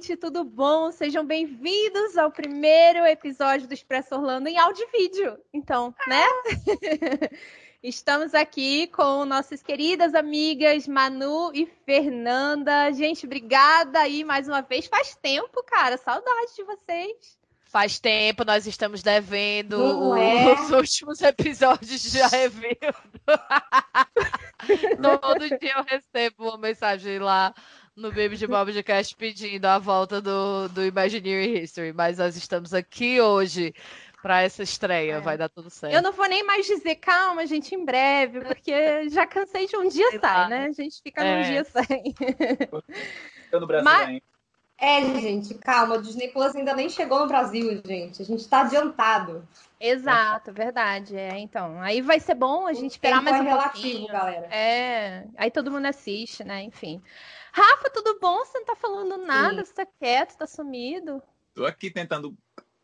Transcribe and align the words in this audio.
gente, 0.00 0.16
tudo 0.16 0.42
bom? 0.44 0.90
Sejam 0.90 1.26
bem-vindos 1.26 2.16
ao 2.16 2.30
primeiro 2.30 3.04
episódio 3.04 3.68
do 3.68 3.74
Expresso 3.74 4.14
Orlando 4.14 4.48
em 4.48 4.56
áudio 4.56 4.82
e 4.88 4.98
vídeo. 4.98 5.38
Então, 5.52 5.94
né? 6.06 6.24
Estamos 7.82 8.34
aqui 8.34 8.86
com 8.86 9.26
nossas 9.26 9.62
queridas 9.62 10.14
amigas 10.14 10.88
Manu 10.88 11.50
e 11.52 11.66
Fernanda. 11.84 12.90
Gente, 12.92 13.26
obrigada 13.26 14.00
aí 14.00 14.24
mais 14.24 14.48
uma 14.48 14.62
vez. 14.62 14.86
Faz 14.86 15.14
tempo, 15.16 15.62
cara. 15.64 15.98
Saudade 15.98 16.56
de 16.56 16.64
vocês. 16.64 17.38
Faz 17.66 18.00
tempo, 18.00 18.42
nós 18.44 18.66
estamos 18.66 19.02
devendo 19.02 20.16
é? 20.16 20.54
os 20.54 20.70
últimos 20.70 21.20
episódios 21.20 22.02
já 22.02 22.26
revendo. 22.26 22.96
Todo 25.20 25.58
dia 25.58 25.74
eu 25.76 25.84
recebo 25.84 26.48
uma 26.48 26.58
mensagem 26.58 27.18
lá 27.18 27.54
no 28.00 28.08
Baby 28.08 28.36
de 28.36 28.46
Bob 28.46 28.72
de 28.72 28.82
Cast 28.82 29.14
pedindo 29.14 29.64
a 29.66 29.78
volta 29.78 30.20
do, 30.20 30.68
do 30.68 30.84
Imagineering 30.84 31.58
History, 31.58 31.92
mas 31.92 32.18
nós 32.18 32.36
estamos 32.36 32.72
aqui 32.72 33.20
hoje 33.20 33.74
para 34.22 34.42
essa 34.42 34.62
estreia, 34.62 35.14
é. 35.14 35.20
vai 35.20 35.36
dar 35.36 35.48
tudo 35.48 35.70
certo. 35.70 35.94
Eu 35.94 36.02
não 36.02 36.12
vou 36.12 36.28
nem 36.28 36.44
mais 36.44 36.66
dizer 36.66 36.96
calma, 36.96 37.46
gente, 37.46 37.74
em 37.74 37.84
breve, 37.84 38.40
porque 38.40 39.08
já 39.10 39.26
cansei 39.26 39.66
de 39.66 39.76
um 39.76 39.88
dia 39.88 40.18
sai, 40.18 40.48
né? 40.48 40.66
A 40.66 40.72
gente 40.72 41.00
fica 41.02 41.22
é. 41.22 41.36
num 41.36 41.48
dia 41.48 41.64
sem. 41.64 42.14
Eu 43.52 43.60
no 43.60 43.66
Brasil 43.66 43.84
mas... 43.84 44.20
É, 44.82 45.02
gente, 45.20 45.52
calma, 45.56 45.96
o 45.96 46.02
Disney 46.02 46.28
Plus 46.28 46.56
ainda 46.56 46.74
nem 46.74 46.88
chegou 46.88 47.20
no 47.20 47.26
Brasil, 47.26 47.82
gente. 47.84 48.22
A 48.22 48.24
gente 48.24 48.48
tá 48.48 48.62
adiantado. 48.62 49.46
Exato, 49.78 50.52
verdade. 50.54 51.14
É, 51.14 51.38
então, 51.38 51.82
aí 51.82 52.00
vai 52.00 52.18
ser 52.18 52.34
bom 52.34 52.66
a 52.66 52.72
gente 52.72 52.92
esperar 52.92 53.20
mais 53.20 53.36
é 53.36 53.40
um 53.40 53.44
relativo, 53.44 53.82
pouquinho. 53.82 54.08
galera. 54.08 54.46
É, 54.46 55.26
aí 55.36 55.50
todo 55.50 55.70
mundo 55.70 55.84
assiste, 55.84 56.42
né? 56.44 56.62
Enfim. 56.62 57.02
Rafa, 57.52 57.90
tudo 57.90 58.18
bom? 58.20 58.38
Você 58.44 58.58
não 58.58 58.66
tá 58.66 58.76
falando 58.76 59.16
nada, 59.18 59.58
Sim. 59.58 59.64
você 59.64 59.74
tá 59.74 59.86
quieto, 59.86 60.36
tá 60.36 60.46
sumido. 60.46 61.22
Tô 61.54 61.66
aqui 61.66 61.90
tentando 61.90 62.36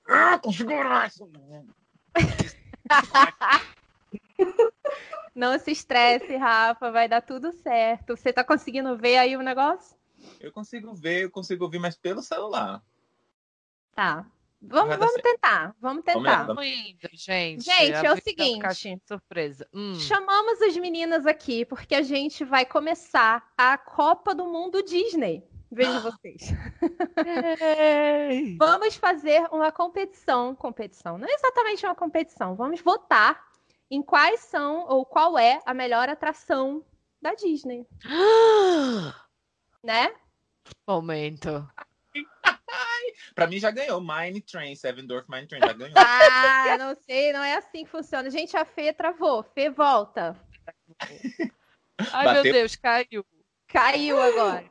ah, 0.06 0.38
configurar 0.38 1.08
isso. 1.08 1.28
Não 5.34 5.58
se 5.58 5.70
estresse, 5.70 6.36
Rafa, 6.36 6.90
vai 6.90 7.08
dar 7.08 7.20
tudo 7.20 7.52
certo. 7.52 8.16
Você 8.16 8.32
tá 8.32 8.42
conseguindo 8.42 8.96
ver 8.96 9.18
aí 9.18 9.36
o 9.36 9.42
negócio? 9.42 9.96
Eu 10.40 10.50
consigo 10.50 10.94
ver, 10.94 11.24
eu 11.24 11.30
consigo 11.30 11.64
ouvir, 11.64 11.78
mas 11.78 11.94
pelo 11.94 12.22
celular. 12.22 12.82
Tá. 13.94 14.26
Vamos, 14.60 14.96
vamos 14.96 15.22
tentar, 15.22 15.74
vamos 15.80 16.02
tentar. 16.02 16.44
Vamos 16.44 16.64
indo, 16.64 17.08
gente. 17.12 17.64
Gente, 17.64 18.06
é 18.06 18.12
o 18.12 18.16
seguinte. 18.16 19.00
Surpresa. 19.06 19.68
Hum. 19.72 19.94
Chamamos 20.00 20.60
as 20.62 20.76
meninas 20.76 21.26
aqui 21.26 21.64
porque 21.64 21.94
a 21.94 22.02
gente 22.02 22.44
vai 22.44 22.64
começar 22.64 23.52
a 23.56 23.76
Copa 23.76 24.34
do 24.34 24.46
Mundo 24.46 24.82
Disney. 24.82 25.44
Vejo 25.70 26.00
vocês. 26.02 26.52
Vamos 28.58 28.96
fazer 28.96 29.46
uma 29.52 29.70
competição. 29.70 30.54
Competição, 30.54 31.18
não 31.18 31.28
é 31.28 31.32
exatamente 31.34 31.84
uma 31.84 31.94
competição. 31.94 32.56
Vamos 32.56 32.80
votar 32.80 33.44
em 33.90 34.02
quais 34.02 34.40
são 34.40 34.86
ou 34.88 35.04
qual 35.04 35.38
é 35.38 35.60
a 35.64 35.74
melhor 35.74 36.08
atração 36.08 36.84
da 37.20 37.34
Disney. 37.34 37.86
né? 39.82 40.12
Momento. 40.88 41.68
Pra 43.36 43.46
mim 43.46 43.60
já 43.60 43.70
ganhou. 43.70 44.00
Mine 44.00 44.40
Train, 44.40 44.74
Seven 44.74 45.06
Dwarf 45.06 45.30
Mine 45.30 45.46
Train, 45.46 45.60
já 45.60 45.72
ganhou. 45.74 45.94
Ah, 45.96 46.78
não 46.78 46.96
sei, 46.96 47.32
não 47.32 47.44
é 47.44 47.56
assim 47.56 47.84
que 47.84 47.90
funciona. 47.90 48.30
Gente, 48.30 48.56
a 48.56 48.64
Fê 48.64 48.94
travou. 48.94 49.42
Fê, 49.42 49.68
volta. 49.68 50.34
Ai, 52.12 52.24
Bateu. 52.24 52.42
meu 52.42 52.52
Deus, 52.52 52.76
caiu. 52.76 53.24
Caiu 53.68 54.20
agora. 54.20 54.64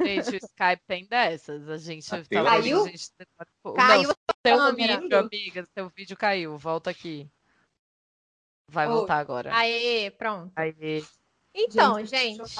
Gente, 0.00 0.30
o 0.30 0.36
Skype 0.36 0.82
tem 0.86 1.06
dessas. 1.06 1.68
A 1.68 1.76
gente 1.76 2.08
tá 2.08 2.24
caiu? 2.30 2.84
A 2.84 2.88
gente... 2.88 3.10
Caiu. 3.76 4.08
Não, 4.44 4.66
seu 4.66 4.76
vídeo, 4.76 5.18
amiga. 5.18 5.68
Seu 5.74 5.88
vídeo 5.90 6.16
caiu. 6.16 6.56
Volta 6.56 6.90
aqui. 6.90 7.30
Vai 8.70 8.86
oh. 8.88 8.92
voltar 8.92 9.18
agora. 9.18 9.54
Aê, 9.54 10.10
pronto. 10.10 10.50
Aê. 10.56 11.04
Então, 11.54 12.02
gente, 12.04 12.36
gente 12.36 12.54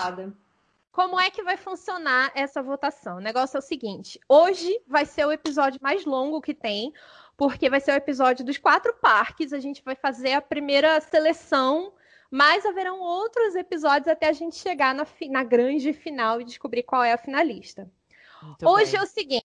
como 0.98 1.20
é 1.20 1.30
que 1.30 1.44
vai 1.44 1.56
funcionar 1.56 2.32
essa 2.34 2.60
votação? 2.60 3.18
O 3.18 3.20
negócio 3.20 3.56
é 3.56 3.60
o 3.60 3.62
seguinte: 3.62 4.18
hoje 4.28 4.82
vai 4.84 5.06
ser 5.06 5.24
o 5.24 5.30
episódio 5.30 5.78
mais 5.80 6.04
longo 6.04 6.40
que 6.40 6.52
tem, 6.52 6.92
porque 7.36 7.70
vai 7.70 7.78
ser 7.78 7.92
o 7.92 7.94
episódio 7.94 8.44
dos 8.44 8.58
quatro 8.58 8.92
parques. 8.94 9.52
A 9.52 9.60
gente 9.60 9.80
vai 9.84 9.94
fazer 9.94 10.32
a 10.32 10.42
primeira 10.42 11.00
seleção 11.00 11.92
mas 12.30 12.66
haverão 12.66 13.00
outros 13.00 13.54
episódios 13.54 14.06
até 14.08 14.28
a 14.28 14.34
gente 14.34 14.56
chegar 14.56 14.94
na, 14.94 15.06
na 15.30 15.42
grande 15.42 15.94
final 15.94 16.42
e 16.42 16.44
descobrir 16.44 16.82
qual 16.82 17.02
é 17.02 17.14
a 17.14 17.16
finalista. 17.16 17.90
Muito 18.42 18.68
Hoje 18.68 18.92
bem. 18.92 19.00
é 19.00 19.02
o 19.02 19.06
seguinte: 19.06 19.46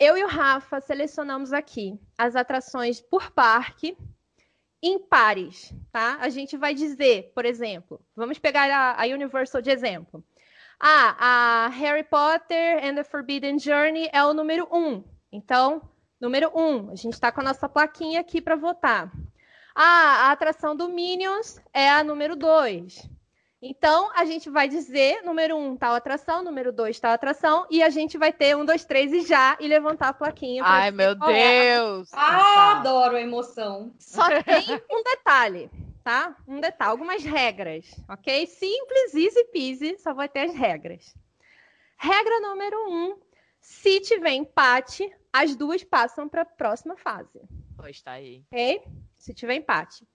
eu 0.00 0.16
e 0.16 0.24
o 0.24 0.26
Rafa 0.26 0.80
selecionamos 0.80 1.52
aqui 1.52 1.96
as 2.18 2.34
atrações 2.34 3.00
por 3.00 3.30
parque 3.30 3.96
em 4.82 4.98
pares, 4.98 5.72
tá? 5.92 6.18
A 6.20 6.28
gente 6.30 6.56
vai 6.56 6.74
dizer, 6.74 7.30
por 7.32 7.44
exemplo, 7.44 8.00
vamos 8.16 8.38
pegar 8.38 8.68
a, 8.70 9.00
a 9.00 9.06
Universal 9.06 9.62
de 9.62 9.70
exemplo. 9.70 10.24
Ah, 10.78 11.66
a 11.66 11.68
Harry 11.68 12.04
Potter 12.04 12.84
and 12.84 12.94
the 12.94 13.04
Forbidden 13.04 13.58
Journey 13.58 14.08
é 14.12 14.24
o 14.24 14.34
número 14.34 14.68
um. 14.72 15.02
Então, 15.32 15.82
número 16.20 16.50
um, 16.54 16.90
a 16.90 16.94
gente 16.96 17.14
está 17.14 17.32
com 17.32 17.40
a 17.40 17.44
nossa 17.44 17.68
plaquinha 17.68 18.20
aqui 18.20 18.40
para 18.40 18.56
votar. 18.56 19.10
Ah, 19.74 20.28
a 20.28 20.32
atração 20.32 20.76
do 20.76 20.88
Minions 20.88 21.60
é 21.72 21.90
a 21.90 22.04
número 22.04 22.36
2. 22.36 23.08
Então, 23.66 24.10
a 24.14 24.26
gente 24.26 24.50
vai 24.50 24.68
dizer, 24.68 25.22
número 25.22 25.56
1, 25.56 25.66
um, 25.66 25.76
tal 25.76 25.94
atração, 25.94 26.44
número 26.44 26.70
2, 26.70 27.00
tal 27.00 27.12
atração, 27.12 27.66
e 27.70 27.82
a 27.82 27.88
gente 27.88 28.18
vai 28.18 28.30
ter 28.30 28.54
um, 28.54 28.62
dois, 28.62 28.84
três 28.84 29.10
e 29.10 29.22
já, 29.22 29.56
e 29.58 29.66
levantar 29.66 30.08
a 30.08 30.12
plaquinha. 30.12 30.62
Ai, 30.62 30.90
meu. 30.90 31.14
Deus! 31.14 32.12
É. 32.12 32.16
Ah, 32.16 32.78
adoro 32.78 33.16
a 33.16 33.20
emoção. 33.22 33.90
Só 33.98 34.28
tem 34.42 34.82
um 34.92 35.02
detalhe, 35.02 35.70
tá? 36.04 36.36
Um 36.46 36.60
detalhe, 36.60 36.90
algumas 36.90 37.24
regras, 37.24 37.86
ok? 38.08 38.46
Simples, 38.46 39.14
easy 39.14 39.44
peasy, 39.46 39.98
só 39.98 40.14
vai 40.14 40.28
ter 40.28 40.40
as 40.40 40.54
regras. 40.54 41.16
Regra 41.96 42.40
número 42.40 42.76
1, 42.88 42.92
um, 42.92 43.18
se 43.58 44.00
tiver 44.00 44.32
empate, 44.32 45.10
as 45.32 45.56
duas 45.56 45.82
passam 45.82 46.28
para 46.28 46.42
a 46.42 46.44
próxima 46.44 46.96
fase. 46.96 47.40
Pois 47.76 48.00
tá 48.02 48.12
aí. 48.12 48.44
Ok? 48.52 48.82
se 49.24 49.32
tiver 49.32 49.54
empate. 49.54 50.06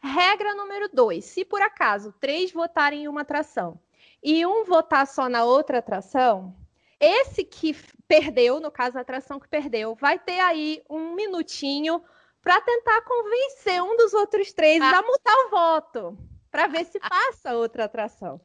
Regra 0.00 0.54
número 0.54 0.88
dois: 0.88 1.26
se 1.26 1.44
por 1.44 1.60
acaso 1.60 2.14
três 2.18 2.50
votarem 2.50 3.04
em 3.04 3.08
uma 3.08 3.20
atração 3.20 3.78
e 4.22 4.44
um 4.46 4.64
votar 4.64 5.06
só 5.06 5.28
na 5.28 5.44
outra 5.44 5.78
atração, 5.78 6.56
esse 6.98 7.44
que 7.44 7.76
perdeu, 8.08 8.58
no 8.58 8.70
caso 8.70 8.96
a 8.96 9.02
atração 9.02 9.38
que 9.38 9.48
perdeu, 9.48 9.94
vai 9.94 10.18
ter 10.18 10.40
aí 10.40 10.82
um 10.88 11.14
minutinho 11.14 12.02
para 12.42 12.60
tentar 12.60 13.02
convencer 13.02 13.82
um 13.82 13.96
dos 13.96 14.14
outros 14.14 14.52
três 14.52 14.80
ah. 14.82 14.98
a 14.98 15.02
mudar 15.02 15.36
o 15.46 15.50
voto, 15.50 16.18
para 16.50 16.66
ver 16.66 16.84
se 16.84 16.98
passa 17.00 17.54
outra 17.54 17.84
atração. 17.84 18.40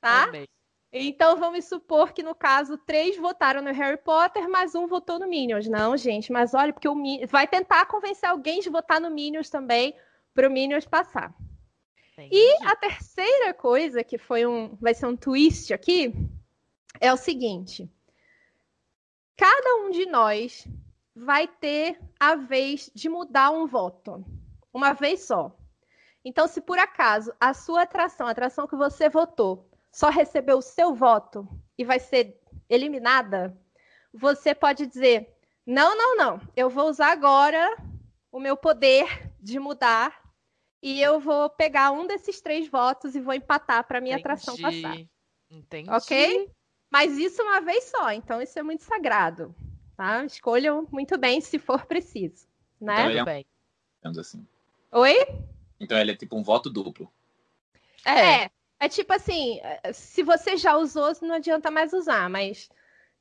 Tá? 0.00 0.26
Também. 0.26 0.46
Então 0.92 1.36
vamos 1.36 1.64
supor 1.66 2.12
que 2.12 2.22
no 2.22 2.34
caso 2.34 2.78
três 2.78 3.16
votaram 3.16 3.60
no 3.60 3.72
Harry 3.72 3.98
Potter, 3.98 4.48
mas 4.48 4.74
um 4.74 4.86
votou 4.86 5.18
no 5.18 5.28
Minions. 5.28 5.68
Não, 5.68 5.96
gente, 5.96 6.32
mas 6.32 6.54
olha, 6.54 6.72
porque 6.72 6.88
o 6.88 6.94
Min... 6.94 7.26
vai 7.26 7.46
tentar 7.46 7.86
convencer 7.86 8.28
alguém 8.28 8.60
de 8.60 8.70
votar 8.70 9.00
no 9.00 9.10
Minions 9.10 9.50
também 9.50 9.94
para 10.32 10.48
o 10.48 10.50
Minions 10.50 10.86
passar. 10.86 11.34
Entendi. 12.12 12.34
E 12.34 12.66
a 12.66 12.74
terceira 12.76 13.52
coisa 13.52 14.02
que 14.02 14.16
foi 14.16 14.46
um, 14.46 14.74
vai 14.76 14.94
ser 14.94 15.06
um 15.06 15.16
twist 15.16 15.74
aqui 15.74 16.14
é 16.98 17.12
o 17.12 17.16
seguinte: 17.16 17.90
cada 19.36 19.76
um 19.76 19.90
de 19.90 20.06
nós 20.06 20.66
vai 21.16 21.48
ter 21.48 21.98
a 22.20 22.36
vez 22.36 22.90
de 22.94 23.08
mudar 23.08 23.50
um 23.50 23.66
voto, 23.66 24.22
uma 24.72 24.92
vez 24.92 25.22
só. 25.22 25.56
Então, 26.22 26.46
se 26.46 26.60
por 26.60 26.78
acaso 26.78 27.32
a 27.40 27.54
sua 27.54 27.82
atração, 27.82 28.26
a 28.26 28.32
atração 28.32 28.66
que 28.66 28.76
você 28.76 29.08
votou, 29.08 29.66
só 29.90 30.10
recebeu 30.10 30.58
o 30.58 30.62
seu 30.62 30.94
voto 30.94 31.48
e 31.78 31.84
vai 31.84 31.98
ser 31.98 32.38
eliminada, 32.68 33.56
você 34.12 34.54
pode 34.54 34.86
dizer: 34.86 35.34
não, 35.64 35.96
não, 35.96 36.16
não, 36.16 36.40
eu 36.54 36.68
vou 36.68 36.88
usar 36.88 37.12
agora 37.12 37.76
o 38.30 38.38
meu 38.38 38.56
poder 38.56 39.32
de 39.40 39.58
mudar 39.58 40.20
e 40.82 41.00
eu 41.00 41.18
vou 41.18 41.48
pegar 41.48 41.92
um 41.92 42.06
desses 42.06 42.42
três 42.42 42.68
votos 42.68 43.14
e 43.14 43.20
vou 43.20 43.32
empatar 43.32 43.84
para 43.84 44.00
minha 44.00 44.18
Entendi. 44.18 44.32
atração 44.32 44.56
passar. 44.58 44.98
Entendi. 45.50 45.88
Ok? 45.88 46.50
Mas 46.90 47.16
isso 47.16 47.42
uma 47.42 47.60
vez 47.60 47.84
só, 47.84 48.12
então 48.12 48.42
isso 48.42 48.58
é 48.58 48.62
muito 48.62 48.82
sagrado. 48.82 49.54
Tá? 49.96 50.24
Escolham 50.24 50.86
muito 50.90 51.16
bem 51.16 51.40
se 51.40 51.58
for 51.58 51.86
preciso. 51.86 52.46
Né? 52.80 52.94
Então, 52.94 53.10
ele 53.10 53.18
é 53.18 54.20
assim. 54.20 54.46
Oi? 54.92 55.14
Então 55.80 55.98
ele 55.98 56.12
é 56.12 56.16
tipo 56.16 56.36
um 56.36 56.42
voto 56.42 56.70
duplo. 56.70 57.10
É. 58.04 58.44
é. 58.44 58.50
É 58.78 58.88
tipo 58.90 59.12
assim, 59.12 59.58
se 59.94 60.22
você 60.22 60.56
já 60.56 60.76
usou, 60.76 61.10
não 61.22 61.36
adianta 61.36 61.70
mais 61.70 61.94
usar, 61.94 62.28
mas 62.28 62.68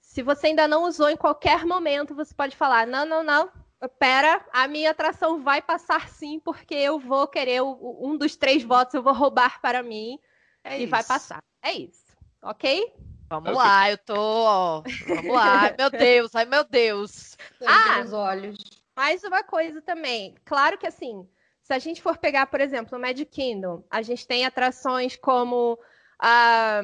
se 0.02 0.22
você 0.22 0.48
ainda 0.48 0.68
não 0.68 0.84
usou 0.84 1.10
em 1.10 1.16
qualquer 1.16 1.66
momento, 1.66 2.14
você 2.14 2.34
pode 2.34 2.56
falar: 2.58 2.86
não, 2.86 3.06
não, 3.06 3.24
não, 3.24 3.50
pera, 3.98 4.46
a 4.52 4.68
minha 4.68 4.92
atração 4.92 5.42
vai 5.42 5.62
passar 5.62 6.10
sim, 6.10 6.40
porque 6.40 6.76
eu 6.76 7.00
vou 7.00 7.28
querer 7.28 7.62
um 7.62 8.18
dos 8.18 8.36
três 8.36 8.64
votos, 8.64 8.94
eu 8.94 9.04
vou 9.04 9.14
roubar 9.14 9.62
para 9.62 9.82
mim 9.82 10.20
é 10.64 10.80
e 10.80 10.84
isso. 10.84 10.92
vai 10.92 11.04
passar. 11.04 11.42
É 11.62 11.72
isso, 11.72 12.06
ok? 12.42 12.94
Vamos 13.30 13.54
lá, 13.54 13.90
eu 13.92 13.98
tô. 13.98 14.14
ó, 14.16 14.84
Vamos 15.08 15.34
lá. 15.34 15.62
Ai, 15.64 15.76
meu 15.80 15.90
Deus, 15.90 16.36
ai, 16.36 16.46
meu 16.46 16.64
Deus. 16.64 17.36
Ah! 17.66 18.02
Nos 18.04 18.14
olhos. 18.14 18.58
Mais 18.96 19.24
uma 19.24 19.44
coisa 19.44 19.82
também. 19.82 20.36
Claro 20.46 20.78
que 20.78 20.88
assim, 20.88 21.28
se 21.62 21.74
a 21.74 21.80
gente 21.80 22.02
for 22.02 22.18
pegar, 22.18 22.46
por 22.48 22.62
exemplo, 22.62 22.98
o 22.98 23.02
Magic 23.02 23.26
Kingdom, 23.26 23.84
a 23.90 24.02
gente 24.02 24.26
tem 24.28 24.46
atrações 24.46 25.16
como 25.18 25.78
a 26.20 26.82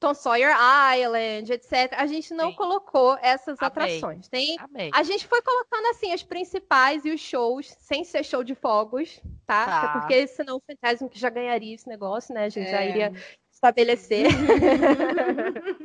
Tom 0.00 0.14
Sawyer 0.14 0.56
Island, 0.98 1.52
etc. 1.52 1.92
A 1.96 2.06
gente 2.06 2.34
não 2.34 2.50
Sim. 2.50 2.56
colocou 2.56 3.16
essas 3.22 3.56
Amei. 3.60 3.68
atrações. 4.00 4.26
Tem 4.28 4.56
Amei. 4.58 4.90
A 4.92 5.02
gente 5.04 5.26
foi 5.28 5.40
colocando 5.42 5.86
assim 5.90 6.12
as 6.12 6.22
principais 6.24 7.04
e 7.04 7.10
os 7.10 7.20
shows, 7.20 7.66
sem 7.78 8.02
ser 8.02 8.24
show 8.24 8.42
de 8.42 8.54
fogos, 8.56 9.20
tá? 9.46 9.64
Tá. 9.66 9.82
Até 9.82 10.00
porque 10.00 10.26
senão 10.26 10.56
o 10.56 10.62
Fantasma 10.66 11.08
que 11.08 11.20
já 11.20 11.30
ganharia 11.30 11.74
esse 11.74 11.86
negócio, 11.86 12.34
né? 12.34 12.46
A 12.46 12.48
gente 12.48 12.68
já 12.70 12.80
É. 12.82 12.88
iria 12.88 13.12
estabelecer. 13.52 14.26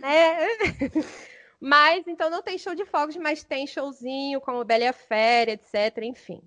né? 0.00 0.36
Mas 1.60 2.06
então 2.08 2.30
não 2.30 2.42
tem 2.42 2.56
show 2.56 2.74
de 2.74 2.86
fogos, 2.86 3.16
mas 3.16 3.44
tem 3.44 3.66
showzinho 3.66 4.40
como 4.40 4.64
Bela 4.64 4.84
e 4.84 4.88
a 4.88 4.92
Fera, 4.94 5.50
etc. 5.50 5.98
Enfim. 6.04 6.40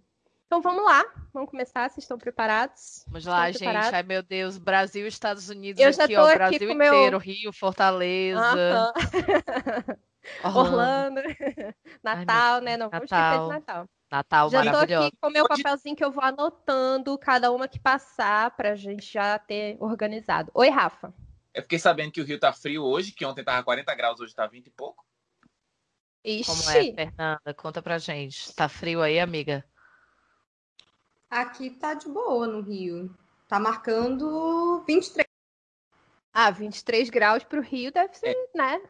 Então 0.47 0.59
vamos 0.59 0.83
lá, 0.83 1.03
vamos 1.31 1.49
começar. 1.51 1.87
Vocês 1.89 2.03
estão 2.03 2.17
preparados? 2.17 3.03
Vamos 3.07 3.25
lá, 3.25 3.49
Estão 3.49 3.59
gente. 3.59 3.69
preparados? 3.71 3.93
Ai, 3.93 4.03
meu 4.03 4.23
Deus. 4.23 4.57
Brasil, 4.57 5.05
Estados 5.05 5.49
Unidos, 5.49 5.79
Eu 5.79 5.89
aqui, 6.03 6.15
tô 6.15 6.21
ó. 6.21 6.25
aqui 6.25 6.35
Brasil 6.37 6.67
com 6.67 6.73
meu- 6.73 6.93
inteiro, 6.95 7.17
Rio, 7.19 7.53
Fortaleza, 7.53 8.39
Aham. 8.41 8.93
Orlando. 10.43 11.19
Orlando, 11.21 11.21
Natal, 12.03 12.61
né? 12.61 12.77
Não 12.77 12.89
vamos 12.89 13.05
esquecer 13.05 13.21
Natal. 13.21 13.47
de 13.47 13.53
Natal. 13.53 13.85
Natal 14.11 14.49
Já 14.49 14.59
tô 14.59 14.65
maravilhoso. 14.65 15.07
aqui 15.07 15.17
com 15.21 15.27
o 15.27 15.31
meu 15.31 15.47
papelzinho 15.47 15.95
que 15.95 16.03
eu 16.05 16.11
vou 16.11 16.23
anotando 16.23 17.17
cada 17.17 17.51
uma 17.51 17.67
que 17.67 17.79
passar 17.79 18.51
pra 18.51 18.75
gente 18.75 19.11
já 19.11 19.37
ter 19.39 19.75
organizado. 19.79 20.51
Oi, 20.53 20.69
Rafa. 20.69 21.13
Eu 21.53 21.61
fiquei 21.61 21.77
sabendo 21.77 22.11
que 22.11 22.21
o 22.21 22.25
Rio 22.25 22.39
tá 22.39 22.51
frio 22.51 22.83
hoje, 22.83 23.11
que 23.11 23.25
ontem 23.25 23.43
tava 23.43 23.63
40 23.63 23.93
graus, 23.95 24.19
hoje 24.19 24.33
tá 24.33 24.47
20 24.47 24.67
e 24.67 24.71
pouco. 24.71 25.05
Como 26.45 26.69
é, 26.71 26.81
Ixi, 26.81 26.93
Fernanda? 26.95 27.53
Conta 27.55 27.81
pra 27.81 27.97
gente. 27.97 28.55
Tá 28.55 28.69
frio 28.69 29.01
aí, 29.01 29.19
amiga? 29.19 29.63
Aqui 31.29 31.69
tá 31.69 31.93
de 31.93 32.07
boa 32.07 32.47
no 32.47 32.61
Rio. 32.61 33.15
Tá 33.47 33.59
marcando 33.59 34.83
23. 34.87 35.27
ah, 36.33 36.49
23 36.49 37.09
graus 37.09 37.43
pro 37.43 37.61
Rio 37.61 37.91
deve 37.91 38.15
ser, 38.15 38.35
né? 38.55 38.81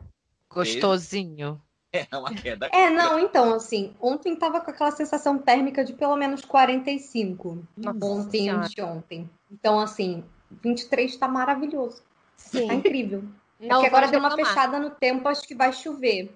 Gostosinho. 0.50 1.62
É 1.92 2.18
uma 2.18 2.33
queda. 2.33 2.69
É, 2.74 2.89
não, 2.89 3.19
então, 3.19 3.54
assim, 3.54 3.95
ontem 4.01 4.36
tava 4.36 4.59
com 4.62 4.71
aquela 4.71 4.89
sensação 4.89 5.38
térmica 5.38 5.86
de 5.86 5.94
pelo 5.94 6.16
menos 6.16 6.44
45. 6.44 7.68
Nossa 7.77 8.06
ontem 8.06 8.38
e 8.38 8.44
Senhora. 8.45 8.66
anteontem. 8.66 9.30
Então, 9.51 9.80
assim, 9.80 10.24
23 10.50 11.16
tá 11.18 11.27
maravilhoso. 11.27 12.04
Tá 12.38 12.50
Sim. 12.50 12.80
incrível. 12.80 13.24
É 13.59 13.68
Não 13.68 13.75
porque 13.75 13.88
agora 13.88 14.07
deu 14.07 14.19
uma 14.19 14.30
reclamar. 14.30 14.53
fechada 14.56 14.80
no 14.80 14.89
tempo, 14.91 15.27
acho 15.27 15.47
que 15.47 15.56
vai 15.56 15.71
chover. 15.71 16.33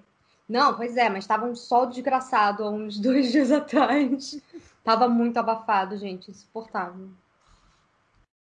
Não, 0.48 0.74
pois 0.74 0.96
é, 0.96 1.08
mas 1.10 1.26
tava 1.26 1.46
um 1.46 1.54
sol 1.54 1.86
desgraçado 1.86 2.64
há 2.64 2.70
uns 2.70 2.98
dois 3.00 3.30
dias 3.30 3.52
atrás. 3.52 4.40
Tava 4.82 5.08
muito 5.08 5.36
abafado, 5.36 5.96
gente, 5.96 6.30
insuportável. 6.30 7.08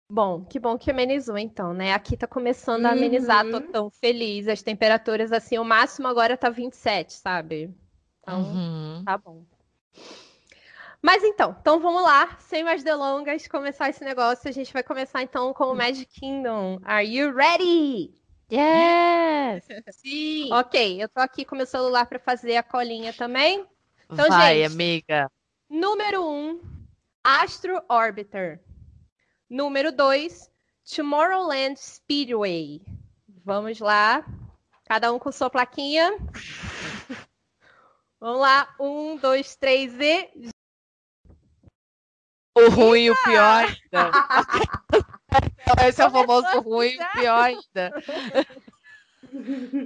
Bom, 0.08 0.44
que 0.44 0.60
bom 0.60 0.78
que 0.78 0.90
amenizou 0.90 1.36
então, 1.36 1.74
né? 1.74 1.92
Aqui 1.92 2.16
tá 2.16 2.26
começando 2.28 2.86
a 2.86 2.92
amenizar, 2.92 3.48
tô 3.50 3.56
Uhum. 3.58 3.72
tão 3.72 3.90
feliz. 3.90 4.46
As 4.46 4.62
temperaturas, 4.62 5.32
assim, 5.32 5.58
o 5.58 5.64
máximo 5.64 6.06
agora 6.06 6.36
tá 6.36 6.48
27, 6.48 7.12
sabe? 7.14 7.74
Então, 8.22 8.42
Uhum. 8.42 9.04
Tá 9.04 9.18
bom. 9.18 9.44
Mas 11.02 11.22
então, 11.22 11.56
então 11.60 11.78
vamos 11.80 12.02
lá, 12.02 12.36
sem 12.40 12.64
mais 12.64 12.82
delongas, 12.82 13.46
começar 13.46 13.88
esse 13.88 14.04
negócio. 14.04 14.48
A 14.48 14.52
gente 14.52 14.72
vai 14.72 14.82
começar 14.82 15.22
então 15.22 15.52
com 15.52 15.64
o 15.64 15.76
Magic 15.76 16.06
Kingdom. 16.06 16.80
Are 16.84 17.06
you 17.06 17.32
ready? 17.34 18.14
Yes! 18.50 19.66
Sim. 19.90 20.52
Ok, 20.52 21.02
eu 21.02 21.08
tô 21.08 21.20
aqui 21.20 21.44
com 21.44 21.56
meu 21.56 21.66
celular 21.66 22.06
para 22.06 22.18
fazer 22.18 22.56
a 22.56 22.62
colinha 22.62 23.12
também. 23.12 23.66
Então, 24.10 24.28
Vai, 24.28 24.62
gente. 24.62 24.72
amiga. 24.72 25.30
Número 25.68 26.22
1, 26.22 26.26
um, 26.26 26.60
Astro 27.24 27.82
Orbiter. 27.88 28.60
Número 29.50 29.90
2, 29.92 30.50
Tomorrowland 30.94 31.78
Speedway. 31.78 32.82
Vamos 33.44 33.80
lá. 33.80 34.24
Cada 34.84 35.12
um 35.12 35.18
com 35.18 35.32
sua 35.32 35.50
plaquinha. 35.50 36.16
Vamos 38.20 38.40
lá. 38.40 38.74
Um, 38.80 39.16
dois, 39.16 39.56
três 39.56 39.92
e. 40.00 40.50
O 42.56 42.70
ruim 42.70 43.04
e 43.04 43.10
o 43.10 43.16
pior 43.24 43.64
ainda. 43.64 44.10
Esse 45.86 46.00
é 46.00 46.06
o 46.06 46.10
famoso 46.10 46.60
ruim 46.60 46.92
e 46.92 47.02
o 47.02 47.12
pior 47.12 47.42
ainda. 47.42 47.92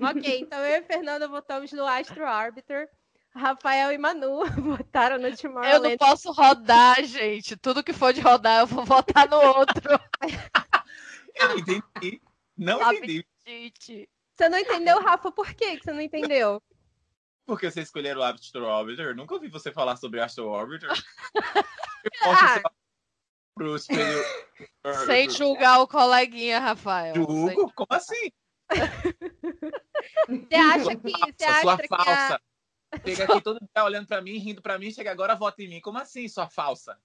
Ok, 0.09 0.41
então 0.41 0.61
eu 0.61 0.81
e 0.81 0.83
Fernanda 0.83 1.27
votamos 1.27 1.73
no 1.73 1.85
Astro 1.85 2.25
Arbiter. 2.25 2.89
Rafael 3.35 3.91
e 3.91 3.99
Manu 3.99 4.45
votaram 4.63 5.19
no 5.19 5.27
Eu 5.27 5.37
Tomorrowland. 5.37 5.89
não 5.89 5.97
posso 5.97 6.31
rodar, 6.31 7.03
gente. 7.05 7.57
Tudo 7.57 7.83
que 7.83 7.93
for 7.93 8.13
de 8.13 8.21
rodar, 8.21 8.61
eu 8.61 8.67
vou 8.67 8.85
votar 8.85 9.29
no 9.29 9.41
outro. 9.41 9.99
Eu 11.35 11.49
não 11.49 11.59
entendi. 11.59 12.23
Não 12.57 12.93
entendi. 12.93 13.27
Gente. 13.47 14.09
Você 14.37 14.49
não 14.49 14.59
entendeu, 14.59 15.01
Rafa? 15.01 15.33
Por 15.33 15.53
quê 15.55 15.77
que 15.77 15.85
você 15.85 15.93
não 15.93 16.01
entendeu? 16.01 16.63
Por 17.51 17.59
que 17.59 17.69
você 17.69 17.81
escolheram 17.81 18.21
o 18.21 18.23
Astro 18.23 18.65
Orbiter? 18.65 19.13
Nunca 19.17 19.35
ouvi 19.35 19.49
você 19.49 19.73
falar 19.73 19.97
sobre 19.97 20.21
Astro 20.21 20.47
Orbiter. 20.47 20.89
Eu 22.05 22.31
Ah. 22.31 22.61
posso 22.61 22.63
pro 23.57 23.75
espelho. 23.75 24.25
Sem 25.07 25.29
julgar 25.29 25.81
o 25.81 25.89
coleguinha, 25.89 26.61
Rafael. 26.61 27.13
Julgo? 27.17 27.73
Como 27.75 27.89
assim? 27.91 28.31
Você 30.29 30.55
acha 30.55 30.95
que. 30.95 31.11
Você 31.11 31.45
Falsa, 31.45 31.61
sua 31.61 31.73
acha 31.75 31.83
que 31.83 31.89
a... 31.93 32.05
falsa. 32.05 32.41
Chega 33.05 33.25
aqui 33.25 33.41
todo 33.43 33.59
dia 33.59 33.85
olhando 33.85 34.07
pra 34.07 34.23
mim, 34.23 34.39
rindo 34.39 34.63
pra 34.63 34.79
mim, 34.79 34.93
chega 34.93 35.11
agora, 35.11 35.35
vota 35.35 35.61
em 35.61 35.69
mim. 35.69 35.81
Como 35.81 35.99
assim, 35.99 36.29
sua 36.29 36.49
falsa? 36.49 36.97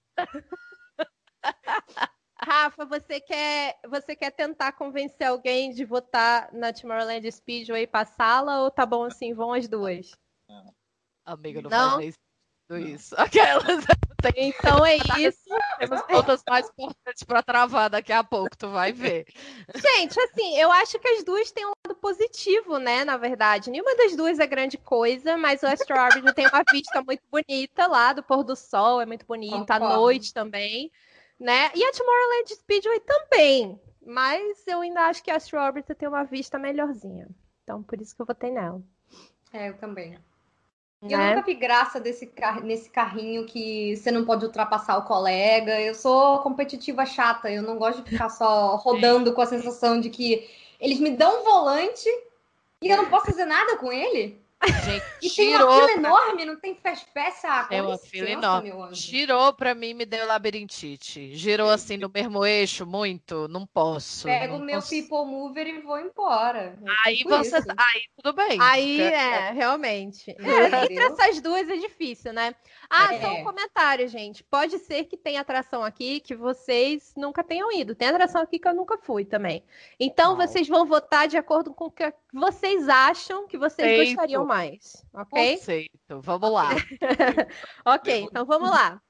Rafa, 2.40 2.84
você 2.86 3.20
quer, 3.20 3.80
você 3.88 4.14
quer 4.14 4.30
tentar 4.30 4.70
convencer 4.72 5.26
alguém 5.26 5.72
de 5.72 5.84
votar 5.84 6.52
na 6.52 6.72
Tomorrowland 6.72 7.28
Speedway 7.32 7.82
e 7.82 7.86
passá-la 7.88 8.62
ou 8.62 8.70
tá 8.70 8.86
bom 8.86 9.02
assim, 9.02 9.34
vão 9.34 9.52
as 9.52 9.66
duas? 9.66 10.12
Amiga, 11.24 11.60
não, 11.62 11.70
Não? 11.70 11.90
faz 11.96 12.14
nem 12.68 12.94
isso. 12.94 13.14
Aquelas. 13.18 13.84
Então 14.34 14.84
é 14.84 14.96
isso. 15.18 15.48
Temos 15.78 16.02
contas 16.02 16.42
mais 16.48 16.68
importantes 16.68 17.22
pra 17.22 17.42
travar 17.42 17.90
daqui 17.90 18.12
a 18.12 18.24
pouco, 18.24 18.56
tu 18.56 18.68
vai 18.68 18.92
ver. 18.92 19.26
Gente, 19.74 20.18
assim, 20.20 20.56
eu 20.58 20.70
acho 20.72 20.98
que 20.98 21.08
as 21.08 21.24
duas 21.24 21.52
têm 21.52 21.64
um 21.64 21.72
lado 21.84 21.98
positivo, 22.00 22.78
né? 22.78 23.04
Na 23.04 23.16
verdade, 23.16 23.70
nenhuma 23.70 23.94
das 23.96 24.16
duas 24.16 24.38
é 24.38 24.46
grande 24.46 24.78
coisa, 24.78 25.36
mas 25.36 25.62
o 25.62 25.66
Astro 25.66 25.96
Orbiter 25.96 26.34
tem 26.34 26.48
uma 26.48 26.64
vista 26.70 27.02
muito 27.02 27.22
bonita 27.30 27.86
lá 27.86 28.12
do 28.12 28.22
pôr 28.22 28.42
do 28.42 28.56
sol, 28.56 29.00
é 29.00 29.06
muito 29.06 29.26
bonita, 29.26 29.74
à 29.74 29.78
noite 29.78 30.32
também, 30.32 30.90
né? 31.38 31.70
E 31.74 31.84
a 31.84 31.92
Tomorrowland 31.92 32.54
Speedway 32.54 33.00
também, 33.00 33.80
mas 34.04 34.66
eu 34.66 34.80
ainda 34.80 35.02
acho 35.02 35.22
que 35.22 35.30
a 35.30 35.36
Astro 35.36 35.60
Orbiter 35.60 35.94
tem 35.94 36.08
uma 36.08 36.24
vista 36.24 36.58
melhorzinha. 36.58 37.28
Então, 37.62 37.82
por 37.82 38.00
isso 38.00 38.14
que 38.14 38.22
eu 38.22 38.26
votei 38.26 38.50
nela. 38.50 38.82
É, 39.52 39.68
eu 39.68 39.78
também. 39.78 40.18
Eu 41.02 41.18
né? 41.18 41.34
nunca 41.34 41.42
vi 41.46 41.54
graça 41.54 42.00
desse 42.00 42.26
car- 42.26 42.62
nesse 42.64 42.90
carrinho 42.90 43.46
que 43.46 43.96
você 43.96 44.10
não 44.10 44.24
pode 44.24 44.44
ultrapassar 44.44 44.96
o 44.98 45.04
colega. 45.04 45.80
Eu 45.80 45.94
sou 45.94 46.40
competitiva 46.40 47.06
chata, 47.06 47.50
eu 47.50 47.62
não 47.62 47.78
gosto 47.78 48.02
de 48.02 48.10
ficar 48.10 48.28
só 48.30 48.76
rodando 48.82 49.32
com 49.32 49.40
a 49.42 49.46
sensação 49.46 50.00
de 50.00 50.10
que 50.10 50.48
eles 50.80 50.98
me 51.00 51.10
dão 51.10 51.40
um 51.40 51.44
volante 51.44 52.08
e 52.82 52.88
eu 52.88 52.96
não 52.96 53.10
posso 53.10 53.26
fazer 53.26 53.44
nada 53.44 53.76
com 53.76 53.92
ele. 53.92 54.40
Gente, 54.64 55.04
E 55.22 55.30
tem 55.30 55.48
uma 55.50 55.58
tirou. 55.58 55.80
fila 55.88 55.92
enorme, 55.92 56.44
não 56.44 56.58
tem. 56.58 56.76
Ah, 57.44 57.62
com 57.64 57.68
Tem 57.68 57.80
uma 57.82 57.98
fila 57.98 58.30
enorme. 58.30 58.72
Girou 58.92 59.52
pra 59.52 59.74
mim 59.74 59.92
me 59.94 60.06
deu 60.06 60.26
labirintite. 60.26 61.34
Girou 61.36 61.68
assim 61.70 61.96
no 61.96 62.10
mesmo 62.12 62.44
eixo, 62.44 62.86
muito. 62.86 63.46
Não 63.48 63.66
posso. 63.66 64.24
Pego 64.24 64.56
o 64.56 64.58
meu 64.60 64.76
cons- 64.76 64.88
people 64.88 65.24
mover 65.26 65.66
e 65.66 65.80
vou 65.80 65.98
embora. 66.00 66.76
É 66.84 66.90
Aí 67.04 67.16
tipo 67.18 67.30
você. 67.30 67.58
isso. 67.58 67.68
Aí 67.76 68.02
tudo 68.16 68.34
bem. 68.34 68.58
Aí, 68.60 68.96
Porque- 68.98 69.14
é, 69.14 69.50
realmente. 69.52 70.30
É, 70.30 70.84
entre 70.84 70.98
essas 71.04 71.40
duas 71.40 71.68
é 71.68 71.76
difícil, 71.76 72.32
né? 72.32 72.54
Ah, 72.88 73.14
É. 73.14 73.20
só 73.20 73.32
um 73.34 73.44
comentário, 73.44 74.06
gente. 74.08 74.44
Pode 74.44 74.78
ser 74.78 75.04
que 75.04 75.16
tenha 75.16 75.40
atração 75.40 75.82
aqui 75.82 76.20
que 76.20 76.34
vocês 76.34 77.12
nunca 77.16 77.42
tenham 77.42 77.72
ido. 77.72 77.94
Tem 77.94 78.08
atração 78.08 78.42
aqui 78.42 78.58
que 78.58 78.68
eu 78.68 78.74
nunca 78.74 78.96
fui 78.98 79.24
também. 79.24 79.64
Então, 79.98 80.36
Uau. 80.36 80.46
vocês 80.46 80.68
vão 80.68 80.86
votar 80.86 81.26
de 81.28 81.36
acordo 81.36 81.74
com 81.74 81.86
o 81.86 81.90
que 81.90 82.12
vocês 82.32 82.88
acham 82.88 83.46
que 83.48 83.58
vocês 83.58 83.86
Feito. 83.88 84.08
gostariam 84.10 84.44
mais. 84.46 85.04
Ok? 85.12 85.56
Conceito. 85.56 86.20
Vamos 86.20 86.50
lá. 86.52 86.70
ok, 87.84 88.20
então 88.22 88.44
vamos 88.46 88.70
lá. 88.70 89.02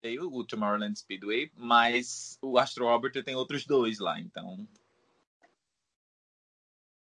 Tem 0.00 0.20
o 0.20 0.44
Tomorrowland 0.44 0.96
Speedway, 0.98 1.50
mas 1.56 2.38
o 2.40 2.58
Astro 2.58 2.86
Orbiter 2.86 3.24
tem 3.24 3.34
outros 3.34 3.66
dois 3.66 3.98
lá, 3.98 4.20
então. 4.20 4.68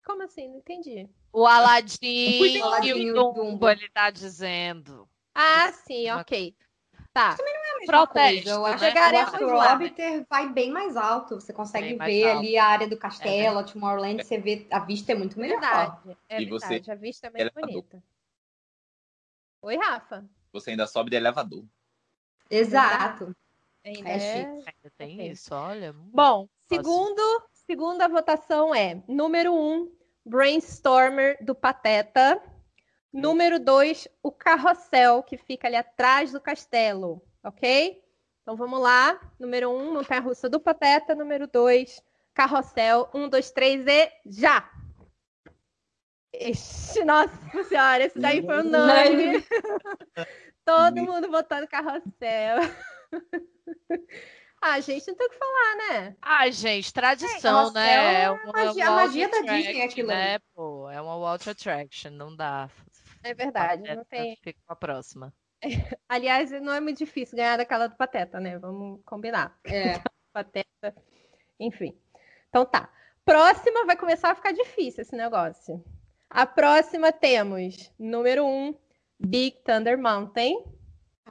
Como 0.06 0.24
assim? 0.24 0.48
Não 0.50 0.58
entendi. 0.58 1.10
O 1.32 1.46
Aladim 1.46 1.98
e 2.03 2.62
o 2.62 2.84
e 2.84 3.12
o 3.12 3.13
Dumbo, 3.15 3.34
Dumbo. 3.44 3.70
ele 3.70 3.89
tá 3.89 4.10
dizendo. 4.10 5.08
Ah, 5.35 5.71
sim, 5.71 6.09
ok. 6.11 6.55
Tá. 7.11 7.35
É 7.39 7.43
a 7.75 7.79
mesma 7.79 7.85
Protege, 7.85 8.43
coisa. 8.43 8.49
Eu 8.51 8.65
acho 8.65 8.79
Chegaremos 8.85 9.35
que 9.37 9.43
o 9.43 10.25
vai 10.27 10.49
bem 10.49 10.71
mais 10.71 10.97
alto. 10.97 11.35
Você 11.39 11.53
consegue 11.53 11.89
Bem 11.89 11.97
mais 11.97 12.11
ver 12.13 12.27
alto. 12.27 12.39
ali 12.39 12.57
a 12.57 12.65
área 12.65 12.87
do 12.87 12.97
castelo, 12.97 13.59
a 13.59 13.63
Tomorrowland, 13.63 14.23
você 14.23 14.37
vê 14.39 14.67
a 14.71 14.79
vista 14.79 15.11
é 15.11 15.15
muito 15.15 15.39
melhor. 15.39 15.59
Verdade. 15.59 16.17
É 16.29 16.41
E 16.41 16.45
você- 16.45 16.67
verdade. 16.69 16.91
A 16.91 16.95
vista 16.95 17.27
é 17.27 17.29
muito 17.29 17.41
elevador. 17.41 17.67
bonita. 17.69 18.03
Oi, 19.61 19.77
Rafa. 19.77 20.25
Você 20.51 20.71
ainda 20.71 20.87
sobe 20.87 21.09
de 21.11 21.15
elevador. 21.15 21.63
Exato. 22.49 23.35
Ainda 23.85 24.09
É 24.09 24.15
é- 24.15 24.19
chique. 24.19 24.49
Ainda 24.75 24.93
tem 24.97 25.15
Ok. 25.15 25.31
isso, 25.31 25.53
olha. 25.53 25.91
hum. 25.91 26.09
Bom, 26.13 26.49
segundo, 26.67 27.21
segunda 27.67 28.07
votação 28.07 28.73
é 28.73 29.03
número 29.07 29.53
um, 29.53 29.91
Brainstormer 30.25 31.37
do 31.43 31.53
Pateta. 31.53 32.41
Número 33.13 33.60
dois, 33.60 34.08
o 34.24 34.32
carrossel 34.32 35.22
que 35.22 35.38
fica 35.38 35.67
ali 35.67 35.75
atrás 35.75 36.32
do 36.32 36.41
castelo, 36.41 37.22
ok? 37.43 38.01
Então 38.41 38.55
vamos 38.55 38.82
lá. 38.82 39.20
Número 39.39 39.70
um, 39.70 39.93
montanha 39.93 40.20
russa 40.20 40.50
do 40.50 40.60
Pateta. 40.60 41.13
Número 41.13 41.46
dois, 41.48 42.01
carrossel. 42.34 43.10
Um, 43.13 43.29
dois, 43.29 43.51
três 43.51 43.86
e 43.86 44.12
já! 44.25 44.67
Ixi, 46.34 47.05
nossa 47.05 47.63
senhora, 47.70 48.03
esse 48.03 48.17
daí 48.17 48.43
foi 48.43 48.60
unânime. 48.62 49.46
Todo 50.65 51.03
mundo 51.03 51.29
votando 51.29 51.67
carrossel. 51.67 52.58
ah, 54.60 54.79
gente, 54.79 55.08
não 55.08 55.15
tem 55.15 55.27
o 55.27 55.29
que 55.29 55.38
falar, 55.38 55.75
né? 55.75 56.15
Ah, 56.20 56.50
gente, 56.50 56.91
tradição, 56.91 57.65
Nossa, 57.65 57.74
né? 57.74 57.93
é 57.93 58.24
É 58.24 58.32
uma 58.32 58.43
uma 58.43 58.51
magia- 58.53 58.88
a 58.88 58.89
Walt 58.89 59.05
magia 59.05 59.29
da 59.29 59.39
Disney 59.41 59.82
aquilo 59.84 60.08
né, 60.08 60.39
pô? 60.55 60.89
É 60.89 61.00
uma 61.00 61.17
Walt 61.20 61.48
Attraction, 61.48 62.10
não 62.12 62.36
dá. 62.36 62.67
É 63.24 63.34
verdade, 63.34 63.96
não 63.96 64.03
tem. 64.06 64.36
Fica 64.38 64.60
com 64.65 64.74
a 64.74 64.75
próxima. 64.75 65.34
Aliás, 66.10 66.51
não 66.62 66.74
é 66.74 66.80
muito 66.80 66.98
difícil 66.98 67.38
ganhar 67.38 67.58
daquela 67.58 67.88
do 67.88 67.96
Pateta, 67.96 68.39
né? 68.39 68.58
Vamos 68.60 69.01
combinar. 69.06 69.58
É. 69.65 70.00
Pateta, 70.34 70.96
enfim. 71.60 71.98
Então 72.50 72.65
tá. 72.65 72.89
Próxima 73.25 73.86
vai 73.86 73.96
começar 73.96 74.32
a 74.32 74.36
ficar 74.36 74.51
difícil 74.51 75.01
esse 75.01 75.15
negócio. 75.15 75.84
A 76.30 76.46
próxima 76.46 77.12
temos 77.12 77.92
número 77.98 78.46
um, 78.46 78.75
Big 79.20 79.58
Thunder 79.63 79.98
Mountain. 79.98 80.65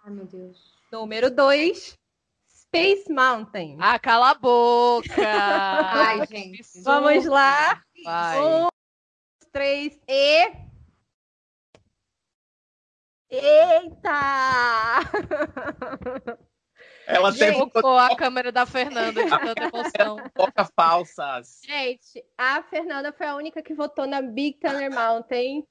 Ai, 0.02 0.10
meu 0.10 0.24
Deus. 0.24 0.72
Número 0.90 1.30
dois, 1.30 1.98
Space 2.48 3.12
Mountain. 3.12 3.76
Ah, 3.80 3.98
cala 3.98 4.30
a 4.30 4.34
boca! 4.34 5.12
Ai, 5.20 6.26
gente. 6.26 6.62
Vamos 6.82 7.26
lá. 7.26 7.82
Vai. 8.04 8.40
Um, 8.40 8.60
dois, 8.60 9.50
três 9.52 10.00
e. 10.08 10.71
Eita! 13.32 15.00
Ela 17.06 17.30
Gente, 17.32 17.38
teve 17.38 17.56
Focou 17.58 17.96
a 17.98 18.14
câmera 18.14 18.52
da 18.52 18.66
Fernanda 18.66 19.24
de 19.24 19.30
tanta 19.30 19.64
emoção. 19.64 20.18
fofoca 20.36 20.68
falsas. 20.76 21.60
Gente, 21.64 22.22
a 22.36 22.62
Fernanda 22.64 23.12
foi 23.12 23.26
a 23.26 23.34
única 23.34 23.62
que 23.62 23.74
votou 23.74 24.06
na 24.06 24.20
Big 24.20 24.58
Thunder 24.60 24.92
Mountain. 24.92 25.66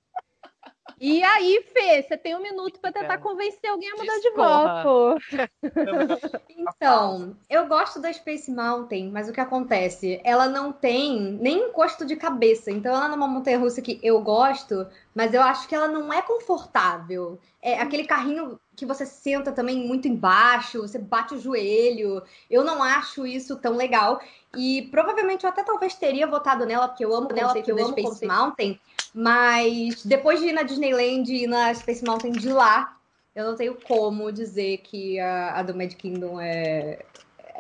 E 1.00 1.24
aí, 1.24 1.64
Fê, 1.74 2.02
você 2.02 2.18
tem 2.18 2.36
um 2.36 2.42
minuto 2.42 2.80
para 2.80 2.92
tentar 2.92 3.18
convencer 3.20 3.70
alguém 3.70 3.92
a 3.92 3.96
mudar 3.96 4.20
de 4.20 4.32
voto. 4.32 5.16
Então, 6.50 7.36
eu 7.50 7.68
gosto 7.68 8.00
da 8.00 8.12
Space 8.14 8.52
Mountain, 8.52 9.10
mas 9.10 9.28
o 9.28 9.34
que 9.34 9.40
acontece? 9.40 10.22
Ela 10.24 10.48
não 10.48 10.72
tem 10.72 11.20
nem 11.20 11.70
encosto 11.70 12.06
de 12.06 12.16
cabeça. 12.16 12.72
Então, 12.72 12.94
ela 12.96 13.08
é 13.12 13.16
uma 13.16 13.28
montanha 13.28 13.58
russa 13.58 13.82
que 13.82 14.00
eu 14.04 14.22
gosto, 14.22 14.86
mas 15.16 15.34
eu 15.34 15.42
acho 15.42 15.68
que 15.68 15.74
ela 15.76 15.88
não 15.88 16.14
é 16.14 16.22
confortável. 16.22 17.40
É 17.62 17.80
aquele 17.80 18.06
carrinho 18.06 18.60
que 18.76 18.86
você 18.86 19.06
senta 19.06 19.52
também 19.52 19.88
muito 19.88 20.08
embaixo, 20.08 20.82
você 20.82 20.98
bate 21.00 21.36
o 21.36 21.40
joelho. 21.40 22.22
Eu 22.50 22.64
não 22.64 22.82
acho 22.82 23.26
isso 23.26 23.56
tão 23.58 23.76
legal. 23.76 24.20
E 24.56 24.84
provavelmente 24.92 25.44
eu 25.46 25.50
até 25.50 25.64
talvez 25.64 25.96
teria 25.96 26.28
votado 26.28 26.66
nela, 26.66 26.88
porque 26.88 27.06
eu 27.06 27.14
amo 27.16 27.30
o 27.30 27.34
Nela, 27.34 27.48
conceito 27.48 27.66
porque 27.66 27.72
eu 27.72 27.76
da 27.76 27.84
amo 27.84 27.92
Space 27.92 28.08
conceito. 28.08 28.32
Mountain. 28.32 28.80
Mas 29.14 30.06
depois 30.06 30.40
de 30.40 30.48
ir 30.48 30.54
na 30.54 30.64
Disneyland 30.64 31.30
e 31.30 31.48
na 31.48 31.74
Space 31.74 32.04
Mountain 32.04 32.32
de 32.32 32.50
lá, 32.50 32.98
eu 33.36 33.46
não 33.46 33.56
tenho 33.56 33.76
como 33.76 34.32
dizer 34.32 34.78
que 34.80 35.20
a, 35.20 35.60
a 35.60 35.64
do 35.64 35.76
Mad 35.76 35.94
Kingdom 35.94 36.40
é, 36.40 37.00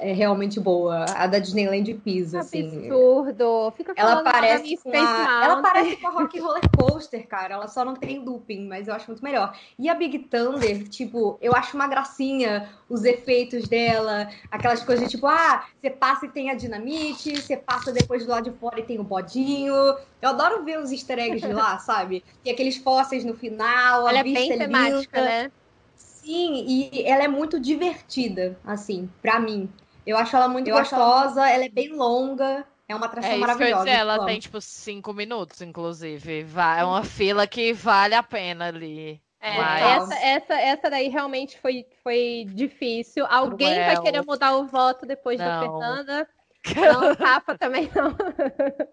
é 0.01 0.13
realmente 0.13 0.59
boa. 0.59 1.05
A 1.15 1.27
da 1.27 1.37
Disneyland 1.37 1.93
pisa, 1.95 2.39
assim. 2.39 2.87
Absurdo. 2.87 3.71
Fica 3.77 3.93
Ela 3.95 4.23
parece, 4.23 4.75
com 4.77 4.91
a, 4.91 5.41
ela 5.43 5.61
parece 5.61 5.95
com 5.97 6.07
a 6.07 6.09
Rock 6.09 6.39
Roller 6.39 6.63
Coaster, 6.75 7.27
cara. 7.27 7.53
Ela 7.53 7.67
só 7.67 7.85
não 7.85 7.93
tem 7.95 8.19
looping, 8.19 8.67
mas 8.67 8.87
eu 8.87 8.93
acho 8.93 9.07
muito 9.07 9.23
melhor. 9.23 9.55
E 9.77 9.87
a 9.87 9.93
Big 9.93 10.17
Thunder, 10.19 10.87
tipo, 10.89 11.37
eu 11.39 11.55
acho 11.55 11.75
uma 11.75 11.87
gracinha 11.87 12.69
os 12.89 13.05
efeitos 13.05 13.67
dela, 13.67 14.27
aquelas 14.49 14.83
coisas 14.83 15.09
tipo, 15.09 15.25
ah, 15.27 15.65
você 15.79 15.89
passa 15.89 16.25
e 16.25 16.29
tem 16.29 16.49
a 16.49 16.55
dinamite, 16.55 17.39
você 17.39 17.55
passa 17.55 17.91
depois 17.93 18.25
do 18.25 18.31
lado 18.31 18.51
de 18.51 18.57
fora 18.57 18.79
e 18.79 18.83
tem 18.83 18.99
o 18.99 19.03
bodinho. 19.03 19.73
Eu 20.21 20.29
adoro 20.29 20.63
ver 20.65 20.79
os 20.79 20.91
easter 20.91 21.19
eggs 21.19 21.45
de 21.45 21.53
lá, 21.53 21.77
sabe? 21.79 22.23
E 22.43 22.49
aqueles 22.49 22.77
fósseis 22.77 23.23
no 23.23 23.35
final, 23.35 24.07
Ela 24.07 24.17
a 24.17 24.21
é 24.21 24.23
bem 24.23 24.33
vista 24.33 24.57
temática, 24.57 25.19
linda. 25.19 25.29
né? 25.29 25.51
Sim, 25.95 26.65
e 26.67 27.03
ela 27.03 27.23
é 27.23 27.27
muito 27.27 27.59
divertida, 27.59 28.55
assim, 28.63 29.09
pra 29.21 29.39
mim. 29.39 29.67
Eu 30.05 30.17
acho 30.17 30.35
ela 30.35 30.47
muito 30.47 30.67
Eu 30.67 30.75
gostosa, 30.77 31.47
ela... 31.47 31.65
é 31.65 31.69
bem 31.69 31.89
longa, 31.89 32.65
é 32.87 32.95
uma 32.95 33.05
atração 33.05 33.31
É 33.31 33.37
isso 33.37 33.45
que 33.45 33.63
eu 33.63 33.67
ia 33.67 33.75
maravilhosa. 33.75 33.85
dizer, 33.85 33.97
ela 33.97 34.25
tem 34.25 34.39
tipo 34.39 34.59
cinco 34.61 35.13
minutos, 35.13 35.61
inclusive. 35.61 36.45
É 36.79 36.83
uma 36.83 37.03
fila 37.03 37.45
que 37.47 37.71
vale 37.73 38.15
a 38.15 38.23
pena 38.23 38.67
ali. 38.67 39.21
É, 39.39 39.57
Mas- 39.57 40.11
essa, 40.11 40.15
essa, 40.23 40.53
essa 40.53 40.89
daí 40.89 41.07
realmente 41.07 41.59
foi, 41.59 41.85
foi 42.03 42.45
difícil. 42.49 43.25
Alguém 43.27 43.73
vai 43.75 43.99
querer 44.01 44.23
mudar 44.25 44.55
o 44.55 44.67
voto 44.67 45.05
depois 45.05 45.37
da 45.39 45.59
Não. 45.59 45.61
Fernanda. 45.79 46.27
Não, 46.75 47.15
Rafa 47.15 47.57
também 47.57 47.89
não. 47.95 48.15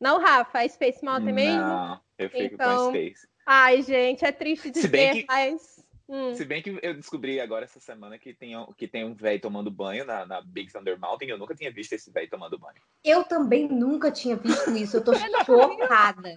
Não, 0.00 0.20
Rafa, 0.20 0.60
a 0.60 0.68
Space 0.68 1.04
Mountain 1.04 1.32
mesmo? 1.32 1.60
Não, 1.60 2.00
eu 2.16 2.30
fico 2.30 2.54
Então- 2.54 2.84
com 2.86 2.90
Space. 2.90 3.26
Ai, 3.44 3.82
gente, 3.82 4.24
é 4.24 4.30
triste 4.30 4.70
dizer, 4.70 5.12
que- 5.12 5.24
mas. 5.26 5.84
Hum, 6.08 6.34
Se 6.34 6.44
bem 6.44 6.62
que 6.62 6.78
eu 6.82 6.94
descobri 6.94 7.40
agora 7.40 7.64
essa 7.64 7.78
semana 7.80 8.18
que 8.18 8.32
tem, 8.34 8.56
um- 8.56 8.72
que 8.72 8.88
tem 8.88 9.04
um 9.04 9.14
velho 9.14 9.40
tomando 9.40 9.70
banho 9.70 10.04
na, 10.04 10.24
na 10.26 10.40
Big 10.40 10.72
Thunder 10.72 10.98
Mountain. 10.98 11.28
Eu 11.28 11.38
nunca 11.38 11.54
tinha 11.54 11.70
visto 11.70 11.92
esse 11.92 12.10
velho 12.10 12.28
tomando 12.30 12.58
banho. 12.58 12.80
Eu 13.04 13.24
também 13.24 13.68
nunca 13.68 14.10
tinha 14.10 14.36
visto 14.36 14.70
isso. 14.70 14.96
Eu 14.96 15.04
tô 15.04 15.12
chocada. 15.46 16.34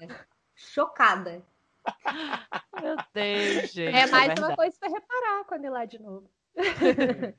Chocada. 0.55 1.43
Meu 2.81 2.95
Deus, 3.13 3.71
gente. 3.71 3.95
É 3.95 4.05
mais 4.07 4.27
verdade. 4.27 4.41
uma 4.41 4.55
coisa 4.55 4.75
para 4.79 4.89
reparar 4.89 5.43
quando 5.45 5.65
ir 5.65 5.69
lá 5.69 5.85
de 5.85 5.99
novo. 5.99 6.29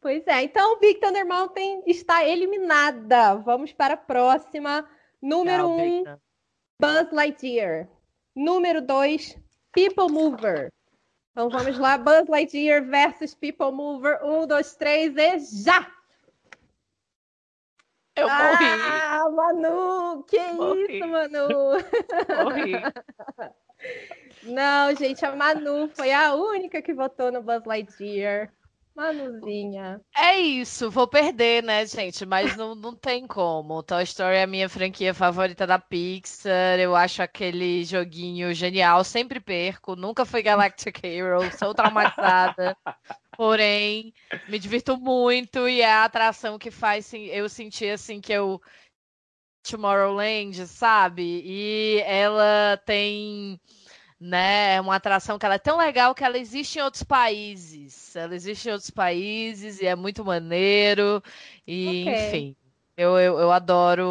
pois 0.00 0.26
é, 0.26 0.42
então 0.42 0.74
o 0.74 0.78
Big 0.78 1.00
Thunder 1.00 1.26
Mountain 1.26 1.82
está 1.86 2.24
eliminada. 2.26 3.36
Vamos 3.36 3.72
para 3.72 3.94
a 3.94 3.96
próxima. 3.96 4.88
Número 5.20 5.64
Tchau, 5.64 5.76
1, 5.76 5.76
Big 5.76 6.08
um. 6.10 6.18
Buzz 6.80 7.12
Lightyear. 7.12 7.88
Número 8.36 8.80
2, 8.80 9.36
People 9.72 10.12
Mover. 10.12 10.72
Então 11.38 11.48
vamos 11.48 11.78
lá, 11.78 11.96
Buzz 11.96 12.26
Lightyear 12.28 12.84
versus 12.84 13.32
People 13.32 13.70
Mover. 13.70 14.18
Um, 14.24 14.44
dois, 14.44 14.74
três 14.74 15.16
e 15.16 15.38
já! 15.62 15.88
Eu 18.16 18.28
morri, 18.28 18.64
Ah, 18.82 19.30
Manu! 19.30 20.24
Que 20.24 20.36
Morri. 20.54 20.98
isso, 20.98 21.06
Manu? 21.06 21.48
morri. 22.42 22.72
Não, 24.52 24.92
gente, 24.96 25.24
a 25.24 25.36
Manu 25.36 25.88
foi 25.94 26.12
a 26.12 26.34
única 26.34 26.82
que 26.82 26.92
votou 26.92 27.30
no 27.30 27.40
Buzz 27.40 27.64
Lightyear. 27.64 28.52
Manuzinha. 28.98 30.00
É 30.16 30.36
isso, 30.36 30.90
vou 30.90 31.06
perder, 31.06 31.62
né, 31.62 31.86
gente? 31.86 32.26
Mas 32.26 32.56
não, 32.56 32.74
não 32.74 32.96
tem 32.96 33.28
como. 33.28 33.80
Toy 33.80 34.02
Story 34.02 34.38
é 34.38 34.42
a 34.42 34.46
minha 34.46 34.68
franquia 34.68 35.14
favorita 35.14 35.64
da 35.64 35.78
Pixar. 35.78 36.80
Eu 36.80 36.96
acho 36.96 37.22
aquele 37.22 37.84
joguinho 37.84 38.52
genial. 38.52 39.04
Sempre 39.04 39.38
perco. 39.38 39.94
Nunca 39.94 40.26
fui 40.26 40.42
Galactic 40.42 40.98
Hero. 41.04 41.38
Sou 41.56 41.72
traumatizada. 41.72 42.76
Porém, 43.36 44.12
me 44.48 44.58
divirto 44.58 44.96
muito 44.96 45.68
e 45.68 45.80
é 45.80 45.92
a 45.92 46.04
atração 46.04 46.58
que 46.58 46.72
faz 46.72 47.12
eu 47.14 47.48
sentir 47.48 47.90
assim 47.90 48.20
que 48.20 48.32
eu 48.32 48.60
Tomorrowland, 49.62 50.66
sabe? 50.66 51.42
E 51.44 52.00
ela 52.06 52.76
tem, 52.86 53.60
né, 54.20 54.80
uma 54.80 54.96
atração 54.96 55.38
que 55.38 55.46
ela 55.46 55.54
é 55.56 55.58
tão 55.58 55.78
legal 55.78 56.14
que 56.14 56.24
ela 56.24 56.38
existe 56.38 56.78
em 56.78 56.82
outros 56.82 57.02
países. 57.02 58.14
Ela 58.16 58.34
existe 58.34 58.68
em 58.68 58.72
outros 58.72 58.90
países 58.90 59.80
e 59.80 59.86
é 59.86 59.94
muito 59.96 60.24
maneiro. 60.24 61.22
E, 61.66 62.06
Ok. 62.06 62.08
enfim, 62.10 62.56
eu, 62.96 63.18
eu, 63.18 63.38
eu 63.38 63.52
adoro 63.52 64.04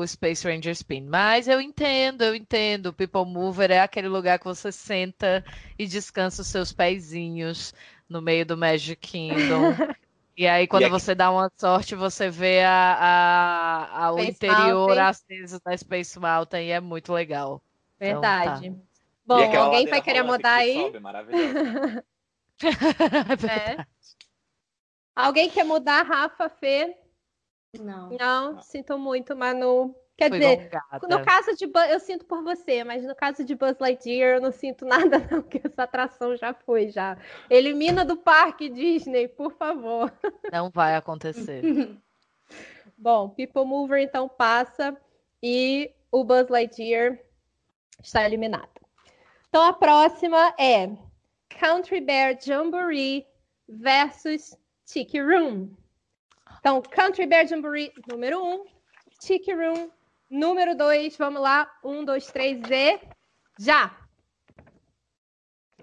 o 0.00 0.06
Space 0.06 0.46
Ranger 0.46 0.72
Spin. 0.72 1.02
Mas 1.06 1.46
eu 1.48 1.60
entendo, 1.60 2.22
eu 2.22 2.34
entendo. 2.34 2.86
O 2.86 2.92
People 2.92 3.24
Mover 3.26 3.70
é 3.70 3.80
aquele 3.80 4.08
lugar 4.08 4.38
que 4.38 4.44
você 4.46 4.72
senta 4.72 5.44
e 5.78 5.86
descansa 5.86 6.42
os 6.42 6.48
seus 6.48 6.72
pezinhos 6.72 7.74
no 8.08 8.22
meio 8.22 8.46
do 8.46 8.56
Magic 8.56 8.96
Kingdom. 8.96 9.78
E 10.36 10.46
aí, 10.48 10.66
quando 10.66 10.88
aqui- 10.88 10.90
você 10.90 11.14
dá 11.14 11.30
uma 11.30 11.50
sorte, 11.58 11.94
você 11.94 12.28
vê 12.30 12.62
a, 12.64 12.94
a, 12.98 14.06
a- 14.06 14.12
o 14.12 14.22
Space 14.22 14.30
interior 14.30 14.40
Mountain. 14.44 14.98
aceso 14.98 15.60
da 15.64 15.76
Space 15.76 16.18
Mountain 16.18 16.66
e 16.68 16.70
é 16.72 16.80
muito 16.80 17.12
legal. 17.12 17.62
Então, 18.04 18.32
Verdade. 18.32 18.70
E 19.24 19.26
Bom, 19.26 19.36
aquela 19.36 19.64
alguém 19.66 19.86
vai 19.86 20.02
querer 20.02 20.22
mudar 20.22 20.58
que 20.58 20.64
aí? 20.64 20.74
sobe, 20.74 21.00
maravilhosa. 21.00 22.04
É. 23.50 23.84
Alguém 25.16 25.50
quer 25.50 25.64
mudar, 25.64 26.02
Rafa, 26.02 26.48
Fê? 26.48 26.96
Não. 27.80 28.10
Não, 28.10 28.60
sinto 28.60 28.96
muito, 28.96 29.34
Manu. 29.36 29.94
Quer 30.16 30.28
Foi 30.28 30.38
dizer, 30.38 30.70
gongada. 30.70 31.08
no 31.18 31.24
caso 31.24 31.56
de 31.56 31.66
Buzz, 31.66 31.90
eu 31.90 31.98
sinto 31.98 32.24
por 32.24 32.44
você, 32.44 32.84
mas 32.84 33.04
no 33.04 33.16
caso 33.16 33.44
de 33.44 33.54
Buzz 33.56 33.76
Lightyear 33.80 34.36
eu 34.36 34.40
não 34.40 34.52
sinto 34.52 34.84
nada 34.86 35.18
não, 35.28 35.42
que 35.42 35.60
essa 35.64 35.82
atração 35.82 36.36
já 36.36 36.54
foi 36.54 36.88
já. 36.88 37.18
Elimina 37.50 38.04
do 38.04 38.16
parque 38.16 38.68
Disney, 38.68 39.26
por 39.26 39.52
favor. 39.52 40.12
Não 40.52 40.70
vai 40.70 40.94
acontecer. 40.94 41.62
Bom, 42.96 43.28
People 43.30 43.64
Mover 43.64 44.00
então 44.00 44.28
passa 44.28 44.96
e 45.42 45.90
o 46.12 46.22
Buzz 46.22 46.48
Lightyear 46.48 47.18
está 48.00 48.24
eliminado. 48.24 48.83
Então 49.54 49.68
a 49.68 49.72
próxima 49.72 50.52
é 50.58 50.90
Country 51.48 52.00
Bear 52.00 52.36
Jamboree 52.42 53.24
versus 53.68 54.58
Tiki 54.84 55.20
Room. 55.20 55.70
Então, 56.58 56.82
Country 56.82 57.24
Bear 57.24 57.46
Jamboree 57.46 57.92
número 58.10 58.42
1, 58.42 58.52
um, 58.52 58.64
Tiki 59.20 59.52
Room 59.54 59.92
número 60.28 60.76
2. 60.76 61.16
Vamos 61.16 61.40
lá, 61.40 61.70
um, 61.84 62.04
dois, 62.04 62.26
três 62.32 62.60
e 62.68 63.00
já! 63.60 63.96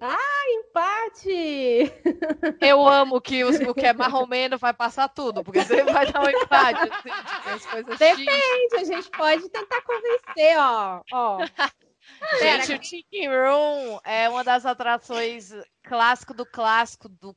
Ah, 0.02 0.18
empate! 0.50 1.94
Eu 2.60 2.86
amo 2.86 3.22
que 3.22 3.46
os- 3.46 3.58
o 3.62 3.74
que 3.74 3.86
é 3.86 3.94
marromeno 3.94 4.58
vai 4.58 4.74
passar 4.74 5.08
tudo, 5.08 5.46
porque 5.46 5.64
você 5.64 5.82
vai 5.86 6.12
dar 6.12 6.26
um 6.26 6.30
empate. 6.30 6.92
Assim, 6.92 7.10
as 7.56 7.66
coisas 7.68 8.02
X. 8.02 8.18
Depende, 8.18 8.76
a 8.76 8.84
gente 8.84 9.10
pode 9.12 9.48
tentar 9.48 9.82
convencer, 9.84 10.58
ó. 10.60 11.02
ó. 11.10 11.38
Gente, 12.40 12.74
o 12.74 12.80
Tiki 12.80 13.28
Room 13.28 14.00
é 14.04 14.30
uma 14.30 14.44
das 14.44 14.66
atrações 14.66 15.52
clássico 15.84 16.34
do 16.34 16.46
clássico 16.46 17.10
do, 17.10 17.36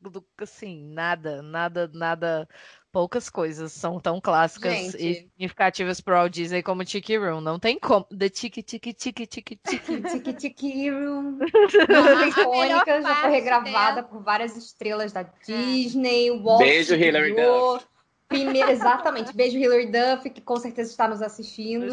do 0.00 0.24
assim, 0.40 0.82
nada, 0.92 1.42
nada, 1.42 1.90
nada. 1.92 2.48
Poucas 2.92 3.28
coisas 3.28 3.72
são 3.72 4.00
tão 4.00 4.18
clássicas 4.20 4.94
e 4.94 5.12
Gente. 5.12 5.28
significativas 5.32 6.00
para 6.00 6.14
o 6.14 6.16
Walt 6.18 6.32
Disney 6.32 6.62
como 6.62 6.82
Tiki 6.82 7.18
Room. 7.18 7.42
Não 7.42 7.58
tem 7.58 7.78
como. 7.78 8.04
The 8.04 8.30
Tiki 8.30 8.62
Tiki 8.62 8.94
Tiki 8.94 9.26
Tiki 9.26 9.56
Tiki. 9.56 10.00
Tiki 10.10 10.32
Tiki 10.32 10.90
Room. 10.90 11.38
Icônica, 12.28 13.02
já 13.02 13.14
foi 13.16 13.30
regravada 13.30 13.96
dela- 13.96 14.02
por 14.08 14.22
várias 14.22 14.56
estrelas 14.56 15.12
da 15.12 15.22
Disney. 15.22 16.30
o 16.30 16.42
Walt 16.42 16.60
Beijo, 16.60 16.94
Hilary 16.94 17.34
criou. 17.34 17.80
Primeiro, 18.28 18.70
exatamente. 18.70 19.34
Beijo, 19.34 19.56
Hilary 19.56 19.86
Duff, 19.86 20.28
que 20.30 20.40
com 20.40 20.56
certeza 20.56 20.90
está 20.90 21.06
nos 21.08 21.22
assistindo. 21.22 21.86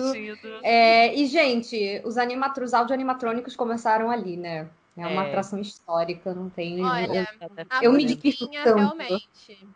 É, 0.64 1.14
e, 1.14 1.26
gente, 1.28 2.02
os, 2.04 2.18
animatro... 2.18 2.64
os 2.66 2.74
audio-animatrônicos 2.74 3.56
começaram 3.56 4.10
ali, 4.10 4.36
né? 4.36 4.70
É 4.98 5.08
uma 5.08 5.26
É. 5.26 5.28
atração 5.28 5.60
histórica, 5.60 6.34
não 6.34 6.50
tem. 6.50 6.84
Olha, 6.84 7.28
A 7.70 7.84
Eu 7.84 7.92
me 7.94 8.04
musiquinha 8.04 8.32
divirto 8.32 8.48
tanto. 8.64 8.78
realmente. 8.78 9.68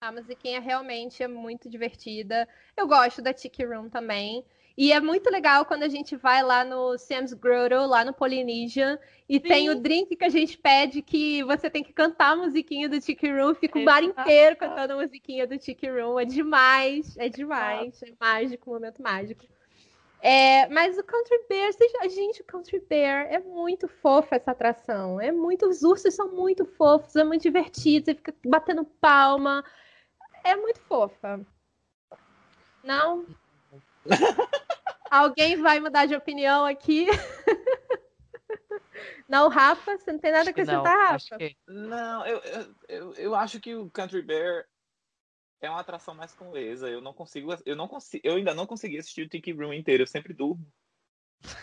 A 0.00 0.12
musiquinha 0.12 0.60
realmente 0.60 1.22
é 1.22 1.28
muito 1.28 1.68
divertida. 1.68 2.48
Eu 2.76 2.86
gosto 2.86 3.22
da 3.22 3.32
Tiki 3.32 3.64
Room 3.64 3.88
também. 3.88 4.44
E 4.76 4.92
é 4.92 5.00
muito 5.00 5.30
legal 5.30 5.64
quando 5.64 5.84
a 5.84 5.88
gente 5.88 6.14
vai 6.16 6.42
lá 6.42 6.62
no 6.62 6.98
Sam's 6.98 7.32
Grotto, 7.32 7.86
lá 7.86 8.04
no 8.04 8.12
Polynesian, 8.12 8.98
e 9.26 9.40
tem 9.40 9.70
o 9.70 9.80
drink 9.80 10.14
que 10.14 10.24
a 10.24 10.28
gente 10.28 10.58
pede 10.58 11.00
que 11.00 11.42
você 11.44 11.70
tem 11.70 11.82
que 11.82 11.94
cantar 11.94 12.32
a 12.32 12.36
musiquinha 12.36 12.86
do 12.86 13.00
Tiki 13.00 13.30
Room, 13.30 13.54
fica 13.54 13.78
o 13.78 13.84
bar 13.84 14.02
inteiro 14.04 14.54
cantando 14.56 14.92
a 14.92 14.96
musiquinha 14.96 15.46
do 15.46 15.56
Tiki 15.56 15.88
Room. 15.88 16.20
É 16.20 16.26
demais, 16.26 17.16
é 17.16 17.28
demais. 17.28 18.02
É 18.02 18.12
mágico, 18.20 18.70
momento 18.70 19.02
mágico. 19.02 19.46
É, 20.20 20.68
mas 20.68 20.98
o 20.98 21.04
Country 21.04 21.38
Bear, 21.48 21.70
a 22.00 22.08
gente, 22.08 22.42
o 22.42 22.44
Country 22.44 22.80
Bear 22.80 23.28
é 23.30 23.38
muito 23.38 23.88
fofa 23.88 24.36
essa 24.36 24.50
atração. 24.50 25.18
É 25.20 25.32
muito, 25.32 25.66
os 25.68 25.82
ursos 25.82 26.14
são 26.14 26.32
muito 26.32 26.66
fofos, 26.66 27.16
é 27.16 27.24
muito 27.24 27.42
divertido, 27.42 28.06
você 28.06 28.14
fica 28.14 28.34
batendo 28.44 28.84
palma. 28.84 29.64
É 30.44 30.54
muito 30.54 30.80
fofa. 30.80 31.40
Não? 32.84 33.24
Alguém 35.10 35.56
vai 35.56 35.80
mudar 35.80 36.06
de 36.06 36.14
opinião 36.14 36.64
aqui? 36.64 37.06
Não, 39.28 39.48
Rafa, 39.48 39.98
você 39.98 40.12
não 40.12 40.20
tem 40.20 40.30
nada 40.30 40.42
a 40.42 40.44
não, 40.44 40.50
acrescentar, 40.50 41.14
acho 41.14 41.26
Rafa? 41.32 41.38
que- 41.38 41.56
Não, 41.66 42.26
eu, 42.26 42.38
eu, 42.38 42.74
eu, 42.88 43.14
eu 43.14 43.34
acho 43.34 43.60
que 43.60 43.74
o 43.74 43.90
Country 43.90 44.22
Bear 44.22 44.64
é 45.60 45.68
uma 45.68 45.80
atração 45.80 46.14
mais 46.14 46.32
coesa. 46.32 46.88
Eu 46.88 47.00
não 47.00 47.12
consigo, 47.12 47.52
eu 47.66 47.74
não 47.74 47.88
consigo, 47.88 48.26
eu 48.26 48.36
ainda 48.36 48.54
não 48.54 48.66
consegui 48.66 48.98
assistir 48.98 49.22
o 49.22 49.28
Tiki 49.28 49.52
Room 49.52 49.72
inteiro, 49.72 50.04
eu 50.04 50.06
sempre 50.06 50.32
durmo. 50.32 50.64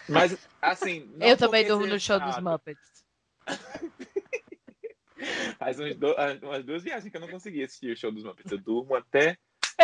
Mas 0.09 0.37
assim, 0.61 1.09
Eu 1.21 1.37
também 1.37 1.65
durmo 1.65 1.87
no 1.87 1.99
show 1.99 2.19
dos. 2.19 2.37
Muppets. 2.39 3.05
Faz 5.57 5.79
uns 5.79 5.95
do- 5.95 6.15
umas 6.41 6.65
duas 6.65 6.83
viagens 6.83 7.09
que 7.09 7.15
eu 7.15 7.21
não 7.21 7.29
consegui 7.29 7.63
assistir 7.63 7.93
o 7.93 7.97
show 7.97 8.11
dos 8.11 8.23
Muppets. 8.23 8.51
Eu 8.51 8.57
durmo 8.57 8.93
até. 8.95 9.37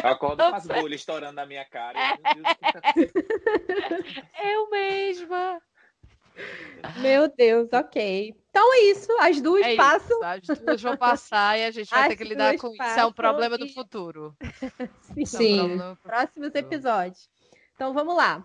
Eu 0.03 0.09
acordo 0.09 0.37
com 0.49 0.55
as 0.55 0.65
bolhas 0.67 0.99
estourando 1.01 1.33
na 1.33 1.45
minha 1.45 1.65
cara. 1.65 2.17
que 2.17 2.71
tá? 2.73 2.81
Eu 4.43 4.69
mesma. 4.69 5.61
Meu 7.01 7.27
Deus, 7.27 7.67
ok. 7.73 8.33
Então 8.49 8.73
é 8.73 8.79
isso, 8.85 9.11
as 9.19 9.41
duas 9.41 9.65
É 9.65 9.75
passam. 9.75 10.17
isso, 10.41 10.51
as 10.53 10.59
duas 10.59 10.81
vão 10.81 10.95
passar 10.97 11.59
e 11.59 11.65
a 11.65 11.71
gente 11.71 11.89
vai 11.89 12.01
As 12.03 12.07
ter 12.07 12.15
que 12.15 12.23
lidar 12.23 12.57
com 12.57 12.69
isso. 12.71 12.81
É 12.81 13.05
um 13.05 13.11
problema 13.11 13.57
do 13.57 13.65
e- 13.65 13.73
futuro. 13.73 14.35
Sim. 14.41 14.79
É 15.19 15.21
um 15.21 15.25
Sim. 15.25 15.57
problema 15.57 15.97
pro 16.01 16.11
Próximos 16.11 16.55
episódios. 16.55 17.29
Então 17.75 17.93
vamos 17.93 18.15
lá. 18.15 18.43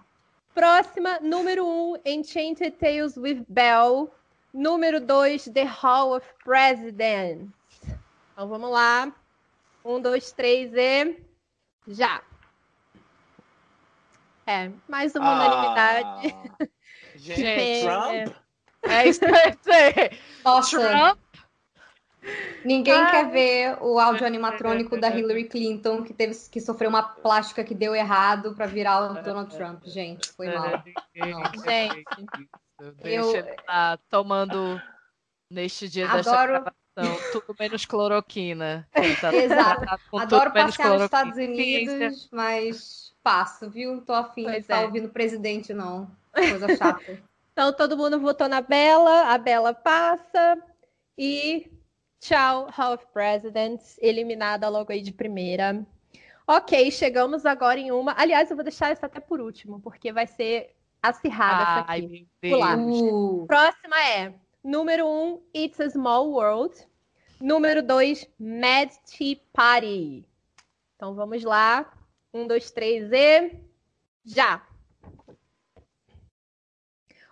Próxima, 0.54 1.18
número 1.20 1.64
1, 1.66 1.68
um, 1.92 1.96
Enchanted 2.04 2.72
Tales 2.72 3.16
with 3.16 3.44
Belle. 3.48 4.08
Número 4.52 5.00
2, 5.00 5.46
The 5.52 5.64
Hall 5.64 6.16
of 6.16 6.26
Presidents. 6.44 7.50
Então 8.32 8.48
vamos 8.48 8.70
lá. 8.70 9.12
Um, 9.84 10.00
dois, 10.00 10.30
três 10.32 10.72
e. 10.72 11.16
Já! 11.86 12.22
É, 14.46 14.70
mais 14.88 15.14
uma 15.14 15.32
unanimidade. 15.34 16.34
Ah, 16.60 16.66
gente, 17.16 17.40
Gente, 17.40 17.84
Trump? 17.84 18.36
É 18.82 19.08
isso 19.08 19.20
que 19.20 19.26
eu 19.26 19.34
ia 19.34 19.50
dizer. 19.50 20.18
Nossa, 20.44 20.78
Trump 20.78 21.18
ninguém 22.64 22.94
Ai. 22.94 23.10
quer 23.10 23.30
ver 23.30 23.82
o 23.82 23.98
áudio 23.98 24.26
animatrônico 24.26 24.98
da 24.98 25.08
Hillary 25.08 25.44
Clinton, 25.44 26.02
que 26.02 26.12
teve 26.14 26.34
que 26.50 26.60
sofreu 26.60 26.88
uma 26.88 27.02
plástica 27.02 27.62
que 27.62 27.74
deu 27.74 27.94
errado 27.94 28.54
pra 28.54 28.66
virar 28.66 29.10
o 29.10 29.22
Donald 29.22 29.54
Trump. 29.54 29.84
Gente, 29.84 30.32
foi 30.32 30.48
mal. 30.54 30.82
Não. 31.14 31.62
Gente, 31.62 32.04
Deixa 33.02 33.38
ele 33.38 33.54
tá 33.66 33.98
tomando 34.10 34.80
neste 35.50 35.88
dia 35.88 36.10
Adoro- 36.10 36.64
gravação 36.94 37.32
tudo 37.32 37.56
menos 37.58 37.84
cloroquina. 37.84 38.88
Tá 39.20 39.34
Exato. 39.34 40.00
com 40.10 40.18
Adoro 40.18 40.52
passear 40.52 40.90
nos. 40.90 41.02
Estados 41.02 41.36
Unidos, 41.36 42.28
mas 42.30 43.14
passo, 43.22 43.70
viu? 43.70 44.00
Tô 44.02 44.12
afim 44.12 44.42
de 44.42 44.50
Pois 44.50 44.58
estar 44.58 44.82
é. 44.82 44.84
ouvindo 44.84 45.06
o 45.06 45.10
presidente, 45.10 45.72
não. 45.72 46.10
Coisa 46.32 46.76
chata. 46.76 47.22
Então 47.54 47.72
todo 47.72 47.96
mundo 47.96 48.18
votou 48.18 48.48
na 48.48 48.60
Bela, 48.60 49.32
a 49.32 49.38
Bela 49.38 49.72
passa 49.72 50.58
e 51.16 51.70
tchau, 52.18 52.66
Hall 52.68 52.94
of 52.94 53.06
Presidents, 53.12 53.96
eliminada 54.02 54.68
logo 54.68 54.90
aí 54.90 55.00
de 55.00 55.12
primeira. 55.12 55.86
Ok, 56.48 56.90
chegamos 56.90 57.46
agora 57.46 57.78
em 57.78 57.92
uma. 57.92 58.12
Aliás, 58.18 58.50
eu 58.50 58.56
vou 58.56 58.64
deixar 58.64 58.90
essa 58.90 59.06
até 59.06 59.20
por 59.20 59.40
último, 59.40 59.78
porque 59.78 60.12
vai 60.12 60.26
ser 60.26 60.74
acirrada 61.00 61.62
essa 61.62 61.84
Ai, 61.86 62.00
aqui. 62.00 62.26
meu. 62.42 62.58
Deus. 62.58 63.12
Uh, 63.12 63.46
Próxima 63.46 64.02
é 64.02 64.34
número 64.64 65.06
1, 65.06 65.08
um, 65.08 65.42
It's 65.54 65.78
a 65.80 65.90
Small 65.90 66.30
World. 66.32 66.74
Número 67.40 67.82
2, 67.82 68.26
Mad 68.38 68.90
Tea 69.06 69.36
Party. 69.52 70.24
Então 70.96 71.14
vamos 71.14 71.44
lá. 71.44 71.92
Um, 72.32 72.46
dois, 72.46 72.70
três 72.70 73.12
e. 73.12 73.52
Já! 74.24 74.66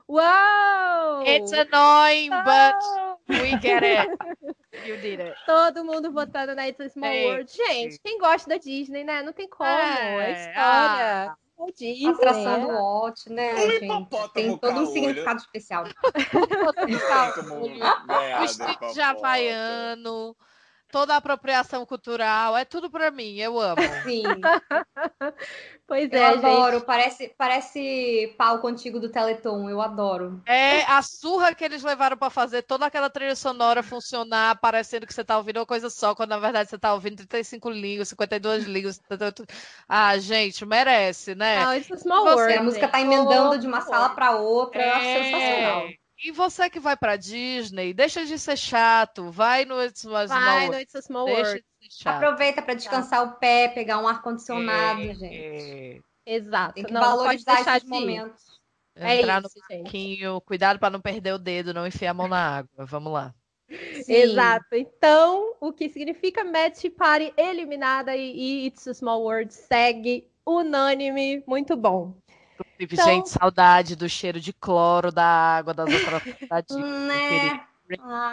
Uou! 0.09 1.23
It's 1.27 1.53
annoying, 1.53 2.31
but 2.31 2.77
Uou! 2.83 3.19
we 3.43 3.59
get 3.61 3.83
it. 3.83 4.11
You 4.85 4.97
did 4.97 5.21
it. 5.21 5.35
Todo 5.47 5.85
mundo 5.85 6.11
votando 6.11 6.55
na 6.55 6.67
It's 6.67 6.81
a 6.81 6.89
Small. 6.89 7.13
World. 7.27 7.53
Gente, 7.53 7.99
quem 8.01 8.19
gosta 8.19 8.49
da 8.49 8.57
Disney, 8.57 9.05
né? 9.05 9.23
Não 9.23 9.33
tem 9.33 9.47
como. 9.49 9.69
É, 9.69 10.31
É, 10.31 10.33
história. 10.33 11.37
É 11.69 11.73
Disney. 11.73 12.07
atração 12.09 12.61
do. 12.61 12.69
Walt, 12.69 13.27
né, 13.29 13.55
Um 13.55 13.59
gente? 13.71 13.85
hipopótamo 13.85 14.31
Tem 14.33 14.59
todo 14.59 14.81
um 14.81 14.87
significado 14.87 15.41
especial. 15.41 15.85
Do 15.85 15.93
Vestido 18.41 18.93
de 18.93 19.01
havaiano, 19.01 20.37
toda 20.93 21.15
a 21.15 21.17
apropriação 21.17 21.87
cultural, 21.87 22.57
é 22.57 22.65
tudo 22.65 22.91
pra 22.91 23.11
mim, 23.11 23.37
eu 23.39 23.59
amo. 23.59 23.77
Sim, 24.07 24.41
Pois 25.89 26.13
eu 26.13 26.19
é, 26.19 26.27
adoro. 26.27 26.77
gente. 26.77 26.87
Parece, 26.87 27.35
parece 27.37 28.35
palco 28.39 28.67
antigo 28.69 29.01
do 29.01 29.11
Teleton, 29.11 29.69
eu 29.69 29.81
adoro. 29.81 30.41
É 30.47 30.83
a 30.85 31.03
surra 31.03 31.55
que 31.55 31.65
eles 31.65 31.83
levaram 31.83 32.17
pra 32.17 32.31
fazer 32.31 32.63
toda 32.63 32.87
aquela 32.87 33.11
trilha 33.11 33.35
sonora 33.35 33.83
funcionar, 33.83 34.59
parecendo 34.61 35.07
que 35.07 35.13
você 35.15 35.25
tá 35.25 35.37
ouvindo 35.37 35.59
uma 35.59 35.67
coisa 35.67 35.91
só, 35.91 36.15
quando 36.15 36.31
na 36.31 36.39
verdade 36.39 36.71
você 36.71 36.79
tá 36.79 36.93
ouvindo 36.95 37.17
35 37.17 37.71
línguas, 37.71 38.09
52 38.09 38.65
línguas. 38.65 39.01
Ah, 39.89 40.17
gente, 40.19 40.65
merece, 40.65 41.35
né? 41.35 41.65
Não, 41.65 41.75
It's 41.75 41.91
a 41.91 41.97
Small 41.97 42.25
World. 42.25 42.55
A 42.55 42.63
música 42.63 42.89
tá 42.89 43.01
emendando 43.01 43.59
de 43.59 43.67
uma 43.67 43.81
sala 43.81 44.11
pra 44.11 44.37
outra, 44.37 44.83
eu 44.83 44.93
acho 44.95 45.07
É. 45.07 45.25
sensacional. 45.25 46.02
E 46.25 46.31
você 46.31 46.71
que 46.71 46.79
vai 46.79 46.97
pra 46.97 47.17
Disney, 47.17 47.93
deixa 47.93 48.25
de 48.25 48.39
ser 48.39 48.57
chato. 48.57 49.31
Vai 49.31 49.65
no 49.65 49.83
It's 49.83 50.05
a 50.07 50.27
Small 50.27 50.29
Vai 50.29 50.59
World. 50.67 50.71
no 50.77 50.81
It's 50.83 50.95
a 50.95 51.03
Small 51.03 51.25
Deixa 51.27 51.43
World. 51.43 51.65
de 51.81 51.93
ser 51.95 52.03
chato. 52.03 52.17
Aproveita 52.25 52.63
para 52.63 52.75
descansar 52.75 53.25
o 53.27 53.33
pé, 53.39 53.69
pegar 53.69 53.99
um 53.99 54.07
ar-condicionado, 54.07 55.01
É, 55.03 55.15
gente. 55.15 55.35
é. 55.35 55.99
Exato. 56.25 56.75
Tem 56.75 56.85
que 56.85 56.93
não, 56.93 57.01
não 57.01 57.09
pode 57.09 57.19
valorizar 57.23 57.55
deixar 57.57 57.77
esses 57.79 57.89
momentos. 57.89 58.43
É 58.95 59.17
Entrar 59.17 59.43
isso, 59.43 59.51
no 59.59 59.75
gente. 59.77 59.83
parquinho. 59.83 60.41
Cuidado 60.43 60.79
pra 60.79 60.91
não 60.91 61.01
perder 61.01 61.33
o 61.33 61.39
dedo, 61.39 61.75
não 61.75 61.87
enfiar 61.87 62.11
a 62.11 62.15
mão 62.15 62.29
na 62.29 62.59
água. 62.59 62.85
Vamos 62.87 63.13
lá. 63.13 63.35
Sim. 64.05 64.13
Exato. 64.13 64.67
Então, 64.75 65.55
o 65.61 65.73
que 65.73 65.89
significa 65.89 66.45
Match 66.45 66.85
Party 66.97 67.33
eliminada 67.37 68.15
e, 68.15 68.31
e 68.37 68.67
It's 68.67 68.87
a 68.87 68.93
Small 68.95 69.23
World 69.23 69.53
segue 69.53 70.29
unânime. 70.47 71.43
Muito 71.47 71.75
bom. 71.77 72.15
Inclusive, 72.79 72.95
Então- 72.95 73.05
gente, 73.07 73.29
saudade 73.31 73.95
do 73.97 74.09
cheiro 74.09 74.41
de 74.41 74.53
cloro 74.53 75.11
da 75.13 75.25
água 75.25 75.73
das 75.75 75.89
queria 75.89 76.23
Né? 76.71 77.61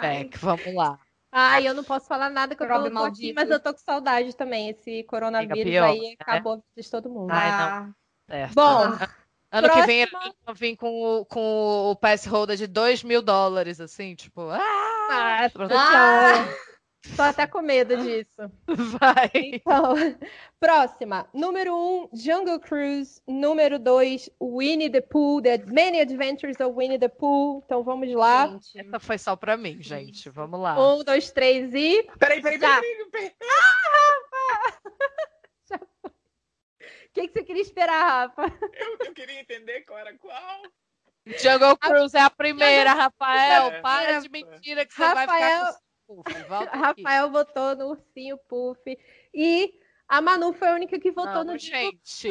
Back. 0.00 0.38
Vamos 0.38 0.74
lá. 0.74 0.98
Ai, 1.32 1.68
eu 1.68 1.74
não 1.74 1.84
posso 1.84 2.08
falar 2.08 2.28
nada 2.30 2.56
que 2.56 2.62
eu 2.62 2.66
tô, 2.66 2.72
tô 2.74 2.86
aqui, 2.86 2.94
maldito. 2.94 3.34
mas 3.36 3.50
eu 3.50 3.60
tô 3.60 3.72
com 3.72 3.78
saudade 3.78 4.34
também. 4.34 4.70
Esse 4.70 5.04
coronavírus 5.04 5.62
pior, 5.62 5.84
aí 5.90 6.00
né? 6.00 6.14
acabou 6.18 6.52
a 6.54 6.56
vida 6.56 6.66
de 6.76 6.90
todo 6.90 7.08
mundo. 7.08 7.30
Ai, 7.30 7.48
ah, 7.50 7.88
Certo. 8.28 8.54
Bom, 8.54 8.96
ano 9.52 9.70
que 9.70 9.82
vem 9.86 10.06
próxima- 10.08 10.34
vão 10.46 10.54
vir 10.54 10.76
com, 10.76 10.88
o- 11.20 11.24
com 11.26 11.90
o 11.90 11.96
pass 11.96 12.24
holder 12.26 12.56
de 12.56 12.66
2 12.66 13.04
mil 13.04 13.22
dólares, 13.22 13.80
assim, 13.80 14.14
tipo, 14.16 14.48
ah, 14.50 14.58
ah. 15.10 15.48
Ah! 15.72 16.48
Tô 17.16 17.22
até 17.22 17.46
com 17.46 17.62
medo 17.62 17.96
disso. 17.96 18.50
vai. 18.98 19.30
Então, 19.34 19.94
próxima. 20.60 21.28
Número 21.32 21.74
1, 21.74 21.76
um, 21.76 22.08
Jungle 22.12 22.60
Cruise. 22.60 23.20
Número 23.26 23.78
2, 23.78 24.30
Winnie 24.40 24.90
the 24.90 25.00
Pooh. 25.00 25.40
The 25.42 25.58
Many 25.66 26.00
Adventures 26.00 26.60
of 26.60 26.74
Winnie 26.76 26.98
the 26.98 27.08
Pooh. 27.08 27.62
Então 27.64 27.82
vamos 27.82 28.12
lá. 28.12 28.48
gente. 28.48 28.78
Essa 28.78 28.98
foi 28.98 29.18
só 29.18 29.36
pra 29.36 29.56
mim, 29.56 29.82
gente. 29.82 30.28
Vamos 30.30 30.60
lá. 30.60 30.78
Um, 30.78 31.02
dois, 31.04 31.30
três 31.32 31.72
e. 31.74 32.02
Peraí, 32.18 32.42
peraí, 32.42 32.58
Já. 32.58 32.80
peraí. 32.80 33.06
peraí. 33.10 33.32
O 37.10 37.12
que, 37.12 37.26
que 37.26 37.32
você 37.32 37.42
queria 37.42 37.62
esperar, 37.62 38.28
Rafa? 38.28 38.42
Eu, 38.72 38.96
eu 39.06 39.12
queria 39.12 39.40
entender 39.40 39.80
qual 39.80 39.98
era 39.98 40.16
qual. 40.16 40.62
Jungle 41.26 41.76
Cruise 41.76 42.16
é 42.16 42.20
a 42.20 42.30
primeira, 42.30 42.92
Rafael. 42.92 43.66
É. 43.72 43.80
Para 43.80 44.20
de 44.20 44.28
mentira 44.28 44.86
que 44.86 44.94
você 44.94 45.00
vai 45.00 45.26
Rafael- 45.26 45.66
ficar 45.66 45.72
com 45.72 45.89
Puff. 46.10 46.24
Rafael 46.72 47.30
votou 47.30 47.76
no 47.76 47.90
Ursinho 47.90 48.36
Puff. 48.48 48.80
E 49.32 49.72
a 50.08 50.20
Manu 50.20 50.52
foi 50.52 50.68
a 50.68 50.74
única 50.74 50.98
que 50.98 51.12
votou 51.12 51.44
Não, 51.44 51.52
no 51.52 51.58
gente. 51.58 52.28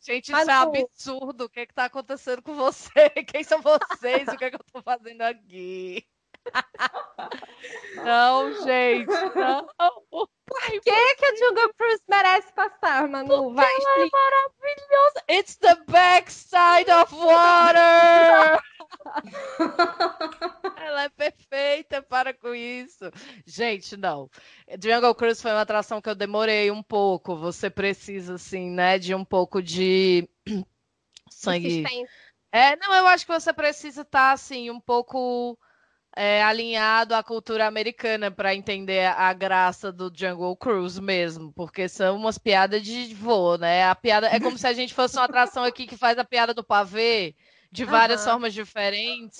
Gente, 0.00 0.30
Mas 0.30 0.42
isso 0.42 0.50
é 0.50 0.54
absurdo. 0.54 1.44
O 1.44 1.48
que 1.48 1.60
é 1.60 1.66
que 1.66 1.74
tá 1.74 1.86
acontecendo 1.86 2.40
com 2.40 2.54
você? 2.54 3.10
Quem 3.34 3.42
são 3.42 3.60
vocês? 3.60 4.28
O 4.28 4.36
que 4.36 4.44
é 4.44 4.50
que 4.50 4.56
eu 4.56 4.64
tô 4.72 4.80
fazendo 4.80 5.22
aqui? 5.22 6.06
Não, 7.96 8.52
gente, 8.64 9.06
não. 9.34 9.66
Por 10.08 10.28
que, 10.82 11.14
que 11.14 11.24
a 11.26 11.36
Jungle 11.36 11.74
Cruise 11.74 12.02
merece 12.08 12.50
passar, 12.54 13.06
Manu? 13.06 13.52
Vai, 13.52 13.66
Ela 13.66 14.06
é 14.06 14.08
maravilhosa. 14.10 15.24
It's 15.28 15.56
the 15.56 15.76
backside 15.86 16.90
of 16.90 17.14
water. 17.14 18.58
Ela 20.76 21.04
é 21.04 21.08
perfeita, 21.08 22.02
para 22.02 22.34
com 22.34 22.54
isso. 22.54 23.10
Gente, 23.46 23.96
não. 23.96 24.28
Jungle 24.82 25.14
Cruise 25.14 25.40
foi 25.40 25.52
uma 25.52 25.60
atração 25.60 26.00
que 26.00 26.08
eu 26.08 26.14
demorei 26.14 26.70
um 26.70 26.82
pouco. 26.82 27.36
Você 27.36 27.70
precisa, 27.70 28.34
assim, 28.34 28.70
né, 28.70 28.98
de 28.98 29.14
um 29.14 29.24
pouco 29.24 29.62
de 29.62 30.28
sangue. 31.30 31.84
É, 32.52 32.76
não, 32.76 32.92
eu 32.94 33.06
acho 33.06 33.24
que 33.24 33.32
você 33.32 33.52
precisa 33.52 34.02
estar, 34.02 34.32
assim, 34.32 34.70
um 34.70 34.80
pouco 34.80 35.56
é, 36.16 36.42
alinhado 36.42 37.14
à 37.14 37.22
cultura 37.22 37.66
americana 37.66 38.30
para 38.30 38.54
entender 38.54 39.06
a 39.06 39.32
graça 39.32 39.92
do 39.92 40.10
Jungle 40.12 40.56
Cruise 40.56 41.00
mesmo, 41.00 41.52
porque 41.52 41.88
são 41.88 42.16
umas 42.16 42.38
piadas 42.38 42.82
de 42.82 43.14
voo, 43.14 43.56
né? 43.56 43.84
A 43.84 43.94
piada 43.94 44.26
é 44.28 44.40
como 44.40 44.58
se 44.58 44.66
a 44.66 44.72
gente 44.72 44.92
fosse 44.92 45.16
uma 45.16 45.24
atração 45.24 45.62
aqui 45.62 45.86
que 45.86 45.96
faz 45.96 46.18
a 46.18 46.24
piada 46.24 46.52
do 46.52 46.64
pavê 46.64 47.36
de 47.70 47.84
várias 47.84 48.22
Aham. 48.22 48.32
formas 48.32 48.54
diferentes. 48.54 49.38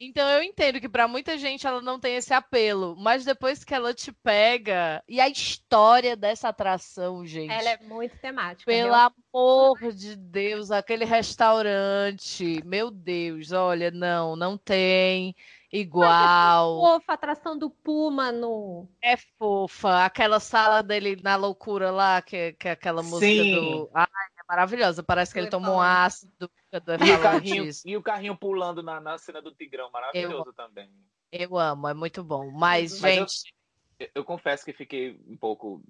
Então 0.00 0.26
eu 0.30 0.42
entendo 0.42 0.80
que 0.80 0.88
para 0.88 1.06
muita 1.06 1.36
gente 1.36 1.66
ela 1.66 1.82
não 1.82 2.00
tem 2.00 2.16
esse 2.16 2.32
apelo, 2.32 2.96
mas 2.96 3.22
depois 3.22 3.62
que 3.62 3.74
ela 3.74 3.92
te 3.92 4.10
pega 4.10 5.04
e 5.06 5.20
a 5.20 5.28
história 5.28 6.16
dessa 6.16 6.48
atração, 6.48 7.26
gente. 7.26 7.52
Ela 7.52 7.70
é 7.70 7.78
muito 7.82 8.16
temática. 8.16 8.64
Pelo 8.64 8.94
amor 8.94 9.92
de 9.92 10.16
Deus, 10.16 10.70
aquele 10.70 11.04
restaurante, 11.04 12.62
meu 12.64 12.90
Deus, 12.90 13.52
olha, 13.52 13.90
não, 13.90 14.34
não 14.36 14.56
tem 14.56 15.36
igual. 15.70 16.80
Fofa, 16.80 17.12
atração 17.12 17.58
do 17.58 17.68
Puma, 17.68 18.32
Manu. 18.32 18.88
É 19.02 19.16
fofa, 19.38 20.04
aquela 20.04 20.40
sala 20.40 20.82
dele 20.82 21.20
na 21.22 21.36
loucura 21.36 21.90
lá, 21.90 22.22
que, 22.22 22.52
que 22.54 22.68
é 22.68 22.70
aquela 22.72 23.02
música 23.02 23.44
Sim. 23.44 23.52
do. 23.52 23.90
Ai, 23.94 24.06
é 24.06 24.29
maravilhosa, 24.50 25.02
parece 25.02 25.32
que 25.32 25.38
ele 25.38 25.44
Eu 25.46 25.48
ia 25.48 25.50
tomou 25.52 25.74
um 25.74 25.78
falar. 25.78 26.04
ácido 26.06 26.32
do 26.38 26.50
E 26.72 27.12
o 27.14 27.22
carrinho, 27.22 27.70
e 27.84 27.96
o 27.96 28.02
carrinho 28.02 28.36
pulando 28.36 28.82
na, 28.82 29.00
na 29.00 29.16
cena 29.16 29.40
do 29.40 29.52
Tigrão, 29.54 29.88
maravilhoso 29.92 30.52
também. 30.52 30.90
Eu 31.30 31.56
amo, 31.56 31.86
é 31.86 31.94
muito 31.94 32.24
bom. 32.24 32.50
Mas, 32.50 33.00
Mas 33.00 33.16
eu- 33.16 33.26
gente, 33.28 33.54
Eu, 34.00 34.08
eu 34.16 34.24
confesso 34.24 34.64
que 34.64 34.72
fiquei 34.72 35.20
um 35.28 35.36
pouco 35.36 35.80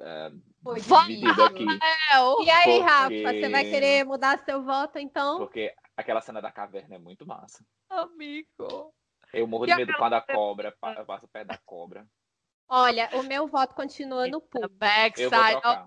é, 0.00 0.32
Vai- 0.62 1.06
dividido 1.06 1.44
aqui. 1.44 1.64
é. 1.64 2.44
E 2.44 2.50
aí, 2.50 2.64
Porque- 2.64 2.80
Rafa, 2.80 3.32
você 3.38 3.48
vai 3.48 3.64
querer 3.64 4.04
mudar 4.04 4.44
seu 4.44 4.62
voto, 4.64 4.98
então? 4.98 5.38
Porque 5.38 5.72
aquela 5.96 6.20
cena 6.20 6.42
da 6.42 6.50
caverna 6.50 6.96
é 6.96 6.98
muito 6.98 7.24
massa. 7.24 7.64
Amigo. 7.88 8.92
Eu 9.32 9.46
morro 9.46 9.64
E 9.64 9.68
de 9.68 9.76
medo 9.76 9.92
quando 9.96 10.14
a 10.14 10.20
cobra 10.20 10.72
pa- 10.80 11.04
passa 11.04 11.28
perto 11.28 11.48
da 11.48 11.58
cobra. 11.64 12.04
Olha, 12.68 13.10
o 13.14 13.22
meu 13.22 13.46
voto 13.46 13.74
continua 13.74 14.26
no 14.26 14.42
vou 14.52 14.68
backside 14.70 15.28
water. 15.28 15.84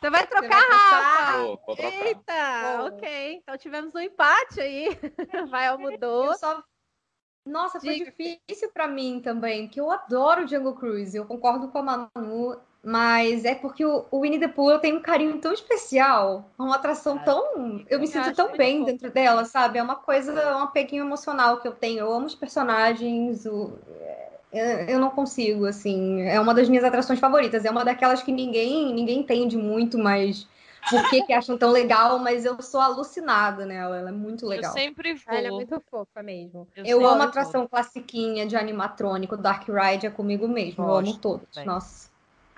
Você 0.00 0.10
vai 0.10 0.20
Você 0.22 0.26
trocar, 0.26 0.48
vai 0.48 0.66
trocar? 0.66 0.68
Rafa? 0.70 1.38
Vou, 1.38 1.60
vou 1.66 1.76
trocar. 1.76 2.06
Eita, 2.06 2.84
ok. 2.84 3.34
Então 3.34 3.58
tivemos 3.58 3.94
um 3.94 4.00
empate 4.00 4.60
aí. 4.60 4.88
Rafael 5.32 5.78
mudou. 5.78 6.26
Eu 6.26 6.34
só... 6.34 6.62
Nossa, 7.46 7.80
foi 7.80 7.94
Diga. 7.94 8.10
difícil 8.10 8.70
pra 8.72 8.86
mim 8.86 9.20
também, 9.20 9.68
que 9.68 9.80
eu 9.80 9.90
adoro 9.90 10.46
Jungle 10.46 10.74
Cruise. 10.74 11.16
Eu 11.16 11.24
concordo 11.24 11.68
com 11.68 11.78
a 11.78 11.82
Manu, 11.82 12.60
mas 12.82 13.44
é 13.44 13.54
porque 13.54 13.84
o, 13.84 14.06
o 14.10 14.20
Winnie 14.20 14.38
the 14.38 14.48
Pooh 14.48 14.70
eu 14.70 14.78
tenho 14.78 14.98
um 14.98 15.02
carinho 15.02 15.40
tão 15.40 15.52
especial, 15.52 16.50
é 16.58 16.62
uma 16.62 16.76
atração 16.76 17.16
Ah, 17.16 17.24
tão, 17.24 17.84
eu 17.88 17.98
me 17.98 18.04
eu 18.04 18.06
sinto 18.06 18.34
tão 18.34 18.54
bem 18.54 18.84
dentro 18.84 19.10
dela, 19.10 19.46
sabe? 19.46 19.78
É 19.78 19.82
uma 19.82 19.96
coisa, 19.96 20.32
um 20.56 20.62
apeguinho 20.62 21.04
emocional 21.04 21.58
que 21.58 21.66
eu 21.66 21.74
tenho. 21.74 22.00
Eu 22.00 22.12
amo 22.12 22.26
os 22.26 22.34
personagens, 22.34 23.46
o... 23.46 23.78
eu, 24.52 24.64
eu 24.64 24.98
não 25.00 25.10
consigo, 25.10 25.66
assim. 25.66 26.22
É 26.22 26.40
uma 26.40 26.54
das 26.54 26.68
minhas 26.68 26.84
atrações 26.84 27.18
favoritas. 27.18 27.64
É 27.64 27.70
uma 27.70 27.84
daquelas 27.84 28.22
que 28.22 28.32
ninguém 28.32 28.92
ninguém 28.94 29.20
entende 29.20 29.56
muito, 29.56 29.98
mas 29.98 30.46
por 30.90 31.08
que 31.10 31.22
que 31.22 31.32
acham 31.32 31.58
tão 31.58 31.70
legal? 31.70 32.18
Mas 32.18 32.44
eu 32.44 32.60
sou 32.62 32.80
alucinada 32.80 33.66
nela. 33.66 33.96
Ela 33.96 34.08
é 34.08 34.12
muito 34.12 34.46
legal. 34.46 34.70
Eu 34.70 34.80
sempre 34.80 35.14
vou. 35.14 35.34
Ela 35.34 35.48
é 35.48 35.50
muito 35.50 35.82
fofa 35.90 36.22
mesmo. 36.22 36.66
Eu 36.74 36.84
sempre 36.84 37.04
amo 37.04 37.16
vou. 37.16 37.22
atração 37.22 37.66
classiquinha 37.66 38.46
de 38.46 38.56
animatrônico, 38.56 39.36
Dark 39.36 39.68
Ride 39.68 40.06
é 40.06 40.10
comigo 40.10 40.48
mesmo. 40.48 40.84
eu 40.84 40.94
amo 40.94 41.16
todas. 41.18 41.48
também. 41.50 41.66
Nossa. 41.66 42.08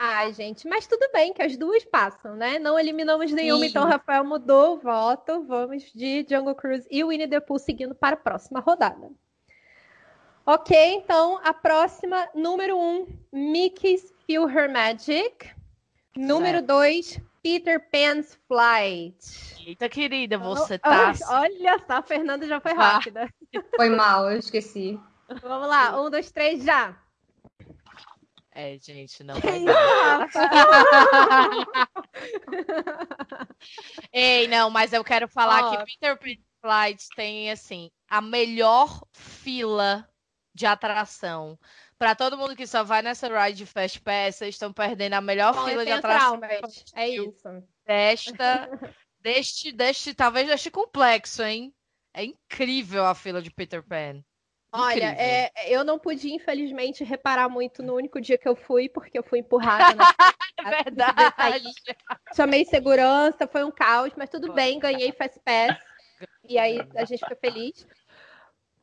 Ai, 0.03 0.33
gente, 0.33 0.67
mas 0.67 0.87
tudo 0.87 1.11
bem 1.13 1.35
que 1.35 1.43
as 1.43 1.59
duas 1.59 1.85
passam, 1.85 2.35
né? 2.35 2.59
Não 2.59 2.79
eliminamos 2.79 3.31
nenhuma, 3.33 3.65
Sim. 3.65 3.67
então 3.67 3.85
Rafael 3.85 4.25
mudou 4.25 4.77
o 4.77 4.79
voto. 4.79 5.45
Vamos 5.45 5.93
de 5.95 6.25
Jungle 6.27 6.55
Cruise 6.55 6.87
e 6.91 7.05
Winnie 7.05 7.29
the 7.29 7.39
Pooh 7.39 7.59
seguindo 7.59 7.95
para 7.95 8.15
a 8.15 8.19
próxima 8.19 8.61
rodada. 8.61 9.11
Ok, 10.47 10.75
então 10.95 11.39
a 11.45 11.53
próxima, 11.53 12.29
número 12.35 12.77
um, 12.79 13.07
Mickey's 13.33 14.13
Feel 14.27 14.49
Her 14.49 14.71
Magic. 14.71 15.51
Número 16.17 16.61
dois, 16.63 17.21
Peter 17.43 17.81
Pan's 17.91 18.39
Flight. 18.49 19.15
Eita, 19.65 19.89
querida, 19.89 20.39
você 20.39 20.79
tá. 20.81 21.13
Olha 21.29 21.79
só, 21.87 21.95
a 21.99 22.03
Fernanda 22.03 22.47
já 22.47 22.61
foi 22.61 22.73
Ah. 22.73 22.93
rápida. 22.95 23.29
Foi 23.77 23.91
mal, 23.91 24.31
eu 24.31 24.39
esqueci. 24.39 24.99
Vamos 25.43 25.69
lá, 25.69 26.01
um, 26.01 26.09
dois, 26.11 26.31
três, 26.31 26.63
já. 26.65 26.97
É, 28.53 28.77
gente, 28.79 29.23
não 29.25 29.35
vai 29.41 29.65
dar. 29.65 30.29
Ei, 34.13 34.47
não, 34.49 34.71
mas 34.71 34.93
eu 34.93 35.03
quero 35.05 35.29
falar 35.29 35.65
Ó. 35.65 35.71
que 35.77 35.85
Peter 35.85 36.17
Pan 36.19 36.41
Flight 36.61 37.09
tem, 37.17 37.51
assim, 37.51 37.91
a 38.09 38.21
melhor 38.21 39.03
fila 39.13 40.09
de 40.55 40.67
atração. 40.67 41.59
Pra 41.99 42.15
todo 42.15 42.37
mundo 42.37 42.57
que 42.57 42.67
só 42.67 42.83
vai 42.83 43.03
nessa 43.03 43.29
ride 43.29 43.67
Fast 43.67 44.01
Pass, 44.01 44.37
vocês 44.37 44.55
estão 44.55 44.73
perdendo 44.73 45.15
a 45.15 45.21
melhor 45.21 45.55
Bom, 45.55 45.67
fila 45.67 45.85
de 45.85 45.93
atração 45.93 46.41
traumas. 46.41 46.85
É 46.95 47.09
isso. 47.09 47.63
desta, 47.87 48.71
deste, 49.21 49.73
deste, 49.73 50.15
talvez 50.15 50.49
deste 50.49 50.71
complexo, 50.71 51.43
hein? 51.43 51.75
É 52.13 52.25
incrível 52.25 53.07
a 53.07 53.15
fila 53.15 53.41
de 53.41 53.51
Peter 53.51 53.83
Pan. 53.83 54.23
Olha, 54.73 55.17
é, 55.19 55.51
eu 55.67 55.85
não 55.85 55.99
pude, 55.99 56.33
infelizmente, 56.33 57.03
reparar 57.03 57.49
muito 57.49 57.83
no 57.83 57.95
único 57.95 58.21
dia 58.21 58.39
que 58.39 58.49
eu 58.49 58.55
fui, 58.55 58.89
porque 58.89 59.19
eu 59.19 59.23
fui 59.23 59.41
empurrada. 59.41 59.95
Na... 59.95 60.05
É 60.63 60.85
verdade. 60.85 61.73
Chamei 62.37 62.67
segurança, 62.67 63.49
foi 63.49 63.65
um 63.65 63.71
caos, 63.71 64.13
mas 64.15 64.29
tudo 64.29 64.49
Foi. 64.49 64.57
bem, 64.57 64.79
ganhei 64.79 65.11
Fast 65.11 65.41
Pass. 65.41 65.75
E 66.47 66.59
aí 66.59 66.79
a 66.95 67.05
gente 67.07 67.21
fica 67.21 67.35
feliz. 67.37 67.87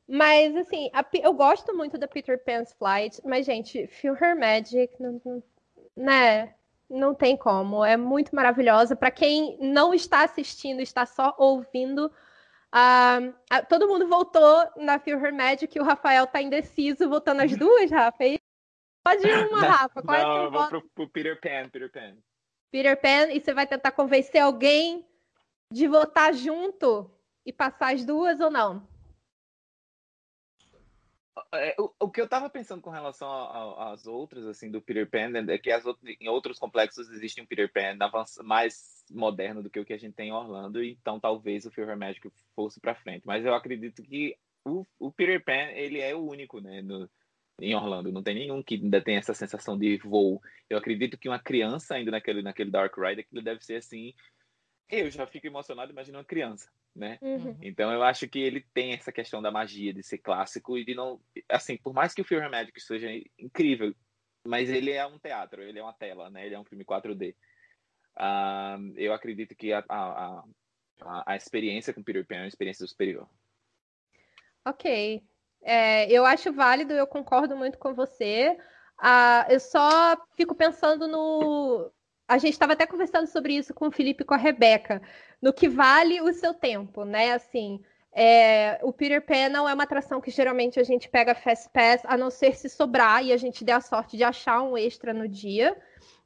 Mas, 0.08 0.56
assim, 0.56 0.90
a, 0.94 1.06
eu 1.22 1.34
gosto 1.34 1.76
muito 1.76 1.98
da 1.98 2.08
Peter 2.08 2.42
Pan's 2.44 2.72
Flight, 2.74 3.22
mas, 3.26 3.46
gente, 3.46 3.88
Feel 3.88 4.16
Her 4.16 4.40
Magic, 4.40 4.94
não, 5.02 5.22
não, 5.26 5.44
né? 5.96 6.54
Não 6.90 7.14
tem 7.14 7.36
como. 7.36 7.84
É 7.84 7.98
muito 7.98 8.34
maravilhosa. 8.34 8.96
Para 8.96 9.12
quem 9.12 9.58
não 9.60 9.94
está 9.94 10.24
assistindo, 10.24 10.80
está 10.80 11.06
só 11.06 11.36
ouvindo, 11.38 12.06
uh, 12.74 13.66
todo 13.68 13.90
mundo 13.90 14.08
voltou 14.08 14.64
na 14.78 14.98
Feel 14.98 15.20
Her 15.20 15.34
Magic 15.34 15.78
e 15.78 15.82
o 15.82 15.84
Rafael 15.84 16.26
tá 16.26 16.42
indeciso, 16.42 17.10
voltando 17.10 17.42
as 17.42 17.52
duas, 17.58 17.92
Rafa. 17.92 18.24
E 18.24 18.40
pode 19.04 19.28
ir 19.28 19.48
uma, 19.48 19.60
Rafa. 19.60 20.02
Qual 20.02 20.18
não, 20.18 20.38
é 20.38 20.46
eu 20.46 20.52
vou 20.52 20.68
pro, 20.68 20.90
pro 20.96 21.10
Peter 21.10 21.38
Pan, 21.42 21.70
Peter 21.70 21.92
Pan. 21.92 22.18
Peter 22.72 23.02
Pan, 23.02 23.34
e 23.34 23.42
você 23.42 23.54
vai 23.54 23.68
tentar 23.68 23.92
convencer 23.92 24.42
alguém 24.42 25.06
de 25.70 25.86
votar 25.88 26.34
junto 26.34 27.12
e 27.46 27.52
passar 27.52 27.94
as 27.94 28.06
duas 28.06 28.40
ou 28.40 28.50
não? 28.50 28.88
É, 31.54 31.76
o, 31.78 32.10
que 32.10 32.22
eu 32.22 32.26
estava 32.26 32.50
pensando 32.50 32.82
com 32.82 32.90
relação 32.90 33.30
às 33.80 34.08
outras, 34.08 34.46
assim, 34.46 34.72
do 34.72 34.82
Peter 34.82 35.10
Pan, 35.10 35.32
é 35.52 35.58
que 35.58 35.74
outras, 35.74 36.16
em 36.20 36.28
outros 36.28 36.60
complexos 36.60 37.10
existe 37.10 37.42
um 37.42 37.46
Peter 37.46 37.72
Pan 37.72 37.98
mais 38.44 39.06
moderno 39.12 39.62
do 39.62 39.70
que 39.70 39.80
o 39.80 39.86
que 39.86 39.94
a 39.94 39.98
gente 39.98 40.16
tem 40.16 40.30
em 40.30 40.34
Orlando, 40.34 40.84
então 40.84 41.20
talvez 41.20 41.66
o 41.66 41.72
Fear 41.72 41.98
Magic 41.98 42.30
fosse 42.56 42.80
para 42.80 42.96
frente. 42.96 43.26
Mas 43.26 43.46
eu 43.46 43.54
acredito 43.54 44.02
que 44.04 44.36
o, 44.66 44.86
o, 45.00 45.12
Peter 45.12 45.44
Pan, 45.44 45.72
ele 45.74 46.00
é 46.00 46.16
o 46.16 46.20
único, 46.20 46.60
né, 46.60 46.82
no, 46.82 47.10
em 47.62 47.76
Orlando. 47.76 48.12
Não 48.12 48.24
tem 48.24 48.36
nenhum 48.36 48.62
que 48.62 48.76
ainda 48.76 49.02
tem 49.02 49.16
essa 49.16 49.34
sensação 49.34 49.78
de 49.78 49.98
voo. 49.98 50.42
Eu 50.70 50.78
acredito 50.78 51.18
que 51.18 51.30
uma 51.30 51.40
criança 51.40 51.96
ainda 51.96 52.12
naquele, 52.12 52.42
naquele 52.42 52.72
Dark 52.72 52.96
Ride, 52.98 53.22
aquilo 53.22 53.42
deve 53.42 53.64
ser 53.64 53.76
assim... 53.76 54.14
Eu 54.90 55.12
já 55.12 55.28
fico 55.28 55.48
emocionado 55.48 55.92
imaginando 55.92 56.20
uma 56.20 56.26
criança 56.26 56.70
né? 56.98 57.18
Uhum. 57.22 57.56
Então 57.62 57.92
eu 57.92 58.04
acho 58.04 58.28
que 58.28 58.40
ele 58.40 58.66
tem 58.74 58.94
essa 58.94 59.12
questão 59.12 59.42
da 59.42 59.52
magia 59.52 59.94
de 59.94 60.04
ser 60.04 60.18
clássico 60.18 60.78
e 60.78 60.84
de 60.84 60.96
não, 60.96 61.22
assim, 61.48 61.78
por 61.78 61.94
mais 61.94 62.14
que 62.14 62.22
o 62.22 62.26
Fear 62.26 62.50
Magic 62.50 62.78
seja 62.82 63.10
incrível, 63.38 63.94
mas 64.46 64.70
ele 64.70 64.92
é 64.92 65.06
um 65.06 65.20
teatro, 65.20 65.62
ele 65.62 65.80
é 65.80 65.84
uma 65.84 65.94
tela, 65.94 66.30
né? 66.30 66.46
Ele 66.46 66.56
é 66.56 66.60
um 66.60 66.66
filme 66.66 66.84
4D. 66.84 67.36
Uh, 68.18 68.94
eu 68.98 69.14
acredito 69.14 69.56
que 69.56 69.72
a, 69.72 69.84
a, 69.88 70.44
a, 71.02 71.34
a, 71.34 71.36
experiência 71.36 71.94
com 71.94 72.02
Peter 72.02 72.26
Pan 72.26 72.36
é 72.36 72.42
uma 72.42 72.48
experiência 72.48 72.86
superior. 72.88 73.30
Ok. 74.66 75.24
É, 75.62 76.12
eu 76.12 76.26
acho 76.26 76.52
válido, 76.52 76.94
eu 76.94 77.06
concordo 77.06 77.56
muito 77.56 77.78
com 77.78 77.94
você. 77.94 78.58
Uh, 79.00 79.52
eu 79.52 79.60
só 79.60 80.18
fico 80.36 80.56
pensando 80.56 81.08
no. 81.08 81.92
A 82.28 82.38
gente 82.38 82.54
estava 82.54 82.74
até 82.74 82.86
conversando 82.86 83.28
sobre 83.28 83.54
isso 83.56 83.74
com 83.74 83.88
o 83.88 83.92
Felipe 83.92 84.24
e 84.24 84.26
com 84.26 84.34
a 84.34 84.38
Rebeca 84.38 85.02
no 85.42 85.54
que 85.54 85.70
vale 85.70 86.20
o 86.22 86.34
seu 86.34 86.54
tempo, 86.54 87.06
né? 87.06 87.32
Assim, 87.34 87.80
é, 88.12 88.80
o 88.82 88.92
Peter 88.92 89.22
Pan 89.22 89.50
não 89.50 89.70
é 89.70 89.74
uma 89.74 89.84
atração 89.84 90.20
que 90.20 90.32
geralmente 90.32 90.80
a 90.80 90.84
gente 90.84 91.08
pega 91.08 91.36
Fast 91.36 91.70
Pass, 91.70 92.02
a 92.04 92.18
não 92.18 92.30
ser 92.30 92.56
se 92.56 92.68
sobrar 92.68 93.24
e 93.24 93.32
a 93.32 93.38
gente 93.38 93.64
der 93.64 93.74
a 93.74 93.82
sorte 93.82 94.18
de 94.18 94.24
achar 94.24 94.62
um 94.62 94.78
extra 94.78 95.14
no 95.14 95.28
dia, 95.28 95.78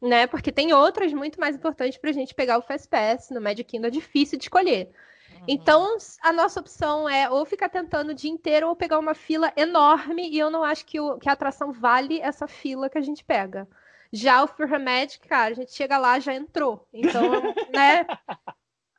né? 0.02 0.26
Porque 0.26 0.52
tem 0.52 0.74
outras 0.74 1.14
muito 1.14 1.40
mais 1.40 1.56
importantes 1.56 1.98
para 1.98 2.10
a 2.10 2.14
gente 2.14 2.34
pegar 2.34 2.58
o 2.58 2.62
Fast 2.62 2.88
Pass. 2.88 3.30
No 3.30 3.42
Magic 3.42 3.66
Kingdom 3.66 3.88
é 3.88 3.92
difícil 3.92 4.38
de 4.38 4.46
escolher. 4.46 4.90
Uhum. 5.34 5.46
Então, 5.48 5.98
a 6.24 6.32
nossa 6.32 6.60
opção 6.60 7.10
é 7.10 7.30
ou 7.30 7.46
ficar 7.46 7.70
tentando 7.70 8.12
o 8.12 8.16
dia 8.16 8.32
inteiro 8.32 8.70
ou 8.70 8.76
pegar 8.76 8.98
uma 8.98 9.14
fila 9.14 9.52
enorme, 9.56 10.30
e 10.30 10.40
eu 10.40 10.50
não 10.50 10.64
acho 10.64 10.86
que, 10.86 11.00
o, 11.00 11.18
que 11.18 11.30
a 11.30 11.34
atração 11.34 11.72
vale 11.72 12.22
essa 12.22 12.48
fila 12.48 12.90
que 12.90 12.98
a 12.98 13.02
gente 13.02 13.24
pega. 13.24 13.68
Já 14.14 14.44
o 14.44 14.48
Fear 14.48 14.80
Magic, 14.80 15.20
cara, 15.28 15.52
a 15.52 15.56
gente 15.56 15.74
chega 15.74 15.98
lá, 15.98 16.20
já 16.20 16.34
entrou. 16.34 16.88
Então, 16.94 17.22
né? 17.74 18.06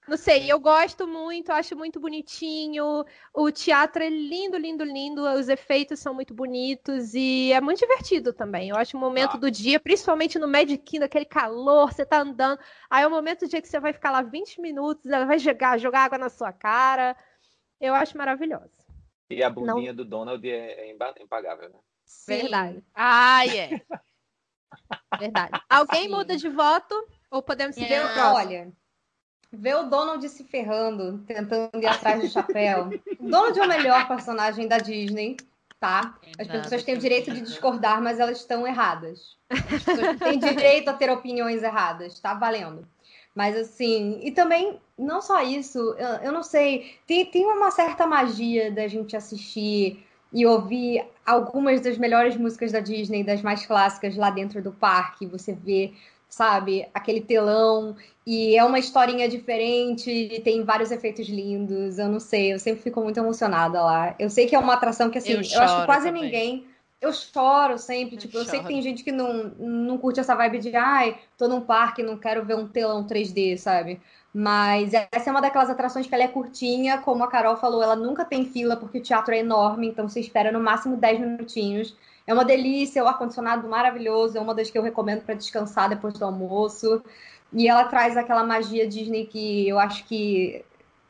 Não 0.08 0.16
sei, 0.16 0.50
eu 0.50 0.58
gosto 0.58 1.06
muito, 1.06 1.52
acho 1.52 1.76
muito 1.76 2.00
bonitinho. 2.00 3.04
O 3.32 3.50
teatro 3.52 4.02
é 4.02 4.08
lindo, 4.08 4.56
lindo, 4.56 4.84
lindo. 4.84 5.22
Os 5.22 5.48
efeitos 5.48 6.00
são 6.00 6.12
muito 6.12 6.34
bonitos 6.34 7.14
e 7.14 7.52
é 7.52 7.60
muito 7.60 7.78
divertido 7.78 8.32
também. 8.32 8.70
Eu 8.70 8.76
acho 8.76 8.96
o 8.96 9.00
momento 9.00 9.36
ah. 9.36 9.38
do 9.38 9.50
dia, 9.50 9.78
principalmente 9.78 10.38
no 10.38 10.48
Magic 10.48 10.78
Kingdom, 10.78 11.04
aquele 11.04 11.24
calor, 11.24 11.92
você 11.92 12.04
tá 12.04 12.20
andando. 12.20 12.58
Aí 12.90 13.04
é 13.04 13.06
o 13.06 13.10
momento 13.10 13.40
do 13.40 13.48
dia 13.48 13.62
que 13.62 13.68
você 13.68 13.78
vai 13.78 13.92
ficar 13.92 14.10
lá 14.10 14.22
20 14.22 14.60
minutos, 14.60 15.06
ela 15.06 15.24
vai 15.24 15.38
jogar, 15.38 15.78
jogar 15.78 16.00
água 16.00 16.18
na 16.18 16.28
sua 16.28 16.52
cara. 16.52 17.16
Eu 17.80 17.94
acho 17.94 18.18
maravilhoso. 18.18 18.82
E 19.30 19.42
a 19.42 19.48
bundinha 19.48 19.92
Não... 19.92 19.96
do 19.96 20.04
Donald 20.04 20.46
é, 20.48 20.90
é 20.90 21.22
impagável, 21.22 21.68
né? 21.70 21.78
Sim. 22.04 22.38
Verdade. 22.38 22.84
Ah, 22.94 23.46
é. 23.46 23.80
Verdade. 25.18 25.60
Alguém 25.68 26.04
Sim. 26.04 26.08
muda 26.10 26.36
de 26.36 26.48
voto? 26.48 27.06
Ou 27.30 27.42
podemos 27.42 27.74
seguir 27.74 27.94
é. 27.94 28.04
o 28.04 28.12
próximo? 28.12 28.36
Olha, 28.36 28.72
ver 29.52 29.76
o 29.76 29.84
Donald 29.84 30.26
se 30.28 30.44
ferrando, 30.44 31.18
tentando 31.26 31.70
ir 31.80 31.86
atrás 31.86 32.20
do 32.20 32.28
chapéu. 32.28 32.90
O 33.18 33.28
Donald 33.28 33.58
é 33.58 33.62
o 33.62 33.68
melhor 33.68 34.08
personagem 34.08 34.66
da 34.66 34.78
Disney, 34.78 35.36
tá? 35.78 36.14
As 36.38 36.46
pessoas 36.46 36.82
têm 36.82 36.94
o 36.94 36.98
direito 36.98 37.30
de 37.32 37.40
discordar, 37.40 38.00
mas 38.00 38.18
elas 38.18 38.38
estão 38.38 38.66
erradas. 38.66 39.36
As 39.50 39.82
pessoas 39.82 40.18
têm 40.18 40.38
direito 40.38 40.88
a 40.88 40.94
ter 40.94 41.10
opiniões 41.10 41.62
erradas, 41.62 42.18
tá 42.18 42.34
valendo. 42.34 42.86
Mas 43.34 43.56
assim, 43.56 44.20
e 44.22 44.30
também, 44.30 44.80
não 44.96 45.22
só 45.22 45.42
isso, 45.42 45.78
eu, 45.98 46.08
eu 46.24 46.32
não 46.32 46.42
sei, 46.42 46.98
tem, 47.06 47.24
tem 47.26 47.46
uma 47.46 47.70
certa 47.70 48.06
magia 48.06 48.70
da 48.70 48.86
gente 48.86 49.16
assistir 49.16 50.06
e 50.32 50.46
ouvir 50.46 51.04
algumas 51.26 51.80
das 51.80 51.98
melhores 51.98 52.36
músicas 52.36 52.72
da 52.72 52.80
Disney, 52.80 53.22
das 53.22 53.42
mais 53.42 53.66
clássicas 53.66 54.16
lá 54.16 54.30
dentro 54.30 54.62
do 54.62 54.72
parque. 54.72 55.26
Você 55.26 55.52
vê 55.52 55.92
sabe? 56.32 56.88
Aquele 56.94 57.20
telão. 57.20 57.94
E 58.26 58.56
é 58.56 58.64
uma 58.64 58.78
historinha 58.78 59.28
diferente, 59.28 60.40
tem 60.42 60.64
vários 60.64 60.90
efeitos 60.90 61.28
lindos. 61.28 61.98
Eu 61.98 62.08
não 62.08 62.18
sei, 62.18 62.54
eu 62.54 62.58
sempre 62.58 62.82
fico 62.82 63.02
muito 63.02 63.20
emocionada 63.20 63.82
lá. 63.82 64.14
Eu 64.18 64.30
sei 64.30 64.46
que 64.46 64.56
é 64.56 64.58
uma 64.58 64.72
atração 64.72 65.10
que, 65.10 65.18
assim, 65.18 65.32
eu, 65.32 65.42
eu 65.42 65.60
acho 65.60 65.80
que 65.80 65.86
quase 65.86 66.06
também. 66.06 66.22
ninguém. 66.22 66.66
Eu 67.00 67.12
choro 67.12 67.76
sempre, 67.78 68.14
eu 68.14 68.20
tipo, 68.20 68.32
choro. 68.32 68.44
eu 68.44 68.48
sei 68.48 68.60
que 68.60 68.66
tem 68.66 68.80
gente 68.80 69.02
que 69.02 69.12
não, 69.12 69.52
não 69.58 69.98
curte 69.98 70.20
essa 70.20 70.36
vibe 70.36 70.60
de 70.60 70.74
ai, 70.74 71.18
tô 71.36 71.48
num 71.48 71.60
parque, 71.60 72.02
não 72.02 72.16
quero 72.16 72.44
ver 72.44 72.56
um 72.56 72.68
telão 72.68 73.04
3D, 73.04 73.58
sabe? 73.58 74.00
Mas 74.34 74.94
essa 74.94 75.28
é 75.28 75.30
uma 75.30 75.42
daquelas 75.42 75.68
atrações 75.68 76.06
que 76.06 76.14
ela 76.14 76.24
é 76.24 76.28
curtinha, 76.28 76.98
como 76.98 77.22
a 77.22 77.28
Carol 77.28 77.56
falou, 77.56 77.82
ela 77.82 77.94
nunca 77.94 78.24
tem 78.24 78.46
fila 78.46 78.76
porque 78.76 78.98
o 78.98 79.02
teatro 79.02 79.34
é 79.34 79.38
enorme, 79.38 79.88
então 79.88 80.08
você 80.08 80.20
espera 80.20 80.50
no 80.50 80.58
máximo 80.58 80.96
10 80.96 81.20
minutinhos. 81.20 81.94
É 82.26 82.32
uma 82.32 82.44
delícia, 82.44 83.04
o 83.04 83.08
ar-condicionado 83.08 83.68
maravilhoso, 83.68 84.38
é 84.38 84.40
uma 84.40 84.54
das 84.54 84.70
que 84.70 84.78
eu 84.78 84.82
recomendo 84.82 85.22
para 85.22 85.34
descansar 85.34 85.88
depois 85.90 86.14
do 86.14 86.24
almoço. 86.24 87.02
E 87.52 87.68
ela 87.68 87.84
traz 87.84 88.16
aquela 88.16 88.42
magia 88.42 88.88
Disney 88.88 89.26
que 89.26 89.68
eu 89.68 89.78
acho 89.78 90.04
que 90.06 90.64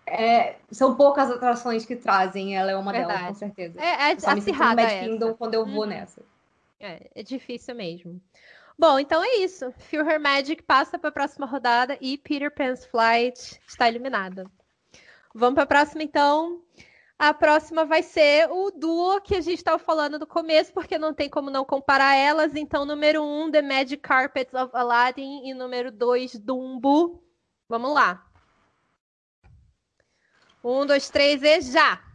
é, 0.05 0.57
são 0.71 0.97
poucas 0.97 1.31
atrações 1.31 1.87
que 1.87 1.95
trazem, 1.95 2.57
ela 2.57 2.73
é 2.73 2.77
uma 2.77 2.91
Verdade. 2.91 3.19
delas, 3.21 3.29
com 3.29 3.35
certeza. 3.35 3.81
É, 3.81 4.11
é 4.11 4.13
acirrada 4.13 4.83
essa. 4.83 5.05
Kingdom 5.05 5.35
quando 5.35 5.55
eu 5.55 5.65
vou 5.65 5.85
hum. 5.85 5.89
nessa. 5.89 6.23
É, 6.81 7.09
é 7.15 7.23
difícil 7.23 7.77
mesmo. 7.77 8.21
Bom, 8.79 8.99
então 8.99 9.23
é 9.23 9.37
isso. 9.37 9.73
Feel 9.79 10.09
Her 10.09 10.21
Magic 10.21 10.63
passa 10.63 10.99
para 10.99 11.11
a 11.11 11.13
próxima 11.13 11.47
rodada 11.47 11.97
e 12.01 12.19
Peter 12.19 12.53
Pan's 12.53 12.85
Flight 12.85 13.61
está 13.67 13.89
eliminada. 13.89 14.51
Vamos 15.35 15.55
para 15.55 15.65
a 15.65 15.67
próxima, 15.67 16.03
então. 16.03 16.63
A 17.19 17.33
próxima 17.33 17.85
vai 17.85 18.03
ser 18.03 18.51
o 18.51 18.73
duo 18.73 19.21
que 19.21 19.37
a 19.37 19.41
gente 19.41 19.59
estava 19.59 19.79
falando 19.79 20.19
do 20.19 20.27
começo, 20.27 20.73
porque 20.73 20.99
não 20.99 21.15
tem 21.15 21.31
como 21.31 21.51
não 21.51 21.65
comparar 21.65 22.17
elas. 22.17 22.57
Então, 22.57 22.85
número 22.85 23.23
um, 23.23 23.51
The 23.51 23.63
Magic 23.63 23.99
Carpets 23.99 24.53
of 24.55 24.75
Aladdin 24.75 25.49
e 25.49 25.55
número 25.55 25.93
dois, 25.93 26.35
Dumbo. 26.39 27.23
Vamos 27.69 27.95
lá. 27.95 28.27
Um, 30.65 30.85
dois, 30.85 31.09
três 31.09 31.43
e 31.43 31.61
já! 31.61 32.12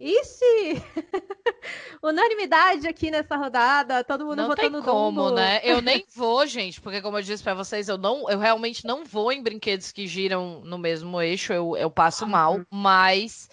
Ixi! 0.00 0.82
Unanimidade 2.02 2.88
aqui 2.88 3.10
nessa 3.10 3.36
rodada, 3.36 4.02
todo 4.02 4.24
mundo 4.24 4.36
não 4.36 4.48
votando 4.48 4.78
tem 4.78 4.82
como, 4.82 5.24
Dumbo. 5.24 5.34
né? 5.34 5.60
Eu 5.62 5.82
nem 5.82 6.06
vou, 6.16 6.46
gente, 6.46 6.80
porque 6.80 7.02
como 7.02 7.18
eu 7.18 7.22
disse 7.22 7.42
para 7.42 7.52
vocês, 7.52 7.86
eu 7.86 7.98
não, 7.98 8.28
eu 8.30 8.38
realmente 8.38 8.86
não 8.86 9.04
vou 9.04 9.30
em 9.30 9.42
brinquedos 9.42 9.92
que 9.92 10.06
giram 10.06 10.62
no 10.64 10.78
mesmo 10.78 11.20
eixo, 11.20 11.52
eu, 11.52 11.76
eu 11.76 11.90
passo 11.90 12.26
mal, 12.26 12.54
uhum. 12.54 12.64
mas 12.70 13.50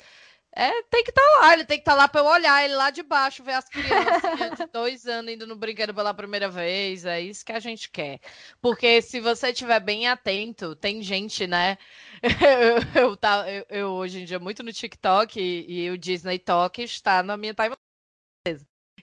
é, 0.60 0.82
tem 0.90 1.04
que 1.04 1.12
estar 1.12 1.22
tá 1.22 1.40
lá, 1.40 1.54
ele 1.54 1.66
tem 1.66 1.78
que 1.78 1.84
estar 1.84 1.92
tá 1.92 1.98
lá 1.98 2.08
para 2.08 2.22
eu 2.22 2.26
olhar 2.26 2.66
ele 2.66 2.74
lá 2.74 2.90
de 2.90 3.04
baixo, 3.04 3.44
ver 3.44 3.54
as 3.54 3.70
crianças 3.70 4.58
de 4.58 4.66
dois 4.74 5.06
anos 5.06 5.32
indo 5.32 5.46
no 5.46 5.56
brinquedo 5.56 5.94
pela 5.94 6.16
primeira 6.16 6.50
vez. 6.50 7.06
É 7.06 7.22
isso 7.22 7.46
que 7.46 7.52
a 7.52 7.60
gente 7.60 7.92
quer. 7.92 8.20
Porque 8.60 9.00
se 9.04 9.20
você 9.20 9.50
estiver 9.50 9.80
bem 9.80 10.08
atento, 10.08 10.76
tem 10.76 11.04
gente, 11.04 11.46
né? 11.46 11.78
eu, 12.96 13.02
eu, 13.04 13.16
tá, 13.16 13.46
eu, 13.48 13.66
eu, 13.70 13.90
hoje 13.90 14.22
em 14.22 14.26
dia 14.26 14.40
muito 14.40 14.64
no 14.64 14.74
TikTok 14.74 15.40
e, 15.40 15.86
e 15.86 15.92
o 15.92 15.98
Disney 15.98 16.40
Talk 16.40 16.82
está 16.82 17.22
na 17.22 17.38
minha 17.38 17.54
timeline. 17.54 17.78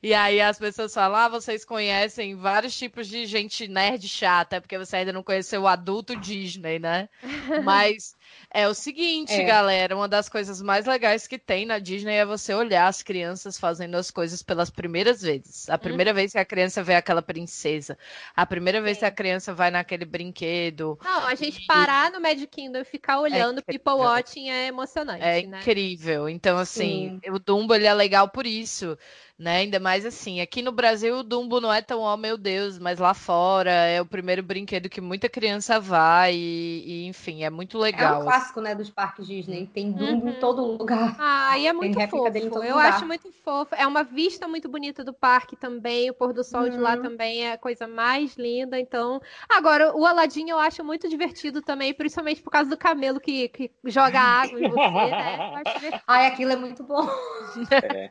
E 0.03 0.13
aí 0.13 0.41
as 0.41 0.59
pessoas 0.59 0.93
falam: 0.93 1.17
ah, 1.17 1.29
vocês 1.29 1.65
conhecem 1.65 2.35
vários 2.35 2.77
tipos 2.77 3.07
de 3.07 3.25
gente 3.27 3.67
nerd 3.69 4.07
chata, 4.09 4.61
porque 4.61 4.77
você 4.77 4.97
ainda 4.97 5.13
não 5.13 5.23
conheceu 5.23 5.63
o 5.63 5.69
adulto 5.69 6.15
Disney, 6.17 6.79
né? 6.79 7.09
Mas 7.65 8.15
É 8.51 8.69
o 8.69 8.75
seguinte, 8.75 9.33
É. 9.33 9.43
galera, 9.43 9.97
uma 9.97 10.09
das 10.09 10.29
coisas 10.29 10.63
mais 10.63 10.87
legais 10.87 11.27
que 11.27 11.39
tem 11.39 11.67
na 11.67 11.79
Disney 11.79 12.15
é 12.15 12.25
você 12.25 12.55
olhar 12.55 12.87
as 12.87 13.03
crianças 13.03 13.59
fazendo 13.59 13.97
as 13.97 14.11
coisas 14.11 14.43
pelas 14.43 14.71
primeiras 14.71 15.23
vezes. 15.23 15.69
A 15.69 15.77
primeira 15.79 16.13
vez 16.13 16.33
que 16.33 16.39
a 16.39 16.45
criança 16.45 16.83
vê 16.83 16.95
aquela 16.95 17.23
princesa, 17.23 17.99
a 18.35 18.47
primeira 18.47 18.81
vez 18.81 18.99
que 18.99 19.05
a 19.05 19.11
criança 19.11 19.53
vai 19.53 19.71
naquele 19.71 20.05
brinquedo, 20.05 20.99
Não, 21.03 21.27
a 21.27 21.35
gente 21.35 21.67
parar 21.67 22.11
no 22.11 22.21
Magic 22.21 22.47
Kingdom 22.47 22.79
e 22.81 22.85
ficar 22.85 23.21
olhando 23.21 23.59
incrível. 23.61 23.81
People 23.83 23.93
Watching 24.05 24.51
é 24.51 24.67
emocionante, 24.67 25.23
é 25.23 25.43
né? 25.43 25.59
incrível. 25.61 26.29
Então, 26.29 26.57
assim, 26.59 27.19
o 27.29 27.39
Dumbo 27.39 27.75
ele 27.75 27.87
é 27.87 27.95
legal 27.95 28.29
por 28.29 28.47
isso, 28.47 28.97
né? 29.39 29.59
Ainda 29.59 29.81
mais 29.81 30.05
assim, 30.07 30.41
aqui 30.41 30.63
no 30.63 30.73
Brasil 30.73 31.17
o 31.19 31.23
Dumbo 31.23 31.61
não 31.61 31.73
é 31.73 31.83
tão, 31.83 32.01
oh 32.03 32.17
meu 32.17 32.37
Deus, 32.39 32.79
mas 32.79 32.99
lá 32.99 33.15
fora 33.15 33.71
é 33.71 34.01
o 34.01 34.07
primeiro 34.07 34.43
brinquedo 34.43 34.89
que 34.89 35.01
muita 35.01 35.29
criança 35.29 35.81
vai 35.81 36.35
e, 36.35 37.05
e, 37.05 37.07
enfim, 37.07 37.43
é 37.45 37.51
muito 37.51 37.79
É 37.97 38.07
legal. 38.07 38.24
Clássico, 38.25 38.61
né, 38.61 38.75
dos 38.75 38.91
parques 38.91 39.27
Disney. 39.27 39.67
Tem 39.67 39.93
Dumbo 39.93 40.29
em 40.29 40.35
todo 40.41 40.65
lugar. 40.65 41.17
Ah, 41.19 41.59
e 41.59 41.67
é 41.67 41.73
muito 41.73 41.99
réplica 41.99 42.31
dele 42.31 42.47
em 42.47 42.49
fofo. 42.49 42.61
todo 42.61 42.69
Eu 42.69 42.77
lugar. 42.77 42.93
acho 42.95 43.07
muito 43.07 43.33
fofo. 43.45 43.75
É 43.75 43.87
uma 43.87 44.03
vista 44.03 44.47
muito 44.49 44.69
bonita 44.69 45.05
do 45.05 45.13
parque 45.13 45.57
também. 45.57 46.11
O 46.11 46.15
pôr 46.15 46.33
do 46.33 46.43
sol 46.45 46.69
de 46.69 46.77
lá 46.79 46.97
Uhum. 46.97 47.03
também 47.03 47.47
é 47.47 47.53
a 47.53 47.59
coisa 47.59 47.87
mais 47.87 48.37
linda. 48.37 48.79
Então, 48.79 49.21
agora 49.49 49.95
o 49.97 50.05
Aladdin 50.07 50.49
eu 50.51 50.59
acho 50.59 50.83
muito 50.85 51.09
divertido 51.09 51.63
também, 51.63 51.93
principalmente 51.95 52.43
por 52.43 52.51
causa 52.51 52.69
do 52.71 52.77
camelo 52.77 53.21
que, 53.21 53.49
que 53.49 53.71
joga 53.85 54.19
água 54.21 54.61
em 54.61 54.69
você, 54.69 55.11
né? 55.11 55.55
Ai, 56.07 56.27
aquilo 56.27 56.53
é 56.53 56.57
muito 56.57 56.83
bom. 56.83 57.07
É. 57.85 58.11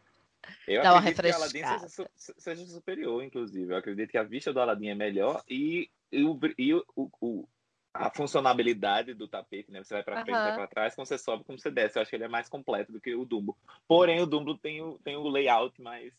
Eu 0.67 0.82
Dá 0.82 0.91
uma 0.93 0.99
acredito 0.99 1.23
que 1.23 1.32
o 1.32 1.36
Aladdin 1.36 1.88
seja, 1.89 2.10
seja 2.38 2.65
superior, 2.65 3.23
inclusive. 3.23 3.71
Eu 3.73 3.78
acredito 3.78 4.10
que 4.12 4.17
a 4.17 4.23
vista 4.23 4.52
do 4.54 4.60
Aladdin 4.60 4.89
é 4.89 4.95
melhor 4.95 5.41
e, 5.49 5.89
e, 6.12 6.23
o, 6.23 6.39
e 6.58 6.73
o- 6.73 6.86
o- 7.21 7.47
a 7.93 8.10
funcionalidade 8.10 9.13
do 9.13 9.27
tapete, 9.27 9.71
né? 9.71 9.84
Você 9.84 9.93
vai 9.93 10.03
pra 10.03 10.15
frente, 10.23 10.36
Aham. 10.36 10.43
vai 10.45 10.53
pra 10.53 10.67
trás, 10.67 10.95
como 10.95 11.06
você 11.06 11.17
sobe, 11.17 11.43
como 11.43 11.60
você 11.60 11.69
desce. 11.69 11.97
Eu 11.97 12.01
acho 12.01 12.10
que 12.10 12.15
ele 12.15 12.23
é 12.23 12.27
mais 12.27 12.49
completo 12.49 12.91
do 12.91 12.99
que 12.99 13.13
o 13.13 13.23
Dumbo. 13.25 13.56
Porém, 13.88 14.21
o 14.21 14.25
Dumbo 14.25 14.58
tem 14.58 14.82
o, 14.82 14.97
tem 14.99 15.15
o 15.15 15.27
layout 15.27 15.79
mais, 15.82 16.12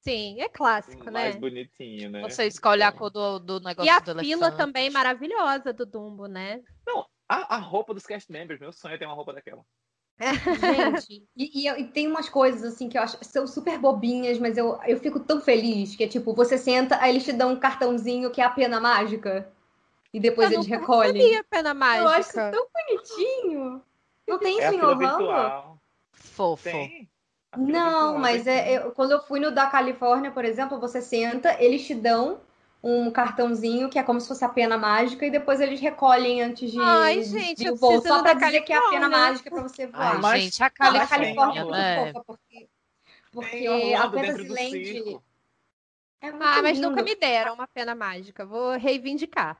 Sim, 0.00 0.40
é 0.40 0.48
clássico, 0.48 1.10
mais 1.10 1.34
né? 1.34 1.40
bonitinho, 1.40 2.10
né? 2.10 2.22
Você 2.22 2.46
escolhe 2.46 2.82
a 2.82 2.88
Então, 2.88 2.98
cor 2.98 3.10
do, 3.10 3.38
do 3.38 3.60
negócio 3.60 4.02
E 4.04 4.08
a 4.08 4.14
do 4.14 4.20
fila 4.20 4.50
também 4.52 4.88
maravilhosa 4.90 5.72
do 5.72 5.84
Dumbo, 5.84 6.26
né? 6.26 6.62
A, 7.28 7.56
a 7.56 7.58
roupa 7.58 7.92
dos 7.92 8.06
cast 8.06 8.32
members, 8.32 8.58
meu 8.58 8.72
sonho 8.72 8.94
é 8.94 8.98
ter 8.98 9.04
uma 9.04 9.14
roupa 9.14 9.34
daquela. 9.34 9.62
Gente, 10.58 11.28
e, 11.36 11.60
e 11.62 11.66
eu- 11.66 11.76
e 11.78 11.84
tem 11.86 12.06
umas 12.08 12.28
coisas 12.28 12.64
assim 12.64 12.88
que 12.88 12.96
eu 12.96 13.02
acho 13.02 13.18
são 13.22 13.46
super 13.46 13.78
bobinhas, 13.78 14.38
mas 14.38 14.56
eu, 14.56 14.78
eu 14.86 14.98
fico 14.98 15.20
tão 15.20 15.40
feliz 15.40 15.94
que 15.94 16.04
é 16.04 16.08
tipo, 16.08 16.34
você 16.34 16.56
senta, 16.56 16.98
aí 17.02 17.10
eles 17.10 17.24
te 17.24 17.32
dão 17.32 17.52
um 17.52 17.60
cartãozinho 17.60 18.30
que 18.30 18.40
é 18.40 18.44
a 18.44 18.50
pena 18.50 18.80
mágica. 18.80 19.52
E 20.12 20.18
depois 20.20 20.50
Eu 20.50 20.58
eles 20.58 20.68
não 20.68 20.78
recolhem. 20.78 21.20
sabia 21.22 21.44
pena 21.44 21.74
mágica. 21.74 22.02
Eu 22.04 22.08
acho 22.08 22.32
tão 22.52 22.66
bonitinho. 22.74 23.82
Não 24.26 24.38
tem 24.38 24.60
É 24.60 24.66
isso 24.66 24.74
em 24.74 24.80
Orlando? 24.82 24.98
virtual. 25.18 25.78
Fofo. 26.12 26.64
Tem. 26.64 27.08
Não, 27.56 28.18
mas 28.18 28.46
é, 28.46 28.76
eu- 28.78 28.92
quando 28.92 29.12
eu 29.12 29.22
fui 29.22 29.40
no 29.40 29.50
da 29.50 29.66
Califórnia, 29.66 30.30
por 30.30 30.44
exemplo, 30.44 30.78
você 30.78 31.00
senta, 31.00 31.56
eles 31.62 31.86
te 31.86 31.94
dão 31.94 32.40
um 32.82 33.10
cartãozinho 33.10 33.88
que 33.88 33.98
é 33.98 34.02
como 34.02 34.20
se 34.20 34.28
fosse 34.28 34.44
a 34.44 34.48
pena 34.48 34.76
mágica 34.78 35.26
e 35.26 35.30
depois 35.30 35.60
eles 35.60 35.80
recolhem 35.80 36.42
antes 36.42 36.70
de, 36.70 36.78
Ai, 36.78 37.22
gente, 37.24 37.56
de 37.58 37.66
eu 37.66 37.74
voo, 37.74 38.00
só 38.02 38.22
da 38.22 38.34
dizer 38.34 38.60
que 38.62 38.72
é 38.72 38.76
a 38.76 38.88
pena 38.90 39.08
mágica 39.08 39.50
pra 39.50 39.62
você 39.62 39.82
Ai, 39.84 39.88
voar. 39.90 40.20
Mas- 40.20 40.42
gente, 40.42 40.62
a 40.62 40.72
Não, 40.78 41.00
a 41.00 41.06
Califórnia, 41.06 41.60
é 41.60 41.64
muito 41.64 41.76
né? 41.76 42.12
fofa, 42.12 42.24
porque, 42.24 42.68
porque 43.32 43.56
Tem 43.56 43.68
Orlando 43.68 44.18
a 44.18 44.20
Fantasyland 44.22 45.20
é 46.20 46.28
Ah, 46.28 46.62
mas 46.62 46.76
lindo. 46.76 46.90
nunca 46.90 47.02
me 47.02 47.14
deram 47.14 47.54
uma 47.54 47.66
pena 47.66 47.94
mágica. 47.94 48.44
Vou 48.44 48.72
reivindicar. 48.76 49.58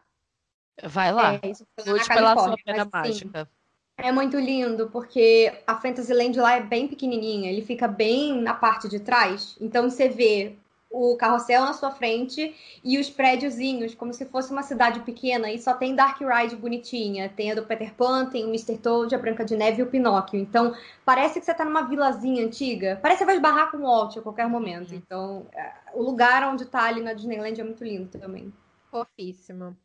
Vai 0.84 1.12
lá. 1.12 1.34
É, 1.42 1.50
isso 1.50 1.66
Lute 1.86 2.08
pela 2.08 2.36
sua 2.36 2.56
pena 2.64 2.88
mas, 2.92 3.16
sim, 3.18 3.24
mágica. 3.24 3.48
É 3.96 4.12
muito 4.12 4.38
lindo, 4.38 4.88
porque 4.90 5.52
a 5.66 5.74
Fantasyland 5.74 6.38
lá 6.38 6.54
é 6.54 6.60
bem 6.60 6.86
pequenininha, 6.86 7.50
ele 7.50 7.62
fica 7.62 7.88
bem 7.88 8.40
na 8.40 8.54
parte 8.54 8.88
de 8.88 9.00
trás. 9.00 9.56
Então 9.60 9.90
você 9.90 10.08
vê 10.08 10.56
o 10.90 11.16
carrossel 11.16 11.64
na 11.64 11.72
sua 11.72 11.90
frente 11.90 12.54
e 12.82 12.98
os 12.98 13.10
prédiozinhos, 13.10 13.94
como 13.94 14.12
se 14.14 14.24
fosse 14.24 14.50
uma 14.52 14.62
cidade 14.62 15.00
pequena, 15.00 15.50
e 15.50 15.58
só 15.58 15.74
tem 15.74 15.94
Dark 15.94 16.18
Ride 16.20 16.56
bonitinha. 16.56 17.28
Tem 17.28 17.50
a 17.50 17.54
do 17.54 17.64
Peter 17.64 17.92
Pan, 17.94 18.26
tem 18.26 18.44
o 18.44 18.48
Mr. 18.48 18.78
Toad, 18.78 19.14
a 19.14 19.18
Branca 19.18 19.44
de 19.44 19.56
Neve 19.56 19.80
e 19.80 19.82
o 19.82 19.90
Pinóquio. 19.90 20.40
Então 20.40 20.74
parece 21.04 21.40
que 21.40 21.44
você 21.44 21.52
tá 21.52 21.64
numa 21.64 21.82
vilazinha 21.82 22.46
antiga. 22.46 22.98
Parece 23.02 23.18
que 23.18 23.24
você 23.24 23.26
vai 23.26 23.34
esbarrar 23.36 23.70
com 23.70 23.78
o 23.78 23.82
Walt 23.82 24.16
a 24.16 24.22
qualquer 24.22 24.48
momento. 24.48 24.94
Então 24.94 25.46
é, 25.52 25.72
o 25.92 26.02
lugar 26.02 26.42
onde 26.48 26.64
tá 26.64 26.84
ali 26.84 27.02
na 27.02 27.12
Disneyland 27.12 27.60
é 27.60 27.64
muito 27.64 27.84
lindo 27.84 28.16
também. 28.18 28.52
Fofíssimo. 28.90 29.76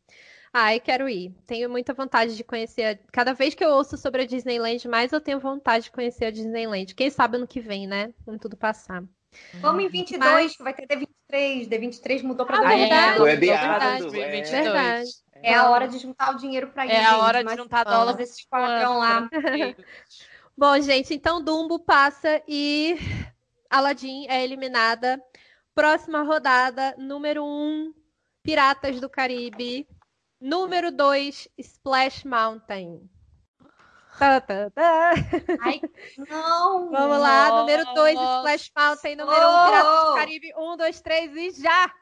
Ai, 0.56 0.78
quero 0.78 1.08
ir. 1.08 1.34
Tenho 1.46 1.68
muita 1.68 1.92
vontade 1.92 2.36
de 2.36 2.44
conhecer. 2.44 2.84
a- 2.84 2.98
Cada 3.12 3.32
vez 3.34 3.54
que 3.54 3.64
eu 3.64 3.70
ouço 3.70 3.96
sobre 3.96 4.22
a 4.22 4.26
Disneyland, 4.26 4.86
mais 4.86 5.12
eu 5.12 5.20
tenho 5.20 5.40
vontade 5.40 5.86
de 5.86 5.90
conhecer 5.90 6.26
a 6.26 6.30
Disneyland. 6.30 6.94
Quem 6.94 7.10
sabe 7.10 7.36
ano 7.36 7.46
que 7.46 7.60
vem, 7.60 7.88
né? 7.88 8.14
Quando 8.24 8.38
tudo 8.38 8.56
passar. 8.56 9.02
Vamos 9.54 9.82
em 9.82 9.88
22, 9.88 10.32
Mas- 10.32 10.56
que 10.56 10.62
vai 10.62 10.72
ter 10.72 10.86
D23. 10.86 11.66
D23 11.66 12.22
mudou 12.22 12.46
pra 12.46 12.58
Ah, 12.58 12.60
2022. 12.60 13.40
verdade. 13.40 14.02
2022. 14.02 14.64
Verdade. 14.64 15.10
É 15.42 15.54
a 15.54 15.70
hora 15.70 15.88
de 15.88 15.98
juntar 15.98 16.32
o 16.32 16.38
dinheiro 16.38 16.68
pra 16.68 16.86
ir, 16.86 16.92
É 16.92 17.04
a 17.04 17.18
hora 17.18 17.42
de 17.42 17.56
juntar 17.56 17.84
vamos 17.84 17.98
dólar 17.98 18.20
esse 18.20 18.40
esquadrão 18.42 18.98
lá. 18.98 19.28
Bom, 20.56 20.80
gente, 20.80 21.12
então 21.12 21.42
Dumbo 21.42 21.80
passa 21.80 22.40
e 22.46 22.96
Aladdin 23.68 24.26
é 24.28 24.44
eliminada. 24.44 25.20
Próxima 25.74 26.22
rodada, 26.22 26.94
número 26.96 27.42
1, 27.42 27.46
um, 27.48 27.94
Piratas 28.44 29.00
do 29.00 29.10
Caribe. 29.10 29.88
Número 30.44 30.92
2, 30.92 31.48
Splash 31.56 32.22
Mountain. 32.26 33.08
Tá, 34.18 34.42
tá, 34.42 34.70
tá. 34.74 35.14
Ai, 35.62 35.80
não! 36.28 36.90
Vamos 36.92 37.18
lá, 37.18 37.48
número 37.48 37.82
2, 37.94 38.14
Nossa. 38.14 38.36
Splash 38.36 38.72
Mountain. 38.76 39.16
Número 39.16 39.40
1, 39.40 39.48
um, 39.48 39.64
Piratas 39.64 40.04
do 40.04 40.10
Oh! 40.10 40.14
Caribe. 40.14 40.52
1, 40.54 40.76
2, 40.76 41.00
3 41.00 41.36
e 41.36 41.50
já! 41.62 41.94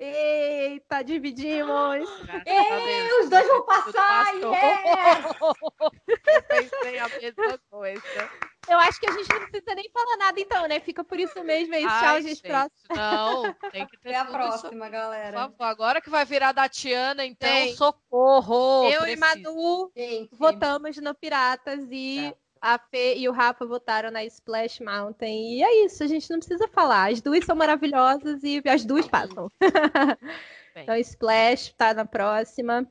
Eita, 0.00 1.04
dividimos. 1.04 2.08
Ei, 2.44 3.20
os 3.20 3.30
dois 3.30 3.46
vão 3.46 3.64
passar! 3.64 4.34
yeah! 4.34 5.30
Eu 6.26 6.42
pensei 6.42 6.98
a 6.98 7.08
mesma 7.08 7.58
coisa. 7.70 8.30
Eu 8.72 8.78
acho 8.78 8.98
que 8.98 9.06
a 9.08 9.12
gente 9.12 9.28
não 9.28 9.46
precisa 9.48 9.74
nem 9.74 9.90
falar 9.90 10.16
nada 10.16 10.40
então, 10.40 10.66
né? 10.66 10.80
Fica 10.80 11.04
por 11.04 11.18
isso 11.20 11.42
mesmo. 11.44 11.74
É 11.74 11.80
isso. 11.80 11.88
Tchau, 11.88 12.22
gente. 12.22 12.42
Próximo. 12.42 12.72
Não, 12.96 13.54
tem 13.70 13.86
que 13.86 13.98
ter 14.00 14.08
Até 14.14 14.16
a 14.18 14.22
isso. 14.24 14.32
próxima, 14.32 14.84
Por 14.86 14.90
galera. 14.92 15.38
favor, 15.38 15.64
agora 15.64 16.00
que 16.00 16.10
vai 16.10 16.24
virar 16.24 16.52
da 16.52 16.68
Tiana, 16.68 17.24
então, 17.26 17.48
Tem. 17.48 17.74
socorro! 17.76 18.84
Eu 18.90 19.06
e 19.06 19.16
preciso. 19.16 19.20
Manu 19.20 19.92
Gente, 19.96 20.34
votamos 20.36 20.96
no 20.98 21.14
Piratas 21.14 21.86
e 21.90 22.26
É. 22.26 22.34
a 22.60 22.78
Fê 22.78 23.16
e 23.16 23.28
o 23.28 23.32
Rafa 23.32 23.66
votaram 23.66 24.10
na 24.10 24.24
Splash 24.24 24.80
Mountain. 24.80 25.56
E 25.58 25.62
é 25.62 25.84
isso, 25.84 26.02
a 26.02 26.06
gente 26.06 26.30
não 26.30 26.38
precisa 26.38 26.66
falar. 26.68 27.10
As 27.12 27.20
duas 27.20 27.44
são 27.44 27.54
maravilhosas 27.56 28.42
e 28.42 28.62
as 28.68 28.84
duas 28.84 29.06
passam. 29.06 29.48
Bem. 29.60 29.70
então, 30.84 30.96
Splash 30.96 31.74
tá 31.76 31.92
na 31.92 32.04
próxima. 32.04 32.86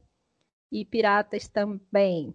E 0.71 0.85
Piratas 0.85 1.49
também. 1.49 2.33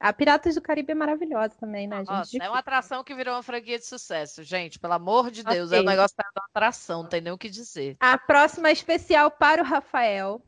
A 0.00 0.12
Piratas 0.12 0.54
do 0.54 0.62
Caribe 0.62 0.92
é 0.92 0.94
maravilhosa 0.94 1.54
também, 1.58 1.88
né, 1.88 1.98
gente? 1.98 2.08
Nossa, 2.08 2.38
é 2.40 2.48
uma 2.48 2.58
atração 2.58 3.02
que 3.02 3.14
virou 3.14 3.34
uma 3.34 3.42
franquia 3.42 3.78
de 3.78 3.84
sucesso, 3.84 4.44
gente. 4.44 4.78
Pelo 4.78 4.92
amor 4.92 5.30
de 5.30 5.42
Deus, 5.42 5.70
Ok. 5.70 5.78
é 5.78 5.82
um 5.82 5.84
negócio 5.84 6.14
uma 6.36 6.44
atração, 6.46 7.02
não 7.02 7.08
tem 7.08 7.20
nem 7.20 7.32
o 7.32 7.38
que 7.38 7.50
dizer. 7.50 7.96
A 7.98 8.16
próxima 8.16 8.68
é 8.68 8.72
especial 8.72 9.30
para 9.30 9.60
o 9.62 9.64
Rafael. 9.64 10.40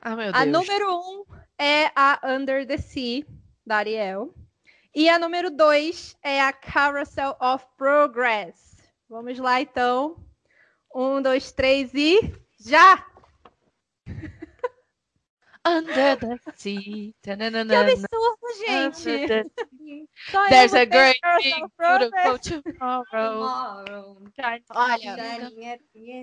Ah, 0.00 0.16
meu 0.16 0.32
Deus. 0.32 0.34
A 0.34 0.46
número 0.46 0.96
um 0.98 1.24
é 1.58 1.90
a 1.94 2.20
Under 2.24 2.66
the 2.66 2.78
Sea, 2.78 3.26
da 3.66 3.76
Ariel. 3.76 4.34
E 4.94 5.10
a 5.10 5.18
número 5.18 5.50
dois 5.50 6.16
é 6.22 6.40
a 6.40 6.52
Carousel 6.54 7.36
of 7.38 7.66
Progress. 7.76 8.76
Vamos 9.10 9.38
lá, 9.38 9.60
então. 9.60 10.16
Um, 10.94 11.20
dois, 11.20 11.52
três 11.52 11.92
e 11.92 12.32
já! 12.58 13.04
Under 15.66 16.16
the 16.16 16.38
sea. 16.54 17.14
Que 17.22 17.30
absurdo, 17.32 18.38
gente! 18.66 19.26
the 19.26 19.44
There's 20.48 20.74
a 20.74 20.86
great 20.86 21.20
big 21.42 21.64
beautiful 21.76 22.38
tomorrow. 22.38 23.04
tomorrow. 23.10 24.16
Olha, 24.70 25.50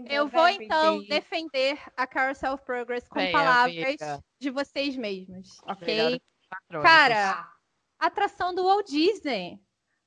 eu 0.10 0.28
vou 0.28 0.48
então 0.48 1.04
defender 1.04 1.78
a 1.98 2.08
Carousel 2.08 2.54
of 2.54 2.64
Progress 2.64 3.08
com 3.10 3.16
Bem, 3.20 3.32
palavras 3.34 3.76
amiga. 3.76 4.24
de 4.40 4.50
vocês 4.50 4.96
mesmos, 4.96 5.58
ok? 5.66 6.22
Cara, 6.82 7.46
atração 8.00 8.56
do 8.56 8.64
Walt 8.64 8.88
Disney, 8.88 9.60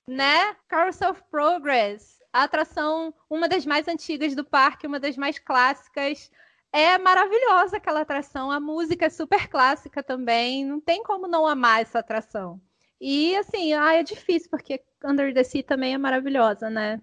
né? 0.08 0.54
Carousel 0.68 1.10
of 1.10 1.22
Progress, 1.30 2.18
a 2.32 2.44
atração, 2.44 3.14
uma 3.28 3.48
das 3.48 3.66
mais 3.66 3.86
antigas 3.88 4.34
do 4.34 4.44
parque, 4.44 4.86
uma 4.86 5.00
das 5.00 5.16
mais 5.16 5.38
clássicas. 5.38 6.30
É 6.78 6.98
maravilhosa 6.98 7.78
aquela 7.78 8.02
atração, 8.02 8.50
a 8.50 8.60
música 8.60 9.06
é 9.06 9.08
super 9.08 9.48
clássica 9.48 10.02
também, 10.02 10.62
não 10.62 10.78
tem 10.78 11.02
como 11.02 11.26
não 11.26 11.46
amar 11.46 11.80
essa 11.80 12.00
atração. 12.00 12.60
E 13.00 13.34
assim, 13.36 13.72
ah, 13.72 13.94
é 13.94 14.02
difícil, 14.02 14.50
porque 14.50 14.84
Under 15.02 15.32
the 15.32 15.42
Sea 15.42 15.64
também 15.64 15.94
é 15.94 15.98
maravilhosa, 15.98 16.68
né? 16.68 17.00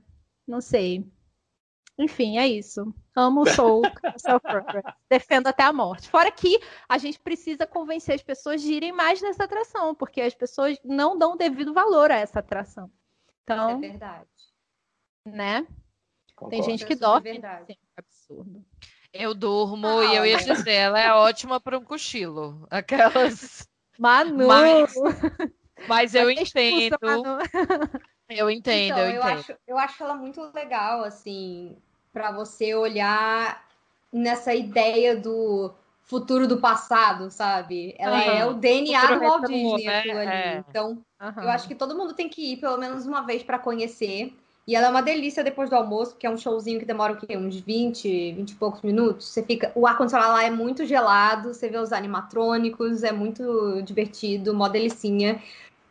Não 0.48 0.62
sei. 0.62 1.04
Enfim, 1.98 2.38
é 2.38 2.48
isso. 2.48 2.94
Amo 3.16 3.42
o 3.42 3.46
Soul. 3.50 3.82
Defendo 5.10 5.48
até 5.48 5.64
a 5.64 5.74
morte. 5.74 6.08
Fora 6.08 6.32
que 6.32 6.60
a 6.88 7.00
gente 7.00 7.20
precisa 7.20 7.66
convencer 7.66 8.14
as 8.14 8.22
pessoas 8.22 8.62
de 8.62 8.74
irem 8.74 8.92
mais 8.92 9.24
nessa 9.24 9.46
atração, 9.46 9.96
porque 9.96 10.22
as 10.22 10.36
pessoas 10.36 10.78
não 10.84 11.18
dão 11.18 11.36
devido 11.36 11.74
valor 11.74 12.12
a 12.12 12.18
essa 12.20 12.40
atração. 12.40 12.92
Então, 13.44 13.72
É 13.72 13.78
verdade. 13.78 14.30
né? 15.26 15.68
Concordo. 16.36 16.50
Tem 16.52 16.62
gente 16.64 16.86
que 16.86 16.94
Isso 16.94 17.04
é 17.04 17.08
dorme. 17.08 17.32
verdade. 17.32 17.64
Assim, 17.64 17.80
absurdo. 17.98 18.66
Eu 19.14 19.36
durmo 19.36 19.88
Ah, 20.00 20.06
e 20.06 20.16
eu 20.16 20.26
ia 20.26 20.38
dizer, 20.38 20.72
ela 20.72 21.00
é 21.00 21.14
ótima 21.14 21.60
para 21.60 21.78
um 21.78 21.84
cochilo. 21.84 22.68
Aquelas. 22.70 23.68
Manu! 23.98 24.48
Mas- 24.48 24.94
Mas 25.88 26.16
eu 26.16 26.30
entendo. 26.32 26.98
Manu. 27.02 27.38
Eu 28.30 28.50
entendo, 28.50 28.94
Então, 28.94 28.98
eu 29.00 29.10
eu 29.12 29.22
entendo. 29.22 29.40
acho, 29.40 29.54
eu 29.68 29.78
acho 29.78 30.04
ela 30.04 30.16
muito 30.16 30.42
legal, 30.56 31.04
assim, 31.04 31.78
para 32.12 32.32
você 32.32 32.74
olhar 32.74 33.64
nessa 34.12 34.56
ideia 34.56 35.16
do 35.16 35.72
futuro 36.02 36.48
do 36.48 36.58
passado, 36.60 37.30
sabe? 37.30 37.94
Ela 38.00 38.18
Aham. 38.18 38.38
é 38.38 38.46
o 38.46 38.54
DNA 38.54 39.02
Futuro 39.02 39.20
do 39.20 39.26
Walt 39.26 39.46
Disney, 39.48 39.84
né? 39.86 40.12
ali. 40.12 40.30
É. 40.32 40.64
Então, 40.70 41.06
Aham. 41.20 41.44
eu 41.44 41.50
acho 41.50 41.68
que 41.68 41.76
todo 41.76 41.96
mundo 41.96 42.14
tem 42.16 42.30
que 42.30 42.54
ir 42.54 42.58
pelo 42.58 42.78
menos 42.78 43.06
uma 43.06 43.22
vez 43.22 43.44
para 43.44 43.60
conhecer. 43.60 44.34
E 44.66 44.76
ela 44.76 44.88
é 44.88 44.90
uma 44.90 45.02
delícia 45.02 45.44
depois 45.44 45.70
do 45.70 45.76
almoço, 45.76 46.12
porque 46.12 46.26
é 46.26 46.30
um 46.30 46.38
showzinho 46.38 46.80
que 46.80 46.86
demora 46.86 47.14
o 47.14 47.18
quê? 47.18 47.36
Uns 47.36 47.60
20, 47.60 48.32
20 48.34 48.52
e 48.52 48.56
poucos 48.56 48.82
minutos. 48.82 49.28
Você 49.28 49.44
fica. 49.44 49.72
O 49.76 49.86
ar-condicionado 49.86 50.32
lá 50.32 50.44
é 50.44 50.50
muito 50.50 50.86
gelado, 50.86 51.54
você 51.54 51.68
vê 51.68 51.78
os 51.78 51.92
animatrônicos, 51.92 53.04
é 53.04 53.12
muito 53.12 53.82
divertido, 53.82 54.54
mó 54.54 54.70
delicinha. 54.70 55.42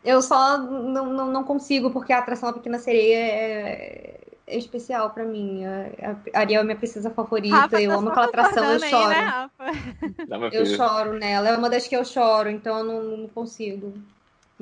Eu 0.03 0.23
só 0.23 0.57
não, 0.59 1.07
não, 1.07 1.31
não 1.31 1.45
consigo, 1.45 1.91
porque 1.91 2.12
a 2.12 2.18
atração 2.18 2.49
da 2.51 2.55
Pequena 2.55 2.79
Sereia 2.79 3.14
é, 3.14 4.20
é 4.47 4.57
especial 4.57 5.11
pra 5.11 5.25
mim. 5.25 5.64
A 5.66 6.16
a 6.35 6.41
Ariel 6.41 6.62
é 6.62 6.64
minha 6.64 6.77
princesa 6.77 7.11
favorita, 7.11 7.55
Rafa 7.55 7.81
eu 7.81 7.91
tá 7.91 7.97
amo 7.99 8.09
aquela 8.09 8.27
atração, 8.27 8.64
eu 8.64 8.81
concordando 8.81 8.85
aí, 8.85 8.91
choro. 8.91 9.09
né, 9.11 10.51
Eu 10.53 10.66
choro 10.66 11.12
nela, 11.12 11.49
é 11.51 11.57
uma 11.57 11.68
das 11.68 11.87
que 11.87 11.95
eu 11.95 12.05
choro, 12.05 12.49
então 12.49 12.79
eu 12.79 12.85
não, 12.85 13.03
não 13.18 13.29
consigo. 13.29 13.95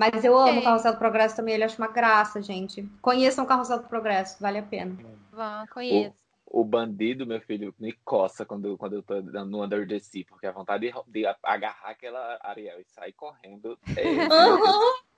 Mas 0.01 0.25
eu 0.25 0.35
amo 0.39 0.61
o 0.61 0.65
Carrossel 0.65 0.93
do 0.93 0.99
Progresso 0.99 1.37
também, 1.37 1.53
ele 1.53 1.65
acho 1.65 1.77
uma 1.77 1.89
graça, 1.89 2.41
gente. 2.41 2.89
Conheçam 3.03 3.45
o 3.45 3.47
Carrossel 3.47 3.81
do 3.81 3.87
Progresso, 3.87 4.41
vale 4.41 4.57
a 4.57 4.63
pena. 4.63 4.97
Vão, 5.31 5.67
conheço. 5.67 6.15
O 6.47 6.65
bandido, 6.65 7.27
meu 7.27 7.39
filho, 7.43 7.75
me 7.79 7.93
coça 8.03 8.47
quando, 8.47 8.79
quando 8.79 8.95
eu 8.95 9.03
tô 9.03 9.21
no 9.21 9.63
Under 9.63 9.87
the 9.87 9.99
Sea, 9.99 10.25
porque 10.27 10.47
a 10.47 10.53
vontade 10.53 10.91
de, 10.91 10.95
de 11.07 11.27
agarrar 11.43 11.91
aquela 11.91 12.39
Ariel 12.41 12.81
e 12.81 12.85
sair 12.87 13.13
correndo. 13.13 13.79
É, 13.95 14.03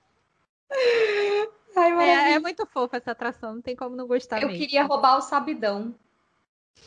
Ai, 1.77 2.09
É, 2.09 2.33
é 2.33 2.39
muito 2.39 2.65
fofa 2.65 2.97
essa 2.97 3.11
atração, 3.11 3.55
não 3.55 3.61
tem 3.61 3.77
como 3.77 3.95
não 3.95 4.05
gostar 4.05 4.41
Eu 4.41 4.49
mesmo. 4.49 4.61
queria 4.61 4.83
roubar 4.83 5.17
o 5.17 5.21
Sabidão. 5.21 5.95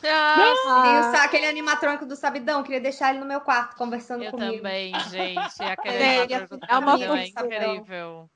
Ah, 0.03 0.81
Tem 0.83 0.99
o 0.99 1.23
aquele 1.23 1.45
animatrônico 1.47 2.05
do 2.05 2.15
Sabidão, 2.15 2.63
queria 2.63 2.81
deixar 2.81 3.09
ele 3.09 3.19
no 3.19 3.25
meu 3.25 3.41
quarto 3.41 3.75
conversando 3.75 4.23
eu 4.23 4.31
comigo. 4.31 4.57
também, 4.57 4.93
gente. 5.09 5.63
Aquele 5.63 5.95
É, 5.97 6.27
é 6.69 6.77
uma 6.77 6.97
do 6.97 7.15
é 7.15 7.27
incrível. 7.27 8.29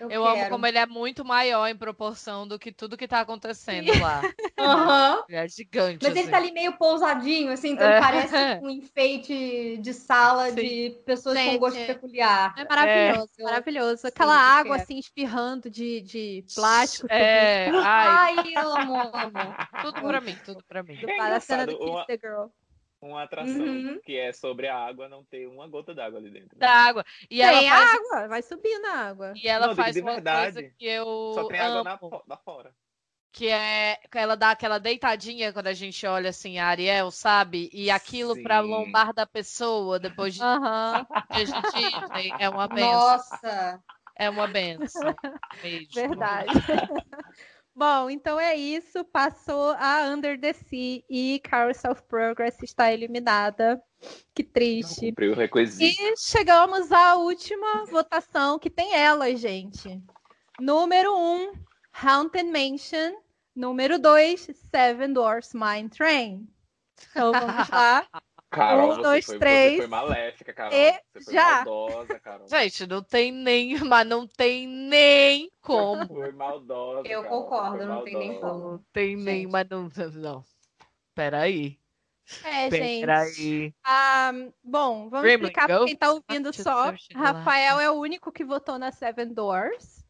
Eu, 0.00 0.10
Eu 0.10 0.26
amo 0.26 0.48
como 0.48 0.66
ele 0.66 0.78
é 0.78 0.86
muito 0.86 1.24
maior 1.24 1.66
em 1.68 1.76
proporção 1.76 2.48
do 2.48 2.58
que 2.58 2.72
tudo 2.72 2.96
que 2.96 3.06
tá 3.06 3.20
acontecendo 3.20 3.86
lá. 4.00 4.22
Aham. 4.58 5.24
Ele 5.28 5.36
é 5.38 5.48
gigante. 5.48 5.98
Mas 6.02 6.10
ele 6.12 6.20
assim. 6.20 6.30
tá 6.30 6.36
ali 6.38 6.52
meio 6.52 6.72
pousadinho, 6.78 7.52
assim, 7.52 7.70
então 7.72 7.86
É. 7.86 7.92
ele 7.92 8.00
parece 8.00 8.34
um 8.64 8.70
enfeite 8.70 9.76
de 9.78 9.92
sala 9.92 10.48
Sim. 10.50 10.54
de 10.56 10.90
pessoas 11.04 11.36
Gente, 11.36 11.52
com 11.52 11.58
gosto 11.58 11.84
peculiar. 11.86 12.54
É 12.56 12.64
maravilhoso, 12.68 13.30
É. 13.38 13.42
maravilhoso. 13.42 13.96
Sim, 14.02 14.08
Aquela 14.08 14.32
eu 14.34 14.38
água 14.38 14.76
quero. 14.76 14.82
assim 14.82 14.98
espirrando 14.98 15.70
de, 15.70 16.00
de 16.00 16.44
plástico. 16.54 17.06
É, 17.10 17.68
ai, 17.70 18.36
Ai, 18.38 18.52
eu 18.56 18.72
amo, 18.76 18.96
amo. 18.96 19.54
tudo 19.82 20.00
pra 20.00 20.20
mim, 20.20 20.36
tudo 20.44 20.64
pra 20.66 20.82
mim. 20.82 20.98
É 21.06 21.30
da 21.30 21.40
cena 21.40 21.66
do 21.66 21.76
Kiss 21.76 21.90
uma- 21.90 22.06
the 22.06 22.18
Girl. 22.20 22.46
Uma 23.00 23.22
atração 23.22 23.60
Uhum. 23.60 24.00
que 24.04 24.16
é 24.16 24.32
sobre 24.32 24.68
a 24.68 24.76
água 24.76 25.08
não 25.08 25.24
ter 25.24 25.46
uma 25.46 25.66
gota 25.66 25.94
d'água 25.94 26.18
ali 26.18 26.30
dentro. 26.30 26.58
né? 26.58 26.66
Da 26.66 26.70
água. 26.70 27.04
E 27.30 27.40
ela 27.40 27.60
Tem 27.60 27.70
faz, 27.70 27.94
água, 27.94 28.28
vai 28.28 28.42
subir 28.42 28.78
na 28.80 28.94
água. 29.08 29.32
e 29.34 29.48
ela 29.48 29.68
Não, 29.68 29.74
faz 29.74 29.94
de 29.94 30.02
uma 30.02 30.12
verdade. 30.14 30.52
coisa 30.54 30.70
que 30.78 30.86
eu 30.86 31.32
Só 31.34 31.44
tem 31.44 31.60
água 31.60 31.82
na, 31.84 31.98
lá 32.28 32.36
fora. 32.38 32.74
que 33.32 33.48
é 33.48 33.96
que 34.10 34.18
ela 34.18 34.36
dá 34.36 34.50
aquela 34.50 34.78
deitadinha 34.78 35.52
quando 35.52 35.68
a 35.68 35.72
gente 35.72 36.04
olha 36.06 36.30
assim 36.30 36.58
a 36.58 36.66
Ariel, 36.66 37.10
sabe? 37.10 37.70
E 37.72 37.90
aquilo 37.90 38.34
pra 38.42 38.60
Sim. 38.62 38.68
lombar 38.68 39.12
da 39.14 39.26
pessoa 39.26 39.98
depois 39.98 40.34
de 40.34 40.40
Disney 41.30 42.32
é 42.38 42.48
uma 42.48 42.66
benção. 42.68 42.90
Nossa. 42.90 43.82
É 44.16 44.28
uma 44.28 44.46
benção. 44.48 45.14
Verdade. 45.94 46.52
Bom, 47.80 48.10
então 48.10 48.38
é 48.38 48.54
isso. 48.54 49.02
Passou 49.06 49.70
a 49.78 50.02
Under 50.04 50.38
the 50.38 50.52
Sea 50.52 51.02
e 51.08 51.40
Carousel 51.42 51.92
of 51.92 52.02
Progress 52.02 52.62
está 52.62 52.92
eliminada. 52.92 53.82
Que 54.34 54.42
Não 54.42 54.50
triste. 54.52 55.06
cumpriu 55.06 55.32
o 55.32 55.34
requisito. 55.34 56.02
E 56.02 56.14
chegamos 56.18 56.92
à 56.92 57.14
última 57.14 57.86
votação, 57.86 58.58
que 58.58 58.68
tem 58.68 58.94
elas, 58.94 59.40
gente. 59.40 59.98
Número 60.60 61.10
1, 61.10 61.16
um, 61.16 61.52
Haunted 61.90 62.50
Mansion. 62.50 63.14
Número 63.56 63.98
2, 63.98 64.50
Seven 64.70 65.14
Dwarfs 65.14 65.54
Mine 65.54 65.88
Train. 65.88 66.46
Então 67.10 67.32
vamos 67.32 67.66
lá. 67.70 68.06
Carol, 68.50 68.90
Um, 68.90 68.94
você 68.96 69.02
dois, 69.02 69.26
foi, 69.26 69.38
três. 69.38 69.70
Você 69.72 69.78
foi 69.78 69.86
maléfica, 69.86 70.52
Carol. 70.52 70.72
E 70.76 70.92
você 70.92 71.24
foi 71.24 71.34
já. 71.34 71.64
maldosa, 71.64 72.18
Carol. 72.18 72.48
Gente, 72.48 72.86
não 72.86 73.02
tem 73.02 73.30
nem, 73.32 73.78
mas 73.84 74.06
não 74.06 74.26
tem 74.26 74.66
nem 74.66 75.50
como. 75.60 76.06
Foi 76.06 76.32
maldosa. 76.32 77.08
Eu 77.08 77.22
Carol, 77.22 77.42
concordo, 77.44 77.86
não 77.86 78.04
tem 78.04 78.16
nem 78.18 78.40
como. 78.40 78.70
Não 78.72 78.84
tem 78.92 79.16
nem, 79.16 79.42
Gente. 79.42 79.52
mas 79.52 79.68
não. 79.68 79.88
Não. 80.16 80.44
Peraí. 81.14 81.78
É, 82.44 82.70
gente. 82.70 83.00
Peraí. 83.00 83.74
Ah, 83.84 84.32
bom, 84.62 85.08
vamos 85.08 85.22
Gremlin, 85.22 85.46
explicar 85.46 85.66
para 85.66 85.84
quem 85.84 85.94
está 85.94 86.12
ouvindo 86.12 86.52
só. 86.52 86.74
lá. 86.74 86.94
Rafael 87.14 87.80
é 87.80 87.90
o 87.90 87.94
único 87.94 88.30
que 88.32 88.44
votou 88.44 88.78
na 88.78 88.92
Seven 88.92 89.32
Doors. 89.32 90.04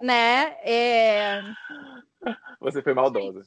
Né? 0.00 0.56
É... 0.62 1.40
Você 2.60 2.82
foi 2.82 2.94
maldosa. 2.94 3.46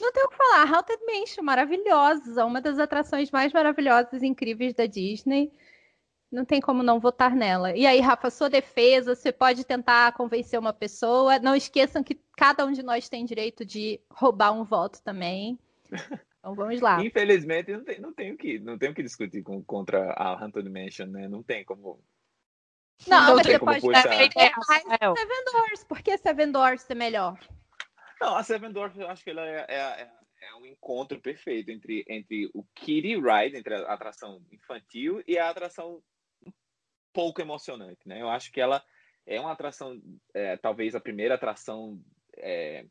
Não 0.00 0.12
tem 0.12 0.24
o 0.24 0.28
que 0.28 0.36
falar. 0.36 0.72
Haunted 0.72 1.00
Mansion, 1.06 1.42
maravilhosa. 1.42 2.44
Uma 2.44 2.60
das 2.60 2.78
atrações 2.78 3.30
mais 3.30 3.52
maravilhosas 3.52 4.22
e 4.22 4.26
incríveis 4.26 4.74
da 4.74 4.86
Disney. 4.86 5.52
Não 6.30 6.44
tem 6.44 6.60
como 6.60 6.82
não 6.82 6.98
votar 6.98 7.34
nela. 7.34 7.76
E 7.76 7.86
aí, 7.86 8.00
Rafa, 8.00 8.28
sua 8.28 8.50
defesa, 8.50 9.14
você 9.14 9.30
pode 9.30 9.64
tentar 9.64 10.12
convencer 10.12 10.58
uma 10.58 10.72
pessoa. 10.72 11.38
Não 11.38 11.54
esqueçam 11.54 12.02
que 12.02 12.18
cada 12.36 12.66
um 12.66 12.72
de 12.72 12.82
nós 12.82 13.08
tem 13.08 13.24
direito 13.24 13.64
de 13.64 14.00
roubar 14.10 14.52
um 14.52 14.64
voto 14.64 15.00
também. 15.02 15.58
Então 16.44 16.54
vamos 16.54 16.80
lá. 16.80 17.02
Infelizmente, 17.02 17.72
não 17.72 17.84
tem, 17.84 18.00
não 18.00 18.12
tenho 18.12 18.36
que, 18.36 18.58
não 18.58 18.76
tenho 18.76 18.92
que 18.92 19.02
discutir 19.02 19.42
com, 19.42 19.62
contra 19.64 20.12
a 20.12 20.32
Haunted 20.38 20.68
Mansion, 20.68 21.06
né? 21.06 21.26
Não 21.26 21.42
tem 21.42 21.64
como. 21.64 21.98
Não, 23.06 23.28
Não 23.28 23.36
mas 23.36 23.46
tem 23.46 23.52
você 23.52 23.58
como 23.58 23.80
pode 23.80 24.02
também 24.02 24.28
É, 24.36 24.50
mais 24.50 24.84
Rafael. 24.84 25.16
Seven 25.16 25.44
Doors. 25.52 25.84
Por 25.84 26.02
que 26.02 26.18
Seven 26.18 26.52
Doors 26.52 26.90
é 26.90 26.94
melhor? 26.94 27.38
Não, 28.24 28.36
a 28.36 28.42
Seven 28.42 28.72
Dwarfs, 28.72 28.98
eu 28.98 29.06
acho 29.10 29.22
que 29.22 29.28
ela 29.28 29.46
é, 29.46 29.66
é, 29.68 29.76
é- 30.02 30.10
é 30.48 30.54
um 30.54 30.64
encontro 30.64 31.20
perfeito 31.20 31.70
entre, 31.70 32.04
entre 32.08 32.50
o 32.54 32.64
Kiddie 32.74 33.16
Ride, 33.20 33.56
entre 33.58 33.74
a 33.74 33.92
atração 33.92 34.42
infantil 34.50 35.22
e 35.26 35.38
a 35.38 35.50
atração 35.50 36.02
pouco 37.12 37.42
emocionante, 37.42 38.00
né? 38.08 38.22
Eu 38.22 38.30
acho 38.30 38.50
que 38.50 38.60
ela 38.62 38.82
é 39.26 39.38
uma 39.38 39.52
atração, 39.52 40.00
é, 40.32 40.56
talvez 40.56 40.94
a 40.94 41.00
primeira 41.00 41.34
atração, 41.34 42.02
é, 42.38 42.86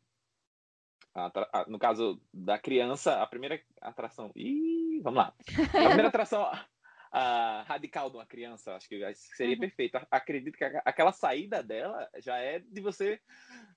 a- 1.16 1.66
no 1.68 1.80
caso 1.80 2.22
da 2.32 2.60
criança, 2.60 3.20
a 3.22 3.26
primeira 3.26 3.60
atração. 3.82 4.32
Ih, 4.36 5.00
vamos 5.02 5.18
lá. 5.18 5.34
A 5.58 5.86
primeira 5.88 6.10
atração 6.10 6.44
ah, 7.14 7.64
radical 7.68 8.10
de 8.10 8.18
uma 8.18 8.26
criança, 8.26 8.76
acho 8.76 8.90
que 8.90 9.00
seria 9.16 9.56
Uhum. 9.56 9.60
perfeito. 9.62 10.00
Acredito 10.12 10.58
que 10.58 10.64
aquela 10.66 11.12
saída 11.14 11.64
dela 11.64 12.10
já 12.20 12.38
é 12.38 12.60
de 12.60 12.82
você 12.82 13.22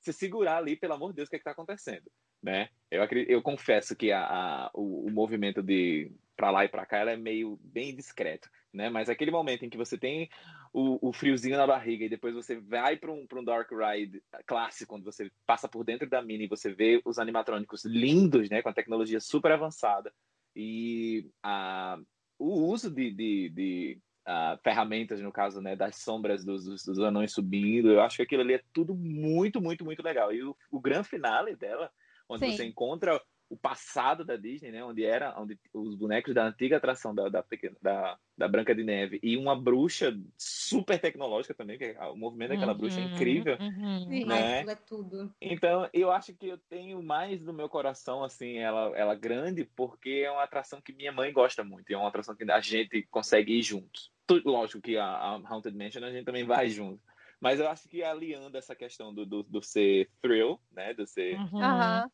se 0.00 0.12
segurar 0.12 0.58
ali, 0.58 0.76
pelo 0.76 0.94
amor 0.94 1.10
de 1.10 1.16
Deus, 1.16 1.28
o 1.28 1.30
que 1.30 1.36
está 1.36 1.50
acontecendo, 1.52 2.10
né? 2.42 2.70
Eu, 2.90 3.02
acredito, 3.02 3.30
eu 3.30 3.42
confesso 3.42 3.96
que 3.96 4.12
a, 4.12 4.24
a- 4.66 4.70
o, 4.74 5.06
o 5.08 5.10
movimento 5.12 5.62
de 5.62 6.12
para 6.36 6.50
lá 6.50 6.64
e 6.64 6.68
para 6.68 6.84
cá 6.86 6.98
é 7.10 7.16
meio 7.16 7.58
bem 7.62 7.96
discreto, 7.96 8.50
né? 8.72 8.90
Mas 8.90 9.08
aquele 9.08 9.30
momento 9.30 9.64
em 9.64 9.70
que 9.70 9.76
você 9.76 9.96
tem 9.98 10.28
o, 10.72 11.08
o 11.08 11.12
friozinho 11.12 11.56
na 11.56 11.66
barriga 11.66 12.04
e 12.04 12.08
depois 12.10 12.34
você 12.34 12.60
vai 12.60 12.96
para 12.96 13.10
um, 13.12 13.26
pra 13.26 13.40
um 13.40 13.44
dark 13.44 13.70
ride 13.72 14.22
clássico, 14.46 14.90
quando 14.90 15.04
você 15.04 15.30
passa 15.46 15.68
por 15.68 15.84
dentro 15.84 16.08
da 16.08 16.22
mini 16.22 16.44
e 16.44 16.48
você 16.48 16.74
vê 16.74 17.00
os 17.04 17.18
animatrônicos 17.18 17.84
lindos, 17.84 18.50
né? 18.50 18.62
Com 18.62 18.68
a 18.68 18.74
tecnologia 18.74 19.20
super 19.20 19.52
avançada 19.52 20.12
e 20.54 21.30
a, 21.42 21.98
o 22.38 22.68
uso 22.68 22.90
de, 22.90 23.10
de, 23.10 23.48
de 23.50 24.00
ah, 24.26 24.58
ferramentas, 24.62 25.20
no 25.20 25.32
caso, 25.32 25.60
né, 25.60 25.76
das 25.76 25.96
sombras 25.96 26.44
dos, 26.44 26.64
dos, 26.64 26.84
dos 26.84 26.98
anões 26.98 27.32
subindo. 27.32 27.90
Eu 27.90 28.00
acho 28.00 28.16
que 28.16 28.22
aquilo 28.22 28.42
ali 28.42 28.54
é 28.54 28.62
tudo 28.72 28.94
muito, 28.94 29.60
muito, 29.60 29.84
muito 29.84 30.02
legal. 30.02 30.32
E 30.32 30.42
o, 30.42 30.56
o 30.70 30.80
grande 30.80 31.08
finale 31.08 31.54
dela, 31.54 31.90
onde 32.28 32.46
Sim. 32.46 32.56
você 32.56 32.64
encontra 32.64 33.20
o 33.48 33.56
passado 33.56 34.24
da 34.24 34.36
Disney, 34.36 34.72
né? 34.72 34.84
Onde 34.84 35.04
era, 35.04 35.38
onde 35.40 35.58
os 35.72 35.94
bonecos 35.94 36.34
da 36.34 36.46
antiga 36.46 36.76
atração 36.76 37.14
da, 37.14 37.28
da, 37.28 37.44
da, 37.80 38.18
da 38.36 38.48
Branca 38.48 38.74
de 38.74 38.82
Neve 38.82 39.20
e 39.22 39.36
uma 39.36 39.54
bruxa 39.54 40.16
super 40.36 40.98
tecnológica 41.00 41.54
também, 41.54 41.78
que 41.78 41.96
o 41.98 42.16
movimento 42.16 42.50
daquela 42.50 42.72
uhum, 42.72 42.78
bruxa 42.78 43.00
é 43.00 43.04
incrível. 43.04 43.56
Uhum. 43.58 44.06
Sim, 44.08 44.24
né? 44.24 44.60
é 44.62 44.74
tudo. 44.74 45.32
Então, 45.40 45.88
eu 45.92 46.10
acho 46.10 46.34
que 46.34 46.48
eu 46.48 46.58
tenho 46.68 47.02
mais 47.02 47.42
no 47.42 47.52
meu 47.52 47.68
coração, 47.68 48.24
assim, 48.24 48.58
ela, 48.58 48.96
ela 48.96 49.14
grande, 49.14 49.64
porque 49.64 50.22
é 50.24 50.30
uma 50.30 50.42
atração 50.42 50.80
que 50.80 50.92
minha 50.92 51.12
mãe 51.12 51.32
gosta 51.32 51.62
muito, 51.62 51.90
e 51.90 51.94
é 51.94 51.98
uma 51.98 52.08
atração 52.08 52.34
que 52.34 52.50
a 52.50 52.60
gente 52.60 53.02
consegue 53.10 53.52
ir 53.52 53.62
juntos. 53.62 54.12
Tudo, 54.26 54.50
lógico 54.50 54.80
que 54.80 54.96
a, 54.96 55.04
a 55.04 55.34
Haunted 55.34 55.76
Mansion 55.76 56.02
a 56.04 56.10
gente 56.10 56.24
também 56.24 56.44
vai 56.44 56.68
junto. 56.68 57.00
Mas 57.40 57.60
eu 57.60 57.68
acho 57.68 57.88
que 57.88 58.02
aliando 58.02 58.56
essa 58.56 58.74
questão 58.74 59.14
do, 59.14 59.26
do, 59.26 59.42
do 59.42 59.62
ser 59.62 60.10
thrill, 60.22 60.58
né? 60.72 60.94
Do 60.94 61.06
ser. 61.06 61.38
Uhum. 61.38 61.62
Aham. 61.62 62.10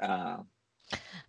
ah, 0.00 0.44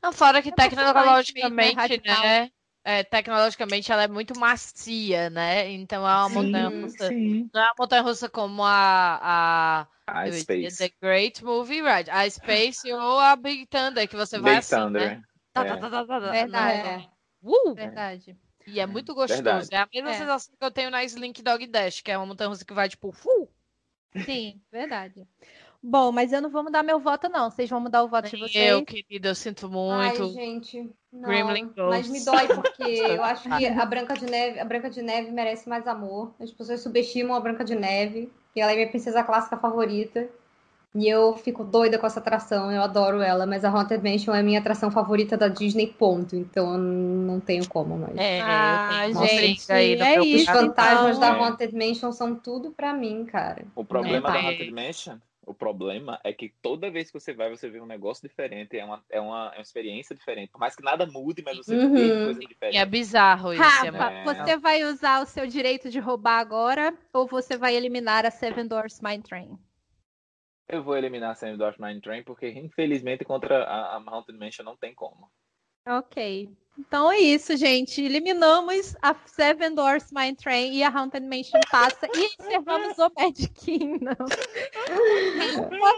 Não, 0.02 0.12
fora 0.14 0.42
que 0.42 0.50
É 0.50 0.52
tecnologicamente, 0.52 2.02
né, 2.06 2.50
é, 2.84 3.04
tecnologicamente 3.04 3.92
ela 3.92 4.04
é 4.04 4.08
muito 4.08 4.38
macia, 4.40 5.30
né? 5.30 5.72
Então 5.72 6.08
é 6.08 6.12
uma 6.16 6.30
montanha 6.30 6.70
russa. 6.70 7.08
sim. 7.10 7.50
Não 7.52 7.62
é 7.62 7.66
uma 7.66 7.76
montanha 7.80 8.02
russa 8.04 8.30
como 8.30 8.64
a, 8.64 9.20
a 9.22 9.88
A 10.08 10.32
Space. 10.32 10.78
The 10.78 10.94
Great 11.02 11.44
Movie 11.44 11.82
Ride, 11.82 12.12
a 12.12 12.30
Space 12.30 12.92
ou 12.94 13.20
a 13.20 13.36
Big 13.36 13.66
Thunder, 13.66 14.08
que 14.08 14.16
você 14.16 14.38
vai 14.38 14.58
assim, 14.58 14.76
Thunder. 14.76 15.18
né? 15.18 15.24
É. 15.24 15.54
tá, 15.54 15.66
tá, 15.66 15.78
tá, 15.78 15.90
tá, 15.90 16.06
tá. 16.06 16.32
Verdade. 16.32 16.88
É. 16.88 17.10
Uh! 17.42 17.74
Verdade. 17.74 18.38
E 18.68 18.80
é 18.80 18.86
muito 18.86 19.16
gostoso. 19.16 19.44
Verdade. 19.44 19.76
É 19.76 19.78
a 19.78 19.88
mesma 19.92 20.10
É. 20.12 20.14
sensação 20.14 20.54
que 20.58 20.66
eu 20.66 20.72
tenho 20.72 20.92
na 20.92 21.04
Slink 21.04 21.42
Dog 21.42 21.66
Dash, 21.68 22.02
que 22.02 22.12
é 22.12 22.18
uma 22.18 22.26
montanha 22.26 22.50
russa 22.50 22.66
que 22.66 22.74
vai 22.74 22.88
tipo, 22.90 23.10
uh, 23.10 23.50
Sim, 24.26 24.62
verdade. 24.72 25.28
Bom, 25.88 26.12
mas 26.12 26.34
eu 26.34 26.42
não 26.42 26.50
vou 26.50 26.64
mudar 26.64 26.82
meu 26.82 27.00
voto, 27.00 27.30
não. 27.30 27.52
Vocês 27.52 27.70
vão 27.70 27.80
mudar 27.80 28.04
o 28.04 28.08
voto 28.08 28.28
de 28.28 28.34
nem 28.34 28.48
vocês? 28.50 28.72
eu, 28.72 28.84
querida, 28.84 29.30
eu 29.30 29.36
sinto 29.36 29.70
muito. 29.70 30.24
Ai, 30.24 30.30
gente. 30.34 30.92
Não, 31.14 31.30
Gremlin 31.30 31.72
mas 31.78 32.10
me 32.10 32.26
dói 32.26 32.48
porque 32.48 32.84
eu 33.18 33.24
acho 33.24 33.48
que 33.48 33.66
a 33.68 33.86
Branca 33.86 34.16
de 34.16 34.26
Neve, 34.26 34.60
a 34.60 34.66
Branca 34.66 34.90
de 34.90 35.02
Neve 35.04 35.32
merece 35.32 35.70
mais 35.70 35.88
amor. 35.88 36.34
As 36.40 36.52
pessoas 36.52 36.82
subestimam 36.82 37.36
a 37.36 37.40
Branca 37.40 37.64
de 37.64 37.76
Neve, 37.76 38.32
e 38.56 38.62
ela 38.62 38.72
é 38.72 38.76
minha 38.76 38.90
princesa 38.90 39.24
clássica 39.24 39.58
favorita. 39.58 40.28
E 40.96 41.10
eu 41.10 41.36
fico 41.36 41.64
doida 41.66 42.00
com 42.00 42.08
essa 42.08 42.22
atração, 42.22 42.72
eu 42.72 42.82
adoro 42.82 43.22
ela, 43.22 43.46
mas 43.46 43.66
a 43.66 43.70
Haunted 43.70 44.02
Mansion 44.02 44.34
é 44.34 44.40
a 44.40 44.44
minha 44.44 44.60
atração 44.60 44.90
favorita 44.90 45.36
da 45.36 45.50
Disney, 45.50 45.88
ponto. 45.88 46.38
Então 46.38 46.72
eu 46.72 46.78
não 46.80 47.40
tenho 47.40 47.68
como 47.68 47.98
mais. 47.98 48.16
É, 48.16 48.40
Ah, 48.42 49.02
eu 49.10 49.14
tenho 49.14 49.18
uma 49.18 49.28
gente, 49.28 49.72
aí 49.72 49.94
é 50.02 50.22
isso, 50.24 50.50
Os 50.50 50.58
fantasmas 50.58 51.18
então. 51.18 51.20
da 51.20 51.38
É. 51.38 51.40
Haunted 51.44 51.76
Mansion 51.76 52.12
são 52.14 52.34
tudo 52.34 52.72
pra 52.72 52.94
mim, 52.94 53.26
cara. 53.26 53.66
O 53.76 53.84
problema 53.84 54.32
da 54.32 54.40
Entendi. 54.40 54.48
Haunted 54.48 54.72
Mansion, 54.72 55.18
o 55.46 55.54
problema 55.54 56.20
é 56.24 56.34
que 56.34 56.54
toda 56.62 56.90
vez 56.92 57.10
que 57.12 57.20
você 57.20 57.34
vai, 57.34 57.50
você 57.50 57.70
vê 57.70 57.80
um 57.80 57.86
negócio 57.86 58.28
diferente, 58.28 58.78
é 58.78 58.84
uma, 58.86 59.04
é 59.10 59.20
uma, 59.22 59.52
é 59.54 59.58
uma 59.58 59.62
experiência 59.62 60.16
diferente. 60.16 60.52
Por 60.52 60.60
mais 60.60 60.76
que 60.76 60.84
nada 60.84 61.06
mude, 61.06 61.42
mas 61.44 61.58
você 61.58 61.76
Uhum. 61.76 61.94
vê 61.94 62.24
coisas 62.24 62.42
E 62.42 62.46
é 62.46 62.48
diferentes. 62.50 62.90
bizarro 62.90 63.54
isso. 63.54 63.62
é 63.62 63.66
Rafa, 63.66 64.12
É. 64.12 64.24
você 64.24 64.58
vai 64.58 64.84
usar 64.84 65.22
o 65.22 65.26
seu 65.26 65.48
direito 65.48 65.90
de 65.90 66.00
roubar 66.00 66.40
agora 66.40 66.98
ou 67.14 67.28
você 67.28 67.58
vai 67.58 67.76
eliminar 67.76 68.26
a 68.26 68.32
Seven 68.32 68.68
Doors 68.68 69.00
Mine 69.02 69.24
Train? 69.24 69.58
Eu 70.68 70.84
vou 70.84 70.98
eliminar 70.98 71.32
a 71.32 71.36
Sam 71.36 71.58
Dort 71.58 71.78
Mine 71.80 72.02
Train, 72.02 72.24
porque 72.24 72.50
infelizmente 72.50 73.24
contra 73.24 73.64
a, 73.64 73.98
a 73.98 74.04
Haunted 74.08 74.38
Mansion 74.38 74.66
não 74.66 74.76
tem 74.76 74.96
como. 74.96 75.32
Ok. 75.88 76.50
Então 76.78 77.10
é 77.12 77.18
isso, 77.20 77.56
gente. 77.56 78.02
Eliminamos 78.04 78.96
a 79.02 79.16
Seven 79.26 79.74
Doors 79.76 80.12
Mine 80.12 80.36
Train 80.36 80.74
e 80.74 80.84
a 80.84 80.90
Haunted 80.90 81.26
Mansion 81.26 81.60
passa 81.72 82.06
e 82.14 82.36
encerramos 82.40 82.98
o 82.98 83.10
Magic 83.18 83.48
Kingdom. 83.56 84.16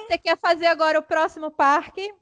Você 0.07 0.17
quer 0.19 0.37
fazer 0.37 0.67
agora 0.67 0.99
o 0.99 1.03
próximo 1.03 1.49
parque? 1.49 2.13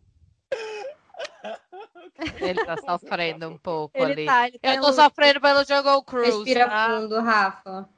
Ele 2.39 2.63
tá 2.66 2.78
sofrendo 2.78 3.49
um 3.49 3.57
pouco 3.57 3.97
Ele 3.97 4.11
ali. 4.13 4.26
tá, 4.26 4.47
ele 4.47 4.59
tá 4.59 4.74
Eu 4.74 4.82
tô 4.82 4.88
luta. 4.89 5.03
sofrendo 5.03 5.41
pelo 5.41 5.66
Jungle 5.66 6.03
Cruise. 6.03 6.32
Respira 6.38 6.70
tá? 6.70 6.88
fundo, 6.99 7.20
Rafa. 7.22 7.89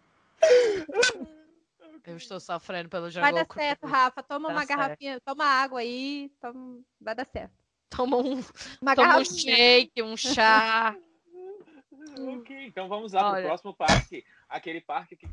Eu 2.05 2.18
estou 2.18 2.39
sofrendo 2.39 2.89
pelo 2.89 3.09
Jungle 3.09 3.22
Vai 3.22 3.34
dar 3.34 3.45
Cruise. 3.45 3.68
certo, 3.68 3.86
Rafa. 3.86 4.24
Toma 4.24 4.47
Dá 4.47 4.53
uma 4.55 4.65
certo. 4.65 4.80
garrafinha, 4.80 5.20
toma 5.22 5.45
água 5.45 5.80
aí. 5.82 6.32
toma- 6.41 6.80
Vai 6.99 7.13
dar 7.13 7.26
certo. 7.28 7.53
Toma 7.90 8.18
um, 8.18 8.44
Uma 8.82 8.96
toma 8.96 9.18
um 9.20 9.26
shake, 9.26 10.02
um 10.04 10.16
chá. 10.18 10.96
Ok, 12.20 12.66
então 12.66 12.88
vamos 12.88 13.14
lá 13.14 13.30
Olha. 13.30 13.40
pro 13.42 13.48
próximo 13.50 13.76
parque. 13.76 14.26
Aquele 14.50 14.82
parque 14.82 15.16
que. 15.16 15.28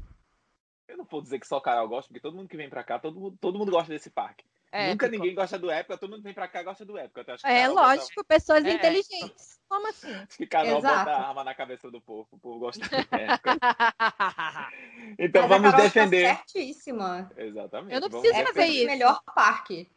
Eu 0.86 0.98
não 0.98 1.04
vou 1.06 1.22
dizer 1.22 1.38
que 1.38 1.46
só 1.46 1.58
Carol 1.58 1.88
gosta, 1.88 2.08
porque 2.08 2.20
todo 2.20 2.36
mundo 2.36 2.48
que 2.48 2.58
vem 2.58 2.68
pra 2.68 2.84
cá, 2.84 2.98
todo 2.98 3.18
mundo, 3.18 3.38
todo 3.40 3.58
mundo 3.58 3.70
gosta 3.70 3.90
desse 3.90 4.10
parque. 4.10 4.44
É, 4.70 4.90
Nunca 4.90 5.06
ficou- 5.06 5.18
ninguém 5.20 5.34
gosta 5.34 5.58
do 5.58 5.70
Época, 5.70 5.96
todo 5.96 6.10
mundo 6.10 6.18
que 6.18 6.24
vem 6.24 6.34
pra 6.34 6.46
cá 6.48 6.62
gosta 6.62 6.84
do 6.84 6.98
Época. 6.98 7.24
Eu 7.26 7.34
acho 7.34 7.42
que 7.44 7.48
É 7.48 7.68
bota- 7.68 7.80
lógico, 7.80 8.24
pessoas 8.24 8.64
É. 8.66 8.72
inteligentes. 8.72 9.58
Como 9.66 9.88
assim? 9.88 10.12
Acho 10.28 10.36
que 10.36 10.46
Carol 10.46 10.76
Exato. 10.78 10.98
bota 10.98 11.10
a 11.12 11.28
arma 11.28 11.44
na 11.44 11.54
cabeça 11.54 11.90
do 11.90 12.00
povo. 12.02 12.28
O 12.32 12.38
povo 12.38 12.58
gosta 12.58 12.86
do 12.86 12.94
Época. 13.16 13.56
Então 15.18 15.42
Mas 15.42 15.52
a 15.52 15.54
vamos 15.54 15.70
Carol 15.70 15.86
está 15.86 16.00
defender. 16.00 16.26
certíssima. 16.36 17.30
Exatamente. 17.36 17.94
Eu 17.94 18.00
não 18.00 18.08
vamos 18.10 18.28
preciso 18.28 18.42
É 18.42 18.46
fazer 18.52 18.68
o 18.68 18.72
isso. 18.72 18.86
melhor 18.86 19.22
parque. 19.34 19.88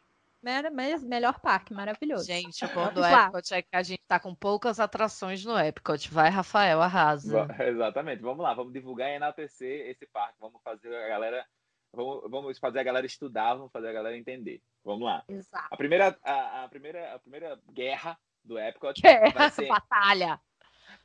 Melhor 1.02 1.40
parque, 1.40 1.72
maravilhoso. 1.74 2.26
Gente, 2.26 2.64
o 2.64 2.68
bom 2.74 2.92
do. 2.92 3.04
Epcot 3.04 3.54
é 3.54 3.62
que 3.62 3.68
a 3.74 3.82
gente 3.82 4.02
tá 4.06 4.18
com 4.18 4.34
poucas 4.34 4.80
atrações 4.80 5.44
no 5.44 5.58
Epcot. 5.58 6.10
Vai, 6.10 6.30
Rafael, 6.30 6.80
arrasa. 6.80 7.46
Va- 7.46 7.56
Exatamente. 7.66 8.22
Vamos 8.22 8.42
lá, 8.42 8.54
vamos 8.54 8.72
divulgar 8.72 9.08
e 9.10 9.14
enaltecer 9.14 9.88
esse 9.90 10.06
parque. 10.06 10.36
Vamos 10.40 10.60
fazer 10.62 10.94
a 10.94 11.08
galera. 11.08 11.46
Vamos, 11.94 12.30
vamos 12.30 12.58
fazer 12.58 12.80
a 12.80 12.82
galera 12.82 13.06
estudar, 13.06 13.54
vamos 13.54 13.72
fazer 13.72 13.88
a 13.88 13.92
galera 13.92 14.16
entender. 14.16 14.60
Vamos 14.84 15.04
lá. 15.06 15.24
Exato. 15.28 15.68
A 15.70 15.76
primeira, 15.76 16.18
a, 16.22 16.64
a 16.64 16.68
primeira, 16.68 17.14
a 17.14 17.18
primeira 17.18 17.58
guerra 17.72 18.18
do 18.44 18.58
Epcot 18.58 18.94
É, 19.06 19.30
vai 19.30 19.50
ser 19.50 19.66
Batalha. 19.68 20.40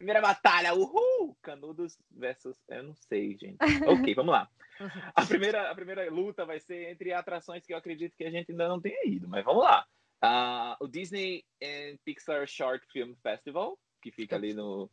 Primeira 0.03 0.19
batalha, 0.19 0.73
uhul! 0.73 1.33
Canudos 1.41 1.97
versus. 2.11 2.57
Eu 2.67 2.83
não 2.83 2.93
sei, 3.07 3.37
gente. 3.37 3.55
Ok, 3.87 4.13
vamos 4.13 4.33
lá. 4.33 4.49
A 5.15 5.25
primeira, 5.25 5.71
a 5.71 5.75
primeira 5.75 6.11
luta 6.11 6.45
vai 6.45 6.59
ser 6.59 6.91
entre 6.91 7.13
atrações 7.13 7.65
que 7.65 7.71
eu 7.73 7.77
acredito 7.77 8.17
que 8.17 8.25
a 8.25 8.29
gente 8.29 8.51
ainda 8.51 8.67
não 8.67 8.81
tenha 8.81 8.99
ido, 9.07 9.29
mas 9.29 9.45
vamos 9.45 9.63
lá. 9.63 9.85
Ah, 10.21 10.75
o 10.81 10.87
Disney 10.89 11.45
and 11.63 11.95
Pixar 12.03 12.45
Short 12.47 12.85
Film 12.91 13.13
Festival, 13.23 13.79
que 14.01 14.11
fica 14.11 14.35
ali 14.35 14.53
no. 14.53 14.89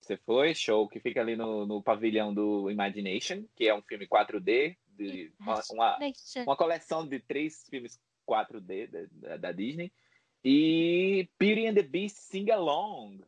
Você 0.00 0.16
foi? 0.16 0.54
Show, 0.56 0.88
que 0.88 0.98
fica 0.98 1.20
ali 1.20 1.36
no, 1.36 1.64
no 1.64 1.80
pavilhão 1.80 2.34
do 2.34 2.68
Imagination, 2.68 3.44
que 3.54 3.68
é 3.68 3.74
um 3.74 3.82
filme 3.82 4.08
4D, 4.08 4.76
de 4.88 5.30
uma, 5.38 5.60
uma, 5.70 5.98
uma 6.42 6.56
coleção 6.56 7.06
de 7.06 7.20
três 7.20 7.64
filmes 7.68 8.00
4D 8.28 8.88
da, 8.90 9.06
da- 9.12 9.36
da 9.36 9.52
Disney. 9.52 9.92
E 10.44 11.28
Beauty 11.38 11.66
and 11.68 11.74
the 11.74 11.82
Beast 11.82 12.16
Sing 12.16 12.50
Along. 12.50 13.20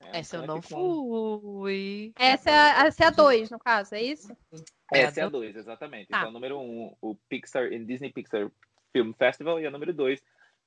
É 0.00 0.18
Essa 0.18 0.36
eu 0.36 0.46
não 0.46 0.60
fui. 0.60 2.12
Essa 2.18 2.50
é, 2.50 2.54
a- 2.54 2.86
essa 2.86 3.04
é 3.04 3.06
a 3.06 3.10
2, 3.10 3.50
no 3.50 3.58
caso, 3.58 3.94
é 3.94 4.02
isso? 4.02 4.36
Essa 4.92 5.20
é 5.20 5.24
a 5.24 5.28
2, 5.28 5.56
exatamente. 5.56 6.08
Tá. 6.08 6.18
Então, 6.20 6.30
número 6.32 6.58
1, 6.58 6.62
um, 6.62 6.96
o 7.00 7.14
Pixar 7.28 7.72
e 7.72 7.84
Disney 7.84 8.12
Pixar 8.12 8.50
Film 8.92 9.12
Festival. 9.12 9.58
E 9.60 9.66
a 9.66 9.70
número 9.70 9.92
2, 9.94 10.22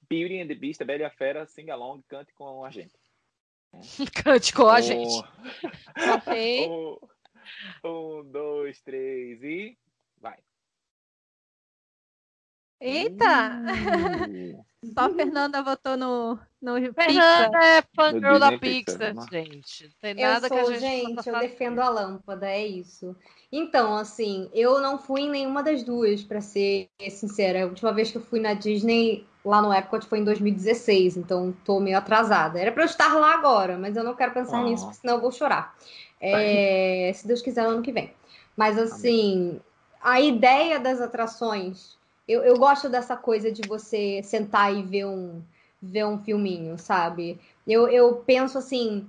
Beauty 0.09 0.41
and 0.41 0.47
the 0.47 0.55
Beast, 0.55 0.81
a 0.81 0.85
Bela 0.85 1.01
e 1.03 1.05
a 1.05 1.11
Fera, 1.11 1.45
Sing 1.45 1.69
Along, 1.69 2.01
cante 2.07 2.33
com 2.33 2.65
a 2.65 2.71
gente. 2.71 2.93
Cante 4.25 4.51
com 4.53 4.63
a 4.67 4.79
Um- 4.79 4.81
gente. 4.81 5.23
Ok. 6.17 6.67
Um, 6.67 6.97
um, 7.83 8.23
dois, 8.31 8.81
três 8.81 9.41
e. 9.43 9.77
Vai. 10.17 10.39
Eita! 12.81 13.51
Uh, 13.61 14.65
Só 14.93 15.01
a 15.01 15.13
Fernanda 15.13 15.61
votou 15.61 15.97
no, 15.97 16.39
no 16.61 16.73
Pixar. 16.93 16.93
Fernanda 16.93 17.57
é 17.65 17.83
fangirl 17.95 18.39
da 18.39 18.57
Pixar, 18.57 18.97
Pixar, 18.97 19.15
lá. 19.15 19.25
gente. 19.31 19.83
Não 19.85 19.91
tem 20.01 20.11
Eu 20.23 20.29
nada 20.29 20.47
sou, 20.47 20.57
que 20.57 20.63
a 20.63 20.65
gente 20.65 20.79
gente, 20.79 21.27
eu 21.29 21.39
defendo 21.39 21.79
a 21.79 21.89
lâmpada, 21.89 22.47
é 22.49 22.65
isso. 22.65 23.15
Então, 23.51 23.95
assim, 23.95 24.49
eu 24.53 24.79
não 24.81 24.97
fui 24.99 25.21
em 25.21 25.29
nenhuma 25.29 25.63
das 25.63 25.83
duas, 25.83 26.21
pra 26.23 26.41
ser 26.41 26.89
sincera. 27.09 27.63
A 27.63 27.67
última 27.67 27.91
vez 27.93 28.11
que 28.11 28.17
eu 28.17 28.21
fui 28.21 28.39
na 28.39 28.53
Disney, 28.53 29.25
lá 29.43 29.61
no 29.61 29.73
Epcot, 29.73 30.05
foi 30.05 30.19
em 30.19 30.23
2016, 30.23 31.17
então 31.17 31.53
tô 31.65 31.79
meio 31.79 31.97
atrasada. 31.97 32.59
Era 32.59 32.71
pra 32.71 32.83
eu 32.83 32.87
estar 32.87 33.13
lá 33.15 33.33
agora, 33.33 33.77
mas 33.77 33.95
eu 33.95 34.03
não 34.03 34.15
quero 34.15 34.33
pensar 34.33 34.59
Ah. 34.59 34.63
nisso, 34.63 34.83
porque 34.85 34.99
senão 34.99 35.15
eu 35.15 35.21
vou 35.21 35.31
chorar. 35.31 35.75
É, 36.21 37.11
se 37.15 37.25
Deus 37.25 37.41
quiser, 37.41 37.65
ano 37.65 37.81
que 37.81 37.91
vem. 37.91 38.13
Mas, 38.55 38.77
assim, 38.77 39.59
a 40.01 40.19
ideia 40.19 40.79
das 40.79 40.99
atrações, 40.99 41.97
eu, 42.27 42.43
eu 42.43 42.57
gosto 42.57 42.89
dessa 42.89 43.15
coisa 43.15 43.51
de 43.51 43.61
você 43.67 44.21
sentar 44.23 44.75
e 44.75 44.83
ver 44.83 45.05
um, 45.05 45.41
ver 45.81 46.05
um 46.05 46.19
filminho, 46.19 46.77
sabe? 46.77 47.39
Eu, 47.67 47.87
eu 47.87 48.15
penso 48.25 48.57
assim, 48.57 49.07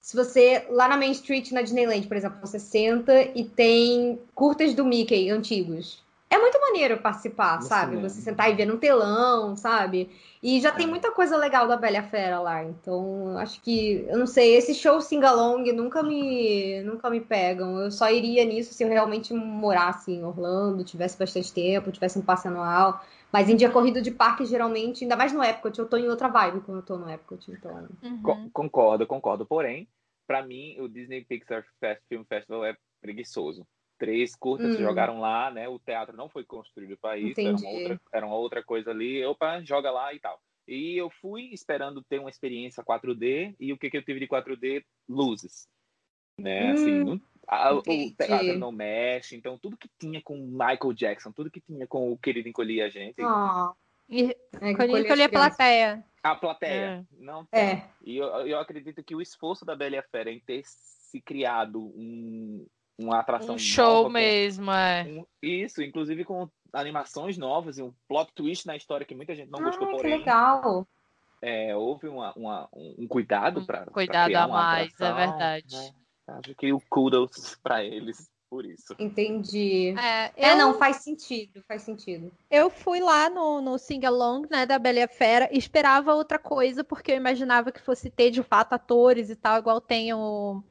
se 0.00 0.16
você, 0.16 0.66
lá 0.70 0.88
na 0.88 0.96
Main 0.96 1.10
Street, 1.12 1.50
na 1.50 1.62
Disneyland, 1.62 2.06
por 2.06 2.16
exemplo, 2.16 2.38
você 2.40 2.58
senta 2.60 3.22
e 3.34 3.44
tem 3.44 4.20
curtas 4.34 4.74
do 4.74 4.84
Mickey 4.84 5.30
antigos. 5.30 6.04
É 6.28 6.38
muito 6.38 6.60
maneiro 6.60 6.98
participar, 6.98 7.56
No 7.56 7.62
sabe? 7.62 7.90
cinema. 7.92 8.08
Você 8.08 8.20
sentar 8.20 8.50
e 8.50 8.54
ver 8.54 8.66
no 8.66 8.78
telão, 8.78 9.56
sabe? 9.56 10.10
E 10.42 10.60
já 10.60 10.72
tem 10.72 10.84
É. 10.86 10.88
muita 10.88 11.12
coisa 11.12 11.36
legal 11.36 11.68
da 11.68 11.76
Bela 11.76 12.02
Fera 12.02 12.40
lá. 12.40 12.64
Então, 12.64 13.38
acho 13.38 13.60
que, 13.60 14.04
eu 14.08 14.18
não 14.18 14.26
sei, 14.26 14.56
esses 14.56 14.76
shows 14.76 15.04
sing-along 15.04 15.72
nunca 15.72 16.02
me, 16.02 16.82
nunca 16.82 17.08
me 17.10 17.20
pegam. 17.20 17.78
Eu 17.80 17.90
só 17.92 18.10
iria 18.10 18.44
nisso 18.44 18.74
se 18.74 18.82
eu 18.82 18.88
realmente 18.88 19.32
morasse 19.32 20.12
em 20.12 20.24
Orlando, 20.24 20.82
tivesse 20.84 21.16
bastante 21.16 21.52
tempo, 21.52 21.92
tivesse 21.92 22.18
um 22.18 22.22
passe 22.22 22.48
anual. 22.48 23.00
Mas 23.32 23.48
em 23.48 23.56
dia 23.56 23.70
corrido 23.70 24.00
de 24.00 24.10
parque, 24.10 24.44
geralmente, 24.46 25.04
ainda 25.04 25.16
mais 25.16 25.32
no 25.32 25.42
Epcot, 25.42 25.78
eu 25.78 25.88
tô 25.88 25.96
em 25.96 26.08
outra 26.08 26.28
vibe 26.28 26.60
quando 26.60 26.78
eu 26.78 26.84
tô 26.84 26.96
no 26.96 27.10
Epcot, 27.10 27.50
então. 27.50 27.88
Uhum. 28.02 28.22
Co- 28.22 28.50
Concordo, 28.52 29.06
concordo. 29.06 29.44
Porém, 29.44 29.88
pra 30.26 30.42
mim, 30.42 30.78
o 30.80 30.88
Disney 30.88 31.24
Pixar 31.24 31.64
Fest- 31.80 32.02
Film 32.08 32.22
Festival 32.24 32.64
é 32.64 32.76
preguiçoso. 33.00 33.66
Três 33.98 34.34
curtas 34.36 34.74
Hum. 34.74 34.78
jogaram 34.80 35.20
lá, 35.20 35.50
né? 35.50 35.68
O 35.68 35.78
teatro 35.78 36.16
não 36.16 36.28
foi 36.28 36.44
construído 36.44 36.96
para 36.98 37.16
isso, 37.18 37.40
era 37.40 37.56
uma, 37.56 37.70
outra, 37.70 38.00
era 38.12 38.26
uma 38.26 38.36
outra 38.36 38.62
coisa 38.62 38.90
ali. 38.90 39.24
Opa, 39.24 39.62
joga 39.62 39.90
lá 39.90 40.12
e 40.14 40.20
tal. 40.20 40.38
E 40.68 40.96
eu 40.96 41.08
fui 41.10 41.44
esperando 41.52 42.02
ter 42.04 42.18
uma 42.18 42.28
experiência 42.30 42.82
4D, 42.84 43.54
e 43.58 43.72
o 43.72 43.78
que, 43.78 43.88
que 43.88 43.96
eu 43.96 44.02
tive 44.04 44.20
de 44.20 44.26
4D? 44.26 44.84
Luzes. 45.08 45.66
Né? 46.38 46.72
Assim, 46.72 47.00
Hum, 47.00 47.04
não- 47.04 47.20
a- 47.46 47.72
o 47.74 47.82
teatro 47.82 48.58
não 48.58 48.72
mexe, 48.72 49.36
então 49.36 49.56
tudo 49.58 49.76
que 49.76 49.88
tinha 49.98 50.20
com 50.22 50.36
Michael 50.36 50.92
Jackson, 50.94 51.32
tudo 51.32 51.50
que 51.50 51.60
tinha 51.60 51.86
com 51.86 52.12
o 52.12 52.18
querido 52.18 52.48
encolher 52.48 52.82
a 52.82 52.88
gente, 52.88 53.22
Ah, 53.22 53.72
E 54.08 54.36
é 54.60 54.70
encolhi 54.70 55.00
a 55.00 55.04
crianças. 55.04 55.30
plateia. 55.30 56.04
a 56.22 56.34
plateia 56.34 57.06
não 57.18 57.44
tem. 57.44 57.60
É, 57.60 57.82
E 58.02 58.16
eu, 58.16 58.26
eu 58.46 58.58
acredito 58.58 59.02
que 59.02 59.14
o 59.14 59.20
esforço 59.22 59.64
da 59.64 59.76
Bela 59.76 59.94
e 59.96 59.98
a 59.98 60.02
Fera 60.02 60.30
em 60.30 60.40
ter 60.40 60.62
se 60.64 61.20
criado 61.20 61.80
um, 61.96 62.66
uma 62.98 63.20
atração 63.20 63.54
Um 63.54 63.58
show 63.58 63.84
nova 63.84 64.04
com- 64.08 64.12
mesmo, 64.12 64.70
é. 64.72 65.04
um- 65.04 65.26
isso, 65.40 65.82
inclusive 65.82 66.24
com 66.24 66.48
animações 66.72 67.38
novas 67.38 67.78
e 67.78 67.82
um 67.82 67.92
plot 68.08 68.32
twist 68.34 68.66
na 68.66 68.76
história 68.76 69.06
que 69.06 69.14
muita 69.14 69.34
gente 69.36 69.50
não 69.50 69.62
gostou, 69.62 69.88
ah, 69.88 70.00
que 70.00 70.06
legal. 70.08 70.86
é, 71.40 71.74
houve 71.76 72.08
uma, 72.08 72.32
uma- 72.34 72.68
um, 72.72 72.94
um 73.00 73.06
cuidado 73.08 73.60
Um 73.60 73.64
para 73.66 73.86
cuidado 73.86 74.26
criar 74.26 74.42
a 74.44 74.46
uma 74.46 74.56
mais, 74.62 75.00
é 75.00 75.12
verdade. 75.12 75.76
né? 75.76 75.94
Acho 76.28 76.54
que 76.54 76.72
o 76.72 76.80
kudos 76.88 77.56
para 77.62 77.84
eles 77.84 78.28
por 78.48 78.64
isso. 78.64 78.94
Entendi. 78.98 79.94
É, 79.98 80.32
É, 80.36 80.52
eu, 80.52 80.56
não, 80.56 80.74
faz 80.74 80.98
sentido, 80.98 81.62
faz 81.66 81.82
sentido. 81.82 82.32
eu 82.50 82.70
fui 82.70 83.00
lá 83.00 83.28
no, 83.28 83.60
no 83.60 83.78
Sing 83.78 84.04
Along, 84.04 84.46
né, 84.50 84.64
da 84.64 84.78
Bela 84.78 85.00
e 85.00 85.02
a 85.02 85.08
Fera, 85.08 85.48
e 85.52 85.58
esperava 85.58 86.14
outra 86.14 86.38
coisa, 86.38 86.84
porque 86.84 87.12
eu 87.12 87.16
imaginava 87.16 87.72
que 87.72 87.80
fosse 87.80 88.08
ter 88.08 88.30
de 88.30 88.42
fato 88.42 88.72
atores 88.72 89.30
e 89.30 89.36
tal, 89.36 89.58
igual 89.58 89.80
tem 89.80 90.14
o, 90.14 90.62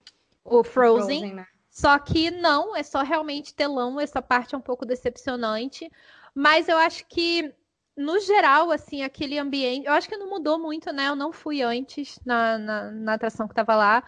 o 0.43 0.63
Frozen. 0.63 1.35
né? 1.35 1.45
Só 1.69 1.99
que 1.99 2.31
não, 2.31 2.73
é 2.73 2.83
só 2.83 3.01
realmente 3.03 3.53
telão, 3.53 3.99
essa 3.99 4.21
parte 4.21 4.55
é 4.55 4.57
um 4.57 4.61
pouco 4.61 4.85
decepcionante. 4.85 5.91
Mas 6.33 6.69
eu 6.69 6.77
acho 6.77 7.05
que, 7.05 7.53
no 7.97 8.17
geral, 8.19 8.71
assim, 8.71 9.03
aquele 9.03 9.37
ambiente. 9.37 9.85
Eu 9.85 9.91
acho 9.91 10.07
que 10.07 10.15
não 10.15 10.29
mudou 10.29 10.57
muito, 10.57 10.93
né? 10.93 11.09
Eu 11.09 11.17
não 11.17 11.33
fui 11.33 11.61
antes 11.61 12.17
na, 12.25 12.57
na, 12.57 12.91
na 12.91 13.13
atração 13.13 13.45
que 13.45 13.51
estava 13.51 13.75
lá. 13.75 14.03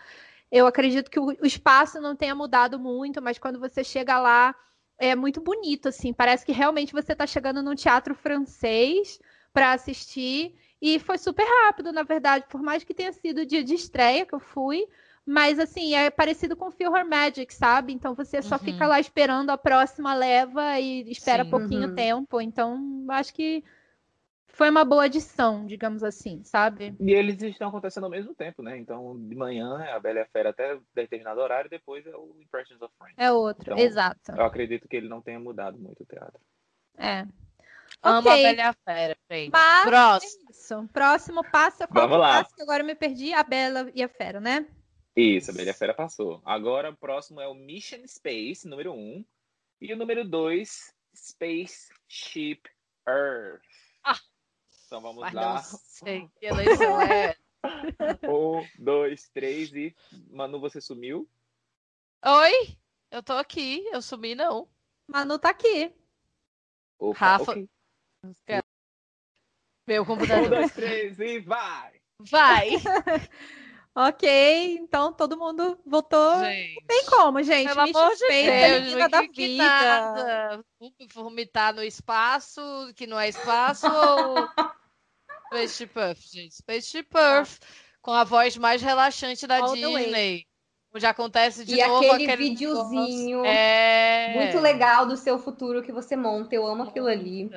Eu 0.51 0.65
acredito 0.67 1.09
que 1.11 1.19
o, 1.19 1.25
o 1.27 1.45
espaço 1.45 1.99
não 2.01 2.15
tenha 2.15 2.35
mudado 2.35 2.79
muito, 2.79 3.21
mas 3.21 3.37
quando 3.37 3.59
você 3.59 3.83
chega 3.83 4.19
lá, 4.19 4.55
é 4.97 5.15
muito 5.15 5.41
bonito, 5.41 5.89
assim. 5.89 6.13
Parece 6.13 6.45
que 6.45 6.51
realmente 6.51 6.93
você 6.93 7.13
está 7.13 7.27
chegando 7.27 7.61
num 7.61 7.75
teatro 7.75 8.15
francês 8.15 9.19
para 9.53 9.73
assistir. 9.73 10.55
E 10.81 10.99
foi 10.99 11.17
super 11.17 11.45
rápido, 11.65 11.91
na 11.91 12.03
verdade, 12.03 12.45
por 12.49 12.61
mais 12.61 12.83
que 12.83 12.93
tenha 12.93 13.11
sido 13.11 13.39
o 13.41 13.45
dia 13.45 13.63
de 13.63 13.73
estreia 13.73 14.25
que 14.25 14.33
eu 14.35 14.39
fui. 14.39 14.87
Mas 15.25 15.59
assim, 15.59 15.93
é 15.93 16.09
parecido 16.09 16.55
com 16.55 16.69
Her 16.69 17.05
Magic, 17.05 17.53
sabe? 17.53 17.91
Então 17.93 18.15
você 18.15 18.41
só 18.41 18.57
Uhum. 18.57 18.59
fica 18.59 18.87
lá 18.87 18.99
esperando 18.99 19.49
a 19.49 19.57
próxima 19.57 20.13
leva 20.13 20.79
e 20.79 21.09
espera 21.11 21.43
Sim. 21.43 21.49
pouquinho 21.49 21.87
Uhum. 21.87 21.93
tempo. 21.95 22.39
Então, 22.39 23.05
acho 23.09 23.33
que 23.33 23.63
foi 24.57 24.71
uma 24.71 24.83
boa 24.83 25.03
adição, 25.03 25.67
digamos 25.67 26.03
assim, 26.03 26.43
sabe? 26.43 26.95
E 26.99 27.11
eles 27.11 27.39
estão 27.43 27.69
acontecendo 27.69 28.05
ao 28.05 28.09
mesmo 28.09 28.33
tempo, 28.33 28.63
né? 28.63 28.75
Então, 28.75 29.15
de 29.15 29.35
manhã 29.35 29.83
é 29.83 29.91
a 29.91 29.99
Bela 29.99 30.17
e 30.17 30.21
a 30.23 30.25
Fera 30.25 30.49
até 30.49 30.79
determinado 30.95 31.39
horário, 31.39 31.69
depois 31.69 32.05
é 32.07 32.15
o 32.15 32.35
Impressions 32.41 32.81
of 32.81 32.91
Friends. 32.97 33.15
É 33.19 33.31
outro, 33.31 33.73
Então, 33.73 33.77
exato. 33.77 34.31
Eu 34.31 34.43
acredito 34.43 34.87
que 34.87 34.97
ele 34.97 35.07
não 35.07 35.21
tenha 35.21 35.39
mudado 35.39 35.77
muito 35.77 36.01
o 36.01 36.05
teatro. 36.07 36.41
É. 36.97 37.27
Amo 38.01 38.29
a. 38.29 38.35
Bela 38.35 38.57
e 38.57 38.61
a 38.61 38.73
Fera, 38.73 39.17
gente. 39.31 39.51
Mas 39.51 39.85
Próximo. 39.85 40.41
é 40.47 40.51
isso. 40.51 40.89
Próximo 40.91 41.51
passo 41.51 41.83
é 41.83 41.87
qual 41.87 42.07
Vamos 42.07 42.19
lá. 42.19 42.39
passo 42.41 42.55
que 42.55 42.61
agora 42.63 42.81
eu 42.81 42.87
me 42.87 42.95
perdi? 42.95 43.33
A 43.33 43.43
Bela 43.43 43.91
e 43.93 44.01
a 44.01 44.09
Fera, 44.09 44.39
né? 44.39 44.65
Isso, 45.15 45.51
a 45.51 45.53
Bela 45.53 45.67
e 45.67 45.71
a 45.71 45.75
Fera 45.75 45.93
passou. 45.93 46.41
Agora 46.43 46.89
o 46.89 46.97
próximo 46.97 47.39
é 47.39 47.47
o 47.47 47.53
Mission 47.53 48.05
Space, 48.07 48.67
número 48.67 48.91
1. 48.91 48.95
Um, 48.95 49.25
e 49.81 49.93
o 49.93 49.97
número 49.97 50.27
2, 50.27 50.93
Spaceship 51.15 52.61
Earth. 53.07 53.61
Então 54.87 55.01
vamos 55.01 55.19
Mas 55.21 55.33
lá. 55.33 55.53
não 55.55 55.61
sei 55.63 56.29
que 56.39 56.45
eleição 56.45 57.01
é. 57.01 57.35
Um, 58.23 58.65
dois, 58.79 59.27
três 59.29 59.73
e. 59.73 59.93
Manu, 60.29 60.59
você 60.61 60.79
sumiu? 60.79 61.29
Oi? 62.25 62.77
Eu 63.11 63.21
tô 63.21 63.33
aqui, 63.33 63.85
eu 63.91 64.01
sumi 64.01 64.33
não. 64.35 64.69
Manu 65.07 65.37
tá 65.37 65.49
aqui. 65.49 65.93
Opa, 66.97 67.19
Rafa- 67.37 67.51
ok. 67.51 67.67
Meu 69.85 70.03
Um, 70.03 70.05
computador. 70.05 70.49
dois, 70.49 70.71
três 70.73 71.19
e 71.19 71.39
vai! 71.39 71.99
Vai, 72.21 72.69
Ok, 73.95 74.77
então 74.77 75.11
todo 75.11 75.37
mundo 75.37 75.79
votou. 75.85 76.39
gente. 76.45 76.85
Tem 76.85 77.05
como, 77.07 77.41
gente? 77.41 77.67
Pelo 77.67 77.81
Mission 77.83 77.99
amor 77.99 78.11
de 78.11 78.17
Space, 78.25 78.95
Deus, 78.95 79.11
da 79.11 79.27
que 79.27 79.47
vida. 79.47 79.63
nada. 79.63 80.65
Vomitar 81.13 81.73
no 81.73 81.83
espaço, 81.83 82.61
que 82.95 83.07
não 83.07 83.19
é 83.19 83.27
espaço, 83.29 83.87
ou 83.87 84.47
Spaceship 85.47 85.91
Earth, 85.97 86.19
gente. 86.31 86.55
Spaceship 86.55 87.07
Earth, 87.15 87.59
com 88.01 88.11
a 88.11 88.23
voz 88.23 88.57
mais 88.57 88.81
relaxante 88.81 89.47
da 89.47 89.59
All. 89.59 89.73
Disney. 89.73 90.45
Onde 90.93 91.05
acontece 91.05 91.65
de 91.65 91.75
E 91.75 91.85
novo 91.85 92.05
aquele 92.11 92.31
aquele 92.31 92.49
videozinho. 92.49 93.45
É... 93.45 94.33
Muito 94.35 94.59
legal 94.59 95.05
do 95.05 95.17
seu 95.17 95.37
futuro 95.37 95.83
que 95.83 95.91
você 95.91 96.15
monta. 96.15 96.55
Eu 96.55 96.65
amo 96.65 96.83
aquilo 96.83 97.07
ali. 97.07 97.51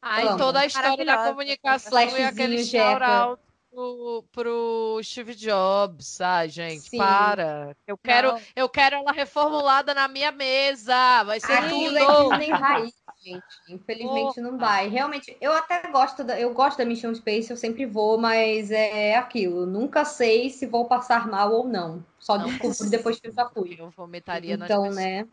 Ai, 0.00 0.26
Amo. 0.26 0.38
toda 0.38 0.60
a 0.60 0.66
história 0.66 1.04
da 1.04 1.28
comunicação 1.28 1.88
e 1.88 2.08
Flashzinho, 2.08 2.28
aquele 2.28 2.64
shout-out 2.64 3.40
pro, 3.70 4.24
pro 4.32 5.00
Steve 5.02 5.34
Jobs. 5.34 6.20
Ai, 6.20 6.48
gente, 6.48 6.90
Sim. 6.90 6.98
para. 6.98 7.76
Eu 7.86 7.96
quero, 7.96 8.32
Não. 8.32 8.40
eu 8.54 8.68
quero 8.68 8.96
ela 8.96 9.12
reformulada 9.12 9.94
na 9.94 10.08
minha 10.08 10.30
mesa. 10.30 11.22
Vai 11.24 11.40
ser 11.40 11.52
Aquilo 11.52 11.96
é 11.96 12.04
tudo. 12.04 12.30
Disney 12.30 12.50
raiz, 12.50 12.94
gente. 13.22 13.44
Infelizmente 13.68 14.40
não 14.40 14.58
vai. 14.58 14.88
Realmente, 14.88 15.36
eu 15.40 15.52
até 15.52 15.88
gosto 15.90 16.24
da, 16.24 16.38
eu 16.40 16.52
gosto 16.52 16.78
da 16.78 16.84
Mission 16.84 17.14
Space, 17.14 17.50
eu 17.50 17.56
sempre 17.56 17.86
vou, 17.86 18.18
mas 18.18 18.70
é 18.70 19.16
aquilo. 19.16 19.64
Nunca 19.64 20.04
sei 20.04 20.50
se 20.50 20.66
vou 20.66 20.86
passar 20.86 21.28
mal 21.28 21.52
ou 21.52 21.68
não. 21.68 22.04
Só 22.18 22.36
Não. 22.36 22.46
descubro 22.46 22.90
depois 22.90 23.20
que 23.20 23.28
eu 23.28 23.32
já 23.32 23.48
fui. 23.48 23.76
Eu 23.78 23.90
vomitaria 23.90 24.54
Então, 24.54 24.90
né? 24.90 25.26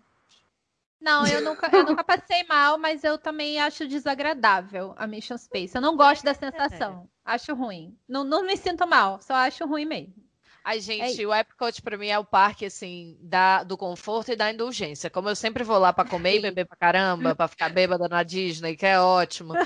Não, 1.02 1.26
eu 1.26 1.42
nunca, 1.42 1.70
eu 1.74 1.86
nunca 1.86 2.04
passei 2.04 2.44
mal, 2.44 2.78
mas 2.78 3.04
eu 3.06 3.18
também 3.18 3.60
acho 3.60 3.88
desagradável 3.88 4.94
a 4.98 5.08
Mission 5.08 5.38
Space. 5.38 5.74
Eu 5.74 5.82
não 5.82 5.96
gosto 5.96 6.24
da 6.26 6.34
sensação. 6.34 7.10
Acho 7.24 7.54
ruim. 7.56 7.98
Não, 8.08 8.24
não 8.24 8.44
me 8.44 8.58
sinto 8.58 8.86
mal, 8.86 9.22
só 9.22 9.34
acho 9.36 9.66
ruim 9.66 9.86
mesmo. 9.86 10.14
Ai, 10.70 10.82
gente, 10.82 11.26
o 11.26 11.34
Epcot 11.34 11.82
pra 11.82 11.98
mim 11.98 12.10
é 12.10 12.20
o 12.20 12.24
parque, 12.24 12.64
assim, 12.64 13.18
da, 13.22 13.64
do 13.64 13.76
conforto 13.76 14.32
e 14.32 14.36
da 14.36 14.54
indulgência. 14.54 15.10
Como 15.10 15.28
eu 15.28 15.36
sempre 15.36 15.64
vou 15.64 15.80
lá 15.80 15.92
pra 15.92 16.06
comer 16.06 16.36
e 16.36 16.42
beber 16.42 16.68
pra 16.68 16.78
caramba, 16.78 17.34
pra 17.36 17.48
ficar 17.48 17.70
bêbada 17.70 18.08
na 18.08 18.22
Disney, 18.22 18.78
que 18.78 18.86
é 18.86 19.00
ótimo. 19.00 19.56
Eu 19.56 19.66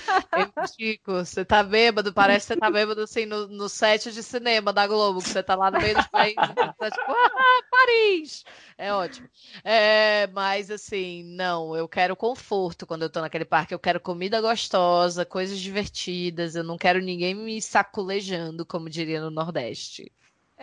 digo, 0.79 1.01
você 1.07 1.43
tá 1.43 1.61
bêbado, 1.61 2.13
parece 2.13 2.47
que 2.47 2.53
você 2.53 2.59
tá 2.61 2.71
bêbado, 2.71 3.01
assim, 3.01 3.25
no, 3.25 3.49
no 3.49 3.67
set 3.67 4.13
de 4.13 4.23
cinema 4.23 4.71
da 4.71 4.87
Globo, 4.87 5.21
que 5.21 5.27
você 5.27 5.43
tá 5.43 5.55
lá 5.55 5.69
no 5.69 5.77
meio 5.81 5.93
dos 5.93 6.07
países, 6.07 6.37
e 6.37 6.53
você 6.55 6.73
tá 6.79 6.89
tipo, 6.89 7.11
ah, 7.11 7.61
Paris! 7.69 8.45
É 8.77 8.93
ótimo. 8.93 9.27
É, 9.61 10.27
mas, 10.27 10.71
assim, 10.71 11.25
não, 11.35 11.75
eu 11.75 11.85
quero 11.85 12.15
conforto 12.15 12.87
quando 12.87 13.01
eu 13.01 13.09
tô 13.09 13.19
naquele 13.19 13.43
parque. 13.43 13.73
Eu 13.73 13.79
quero 13.79 13.99
comida 13.99 14.39
gostosa, 14.39 15.25
coisas 15.25 15.59
divertidas. 15.59 16.55
Eu 16.55 16.63
não 16.63 16.77
quero 16.77 17.01
ninguém 17.01 17.35
me 17.35 17.61
saculejando, 17.61 18.65
como 18.65 18.89
diria 18.89 19.19
no 19.19 19.29
Nordeste. 19.29 20.09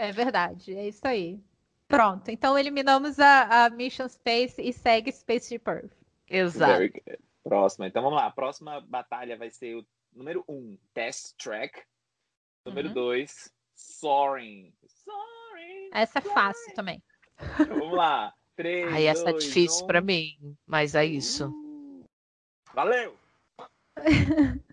É 0.00 0.12
verdade, 0.12 0.74
é 0.74 0.88
isso 0.88 1.06
aí. 1.06 1.38
Pronto, 1.86 2.30
então 2.30 2.56
eliminamos 2.58 3.18
a, 3.18 3.64
a 3.66 3.70
Mission 3.70 4.08
Space 4.08 4.60
e 4.62 4.72
segue 4.72 5.10
Spaceship 5.12 5.62
Earth. 5.68 5.92
Exato. 6.28 6.72
Very 6.72 6.88
good. 6.88 7.18
Próxima. 7.42 7.86
Então 7.86 8.02
vamos 8.02 8.16
lá. 8.18 8.26
A 8.26 8.30
próxima 8.30 8.80
batalha 8.80 9.36
vai 9.36 9.50
ser 9.50 9.74
o 9.76 9.86
número 10.14 10.44
1, 10.48 10.54
um, 10.54 10.78
Test 10.94 11.34
Track. 11.36 11.82
Número 12.64 12.88
Uhum. 12.88 12.94
2, 12.94 13.52
Soaring. 13.74 14.72
Soaring. 14.86 15.90
Essa 15.92 16.18
é 16.18 16.22
fácil 16.22 16.74
também. 16.74 17.02
Então, 17.58 17.78
vamos 17.78 17.96
lá. 17.96 18.32
3, 18.56 18.92
Ai, 18.92 19.06
essa 19.06 19.28
é 19.28 19.32
2, 19.32 19.44
difícil 19.44 19.84
1. 19.84 19.86
pra 19.86 20.00
mim, 20.00 20.56
mas 20.66 20.94
é 20.94 21.04
isso. 21.04 21.48
Uh, 21.48 22.04
Valeu! 22.74 23.16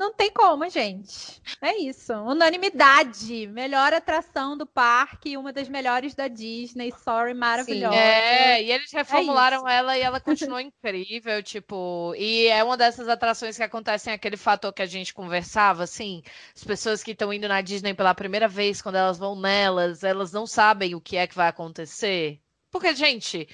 Não 0.00 0.14
tem 0.14 0.32
como, 0.32 0.66
gente. 0.70 1.42
É 1.60 1.76
isso. 1.76 2.14
Unanimidade. 2.14 3.46
Melhor 3.48 3.92
atração 3.92 4.56
do 4.56 4.66
parque, 4.66 5.36
uma 5.36 5.52
das 5.52 5.68
melhores 5.68 6.14
da 6.14 6.26
Disney. 6.26 6.90
Sorry, 7.04 7.34
maravilhosa. 7.34 7.94
É, 7.94 8.62
e 8.62 8.72
eles 8.72 8.90
reformularam 8.90 9.58
isso. 9.58 9.68
ela 9.68 9.98
e 9.98 10.00
ela 10.00 10.18
continua 10.18 10.62
incrível, 10.64 11.42
tipo, 11.42 12.14
e 12.16 12.46
é 12.46 12.64
uma 12.64 12.78
dessas 12.78 13.10
atrações 13.10 13.58
que 13.58 13.62
acontecem 13.62 14.10
aquele 14.10 14.38
fator 14.38 14.72
que 14.72 14.80
a 14.80 14.86
gente 14.86 15.12
conversava, 15.12 15.82
assim, 15.82 16.22
as 16.56 16.64
pessoas 16.64 17.02
que 17.02 17.10
estão 17.10 17.30
indo 17.30 17.46
na 17.46 17.60
Disney 17.60 17.92
pela 17.92 18.14
primeira 18.14 18.48
vez, 18.48 18.80
quando 18.80 18.96
elas 18.96 19.18
vão 19.18 19.38
nelas, 19.38 20.02
elas 20.02 20.32
não 20.32 20.46
sabem 20.46 20.94
o 20.94 21.00
que 21.00 21.18
é 21.18 21.26
que 21.26 21.34
vai 21.34 21.48
acontecer. 21.48 22.40
Porque, 22.70 22.94
gente, 22.94 23.48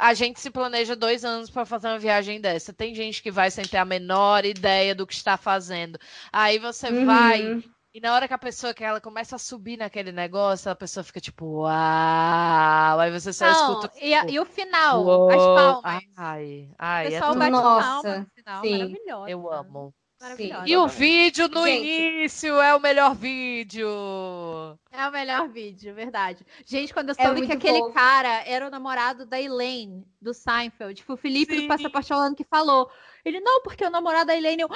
a 0.00 0.14
gente 0.14 0.40
se 0.40 0.50
planeja 0.50 0.96
dois 0.96 1.24
anos 1.24 1.50
para 1.50 1.66
fazer 1.66 1.88
uma 1.88 1.98
viagem 1.98 2.40
dessa. 2.40 2.72
Tem 2.72 2.94
gente 2.94 3.22
que 3.22 3.30
vai 3.30 3.50
sem 3.50 3.64
ter 3.64 3.76
a 3.76 3.84
menor 3.84 4.44
ideia 4.44 4.94
do 4.94 5.06
que 5.06 5.14
está 5.14 5.36
fazendo. 5.36 5.98
Aí 6.32 6.58
você 6.58 6.90
vai 7.04 7.42
Uhum. 7.42 7.62
e 7.92 8.00
na 8.00 8.14
hora 8.14 8.26
que 8.26 8.32
a 8.34 8.38
pessoa 8.38 8.72
que 8.72 8.82
ela 8.84 9.00
começa 9.00 9.36
a 9.36 9.38
subir 9.38 9.76
naquele 9.76 10.12
negócio, 10.12 10.70
a 10.70 10.74
pessoa 10.74 11.04
fica 11.04 11.20
tipo, 11.20 11.44
uau! 11.62 13.00
Aí 13.00 13.10
você 13.10 13.32
só 13.32 13.46
Não, 13.46 13.80
escuta. 13.80 13.92
e, 14.00 14.14
a- 14.14 14.24
e 14.28 14.38
o 14.40 14.44
final, 14.44 15.04
"Uou". 15.04 15.30
as 15.30 15.36
palmas. 15.36 16.02
Ai, 16.16 16.68
O 16.70 16.74
ai, 16.78 17.06
é 17.06 17.10
pessoal 17.10 17.30
tudo- 17.32 17.38
bate 17.40 17.50
Nossa, 17.52 17.82
palma 18.02 18.18
no 18.18 18.26
final, 18.34 18.62
sim. 18.64 18.72
maravilhosa. 18.78 19.30
Eu 19.30 19.52
amo. 19.52 19.94
Maravilhosa. 20.20 20.64
E 20.66 20.76
o 20.76 20.88
vídeo 20.88 21.48
no 21.48 21.64
Gente. 21.66 21.86
início 21.86 22.60
é 22.60 22.74
o 22.74 22.80
melhor 22.80 23.14
vídeo. 23.14 23.88
É 24.90 25.06
o 25.06 25.12
melhor 25.12 25.48
vídeo, 25.48 25.94
verdade. 25.94 26.44
Gente, 26.66 26.92
quando 26.92 27.10
eu 27.10 27.14
É 27.16 27.22
soube 27.24 27.40
que 27.42 27.46
muito 27.46 27.58
aquele 27.58 27.78
fofo. 27.78 27.92
cara 27.94 28.42
era 28.44 28.66
o 28.66 28.70
namorado 28.70 29.24
da 29.24 29.40
Elaine, 29.40 30.04
do 30.20 30.34
Seinfeld, 30.34 31.04
foi 31.04 31.14
o 31.14 31.18
Felipe 31.18 31.54
Sim. 31.54 31.62
do 31.62 31.68
Passaporte 31.68 32.12
Holanda 32.12 32.34
que 32.34 32.44
falou. 32.44 32.90
Ele, 33.24 33.38
não, 33.40 33.62
porque 33.62 33.84
o 33.84 33.90
namorado 33.90 34.26
da 34.26 34.36
Elaine... 34.36 34.62
Eu... 34.62 34.68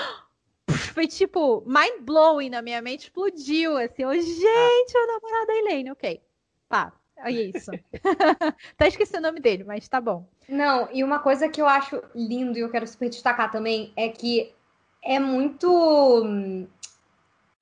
Foi 0.94 1.08
tipo, 1.08 1.62
mind-blowing 1.66 2.50
na 2.50 2.62
minha 2.62 2.80
mente, 2.80 3.04
explodiu, 3.04 3.76
assim. 3.76 4.02
Eu, 4.02 4.12
gente, 4.14 4.96
é 4.96 4.98
o 5.02 5.06
namorado 5.06 5.46
da 5.46 5.54
Elaine, 5.56 5.90
ok. 5.90 6.20
Pá, 6.68 6.92
é 7.16 7.30
isso. 7.30 7.70
Até 8.74 8.88
esqueci 8.88 9.16
o 9.16 9.20
nome 9.20 9.40
dele, 9.40 9.64
mas 9.64 9.88
tá 9.88 10.00
bom. 10.00 10.28
Não, 10.48 10.88
e 10.92 11.02
uma 11.02 11.18
coisa 11.18 11.48
que 11.48 11.60
eu 11.60 11.66
acho 11.66 12.02
lindo 12.14 12.58
e 12.58 12.60
eu 12.60 12.70
quero 12.70 12.86
super 12.86 13.08
destacar 13.08 13.50
também 13.50 13.92
é 13.96 14.08
que 14.08 14.54
é 15.02 15.18
muito. 15.18 16.24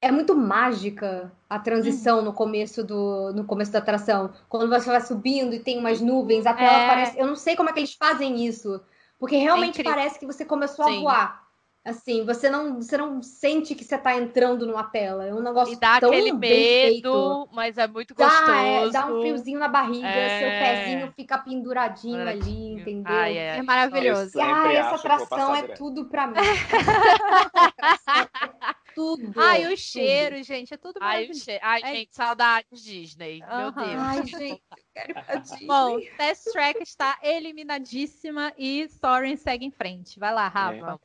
É 0.02 0.10
muito 0.10 0.34
mágica 0.34 1.30
a 1.48 1.58
transição 1.58 2.22
no 2.22 2.32
começo 2.32 2.82
do 2.82 3.32
no 3.34 3.44
começo 3.44 3.72
da 3.72 3.80
atração. 3.80 4.32
Quando 4.48 4.68
você 4.68 4.86
vai 4.88 5.00
subindo 5.00 5.54
e 5.54 5.60
tem 5.60 5.78
umas 5.78 6.00
nuvens, 6.00 6.46
a 6.46 6.54
tela 6.54 6.84
É. 6.84 6.86
parece. 6.86 7.18
Eu 7.18 7.26
não 7.26 7.36
sei 7.36 7.54
como 7.56 7.68
é 7.68 7.72
que 7.72 7.80
eles 7.80 7.94
fazem 7.94 8.46
isso. 8.46 8.80
Porque 9.18 9.36
realmente 9.36 9.80
incrível. 9.80 9.92
parece 9.92 10.18
que 10.18 10.24
você 10.24 10.44
começou 10.44 10.84
a 10.84 10.88
Sim. 10.88 11.02
voar. 11.02 11.49
Assim, 11.82 12.26
você 12.26 12.50
não, 12.50 12.76
você 12.76 12.94
não 12.98 13.22
sente 13.22 13.74
que 13.74 13.82
você 13.82 13.96
tá 13.96 14.14
entrando 14.14 14.66
numa 14.66 14.84
tela. 14.84 15.24
É 15.24 15.32
um 15.32 15.40
negócio 15.40 15.72
E 15.72 15.76
dá 15.80 15.98
tão 15.98 16.10
aquele 16.10 16.30
medo, 16.32 17.48
mas 17.52 17.78
é 17.78 17.86
muito 17.86 18.14
Dá, 18.14 18.26
gostoso. 18.26 18.52
é, 18.52 18.90
dá 18.90 19.06
um 19.06 19.20
friozinho 19.22 19.58
na 19.58 19.66
barriga, 19.66 20.06
É. 20.06 20.38
seu 20.40 20.50
pezinho 20.50 21.12
fica 21.16 21.38
penduradinho 21.38 22.20
ali, 22.20 22.32
Penduradinho. 22.38 22.80
entendeu? 22.80 23.12
Ai, 23.16 23.38
é. 23.38 23.56
É 23.56 23.62
maravilhoso. 23.62 24.38
Ah, 24.38 24.70
essa 24.72 24.78
eu 24.78 24.84
vou 24.90 24.94
atração 24.96 25.54
é 25.56 25.68
tudo 25.68 26.04
pra 26.04 26.26
mim. 26.26 26.34
Essa 26.36 28.12
é 28.68 28.94
tudo. 28.94 29.32
Ai, 29.40 29.62
os 29.62 29.68
tudo. 29.68 29.76
cheiros, 29.78 30.46
gente, 30.46 30.74
é 30.74 30.76
tudo 30.76 30.98
Ai, 31.00 31.00
o 31.00 31.28
maravilhoso. 31.28 31.44
che... 31.44 31.58
Ai, 31.62 31.80
É- 31.82 31.86
gente, 31.94 32.14
saudades 32.14 32.82
Disney. 32.84 33.38
Meu 33.40 33.48
Aham. 33.68 33.72
Deus. 33.86 34.02
Ai, 34.02 34.26
gente, 34.26 34.62
eu 34.76 34.84
quero 34.94 35.10
ir 35.10 35.14
pra 35.24 35.34
Disney. 35.40 35.66
Bom, 35.66 35.98
Test 36.18 36.52
Track 36.52 36.82
está 36.82 37.18
eliminadíssima 37.22 38.52
e 38.58 38.86
Soren 38.90 39.36
segue 39.36 39.64
em 39.64 39.70
frente. 39.70 40.18
Vai 40.20 40.34
lá, 40.34 40.46
Rafa. 40.46 41.00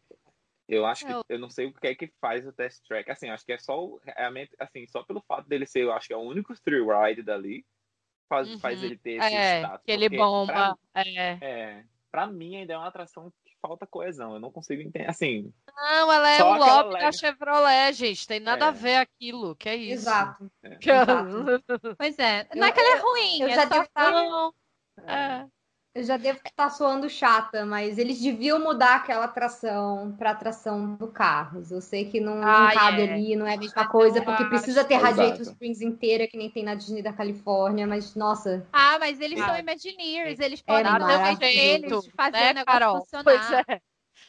Eu 0.68 0.86
acho 0.86 1.06
que 1.06 1.12
Eu- 1.12 1.24
eu 1.30 1.40
não 1.40 1.50
sei 1.50 1.68
o 1.68 1.74
que 1.74 1.88
é 1.88 1.94
que 1.96 2.12
faz 2.20 2.46
o 2.46 2.52
test 2.52 2.84
track. 2.88 3.10
Assim, 3.12 3.30
acho 3.30 3.46
que 3.46 3.54
é 3.54 3.58
só 3.60 3.98
realmente 4.04 4.52
assim, 4.60 4.88
só 4.88 5.04
pelo 5.04 5.22
fato 5.28 5.48
dele 5.48 5.66
ser, 5.66 5.84
eu 5.84 5.94
acho 5.94 6.08
que 6.08 6.14
é 6.14 6.18
o 6.18 6.22
único 6.22 6.54
thrill 6.62 6.88
ride 6.88 7.22
dali 7.22 7.64
faz, 8.28 8.50
Uhum. 8.50 8.60
faz 8.60 8.82
ele 8.82 8.98
ter 8.98 9.18
esse 9.20 9.36
É, 9.36 9.60
status. 9.62 9.86
que 9.86 9.92
ele 9.92 10.10
bomba. 10.10 10.76
É. 10.96 11.36
Pra, 11.38 11.48
é, 11.48 11.84
pra 12.12 12.26
mim 12.28 12.56
ainda 12.56 12.74
é 12.74 12.78
uma 12.78 12.88
atração 12.88 13.32
que 13.46 13.54
falta 13.62 13.86
coesão. 13.86 14.34
Eu 14.34 14.40
não 14.40 14.52
consigo 14.52 14.82
entender. 14.82 15.08
Assim, 15.08 15.54
Não, 15.78 16.12
ela 16.12 16.30
é 16.32 16.38
Só 16.38 16.50
o 16.50 16.54
aquela 16.54 16.76
lobby 16.82 16.94
da 16.94 17.00
leve- 17.00 17.18
Chevrolet, 17.18 17.94
gente. 17.94 18.28
Tem 18.28 18.40
nada 18.40 18.66
É. 18.66 18.68
a 18.70 18.72
ver 18.72 18.96
aquilo. 18.96 19.56
Que 19.58 19.70
é 19.70 19.76
isso. 19.76 19.94
Exato. 20.10 20.52
Que- 20.82 20.90
Pois 22.00 22.18
é. 22.18 22.48
Eu- 22.52 22.60
Não 22.60 22.68
é 22.68 22.72
que 22.72 22.80
ela 22.80 22.98
é 22.98 23.00
ruim, 23.02 23.42
eu 23.42 23.48
é 23.50 23.54
já 23.56 23.64
só 23.64 23.70
devo- 23.70 23.90
tá- 23.94 24.12
Não. 24.12 24.54
É. 25.06 25.46
Eu 25.96 26.04
já 26.04 26.18
devo 26.18 26.40
estar 26.46 26.70
soando 26.70 27.10
chata, 27.10 27.66
mas 27.66 27.98
eles 27.98 28.20
deviam 28.22 28.60
mudar 28.60 28.96
aquela 28.98 29.24
atração 29.24 30.14
pra 30.18 30.32
atração 30.32 30.96
do 30.96 31.08
Carros. 31.08 31.72
Eu 31.72 31.80
sei 31.80 32.12
que 32.12 32.20
não, 32.20 32.36
não 32.36 32.44
Ah, 32.44 32.74
cabe 32.74 33.02
é. 33.02 33.14
ali, 33.14 33.36
não 33.38 33.48
é 33.48 33.54
a 33.56 33.58
mesma 33.58 33.88
coisa, 33.88 34.22
porque 34.22 34.44
precisa 34.44 34.84
ter 34.84 34.96
Exato. 34.96 35.06
Radiator 35.06 35.42
Springs 35.44 35.82
inteira, 35.82 36.28
que 36.28 36.38
nem 36.38 36.50
tem 36.52 36.66
na 36.66 36.76
Disney 36.76 37.02
da 37.02 37.14
Califórnia, 37.14 37.88
mas 37.88 38.14
nossa, 38.14 38.66
Ah, 38.74 39.00
mas 39.00 39.22
eles 39.22 39.40
Ah. 39.40 39.46
são 39.46 39.58
Imagineers, 39.58 40.40
eles 40.42 40.60
É 40.60 40.66
podem 40.66 40.98
dar 40.98 41.32
um 41.32 41.42
jeito 41.42 42.02
de 42.02 42.12
fazer 42.12 42.32
né, 42.32 42.52
o 42.52 42.56
negócio 42.56 42.66
Carol? 42.66 43.02
funcionar. 43.02 43.24
Pois 43.24 43.50
é. 43.70 43.82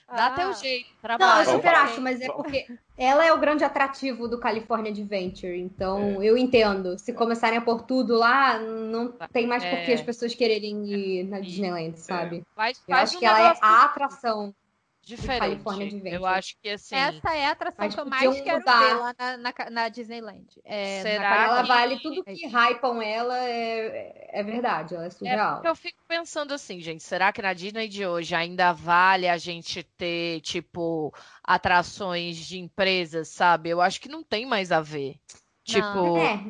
Dá 0.09 0.26
Ah. 0.26 0.30
teu 0.30 0.52
jeito. 0.54 0.86
Não, 0.90 1.00
Trabalha. 1.02 1.40
eu 1.40 1.44
Vamos 1.46 1.50
super 1.61 1.72
falar. 1.74 1.84
acho, 1.84 2.00
mas 2.00 2.20
é 2.20 2.26
porque 2.28 2.66
ela 2.96 3.24
é 3.26 3.32
o 3.32 3.38
grande 3.38 3.64
atrativo 3.64 4.28
do 4.28 4.38
California 4.38 4.90
Adventure. 4.92 5.59
Então, 5.59 6.22
eu 6.22 6.36
entendo. 6.38 6.96
Se 6.98 7.12
começarem 7.12 7.59
a 7.59 7.61
pôr 7.61 7.82
tudo 7.82 8.14
lá, 8.16 8.59
não 8.59 9.12
tem 9.32 9.46
mais 9.46 9.64
por 9.64 9.78
que 9.84 9.90
É. 9.90 9.94
as 9.94 10.00
pessoas 10.02 10.34
quererem 10.34 10.84
ir 10.86 11.24
na 11.24 11.40
Disneyland, 11.40 11.98
sabe? 11.98 12.44
Faz, 12.54 12.80
Eu 12.86 12.96
acho 12.96 13.16
um 13.16 13.18
que 13.18 13.26
ela 13.26 13.40
é 13.50 13.59
a 13.61 13.84
atração. 13.84 14.54
Diferente. 15.14 15.40
California 15.40 15.86
Adventure. 15.86 16.14
Eu 16.14 16.26
acho 16.26 16.57
que 16.61 16.68
assim. 16.68 16.94
Essa 16.94 17.34
é 17.34 17.46
a 17.46 17.50
atração 17.52 17.88
que 17.88 18.00
eu 18.00 18.07
mais 18.07 18.40
quero 18.42 18.59
mudar. 18.59 18.80
ver 18.80 18.94
lá 18.94 19.14
na, 19.18 19.36
na, 19.38 19.70
na 19.70 19.88
Disneyland. 19.88 20.46
É, 20.64 21.02
Será 21.02 21.20
na 21.30 21.36
Ela 21.36 21.46
Califórnia. 21.57 21.74
vale 21.74 22.00
tudo 22.00 22.24
que 22.24 22.46
hypam 22.46 23.02
ela, 23.02 23.38
é, 23.38 24.28
é 24.32 24.42
verdade, 24.42 24.94
ela 24.94 25.04
é 25.04 25.07
É 25.07 25.11
surreal. 25.11 25.54
porque 25.54 25.68
eu 25.68 25.76
fico 25.76 26.02
pensando 26.07 26.52
assim, 26.52 26.80
gente, 26.80 27.02
será 27.02 27.32
que 27.32 27.40
na 27.40 27.52
Disney 27.52 27.88
de 27.88 28.04
hoje 28.07 28.34
ainda 28.34 28.72
vale 28.72 29.28
a 29.28 29.38
gente 29.38 29.82
ter, 29.82 30.40
tipo, 30.42 31.12
atrações 31.42 32.36
de 32.36 32.59
empresas, 32.59 33.28
sabe? 33.28 33.70
Eu 33.70 33.80
acho 33.80 34.00
que 34.00 34.09
não 34.09 34.22
tem 34.22 34.44
mais 34.44 34.70
a 34.72 34.80
ver. 34.80 35.16
Tipo, 35.64 36.16
É, 36.18 36.44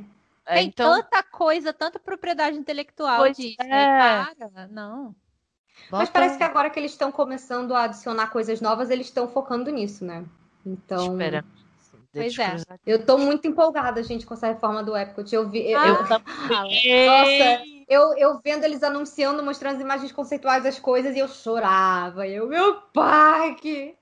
é, 0.46 0.54
Tem 0.56 0.66
então, 0.68 1.02
tanta 1.02 1.22
coisa, 1.22 1.72
tanta 1.72 1.98
propriedade 1.98 2.56
intelectual 2.56 3.18
Pois 3.18 3.36
Disney. 3.36 3.56
é. 3.60 4.24
Para, 4.34 4.68
não. 4.68 5.14
Mas 5.90 6.10
parece 6.10 6.36
que 6.36 6.44
agora 6.44 6.70
que 6.70 6.78
eles 6.78 6.92
estão 6.92 7.12
começando 7.12 7.74
a 7.74 7.84
adicionar 7.84 8.28
coisas 8.28 8.60
novas, 8.60 8.90
eles 8.90 9.06
estão 9.06 9.28
focando 9.28 9.70
nisso, 9.70 10.04
né? 10.04 10.24
Então, 10.64 11.12
Espera. 11.12 11.44
Pois 12.12 12.38
é. 12.38 12.50
cruzar. 12.50 12.80
eu 12.86 13.04
tô 13.04 13.18
muito 13.18 13.46
empolgada, 13.46 14.02
gente, 14.02 14.24
com 14.24 14.32
essa 14.34 14.46
reforma 14.46 14.82
do 14.82 14.96
Epcot. 14.96 15.34
Eu 15.34 15.48
vi, 15.48 15.70
eu, 15.70 15.78
Ah, 15.78 15.88
eu- 15.88 17.06
Nossa, 17.06 17.64
eu, 17.88 18.16
eu 18.16 18.40
vendo 18.42 18.64
eles 18.64 18.82
anunciando, 18.82 19.42
mostrando 19.42 19.76
as 19.76 19.82
imagens 19.82 20.12
conceituais 20.12 20.64
das 20.64 20.78
coisas 20.78 21.14
e 21.14 21.18
eu 21.18 21.28
chorava. 21.28 22.26
Eu, 22.26 22.48
meu 22.48 22.80
parque! 22.92 23.94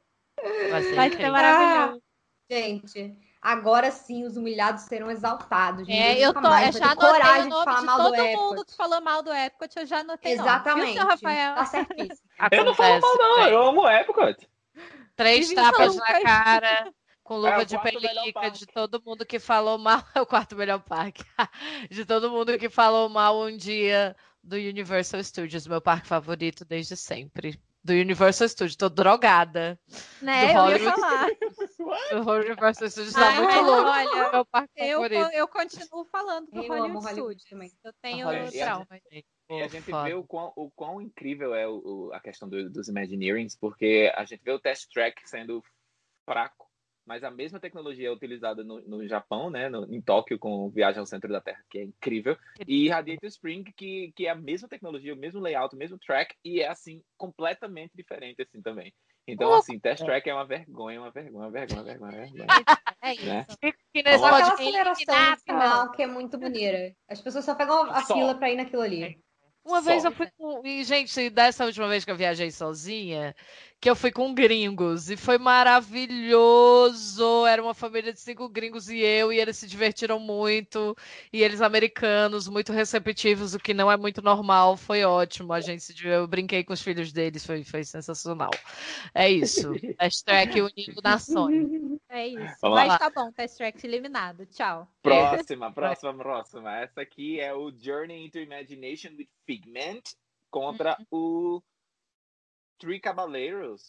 Vai 0.70 0.82
ser 0.82 0.94
Vai 0.94 1.10
ser 1.10 1.30
maravilhoso. 1.30 2.02
Gente, 2.50 3.16
agora 3.44 3.90
sim 3.90 4.24
os 4.24 4.38
humilhados 4.38 4.84
serão 4.84 5.10
exaltados. 5.10 5.86
É, 5.86 6.18
eu 6.18 6.32
tô, 6.32 6.40
mais 6.40 6.74
eu 6.74 6.80
já 6.80 6.92
anotei 6.92 7.08
o 7.08 7.12
coragem 7.12 7.42
de 7.42 7.48
nome 7.50 7.64
falar 7.64 7.80
de 7.80 7.86
mal 7.86 7.98
todo 7.98 8.16
do 8.16 8.22
Epcot. 8.22 8.42
mundo 8.42 8.64
que 8.64 8.74
falou 8.74 9.00
mal 9.02 9.22
do 9.22 9.32
Epcot, 9.32 9.78
eu 9.78 9.86
já 9.86 9.98
anotei 9.98 10.36
nome. 10.36 10.48
Exatamente. 10.48 10.86
Viu, 10.86 10.94
seu 10.94 11.06
Rafael? 11.06 11.54
Tá 11.54 11.66
certíssimo. 11.66 12.28
eu 12.50 12.64
não 12.64 12.74
falo 12.74 13.00
mal, 13.00 13.18
não. 13.18 13.48
Eu 13.48 13.66
amo 13.66 13.82
o 13.82 13.90
Epcot. 13.90 14.48
Três 15.14 15.52
tapas 15.52 15.94
na 15.94 16.20
cara, 16.22 16.92
com 17.22 17.36
luva 17.36 17.50
É 17.50 17.58
o 17.58 17.66
de 17.66 17.78
pelica 17.78 18.50
de 18.50 18.66
todo 18.66 19.02
mundo 19.04 19.26
que 19.26 19.38
falou 19.38 19.76
mal. 19.76 20.02
É 20.14 20.22
o 20.22 20.26
quarto 20.26 20.56
melhor 20.56 20.80
parque. 20.80 21.22
De 21.90 22.04
todo 22.04 22.30
mundo 22.30 22.58
que 22.58 22.70
falou 22.70 23.08
mal 23.08 23.40
um 23.42 23.56
dia 23.56 24.16
do 24.42 24.56
Universal 24.56 25.22
Studios, 25.22 25.66
meu 25.66 25.80
parque 25.80 26.08
favorito 26.08 26.64
desde 26.64 26.96
sempre. 26.96 27.60
Do 27.82 27.92
Universal 27.92 28.48
Studios, 28.48 28.76
tô 28.76 28.88
drogada. 28.88 29.78
Né, 30.20 30.54
Do 30.54 30.70
eu 30.70 31.43
ia 32.12 32.20
Hollywood. 32.22 32.90
Studios 32.90 33.14
tá 33.14 33.28
Ai, 33.28 33.38
muito 33.40 33.60
louco. 33.60 33.88
olha, 33.88 34.30
meu 34.32 34.44
parque 34.46 34.72
Eu, 34.76 35.02
favorito. 35.02 35.34
eu 35.34 35.48
continuo 35.48 36.04
falando 36.04 36.50
do 36.50 36.56
Eu 36.62 36.68
Hollywood 36.68 37.04
Hollywood 37.06 37.40
Studios. 37.40 37.44
também. 37.44 37.72
Eu 37.84 37.92
tenho 38.02 38.26
trauma. 38.52 38.86
E 39.50 39.62
a 39.62 39.68
gente 39.68 39.84
vê 39.84 40.14
o 40.14 40.24
quão, 40.24 40.52
o 40.56 40.70
quão 40.70 41.00
incrível 41.02 41.54
é 41.54 41.68
o, 41.68 41.82
o- 42.08 42.12
a 42.14 42.20
questão 42.20 42.48
do- 42.48 42.70
dos 42.70 42.88
Imagineerings, 42.88 43.54
porque 43.56 44.10
a 44.16 44.24
gente 44.24 44.42
vê 44.42 44.50
o 44.52 44.58
Test 44.58 44.90
Track 44.90 45.28
sendo 45.28 45.62
fraco, 46.24 46.66
mas 47.06 47.22
a 47.22 47.30
mesma 47.30 47.60
tecnologia 47.60 48.08
é 48.08 48.10
utilizada 48.10 48.64
no, 48.64 48.80
no 48.80 49.06
Japão, 49.06 49.50
né, 49.50 49.68
no- 49.68 49.84
em 49.94 50.00
Tóquio, 50.00 50.38
com 50.38 50.70
Viagem 50.70 50.98
ao 50.98 51.04
Centro 51.06 51.30
da 51.30 51.42
Terra, 51.42 51.62
que 51.70 51.78
é 51.78 51.84
incrível, 51.84 52.36
e 52.66 52.88
Radiator 52.88 53.28
Spring, 53.28 53.64
que, 53.76 54.12
que 54.16 54.26
é 54.26 54.30
a 54.30 54.34
mesma 54.34 54.66
tecnologia, 54.66 55.12
o 55.12 55.16
mesmo 55.18 55.40
layout, 55.42 55.74
o 55.74 55.78
mesmo 55.78 55.98
track, 55.98 56.34
e 56.42 56.60
é, 56.62 56.68
assim, 56.68 57.02
completamente 57.18 57.92
diferente, 57.94 58.40
assim, 58.40 58.62
também. 58.62 58.94
Então, 59.26 59.54
assim, 59.54 59.78
Test 59.78 60.04
Track 60.04 60.28
é 60.28 60.34
uma 60.34 60.44
vergonha, 60.44 61.00
uma 61.00 61.10
vergonha, 61.10 61.46
uma 61.46 61.50
vergonha, 61.50 61.80
uma 61.80 62.10
vergonha. 62.10 62.10
Uma 62.10 62.10
vergonha. 62.12 62.46
É 63.00 63.14
isso. 63.14 63.26
Né? 63.26 63.46
Fico 63.60 63.78
aqui 63.94 64.18
Só 64.18 64.26
aquela 64.26 64.52
aceleração 64.92 65.36
final 65.44 65.92
que 65.92 66.02
é 66.02 66.06
muito 66.06 66.38
maneira. 66.38 66.94
As 67.08 67.20
pessoas 67.20 67.44
só 67.44 67.54
pegam 67.54 67.90
a 67.90 68.02
Só. 68.02 68.14
fila 68.14 68.34
pra 68.34 68.50
ir 68.50 68.56
naquilo 68.56 68.82
ali. 68.82 69.18
Uma 69.64 69.80
vez 69.80 70.02
Só. 70.02 70.08
eu 70.08 70.12
fui 70.12 70.28
com. 70.36 70.60
E, 70.66 70.84
gente, 70.84 71.30
dessa 71.30 71.64
última 71.64 71.88
vez 71.88 72.04
que 72.04 72.10
eu 72.10 72.16
viajei 72.16 72.50
sozinha, 72.50 73.34
que 73.80 73.90
eu 73.90 73.96
fui 73.96 74.10
com 74.10 74.34
gringos 74.34 75.10
e 75.10 75.16
foi 75.16 75.36
maravilhoso. 75.36 77.46
Era 77.46 77.62
uma 77.62 77.74
família 77.74 78.12
de 78.12 78.20
cinco 78.20 78.48
gringos 78.48 78.88
e 78.88 78.98
eu, 78.98 79.32
e 79.32 79.38
eles 79.38 79.58
se 79.58 79.66
divertiram 79.66 80.18
muito. 80.18 80.96
E 81.32 81.42
eles 81.42 81.60
americanos, 81.60 82.48
muito 82.48 82.72
receptivos, 82.72 83.54
o 83.54 83.58
que 83.58 83.74
não 83.74 83.92
é 83.92 83.96
muito 83.96 84.22
normal. 84.22 84.76
Foi 84.76 85.04
ótimo. 85.04 85.52
A 85.52 85.60
gente 85.60 85.82
se 85.82 85.94
eu 86.06 86.26
brinquei 86.26 86.64
com 86.64 86.72
os 86.72 86.80
filhos 86.80 87.12
deles, 87.12 87.44
foi, 87.44 87.62
foi 87.62 87.84
sensacional. 87.84 88.50
É 89.14 89.28
isso. 89.28 89.72
Hashtag 90.00 90.62
unindo 90.62 91.02
nações. 91.02 91.68
É 92.08 92.28
isso. 92.28 92.56
Vamos 92.62 92.78
Mas 92.78 92.88
lá. 92.88 92.98
tá 92.98 93.10
bom, 93.10 93.30
Test 93.32 93.56
Track 93.56 93.86
eliminado. 93.86 94.46
Tchau. 94.46 94.88
Próxima, 95.02 95.70
próxima, 95.72 96.14
próxima. 96.14 96.76
Essa 96.78 97.02
aqui 97.02 97.38
é 97.38 97.52
o 97.52 97.70
Journey 97.70 98.24
into 98.24 98.38
Imagination 98.38 99.10
with 99.18 99.28
Figment 99.46 100.02
contra 100.50 100.96
o 101.10 101.60
Three 102.78 103.00
Caballeros 103.00 103.82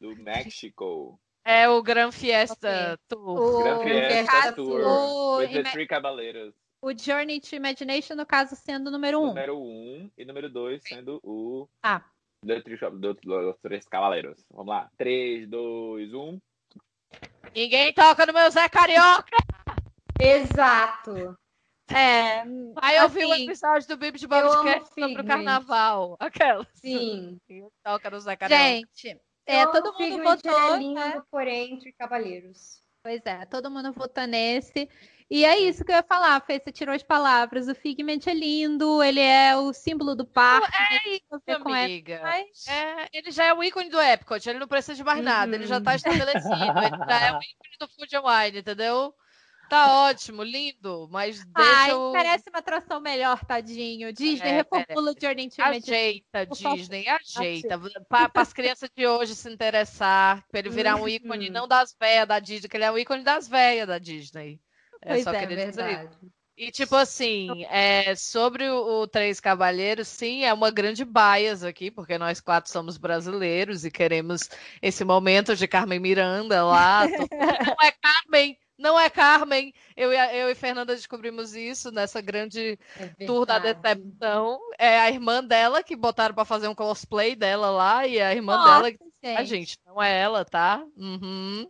do 0.00 0.14
México. 0.22 1.18
É 1.44 1.68
o 1.68 1.82
Gran 1.82 2.10
Fiesta 2.10 2.98
Tour. 3.08 3.38
O, 3.38 3.62
Gran 3.62 3.82
Fiesta 4.08 4.32
Fiesta 4.32 4.52
Tour 4.54 4.80
o, 4.80 5.36
with 5.38 5.48
the 5.48 5.60
Ima- 5.60 5.70
Three 5.72 5.86
Caballeros. 5.86 6.54
o 6.80 6.92
Journey 6.96 7.40
to 7.40 7.54
Imagination, 7.54 8.14
no 8.14 8.24
caso, 8.26 8.56
sendo 8.56 8.88
o 8.88 8.90
número 8.90 9.20
um. 9.20 9.26
Número 9.28 9.58
1 9.58 9.60
um, 9.62 10.10
e 10.16 10.24
número 10.24 10.48
2 10.48 10.82
sendo 10.82 11.20
o 11.22 11.68
Ah. 11.82 12.02
The 12.46 12.60
Three, 12.62 12.78
do, 12.78 13.14
dos 13.14 13.58
Três 13.62 13.86
Cavaleiros. 13.86 14.44
Vamos 14.50 14.68
lá. 14.68 14.88
um. 14.92 14.96
3, 14.96 15.48
2, 15.48 16.12
1. 16.14 16.40
Ninguém 17.54 17.92
toca 17.92 18.26
no 18.26 18.32
meu 18.32 18.50
Zé 18.50 18.68
Carioca. 18.68 19.36
Exato. 20.20 21.36
É, 21.90 22.42
Aí 22.76 22.96
eu 22.96 23.08
vi 23.08 23.24
o 23.24 23.32
assim, 23.32 23.44
episódio 23.44 23.88
do 23.88 23.96
Bibi 23.96 24.18
de 24.18 24.26
Bobcast 24.26 24.88
sobre 24.88 25.04
o 25.04 25.08
Figment. 25.08 25.24
carnaval. 25.26 26.16
Aquela. 26.18 26.66
Sim. 26.74 27.38
Toca 27.84 28.10
no 28.10 28.20
Zé 28.20 28.36
Carioca. 28.36 28.62
Gente, 28.64 29.20
é, 29.46 29.66
todo 29.66 29.92
mundo 29.92 30.22
votou, 30.22 30.74
é 30.74 30.78
lindo, 30.78 30.94
né? 30.94 31.22
porém, 31.30 31.74
entre 31.74 31.92
cavaleiros. 31.92 32.82
Pois 33.02 33.20
é, 33.26 33.44
todo 33.44 33.70
mundo 33.70 33.92
votou 33.92 34.26
nesse. 34.26 34.88
E 35.30 35.44
é 35.44 35.58
isso 35.58 35.84
que 35.84 35.90
eu 35.92 35.96
ia 35.96 36.02
falar, 36.02 36.40
Fê, 36.46 36.58
você 36.58 36.72
tirou 36.72 36.94
as 36.94 37.02
palavras. 37.02 37.68
O 37.68 37.74
Figment 37.74 38.20
é 38.26 38.32
lindo, 38.34 39.02
ele 39.02 39.20
é 39.20 39.54
o 39.56 39.72
símbolo 39.74 40.14
do 40.14 40.24
parque. 40.26 40.70
né, 40.70 40.86
É 41.04 41.08
isso, 41.16 41.40
amiga. 41.66 42.20
mas- 42.22 42.66
É, 42.66 43.08
ele 43.12 43.30
já 43.30 43.44
é 43.44 43.52
o 43.54 43.62
ícone 43.62 43.90
do 43.90 44.00
Epcot, 44.00 44.48
ele 44.48 44.58
não 44.58 44.68
precisa 44.68 44.94
de 44.94 45.04
mais 45.04 45.22
nada, 45.22 45.54
ele 45.54 45.66
já 45.66 45.80
tá 45.80 45.94
estabelecido, 45.94 46.54
ele 46.54 46.98
já 47.06 47.20
é 47.26 47.32
o 47.32 47.36
ícone 47.36 47.76
do 47.78 47.88
Food 47.88 48.16
and 48.16 48.22
Wine, 48.22 48.58
entendeu? 48.60 49.14
Tá 49.74 50.04
ótimo, 50.04 50.44
lindo, 50.44 51.08
mas 51.10 51.44
deixa 51.44 51.76
Ai, 51.76 51.92
o... 51.92 52.12
merece 52.12 52.48
uma 52.48 52.60
atração 52.60 53.00
melhor, 53.00 53.44
tadinho. 53.44 54.12
Disney, 54.12 54.48
É, 54.48 54.56
reformula 54.58 55.10
o 55.10 55.20
Journey 55.20 55.50
to. 55.50 55.60
Ajeita. 55.60 56.46
Disney, 56.46 57.08
ajeita. 57.08 57.80
Para 58.08 58.30
as 58.36 58.52
crianças 58.52 58.88
de 58.96 59.04
hoje 59.04 59.34
se 59.34 59.50
interessar, 59.50 60.46
para 60.48 60.60
ele 60.60 60.70
virar 60.70 60.94
um 60.94 61.08
ícone 61.08 61.50
não 61.50 61.66
das 61.66 61.92
véias 62.00 62.28
da 62.28 62.38
Disney, 62.38 62.68
que 62.68 62.76
ele 62.76 62.84
é 62.84 62.92
o 62.92 62.96
ícone 62.96 63.24
das 63.24 63.48
véias 63.48 63.88
da 63.88 63.98
Disney. 63.98 64.60
É 65.02 65.08
Pois 65.08 65.24
só 65.24 65.32
é, 65.32 65.44
dizer 65.44 65.68
isso. 65.68 65.76
Verdade. 65.76 66.18
E 66.56 66.70
tipo 66.70 66.94
assim, 66.94 67.64
é, 67.64 68.14
sobre 68.14 68.70
o, 68.70 69.00
o 69.00 69.08
Três 69.08 69.40
Cavalheiros, 69.40 70.06
sim, 70.06 70.44
é 70.44 70.54
uma 70.54 70.70
grande 70.70 71.04
bias 71.04 71.64
aqui, 71.64 71.90
porque 71.90 72.16
nós 72.16 72.40
quatro 72.40 72.70
somos 72.70 72.96
brasileiros 72.96 73.84
e 73.84 73.90
queremos 73.90 74.48
esse 74.80 75.04
momento 75.04 75.56
de 75.56 75.66
Carmen 75.66 75.98
Miranda 75.98 76.64
lá. 76.64 77.02
Não 77.66 77.76
é 77.82 77.90
Carmen, 77.90 78.56
não 78.78 78.98
é 78.98 79.08
Carmen. 79.10 79.72
Eu 79.96 80.12
e, 80.12 80.16
a- 80.16 80.34
eu 80.34 80.50
e 80.50 80.54
Fernanda 80.54 80.94
descobrimos 80.94 81.54
isso 81.54 81.90
nessa 81.90 82.20
grande 82.20 82.78
É 82.98 83.26
tour 83.26 83.46
da 83.46 83.58
decepção. 83.58 84.58
É 84.78 84.98
a 85.00 85.10
irmã 85.10 85.42
dela 85.44 85.82
que 85.82 85.94
botaram 85.96 86.34
pra 86.34 86.44
fazer 86.44 86.68
um 86.68 86.74
cosplay 86.74 87.34
dela 87.36 87.70
lá, 87.70 88.06
e 88.06 88.20
a 88.20 88.34
irmã 88.34 88.56
Nossa, 88.56 88.82
dela 88.90 89.38
a 89.38 89.44
gente, 89.44 89.78
não 89.86 90.02
é 90.02 90.20
ela, 90.20 90.44
tá? 90.44 90.84
Uhum. 90.96 91.66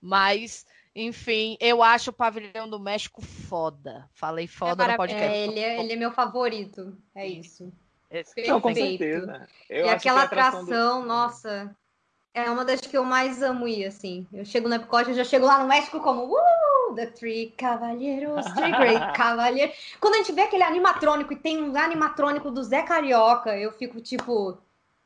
Mas, 0.00 0.64
enfim, 0.94 1.56
eu 1.60 1.82
acho 1.82 2.10
o 2.10 2.14
pavilhão 2.14 2.68
do 2.68 2.78
México 2.80 3.20
foda. 3.20 4.08
Falei 4.14 4.46
foda 4.46 4.70
no 4.86 4.90
maravilhoso. 4.90 4.96
podcast. 5.20 5.36
É, 5.38 5.46
ele, 5.46 5.60
é, 5.60 5.80
ele 5.80 5.92
é 5.92 5.96
meu 5.96 6.12
favorito. 6.12 6.96
É 7.14 7.26
isso. 7.26 7.70
Esse- 8.10 8.46
Não, 8.46 8.60
com 8.60 8.72
Perfeito. 8.72 9.02
certeza. 9.04 9.48
Eu 9.68 9.86
e 9.86 9.88
acho 9.88 10.02
que 10.02 10.08
aquela 10.08 10.20
a 10.20 10.24
atração 10.24 10.64
do- 10.64 10.70
atração, 10.72 11.04
nossa, 11.04 11.76
é 12.34 12.50
uma 12.50 12.64
das 12.64 12.80
que 12.80 12.96
eu 12.96 13.04
mais 13.04 13.40
amo 13.42 13.68
ir, 13.68 13.86
assim. 13.86 14.26
Eu 14.32 14.44
chego 14.44 14.68
no 14.68 14.74
Epcot, 14.74 15.08
eu 15.08 15.14
já 15.14 15.24
chego 15.24 15.46
lá 15.46 15.60
no 15.60 15.68
México 15.68 16.00
como, 16.00 16.24
uh, 16.24 16.94
The 16.96 17.06
Three 17.06 17.54
Cavalheiros, 17.56 18.44
Three 18.52 18.72
Great 18.72 19.12
Cavaliers. 19.16 19.72
Quando 20.00 20.14
a 20.14 20.16
gente 20.18 20.32
vê 20.32 20.42
aquele 20.42 20.64
animatrônico 20.64 21.32
e 21.32 21.36
tem 21.36 21.62
um 21.62 21.76
animatrônico 21.76 22.50
do 22.50 22.62
Zé 22.64 22.82
Carioca, 22.82 23.56
eu 23.56 23.70
fico 23.70 24.00
tipo, 24.00 24.58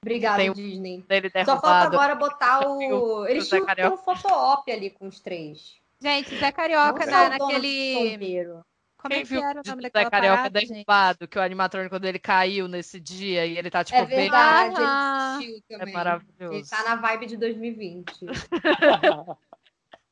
obrigado, 0.03 0.39
Tem 0.39 0.53
Disney. 0.55 1.05
Só 1.45 1.61
falta 1.61 1.95
agora 1.95 2.15
botar 2.15 2.67
o... 2.67 3.27
Eles 3.27 3.47
tinham 3.47 3.93
um 3.93 3.99
foto-op 3.99 4.73
ali 4.73 4.89
com 4.89 5.07
os 5.07 5.21
três. 5.21 5.77
Gente, 6.01 6.35
Zé 6.35 6.51
Carioca, 6.51 7.05
dono 7.05 7.39
do 7.39 7.47
naquele. 7.47 8.63
Como 8.99 9.15
é 9.15 9.17
Quem 9.19 9.25
que 9.27 9.31
viu 9.31 9.41
era 9.43 9.61
o 9.61 9.63
o 9.65 9.69
nome 9.71 9.83
Zé 9.83 9.89
daquela 9.89 10.11
Carioca 10.11 10.37
parada, 10.37 10.61
gente? 10.61 10.71
derrubado, 10.73 11.29
que 11.29 11.39
o 11.39 11.43
animatrônico 11.43 11.99
dele 12.01 12.19
caiu 12.19 12.67
nesse 12.69 12.99
dia 13.01 13.47
e 13.47 13.57
ele 13.57 13.71
tá 13.71 13.85
tipo 13.85 13.97
É 13.97 14.05
bem- 14.05 14.17
verdade, 14.23 14.75
Ah, 14.77 15.39
ele 15.41 15.53
desistiu 15.63 15.79
É 15.81 15.93
maravilhoso. 15.93 16.55
Ele 16.55 16.67
tá 16.67 16.83
na 16.83 16.97
vibe 16.97 17.27
de 17.27 17.37
2020. 17.37 18.13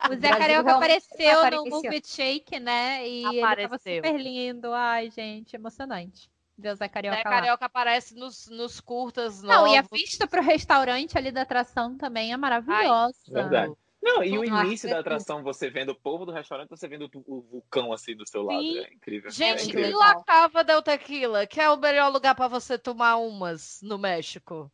O 0.05 0.09
Zé 0.11 0.19
Brasil 0.19 0.39
Carioca 0.39 0.73
apareceu 0.77 1.33
no 1.33 1.39
aparecer 1.39 1.59
esse 1.63 1.71
Movie 1.71 2.03
Shake, 2.05 2.61
né? 2.61 3.09
E 3.09 3.25
ele 3.25 3.41
tava 3.41 3.53
Apareceu. 3.55 3.97
super 3.97 4.21
lindo. 4.21 4.73
Ai, 4.73 5.11
gente, 5.11 5.57
emocionante. 5.57 6.31
O 6.59 6.75
Zé 6.75 6.89
Carioca 6.89 7.17
Zé 7.19 7.23
lá. 7.25 7.31
Carioca 7.31 7.65
aparece 7.67 8.15
nos, 8.15 8.47
nos 8.49 8.79
curtas 8.81 9.43
Não, 9.43 9.63
novos. 9.67 9.73
e 9.73 9.77
a 9.79 9.83
vista 9.83 10.27
pro 10.27 10.43
restaurante 10.43 11.17
ali 11.19 11.33
da 11.33 11.43
atração 11.43 11.97
também 11.97 12.33
é 12.33 12.37
maravilhosa. 12.37 13.19
Verdade. 13.29 13.73
Não, 14.07 14.23
e 14.23 14.39
o 14.39 14.45
início 14.45 14.87
é 14.87 14.91
da 14.93 15.01
atração, 15.01 15.43
você 15.43 15.69
vendo 15.69 15.91
o 15.91 15.95
povo 16.01 16.25
do 16.25 16.31
restaurante, 16.31 16.69
você 16.71 16.87
vendo 16.87 17.11
o, 17.13 17.39
o 17.39 17.41
vulcão 17.43 17.93
assim 17.93 18.15
do 18.15 18.25
seu 18.27 18.43
lado. 18.43 18.63
Sim. 18.63 18.79
É 18.79 18.93
incrível. 18.95 19.29
é 19.29 19.33
Gente, 19.33 19.65
e 19.65 19.69
incrível. 19.69 19.99
La 19.99 20.23
Cava 20.23 20.63
del 20.63 20.81
Tequila, 20.81 21.45
que 21.45 21.61
é 21.61 21.69
o 21.69 21.77
melhor 21.77 22.13
lugar 22.13 22.37
pra 22.37 22.47
você 22.47 22.79
tomar 22.79 23.17
umas 23.17 23.81
no 23.83 23.99
México. 23.99 24.71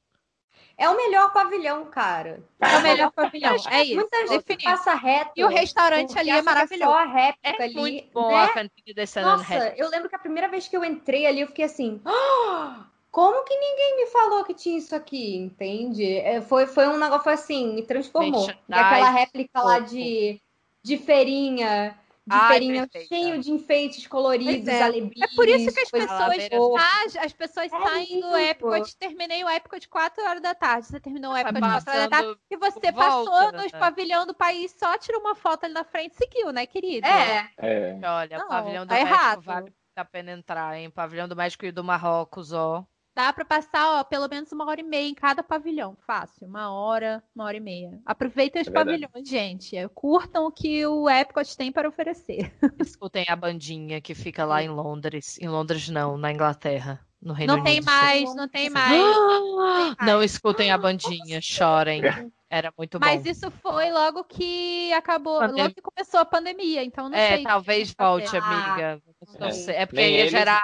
É 0.76 0.89
o 0.89 0.97
melhor 0.97 1.33
pavilhão, 1.33 1.87
cara. 1.87 2.43
É 2.61 2.76
o 2.76 2.83
melhor 2.83 3.11
pavilhão. 3.12 3.55
É 3.70 3.83
isso. 3.85 3.95
Muita 3.95 4.26
gente 4.26 4.45
Definido. 4.45 4.64
passa 4.64 4.95
reto. 4.95 5.33
E 5.35 5.45
o 5.45 5.49
restaurante 5.49 6.18
ali 6.18 6.30
é 6.30 6.43
maravilhoso. 6.43 6.93
a 6.93 7.05
réplica 7.05 7.62
É 7.62 7.64
ali, 7.64 7.74
muito 7.74 8.12
bom 8.12 8.28
né? 8.28 8.45
a 8.45 8.49
cantina 8.49 9.22
Nossa, 9.22 9.74
eu 9.76 9.89
lembro 9.89 10.09
que 10.11 10.16
a 10.16 10.18
primeira 10.18 10.49
vez 10.49 10.68
que 10.68 10.76
eu 10.76 10.85
entrei 10.85 11.26
ali, 11.26 11.41
eu 11.41 11.47
fiquei 11.47 11.64
assim. 11.64 12.03
"Ah, 12.05 12.87
como 13.12 13.44
que 13.44 13.54
ninguém 13.54 13.96
me 13.98 14.06
falou 14.06 14.42
que 14.42 14.54
tinha 14.54 14.78
isso 14.78 14.96
aqui? 14.96 15.36
Entende? 15.36 16.16
É, 16.16 16.40
foi, 16.40 16.66
foi 16.66 16.88
um 16.88 16.96
negócio 16.96 17.30
assim, 17.30 17.74
me 17.74 17.82
transformou. 17.82 18.48
E 18.48 18.74
aquela 18.74 19.10
réplica 19.10 19.62
lá 19.62 19.78
de, 19.78 20.40
de 20.82 20.96
feirinha. 20.96 21.94
De 22.24 22.36
Ai, 22.36 22.52
feirinha 22.52 22.88
perfeita. 22.88 23.08
cheio 23.14 23.40
de 23.40 23.50
enfeites 23.50 24.06
coloridos, 24.06 24.68
é. 24.68 24.80
É 24.80 25.26
por 25.34 25.48
isso 25.48 25.74
que 25.74 25.80
as 25.80 25.90
pessoas, 25.90 26.36
ah, 26.78 27.24
as 27.24 27.32
pessoas 27.32 27.72
É 27.72 27.80
saem 27.82 28.20
do. 28.20 28.36
Epcot. 28.36 28.96
Terminei 28.96 29.44
o 29.44 29.48
Epcot 29.50 29.88
4 29.88 30.24
horas 30.24 30.40
da 30.40 30.54
tarde. 30.54 30.86
Você 30.86 31.00
terminou 31.00 31.32
o 31.32 31.36
Epcot 31.36 31.58
4 31.60 31.90
horas 31.90 32.02
da 32.04 32.08
tarde. 32.08 32.40
E 32.48 32.56
você 32.56 32.92
por 32.92 32.94
passou 32.94 33.24
volta, 33.26 33.52
nos 33.58 33.72
né? 33.72 33.78
pavilhão 33.78 34.24
do 34.24 34.34
país, 34.34 34.72
só 34.78 34.96
tirou 34.96 35.20
uma 35.20 35.34
foto 35.34 35.64
ali 35.64 35.74
na 35.74 35.84
frente 35.84 36.12
e 36.14 36.16
seguiu, 36.16 36.52
né, 36.52 36.64
querida? 36.64 37.08
É, 37.08 37.50
É. 37.58 38.00
Olha, 38.08 38.38
Não, 38.38 38.46
o 38.46 38.48
pavilhão 38.48 38.86
do 38.86 38.88
tá 38.88 38.94
México 38.94 39.12
errado. 39.14 39.42
vale 39.42 39.72
a 39.96 40.04
pena 40.04 40.30
entrar, 40.32 40.78
hein? 40.78 40.88
Pavilhão 40.90 41.26
do 41.28 41.36
México 41.36 41.66
e 41.66 41.72
do 41.72 41.82
Marrocos, 41.84 42.52
ó. 42.52 42.86
Dá 43.14 43.30
pra 43.32 43.44
passar, 43.44 44.00
ó, 44.00 44.04
pelo 44.04 44.26
menos 44.28 44.50
uma 44.52 44.64
hora 44.66 44.80
e 44.80 44.84
meia 44.84 45.06
em 45.08 45.14
cada 45.14 45.42
pavilhão. 45.42 45.96
Fácil. 46.06 46.46
Uma 46.46 46.70
hora, 46.72 47.22
uma 47.34 47.44
hora 47.44 47.56
e 47.56 47.60
meia. 47.60 48.00
Aproveitem 48.06 48.62
os 48.62 48.68
É 48.68 48.70
verdade. 48.70 49.06
pavilhões, 49.06 49.28
gente. 49.28 49.76
Curtam 49.94 50.46
o 50.46 50.50
que 50.50 50.86
o 50.86 51.08
Epcot 51.10 51.54
tem 51.56 51.70
para 51.70 51.88
oferecer. 51.88 52.50
Escutem 52.80 53.26
a 53.28 53.36
bandinha 53.36 54.00
que 54.00 54.14
fica 54.14 54.44
lá 54.46 54.62
em 54.62 54.68
Londres. 54.70 55.38
Em 55.40 55.48
Londres 55.48 55.88
não, 55.90 56.16
na 56.16 56.32
Inglaterra. 56.32 57.00
No 57.20 57.34
Reino 57.34 57.56
Não 57.56 57.62
tem 57.62 57.74
Unido. 57.74 57.84
mais, 57.84 58.34
não 58.34 58.48
tem 58.48 58.68
mais. 58.70 59.96
Não 60.04 60.20
escutem 60.24 60.72
a 60.72 60.78
bandinha, 60.78 61.38
chorem. 61.42 62.02
Era 62.50 62.72
muito 62.76 62.98
bom. 62.98 63.06
Mas 63.06 63.24
isso 63.24 63.50
foi 63.62 63.90
logo 63.92 64.24
que 64.24 64.92
acabou, 64.92 65.38
Pandemia. 65.38 65.62
logo 65.64 65.74
que 65.74 65.80
começou 65.82 66.18
a 66.20 66.24
pandemia, 66.24 66.82
então 66.82 67.08
não 67.08 67.16
É, 67.16 67.36
sei. 67.36 67.44
talvez 67.44 67.90
que 67.90 67.96
vai 67.96 68.06
volte, 68.08 68.36
amiga. 68.36 69.00
Não 69.38 69.46
É. 69.48 69.52
sei. 69.52 69.74
É 69.76 69.86
porque 69.86 70.02
Nem 70.02 70.14
ia 70.14 70.20
eles- 70.22 70.30
gerar 70.32 70.62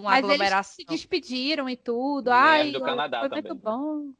uma 0.00 0.10
Mas 0.10 0.18
eles 0.20 0.30
aglomeração. 0.30 0.74
se 0.74 0.84
despediram 0.84 1.68
e 1.68 1.76
tudo. 1.76 2.30
Nem 2.30 2.38
Ai, 2.38 2.72
do 2.72 2.80
Canadá 2.80 3.20
foi 3.20 3.28
também. 3.28 3.44
muito 3.44 3.62
bom. 3.62 4.12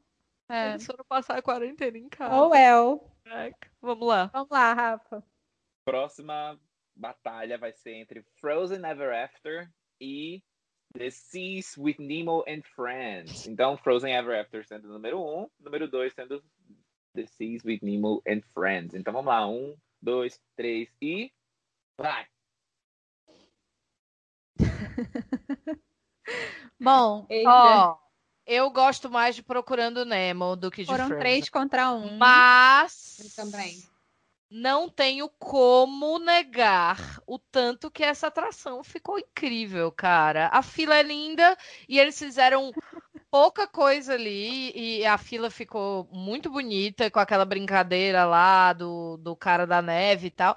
É. 0.49 0.71
Eles 0.71 0.85
foram 0.85 1.03
passar 1.05 1.37
a 1.37 1.41
quarentena 1.41 1.97
em 1.97 2.09
casa. 2.09 2.35
Oh, 2.35 2.49
well. 2.49 3.11
Caraca. 3.23 3.71
Vamos 3.81 4.07
lá. 4.07 4.25
Vamos 4.33 4.49
lá, 4.49 4.73
Rafa. 4.73 5.23
Próxima 5.85 6.59
batalha 6.95 7.57
vai 7.57 7.71
ser 7.73 7.93
entre 7.93 8.23
Frozen 8.39 8.85
Ever 8.85 9.13
After 9.13 9.69
e 9.99 10.43
The 10.93 11.09
Seas 11.09 11.77
with 11.77 11.95
Nemo 11.99 12.43
and 12.47 12.61
Friends. 12.75 13.47
Então, 13.47 13.77
Frozen 13.77 14.13
Ever 14.13 14.39
After 14.39 14.65
sendo 14.65 14.89
o 14.89 14.93
número 14.93 15.21
um, 15.21 15.49
número 15.59 15.87
dois 15.87 16.13
sendo 16.13 16.43
The 17.15 17.25
Seas 17.25 17.63
with 17.63 17.79
Nemo 17.81 18.21
and 18.27 18.41
Friends. 18.53 18.93
Então 18.93 19.13
vamos 19.13 19.27
lá, 19.29 19.47
um, 19.47 19.75
dois, 20.01 20.39
três 20.55 20.89
e 21.01 21.31
vai! 21.97 22.25
Bom, 26.79 27.25
eita. 27.29 27.49
Ó, 27.49 27.97
Eu 28.45 28.69
gosto 28.71 29.09
mais 29.09 29.35
de 29.35 29.43
Procurando 29.43 30.03
Nemo 30.05 30.55
do 30.55 30.71
que 30.71 30.81
de 30.81 30.87
Foram 30.87 31.05
Frozen. 31.07 31.19
três 31.19 31.49
contra 31.49 31.91
um. 31.91 32.17
Mas 32.17 33.19
Eu 33.19 33.43
também. 33.45 33.83
não 34.49 34.89
tenho 34.89 35.29
como 35.39 36.17
negar 36.19 37.21
o 37.27 37.37
tanto 37.37 37.91
que 37.91 38.03
essa 38.03 38.27
atração 38.27 38.83
ficou 38.83 39.19
incrível, 39.19 39.91
cara. 39.91 40.49
A 40.51 40.61
fila 40.63 40.97
é 40.97 41.03
linda 41.03 41.55
e 41.87 41.99
eles 41.99 42.17
fizeram 42.17 42.71
pouca 43.29 43.67
coisa 43.67 44.13
ali 44.15 44.71
e 44.75 45.05
a 45.05 45.17
fila 45.17 45.49
ficou 45.49 46.09
muito 46.11 46.49
bonita 46.49 47.09
com 47.09 47.19
aquela 47.19 47.45
brincadeira 47.45 48.25
lá 48.25 48.73
do, 48.73 49.17
do 49.17 49.35
cara 49.35 49.65
da 49.67 49.81
neve 49.81 50.27
e 50.27 50.31
tal. 50.31 50.55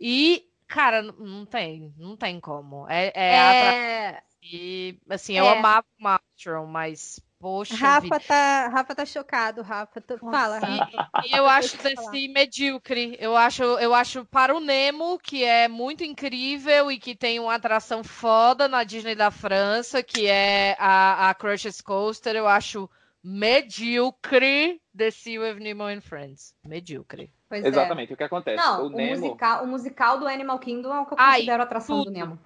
E, 0.00 0.48
cara, 0.68 1.02
não 1.02 1.46
tem, 1.46 1.94
não 1.96 2.16
tem 2.16 2.40
como. 2.40 2.88
É, 2.88 3.12
é, 3.14 3.74
É, 4.14 4.22
e, 4.42 4.98
assim, 5.10 5.34
eu 5.34 5.46
É. 5.46 5.48
amava 5.48 5.86
o 5.98 6.02
Maelstrom, 6.02 6.66
mas, 6.66 7.20
poxa 7.38 7.76
Rafa 7.80 7.92
vida. 7.92 8.20
tá, 8.20 8.68
Rafa 8.68 8.94
tá 8.94 9.04
chocado, 9.06 9.62
Rafa. 9.62 10.00
Tu- 10.00 10.18
Fala, 10.30 10.58
Rafa. 10.58 11.10
E 11.18 11.36
eu 11.36 11.46
acho 11.48 11.76
eu 11.76 11.82
desse 11.82 12.28
medíocre. 12.28 13.16
Eu 13.20 13.36
acho, 13.36 13.62
eu 13.62 13.94
acho 13.94 14.24
para 14.26 14.54
o 14.54 14.60
Nemo, 14.60 15.18
que 15.18 15.44
é 15.44 15.68
muito 15.68 16.04
incrível 16.04 16.90
e 16.90 16.98
que 16.98 17.14
tem 17.14 17.38
uma 17.40 17.54
atração 17.54 18.02
foda 18.04 18.68
na 18.68 18.84
Disney 18.84 19.14
da 19.14 19.30
França, 19.30 20.02
que 20.02 20.26
é 20.26 20.76
a, 20.78 21.30
a 21.30 21.34
Crush's 21.34 21.80
Coaster, 21.80 22.36
eu 22.36 22.46
acho 22.48 22.88
medíocre 23.22 24.80
The 24.96 25.10
Sea 25.10 25.38
with 25.38 25.56
Nemo 25.60 25.84
and 25.84 26.00
Friends. 26.00 26.54
Medíocre. 26.64 27.30
Pois 27.48 27.64
é. 27.64 27.68
Exatamente, 27.68 28.12
o 28.12 28.16
que 28.16 28.24
acontece? 28.24 28.56
Não, 28.56 28.84
o 28.84 28.86
o, 28.86 28.90
Nemo. 28.90 29.20
musical, 29.20 29.64
o 29.64 29.66
musical 29.66 30.18
do 30.18 30.26
Animal 30.26 30.58
Kingdom 30.58 30.92
é 30.94 31.00
o 31.00 31.06
que 31.06 31.12
eu 31.14 31.16
Ai, 31.20 31.34
considero 31.40 31.62
a 31.62 31.64
atração 31.66 31.98
do 31.98 32.04
tudo. 32.04 32.12
Nemo. 32.14 32.38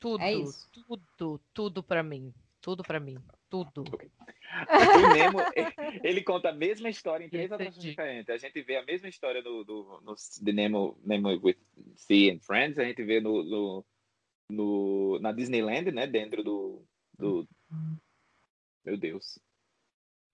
Tudo, 0.00 0.22
É 0.22 0.32
isso. 0.32 0.68
tudo, 1.16 1.40
tudo 1.52 1.82
pra 1.82 2.02
mim. 2.02 2.32
Tudo 2.60 2.82
pra 2.82 3.00
mim. 3.00 3.18
Tudo. 3.50 3.82
O 3.82 5.12
Nemo, 5.14 5.38
ele 6.04 6.22
conta 6.22 6.50
a 6.50 6.52
mesma 6.52 6.88
história 6.88 7.24
em 7.24 7.28
três 7.28 7.46
Entendi. 7.46 7.62
atrações 7.68 7.84
diferentes. 7.84 8.30
A 8.30 8.36
gente 8.38 8.62
vê 8.62 8.76
a 8.76 8.84
mesma 8.84 9.08
história 9.08 9.42
no, 9.42 9.64
no, 9.64 10.00
no 10.02 10.14
de 10.40 10.52
Nemo, 10.52 10.98
Nemo 11.04 11.28
with 11.42 11.56
Sea 11.96 12.32
and 12.34 12.40
Friends, 12.40 12.78
a 12.78 12.84
gente 12.84 13.02
vê 13.04 13.20
no, 13.20 13.42
no, 13.42 13.84
no- 14.50 15.18
na 15.20 15.32
Disneyland, 15.32 15.90
né? 15.92 16.06
Dentro 16.06 16.42
do, 16.42 16.82
do. 17.18 17.48
Meu 18.84 18.96
Deus. 18.96 19.38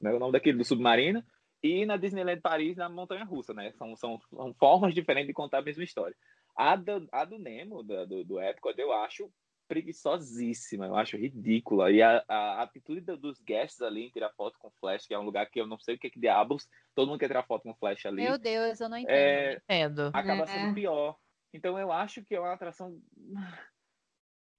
Não 0.00 0.10
é 0.10 0.14
o 0.14 0.18
nome 0.18 0.32
daquele 0.32 0.58
do 0.58 0.64
submarino. 0.64 1.24
E 1.66 1.86
na 1.86 1.96
Disneyland 1.96 2.42
Paris, 2.42 2.76
na 2.76 2.90
Montanha 2.90 3.24
Russa, 3.24 3.54
né? 3.54 3.72
São, 3.72 3.96
são, 3.96 4.20
são 4.30 4.52
formas 4.52 4.92
diferentes 4.94 5.28
de 5.28 5.32
contar 5.32 5.58
a 5.58 5.62
mesma 5.62 5.82
história. 5.82 6.14
A 6.54 6.76
do, 6.76 7.08
a 7.10 7.24
do 7.24 7.38
Nemo, 7.38 7.82
da- 7.82 8.04
do, 8.04 8.22
do 8.22 8.38
Epcot, 8.38 8.78
eu 8.78 8.92
acho 8.92 9.32
preguiçosíssima, 9.66 10.84
eu 10.86 10.94
acho 10.94 11.16
ridícula. 11.16 11.90
E 11.90 12.02
a, 12.02 12.22
a 12.28 12.62
atitude 12.62 13.00
do- 13.00 13.16
dos 13.16 13.40
guests 13.40 13.80
ali 13.80 14.04
em 14.04 14.10
tirar 14.10 14.28
foto 14.36 14.58
com 14.58 14.70
flash, 14.72 15.06
que 15.06 15.14
é 15.14 15.18
um 15.18 15.24
lugar 15.24 15.46
que 15.46 15.58
eu 15.58 15.66
não 15.66 15.78
sei 15.78 15.94
o 15.94 15.98
que, 15.98 16.10
que 16.10 16.20
diabos, 16.20 16.68
todo 16.94 17.08
mundo 17.08 17.18
quer 17.18 17.28
tirar 17.28 17.44
foto 17.46 17.62
com 17.62 17.74
flash 17.74 18.04
ali, 18.04 18.24
Meu 18.24 18.36
Deus, 18.36 18.78
eu 18.80 18.88
não 18.90 18.98
entendo. 18.98 19.10
é, 19.16 19.54
Entendo. 19.64 20.10
acaba 20.12 20.42
É. 20.42 20.46
sendo 20.46 20.74
pior. 20.74 21.16
Então 21.54 21.78
eu 21.78 21.90
acho 21.90 22.22
que 22.24 22.34
é 22.34 22.40
uma 22.40 22.52
atração. 22.52 23.00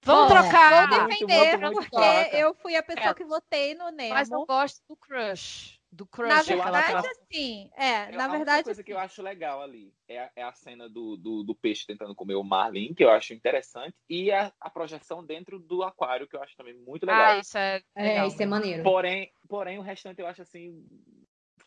Vamos 0.04 0.28
Bom, 0.32 0.40
trocar! 0.40 0.88
Vou 0.88 1.06
defender, 1.08 1.36
muito, 1.58 1.60
muito 1.60 1.74
porque 1.90 1.96
fraca. 1.96 2.36
eu 2.36 2.54
fui 2.54 2.74
a 2.76 2.82
pessoa 2.82 3.10
É. 3.10 3.14
que 3.14 3.24
votei 3.24 3.74
no 3.74 3.90
Nemo. 3.90 4.14
Mas 4.14 4.30
eu 4.30 4.44
gosto 4.44 4.82
do 4.88 4.96
Crush. 4.96 5.75
Do 5.92 6.06
Crush, 6.06 6.28
Na 6.28 6.42
verdade, 6.42 6.76
atração. 6.96 7.10
assim, 7.10 7.70
é, 7.74 8.06
É, 8.08 8.12
na 8.12 8.24
a 8.24 8.28
verdade, 8.28 8.64
coisa 8.64 8.82
que 8.82 8.92
eu 8.92 8.96
assim, 8.98 9.06
acho 9.06 9.22
legal 9.22 9.62
ali 9.62 9.94
é 10.08 10.18
a, 10.18 10.30
é 10.36 10.42
a 10.42 10.52
cena 10.52 10.88
do, 10.88 11.16
do, 11.16 11.42
do 11.42 11.54
peixe 11.54 11.86
tentando 11.86 12.14
comer 12.14 12.34
o 12.34 12.42
marlin, 12.42 12.92
que 12.92 13.04
eu 13.04 13.10
acho 13.10 13.32
interessante, 13.32 13.94
e 14.08 14.30
a, 14.30 14.52
a 14.60 14.68
projeção 14.68 15.24
dentro 15.24 15.58
do 15.58 15.82
aquário, 15.82 16.28
que 16.28 16.36
eu 16.36 16.42
acho 16.42 16.56
também 16.56 16.74
muito 16.74 17.06
legal. 17.06 17.26
Ah, 17.26 17.38
isso 17.38 17.56
é 17.56 17.80
É, 17.94 18.08
legal. 18.08 18.28
isso 18.28 18.42
é 18.42 18.46
maneiro. 18.46 18.82
Porém, 18.82 19.30
porém, 19.48 19.78
o 19.78 19.82
restante 19.82 20.20
eu 20.20 20.26
acho 20.26 20.42
assim 20.42 20.84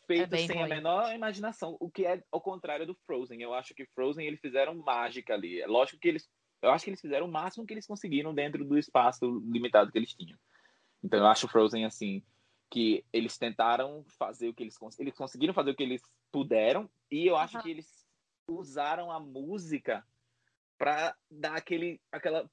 feito 0.06 0.34
É 0.34 0.38
sem 0.38 0.58
a 0.58 0.60
ruim. 0.60 0.70
menor 0.70 1.14
imaginação, 1.14 1.76
o 1.80 1.90
que 1.90 2.04
é 2.04 2.22
ao 2.30 2.40
contrário 2.40 2.86
do 2.86 2.94
Frozen. 3.06 3.40
Eu 3.40 3.54
acho 3.54 3.74
que 3.74 3.86
Frozen 3.94 4.26
eles 4.26 4.40
fizeram 4.40 4.74
mágica 4.76 5.34
ali. 5.34 5.60
É 5.60 5.66
lógico 5.66 5.98
que 5.98 6.08
eles, 6.08 6.28
eu 6.62 6.70
acho 6.70 6.84
que 6.84 6.90
eles 6.90 7.00
fizeram 7.00 7.26
o 7.26 7.32
máximo 7.32 7.64
que 7.66 7.72
eles 7.72 7.86
conseguiram 7.86 8.34
dentro 8.34 8.64
do 8.64 8.78
espaço 8.78 9.42
limitado 9.50 9.90
que 9.90 9.98
eles 9.98 10.14
tinham. 10.14 10.38
Então 11.02 11.20
eu 11.20 11.26
acho 11.26 11.48
Frozen 11.48 11.84
assim 11.84 12.22
que 12.70 13.04
eles 13.12 13.36
tentaram 13.36 14.04
fazer 14.06 14.48
o 14.48 14.54
que 14.54 14.62
eles 14.62 14.78
cons- 14.78 14.98
eles 14.98 15.16
conseguiram 15.16 15.52
fazer 15.52 15.70
o 15.72 15.74
que 15.74 15.82
eles 15.82 16.02
puderam 16.30 16.88
e 17.10 17.26
eu 17.26 17.36
acho 17.36 17.56
Aham. 17.56 17.62
que 17.64 17.70
eles 17.70 18.06
usaram 18.48 19.10
a 19.10 19.18
música 19.18 20.06
para 20.78 21.16
dar 21.30 21.56
aquele 21.56 22.00
aquela 22.10 22.48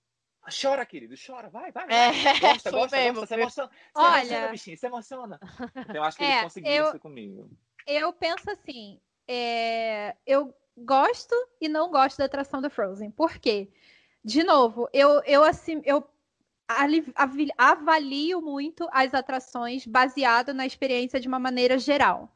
chora 0.61 0.85
querido 0.85 1.15
chora 1.15 1.49
vai 1.49 1.71
vai, 1.71 1.85
vai. 1.87 1.95
É, 1.95 2.11
gosta 2.41 2.71
gosta 2.71 2.97
mesmo, 2.97 3.19
gosta 3.21 3.35
viu? 3.35 3.43
emociona 3.43 3.69
se 3.69 3.99
Olha- 3.99 4.17
emociona 4.17 4.47
bichinho 4.49 4.77
se 4.77 4.87
emociona 4.87 5.39
então 5.77 5.95
eu 5.95 6.03
acho 6.03 6.17
que 6.17 6.23
É, 6.23 6.27
eles 6.31 6.41
conseguiram 6.41 6.75
eu- 6.75 6.87
isso 6.89 6.99
comigo 6.99 7.49
eu 7.85 8.11
penso 8.11 8.49
assim, 8.51 8.99
é, 9.27 10.15
eu 10.25 10.53
gosto 10.77 11.33
e 11.61 11.69
não 11.69 11.89
gosto 11.89 12.17
da 12.17 12.25
atração 12.25 12.59
da 12.61 12.69
Frozen. 12.69 13.09
Por 13.11 13.39
quê? 13.39 13.71
De 14.23 14.43
novo, 14.43 14.89
eu, 14.91 15.21
eu 15.23 15.41
assim, 15.41 15.81
eu 15.85 16.05
avalio 17.57 18.41
muito 18.41 18.87
as 18.91 19.13
atrações 19.13 19.85
baseado 19.85 20.53
na 20.53 20.65
experiência 20.65 21.19
de 21.19 21.27
uma 21.27 21.39
maneira 21.39 21.77
geral. 21.77 22.33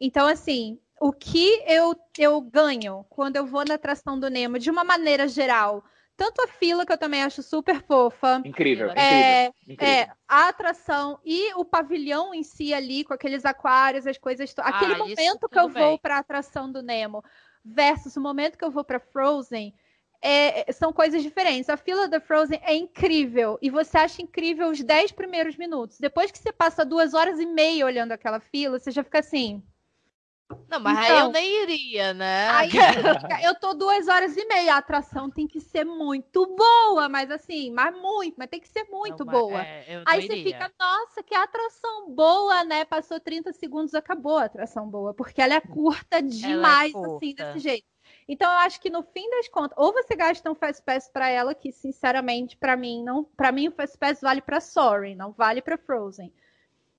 Então, 0.00 0.26
assim, 0.26 0.78
o 1.00 1.12
que 1.12 1.62
eu, 1.66 1.94
eu 2.18 2.40
ganho 2.40 3.04
quando 3.08 3.36
eu 3.36 3.46
vou 3.46 3.64
na 3.64 3.74
atração 3.74 4.18
do 4.18 4.28
Nemo, 4.28 4.58
de 4.58 4.70
uma 4.70 4.84
maneira 4.84 5.28
geral, 5.28 5.84
tanto 6.16 6.42
a 6.42 6.48
fila, 6.48 6.84
que 6.84 6.92
eu 6.92 6.98
também 6.98 7.22
acho 7.22 7.42
super 7.42 7.80
fofa, 7.82 8.42
incrível 8.44 8.90
incrível, 8.90 9.00
é, 9.00 9.46
incrível. 9.68 9.86
é, 9.86 10.10
a 10.26 10.48
atração 10.48 11.20
e 11.24 11.54
o 11.54 11.64
pavilhão 11.64 12.34
em 12.34 12.42
si 12.42 12.74
ali, 12.74 13.04
com 13.04 13.14
aqueles 13.14 13.44
aquários, 13.44 14.06
as 14.06 14.18
coisas. 14.18 14.52
to- 14.52 14.60
Aquele 14.62 14.94
Ah, 14.94 14.98
isso 14.98 15.08
momento 15.10 15.48
que 15.48 15.58
eu 15.58 15.62
tudo 15.68 15.74
vou 15.74 15.88
bem. 15.90 15.98
para 15.98 16.16
a 16.16 16.18
atração 16.18 16.70
do 16.70 16.82
Nemo 16.82 17.22
versus 17.64 18.16
o 18.16 18.20
momento 18.20 18.58
que 18.58 18.64
eu 18.64 18.70
vou 18.70 18.82
para 18.82 18.98
Frozen. 18.98 19.72
É, 20.20 20.70
são 20.72 20.92
coisas 20.92 21.22
diferentes. 21.22 21.68
A 21.70 21.76
fila 21.76 22.08
da 22.08 22.20
Frozen 22.20 22.60
é 22.62 22.74
incrível 22.74 23.58
e 23.62 23.70
você 23.70 23.96
acha 23.98 24.20
incrível 24.22 24.68
os 24.70 24.82
10 24.82 25.12
primeiros 25.12 25.56
minutos. 25.56 25.98
Depois 25.98 26.30
que 26.30 26.38
você 26.38 26.52
passa 26.52 26.84
duas 26.84 27.14
horas 27.14 27.38
e 27.38 27.46
meia 27.46 27.86
olhando 27.86 28.12
aquela 28.12 28.40
fila, 28.40 28.78
você 28.78 28.90
já 28.90 29.04
fica 29.04 29.20
assim. 29.20 29.62
Não, 30.66 30.80
mas 30.80 30.96
aí 30.96 31.04
Então- 31.04 31.26
eu 31.26 31.30
nem 31.32 31.62
iria, 31.62 32.14
né? 32.14 32.48
Aí 32.48 32.70
eu 33.44 33.54
tô 33.54 33.74
duas 33.74 34.08
horas 34.08 34.34
e 34.34 34.46
meia. 34.46 34.74
A 34.74 34.78
atração 34.78 35.28
tem 35.30 35.46
que 35.46 35.60
ser 35.60 35.84
muito 35.84 36.46
boa, 36.56 37.06
mas 37.06 37.30
assim, 37.30 37.70
mas 37.70 37.94
muito, 37.94 38.34
mas 38.38 38.48
tem 38.48 38.58
que 38.58 38.68
ser 38.68 38.84
muito 38.84 39.26
Não, 39.26 39.32
boa. 39.32 39.60
é, 39.60 40.02
Aí 40.06 40.22
você 40.26 40.36
iria. 40.36 40.44
fica, 40.54 40.72
nossa, 40.80 41.22
que 41.22 41.34
atração 41.34 42.10
boa, 42.10 42.64
né? 42.64 42.86
Passou 42.86 43.20
30 43.20 43.52
segundos, 43.52 43.94
acabou 43.94 44.38
a 44.38 44.44
atração 44.44 44.88
boa, 44.88 45.12
porque 45.12 45.42
ela 45.42 45.52
é 45.54 45.60
curta 45.60 46.22
demais, 46.22 46.94
assim, 46.94 47.02
curta. 47.34 47.44
desse 47.52 47.58
jeito. 47.58 47.86
Então, 48.28 48.52
eu 48.52 48.58
acho 48.58 48.80
que 48.80 48.90
no 48.90 49.02
fim 49.02 49.28
das 49.30 49.48
contas, 49.48 49.76
ou 49.78 49.92
você 49.92 50.14
gasta 50.14 50.50
um 50.50 50.54
Fast 50.54 50.82
Pass 50.84 51.08
pra 51.10 51.30
ela, 51.30 51.54
que 51.54 51.72
sinceramente, 51.72 52.56
pra 52.58 52.76
mim, 52.76 53.02
não, 53.02 53.24
para 53.24 53.50
mim 53.50 53.68
o 53.68 53.72
Fast 53.72 53.96
Pass 53.96 54.20
vale 54.20 54.42
pra 54.42 54.60
Sorry, 54.60 55.14
não 55.14 55.32
vale 55.32 55.62
pra 55.62 55.78
Frozen. 55.78 56.30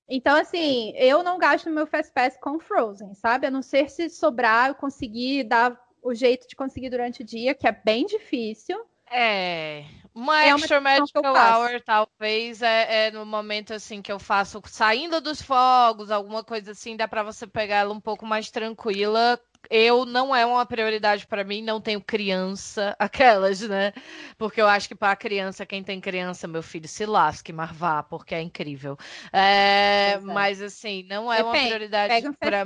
Então, 0.08 0.36
assim, 0.36 0.92
eu 0.96 1.22
não 1.22 1.38
gasto 1.38 1.70
meu 1.70 1.86
Fast 1.86 2.12
Pass 2.12 2.36
com 2.36 2.58
Frozen, 2.58 3.14
sabe? 3.14 3.46
A 3.46 3.50
não 3.50 3.62
ser 3.62 3.88
se 3.88 4.10
sobrar, 4.10 4.70
eu 4.70 4.74
conseguir 4.74 5.44
dar 5.44 5.80
o 6.02 6.12
jeito 6.12 6.48
de 6.48 6.56
conseguir 6.56 6.90
durante 6.90 7.22
o 7.22 7.24
dia, 7.24 7.54
que 7.54 7.68
é 7.68 7.72
bem 7.72 8.06
difícil. 8.06 8.84
É, 9.08 9.84
uma 10.14 10.42
É 10.42 10.54
uma 10.54 10.64
extra 10.64 10.78
eu 10.78 10.82
magical 10.82 11.34
hour, 11.34 11.80
talvez, 11.84 12.62
é, 12.62 13.06
é 13.06 13.10
no 13.12 13.24
momento 13.24 13.72
assim 13.74 14.02
que 14.02 14.10
eu 14.10 14.18
faço 14.18 14.60
saindo 14.66 15.20
dos 15.20 15.40
fogos, 15.42 16.10
alguma 16.10 16.42
coisa 16.42 16.72
assim, 16.72 16.96
dá 16.96 17.06
pra 17.06 17.22
você 17.22 17.46
pegar 17.46 17.76
ela 17.76 17.92
um 17.92 18.00
pouco 18.00 18.26
mais 18.26 18.50
tranquila. 18.50 19.40
Eu 19.68 20.04
não 20.04 20.34
é 20.34 20.44
uma 20.46 20.64
prioridade 20.64 21.26
pra 21.26 21.44
mim, 21.44 21.62
não 21.62 21.80
tenho 21.80 22.00
criança, 22.00 22.94
aquelas, 22.98 23.60
né? 23.60 23.92
Porque 24.38 24.60
eu 24.60 24.66
acho 24.66 24.88
que 24.88 24.94
pra 24.94 25.14
criança, 25.14 25.66
quem 25.66 25.82
tem 25.82 26.00
criança, 26.00 26.48
meu 26.48 26.62
filho, 26.62 26.88
se 26.88 27.04
lasque, 27.04 27.52
mas 27.52 27.70
vá, 27.72 28.02
porque 28.02 28.34
é 28.34 28.40
incrível. 28.40 28.96
É, 29.32 30.12
é. 30.12 30.18
mas 30.20 30.62
assim, 30.62 31.02
não 31.04 31.32
é 31.32 31.42
uma 31.42 31.52
prioridade 31.52 32.14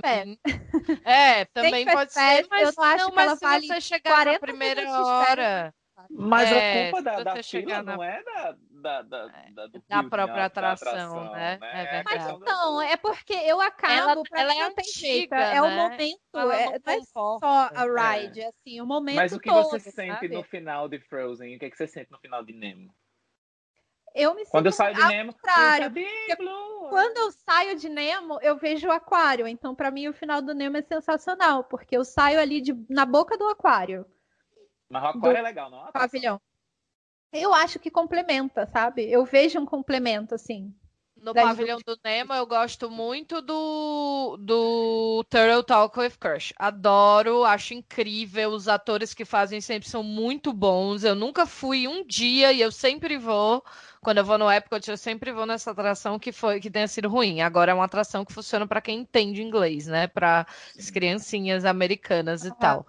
Pass. 0.03 0.26
mim. 0.26 0.38
É, 1.05 1.45
também 1.53 1.84
pode 1.86 2.12
ser, 2.12 2.42
eu 2.42 2.49
mas 2.49 2.76
não 2.76 2.84
acho 2.84 3.05
não, 3.05 3.11
que 3.11 3.16
mas 3.16 3.26
ela 3.26 3.36
se 3.36 3.45
vale 3.45 3.66
você 3.66 3.80
chegar 3.80 4.11
na 4.11 4.22
40 4.24 4.40
primeira 4.40 4.90
hora. 4.90 5.74
Mas 6.11 6.51
É, 6.51 6.59
a 6.59 6.82
culpa 6.90 7.03
da, 7.03 7.22
da 7.22 7.42
fila 7.42 7.82
na- 7.82 7.97
não 7.97 8.03
é 8.03 8.22
da, 8.24 8.57
da, 8.70 9.03
da, 9.03 9.26
da, 9.53 9.66
do 9.66 9.82
Da 9.88 9.97
building, 10.03 10.09
própria 10.11 10.26
da 10.26 10.45
atração, 10.47 11.32
né? 11.32 11.59
É 11.62 11.99
É. 11.99 12.03
Mas 12.05 12.24
da- 12.24 12.32
então, 12.32 12.82
é 12.82 12.97
porque 12.97 13.32
eu 13.32 13.61
acabo, 13.61 13.92
Ela- 14.11 14.22
pra 14.28 14.40
ela 14.40 14.55
é 14.55 14.62
antiga, 14.62 15.36
é 15.36 15.62
o 15.62 15.68
né? 15.68 15.76
momento, 15.76 16.20
Ela 16.34 16.57
é, 16.57 16.64
não 16.84 16.92
é 16.92 17.01
só 17.03 17.38
a 17.42 17.70
É. 17.74 18.18
ride, 18.20 18.40
é 18.40 18.49
assim, 18.49 18.80
o 18.80 18.86
momento 18.86 19.16
Mas 19.16 19.32
o 19.32 19.38
que 19.40 19.49
todo, 19.51 19.68
você 19.68 19.78
sente 19.78 20.12
sabe? 20.12 20.28
no 20.28 20.42
final 20.42 20.88
de 20.88 20.99
Frozen? 20.99 21.55
O 21.55 21.59
que, 21.59 21.64
é 21.66 21.70
que 21.70 21.76
você 21.76 21.86
sente 21.86 22.11
no 22.11 22.18
final 22.18 22.45
de 22.45 22.53
Nemo? 22.53 22.92
Eu 24.14 24.34
me 24.34 24.45
Quando 24.47 24.66
eu 24.66 24.72
sinto 24.72 24.78
saio 24.78 24.95
de 24.95 25.05
Nemo, 25.07 25.32
contrário, 25.32 25.92
eu. 25.97 26.88
Quando 26.88 27.16
eu 27.18 27.32
saio 27.32 27.76
de 27.76 27.88
Nemo, 27.88 28.38
eu 28.42 28.57
vejo 28.57 28.86
o 28.86 28.92
aquário. 28.92 29.49
Então, 29.49 29.74
pra 29.74 29.90
mim, 29.90 30.07
o 30.07 30.12
final 30.14 30.40
do 30.40 30.55
Nemo 30.55 30.76
é 30.76 30.82
sensacional, 30.82 31.64
porque 31.64 31.97
eu 31.97 32.05
saio 32.05 32.38
ali 32.38 32.61
de- 32.61 32.76
na 32.88 33.05
boca 33.05 33.36
do 33.36 33.49
aquário, 33.49 34.07
Mas 34.89 35.03
o 35.03 35.07
aquário 35.07 35.32
do 35.32 35.39
é 35.39 35.43
legal, 35.43 35.70
não? 35.70 35.89
é 35.89 35.93
pavilhão. 35.93 36.41
Eu 37.32 37.53
acho 37.53 37.80
que 37.80 37.91
complementa, 37.91 38.64
sabe? 38.66 39.11
Eu 39.11 39.24
vejo 39.24 39.59
um 39.59 39.66
complemento, 39.66 40.35
assim. 40.35 40.72
no 41.16 41.35
pavilhão 41.35 41.78
do 41.85 41.99
Nemo, 42.05 42.32
eu 42.32 42.47
gosto 42.47 42.89
muito 42.89 43.43
do, 43.43 44.37
do 44.39 45.24
Turtle 45.28 45.64
Talk 45.64 45.99
with 45.99 46.12
Crush. 46.20 46.53
Adoro, 46.57 47.45
acho 47.45 47.74
incrível. 47.74 48.51
Os 48.51 48.68
atores 48.68 49.12
que 49.12 49.24
fazem 49.24 49.61
sempre 49.61 49.89
são 49.89 50.03
muito 50.03 50.53
bons. 50.53 51.03
Eu 51.03 51.16
nunca 51.16 51.45
fui 51.45 51.89
um 51.89 52.07
dia 52.07 52.53
e 52.53 52.61
eu 52.61 52.70
sempre 52.70 53.18
vou. 53.18 53.64
Quando 54.01 54.18
eu 54.18 54.24
vou 54.24 54.39
no 54.39 54.53
Epcot, 54.53 54.89
eu 54.89 54.97
sempre 54.99 55.32
vou 55.32 55.47
nessa 55.47 55.70
atração 55.70 56.18
que 56.18 56.30
foi 56.30 56.61
que 56.61 56.70
tenha 56.70 56.87
sido 56.87 57.09
ruim. 57.09 57.41
Agora 57.41 57.72
é 57.72 57.74
uma 57.74 57.87
atração 57.87 58.24
que 58.24 58.32
funciona 58.32 58.66
para 58.66 58.82
quem 58.82 59.01
entende 59.01 59.43
inglês, 59.43 59.87
né? 59.87 60.07
Para 60.07 60.47
as 60.78 60.91
criancinhas 60.91 61.64
americanas 61.64 62.45
e 62.45 62.55
tal. 62.59 62.87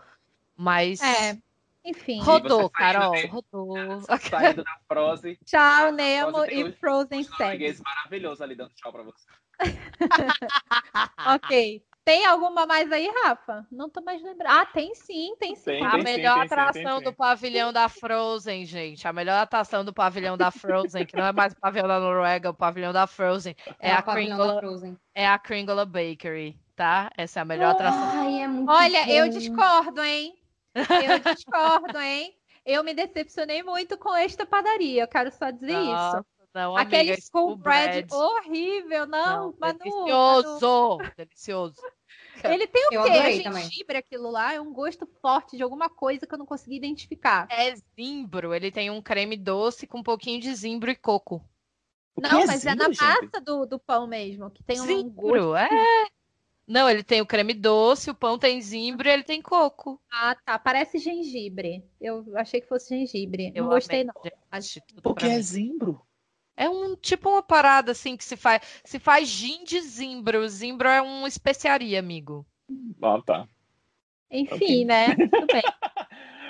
Mas 0.57 1.01
É, 1.01 1.37
enfim. 1.85 2.21
rodou, 2.21 2.69
Carol, 2.69 3.11
dele. 3.11 3.27
rodou. 3.27 4.01
Saindo 4.01 4.63
da 4.65 4.77
Frozen. 4.87 5.37
Tchau, 5.45 5.91
Nemo 5.91 6.31
Frozen 6.31 6.67
e 6.67 6.71
Frozen 6.73 7.19
um 7.21 7.23
7. 7.23 7.39
norueguês 7.39 7.81
maravilhoso 7.81 8.43
ali 8.43 8.55
dando 8.55 8.73
tchau 8.75 8.91
pra 8.91 9.03
você. 9.03 9.25
Ok. 11.35 11.83
Tem 12.03 12.23
alguma 12.23 12.67
mais 12.67 12.91
aí, 12.91 13.09
Rafa? 13.23 13.65
Não 13.71 13.89
tô 13.89 13.99
mais 13.99 14.21
lembrando. 14.21 14.51
Ah, 14.51 14.63
tem 14.63 14.93
sim, 14.93 15.35
tem 15.39 15.55
sim. 15.55 15.63
Tem, 15.65 15.83
A 15.85 15.91
tem 15.91 16.03
melhor 16.03 16.35
tem 16.35 16.43
atração 16.43 16.97
tem 16.97 17.03
do 17.03 17.13
pavilhão 17.13 17.73
da 17.73 17.89
Frozen, 17.89 18.63
gente. 18.63 19.07
A 19.07 19.11
melhor 19.13 19.39
atração 19.41 19.83
do 19.83 19.91
pavilhão 19.91 20.37
da 20.37 20.51
Frozen, 20.51 21.03
que 21.07 21.15
não 21.17 21.25
é 21.25 21.31
mais 21.31 21.53
o 21.53 21.59
pavilhão 21.59 21.87
da 21.87 21.99
Noruega, 21.99 22.47
é 22.47 22.51
o 22.51 22.53
pavilhão 22.53 22.93
da 22.93 23.07
Frozen, 23.07 23.55
é, 23.79 23.89
É, 23.89 23.93
a 23.93 24.03
Kringle, 24.03 24.59
Frozen. 24.59 24.95
é 25.15 25.27
a 25.27 25.39
Kringle 25.39 25.83
Bakery, 25.87 26.59
tá? 26.75 27.09
Essa 27.17 27.39
é 27.39 27.41
a 27.41 27.45
melhor 27.45 27.71
atração. 27.71 28.19
Ai, 28.19 28.41
é 28.43 28.47
muito 28.47 28.71
Olha, 28.71 29.09
eu 29.11 29.27
discordo, 29.27 30.03
hein? 30.03 30.35
Eu 30.75 31.33
discordo, 31.33 31.97
hein? 31.99 32.35
Eu 32.65 32.83
me 32.83 32.93
decepcionei 32.93 33.63
muito 33.63 33.97
com 33.97 34.15
esta 34.15 34.45
padaria. 34.45 35.03
Eu 35.03 35.07
quero 35.07 35.31
só 35.31 35.51
dizer 35.51 35.71
isso. 35.71 35.85
Nossa, 35.91 36.25
não, 36.53 36.75
Aquele 36.77 37.11
amiga, 37.11 37.21
school 37.21 37.55
bread 37.55 38.07
bread. 38.07 38.13
horrível, 38.13 39.05
não, 39.05 39.51
Não, 39.51 39.55
Manu, 39.59 39.59
Manu. 39.59 39.77
delicioso, 39.79 40.97
delicioso. 41.17 41.81
Ele 42.43 42.67
tem 42.67 42.87
o 42.89 42.93
Eu 42.93 43.03
quê? 43.03 43.09
É 43.09 43.43
também. 43.43 43.63
gengibre 43.63 43.97
aquilo 43.97 44.29
lá? 44.31 44.53
É 44.53 44.59
um 44.61 44.73
gosto 44.73 45.05
forte 45.21 45.55
de 45.57 45.63
alguma 45.63 45.89
coisa 45.89 46.25
que 46.25 46.33
eu 46.33 46.37
não 46.37 46.45
consegui 46.45 46.75
identificar. 46.75 47.47
É 47.51 47.73
zimbro, 47.97 48.53
ele 48.53 48.71
tem 48.71 48.89
um 48.89 49.01
creme 49.01 49.37
doce 49.37 49.85
com 49.87 49.99
um 49.99 50.03
pouquinho 50.03 50.39
de 50.41 50.53
zimbro 50.53 50.89
e 50.91 50.95
coco. 50.95 51.43
Não, 52.17 52.45
mas 52.45 52.65
é 52.65 52.71
zimbro, 52.71 52.77
na 52.77 52.93
gente? 52.93 53.01
massa 53.01 53.41
do, 53.41 53.65
do 53.65 53.77
pão 53.79 54.07
mesmo, 54.07 54.49
que 54.49 54.63
tem 54.63 54.79
um 54.79 55.09
gosto. 55.09 55.45
Zimbro, 55.45 55.55
é. 55.55 55.67
Não, 56.67 56.89
ele 56.89 57.03
tem 57.03 57.21
o 57.21 57.25
creme 57.25 57.53
doce, 57.53 58.09
o 58.09 58.15
pão 58.15 58.39
tem 58.39 58.59
zimbro 58.59 59.07
e 59.07 59.11
ele 59.11 59.23
tem 59.23 59.41
coco. 59.41 60.01
Ah, 60.11 60.35
tá. 60.43 60.57
Parece 60.57 60.97
gengibre. 60.97 61.83
Eu 62.01 62.25
achei 62.35 62.59
que 62.59 62.67
fosse 62.67 62.89
gengibre. 62.97 63.51
Eu 63.53 63.65
não 63.65 63.69
gostei, 63.71 64.01
amei, 64.01 64.11
não. 64.51 65.01
Porque 65.03 65.25
é 65.25 65.35
mim. 65.35 65.41
zimbro. 65.41 66.01
É 66.57 66.69
um 66.69 66.95
tipo 66.95 67.29
uma 67.29 67.43
parada 67.43 67.91
assim 67.91 68.15
que 68.17 68.23
se 68.23 68.35
faz, 68.35 68.61
se 68.83 68.97
faz 68.97 69.27
gin 69.27 69.63
de 69.63 69.79
zimbro. 69.81 70.47
Zimbro 70.47 70.87
é 70.87 71.01
uma 71.01 71.27
especiaria, 71.27 71.99
amigo. 71.99 72.45
Ah, 73.01 73.21
tá. 73.23 73.47
Enfim, 74.31 74.55
Ok. 74.55 74.85
né? 74.85 75.15
Tudo 75.15 75.47
bem. 75.47 75.61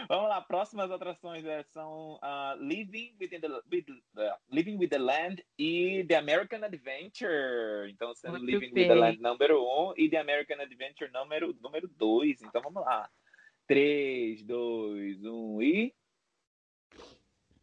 Vamos 0.07 0.29
lá, 0.29 0.41
próximas 0.41 0.91
atrações 0.91 1.45
é, 1.45 1.63
são 1.63 2.19
ah, 2.21 2.55
Living, 2.59 3.15
within 3.19 3.39
the, 3.39 3.47
with, 3.71 3.85
uh, 4.17 4.35
Living 4.51 4.77
with 4.77 4.89
the 4.89 4.97
Land 4.97 5.43
e 5.57 6.05
The 6.07 6.15
American 6.15 6.63
Adventure. 6.63 7.89
Então, 7.89 8.13
sendo 8.13 8.39
Muito 8.39 8.45
Living 8.45 8.73
bem. 8.73 8.83
with 8.83 8.89
the 8.89 8.95
Land 8.95 9.21
número 9.21 9.63
1 9.63 9.89
um, 9.89 9.93
e 9.97 10.09
The 10.09 10.17
American 10.17 10.61
Adventure 10.61 11.11
número 11.11 11.53
2. 11.53 11.61
Número 11.61 11.87
dois. 11.87 12.41
Então, 12.41 12.61
vamos 12.61 12.83
lá. 12.83 13.09
3, 13.67 14.43
2, 14.43 15.25
1 15.25 15.61
e... 15.61 15.93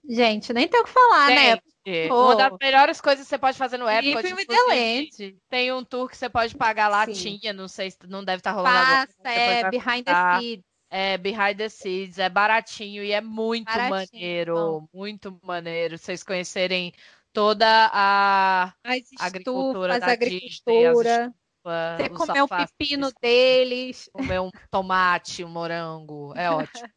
Gente, 0.05 0.53
nem 0.53 0.67
tem 0.67 0.81
o 0.81 0.85
que 0.85 0.91
falar, 0.91 1.31
né? 1.31 1.51
Gente, 1.87 2.09
Pô. 2.09 2.25
uma 2.25 2.37
das 2.37 2.53
melhores 2.61 3.01
coisas 3.01 3.25
que 3.25 3.31
você 3.31 3.39
pode 3.39 3.57
fazer 3.57 3.77
no 3.77 3.89
Epcot, 3.89 4.17
Living 4.17 4.35
with 4.35 4.47
the 4.47 5.01
inclusive, 5.01 5.39
tem 5.49 5.73
um 5.73 5.85
tour 5.85 6.09
que 6.09 6.17
você 6.17 6.29
pode 6.29 6.57
pagar 6.57 6.89
lá, 6.89 7.07
Sim. 7.07 7.39
tinha, 7.39 7.53
não 7.53 7.69
sei 7.69 7.91
se 7.93 7.99
não 8.09 8.25
deve 8.25 8.39
estar 8.39 8.51
rolando 8.51 8.77
agora. 8.77 9.07
Passa, 9.07 9.17
depois 9.23 9.37
é 9.37 9.71
behind 9.71 10.05
the 10.05 10.13
scenes. 10.13 10.72
É, 10.95 11.17
Behind 11.17 11.57
the 11.57 11.71
Scenes, 11.71 12.19
é 12.19 12.29
baratinho 12.29 13.03
e 13.03 13.13
é 13.13 13.21
muito 13.23 13.65
Baratinho, 13.65 13.91
maneiro, 13.91 14.55
bom. 14.55 14.89
muito 14.93 15.41
maneiro. 15.43 15.97
Vocês 15.97 16.23
conhecerem 16.23 16.93
toda 17.33 17.67
a 17.91 18.75
As 18.85 19.11
agricultura 19.19 19.95
estufas, 19.97 20.01
da 20.01 20.15
Disney, 20.15 20.37
agricultura. 20.85 21.35
a- 21.65 21.97
Você 21.97 22.13
os 22.13 22.19
comer 22.19 22.43
o 22.43 22.49
pepino 22.49 23.11
deles. 23.23 24.11
comer 24.37 24.41
um 24.41 24.51
tomate, 24.71 25.43
um 25.43 25.49
morango, 25.49 26.35
é 26.37 26.51
ótimo. 26.51 26.69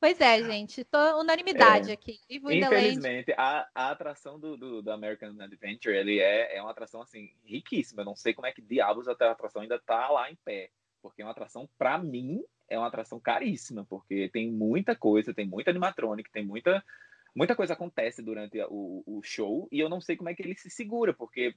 Pois 0.00 0.20
é, 0.20 0.42
gente. 0.42 0.84
Tô 0.84 0.98
unanimidade 1.20 1.90
É. 1.90 1.94
aqui. 1.94 2.18
Land. 2.42 2.58
Infelizmente, 2.64 3.32
a, 3.36 3.66
a 3.74 3.90
atração 3.90 4.38
do, 4.38 4.56
do, 4.56 4.82
do 4.82 4.90
American 4.92 5.34
Adventure, 5.40 5.94
ele 5.94 6.18
é, 6.20 6.56
é 6.56 6.62
uma 6.62 6.70
atração, 6.70 7.02
assim, 7.02 7.30
riquíssima. 7.44 8.02
Eu 8.02 8.06
não 8.06 8.14
sei 8.16 8.32
como 8.32 8.46
é 8.46 8.52
que 8.52 8.62
diabos 8.62 9.08
até 9.08 9.26
a 9.26 9.32
atração 9.32 9.62
ainda 9.62 9.78
tá 9.80 10.08
lá 10.10 10.30
em 10.30 10.36
pé. 10.44 10.70
Porque 11.02 11.22
é 11.22 11.24
uma 11.24 11.32
atração, 11.32 11.68
pra 11.76 11.98
mim, 11.98 12.42
é 12.68 12.78
uma 12.78 12.88
atração 12.88 13.18
caríssima. 13.20 13.84
Porque 13.88 14.28
tem 14.32 14.50
muita 14.50 14.94
coisa, 14.94 15.34
tem 15.34 15.46
muita 15.46 15.70
animatronic, 15.70 16.30
tem 16.30 16.44
muita... 16.44 16.84
Muita 17.34 17.54
coisa 17.54 17.74
acontece 17.74 18.22
durante 18.22 18.58
o, 18.70 19.02
o 19.06 19.20
show 19.22 19.68
e 19.70 19.78
eu 19.78 19.90
não 19.90 20.00
sei 20.00 20.16
como 20.16 20.30
é 20.30 20.34
que 20.34 20.42
ele 20.42 20.56
se 20.56 20.70
segura, 20.70 21.12
porque 21.12 21.54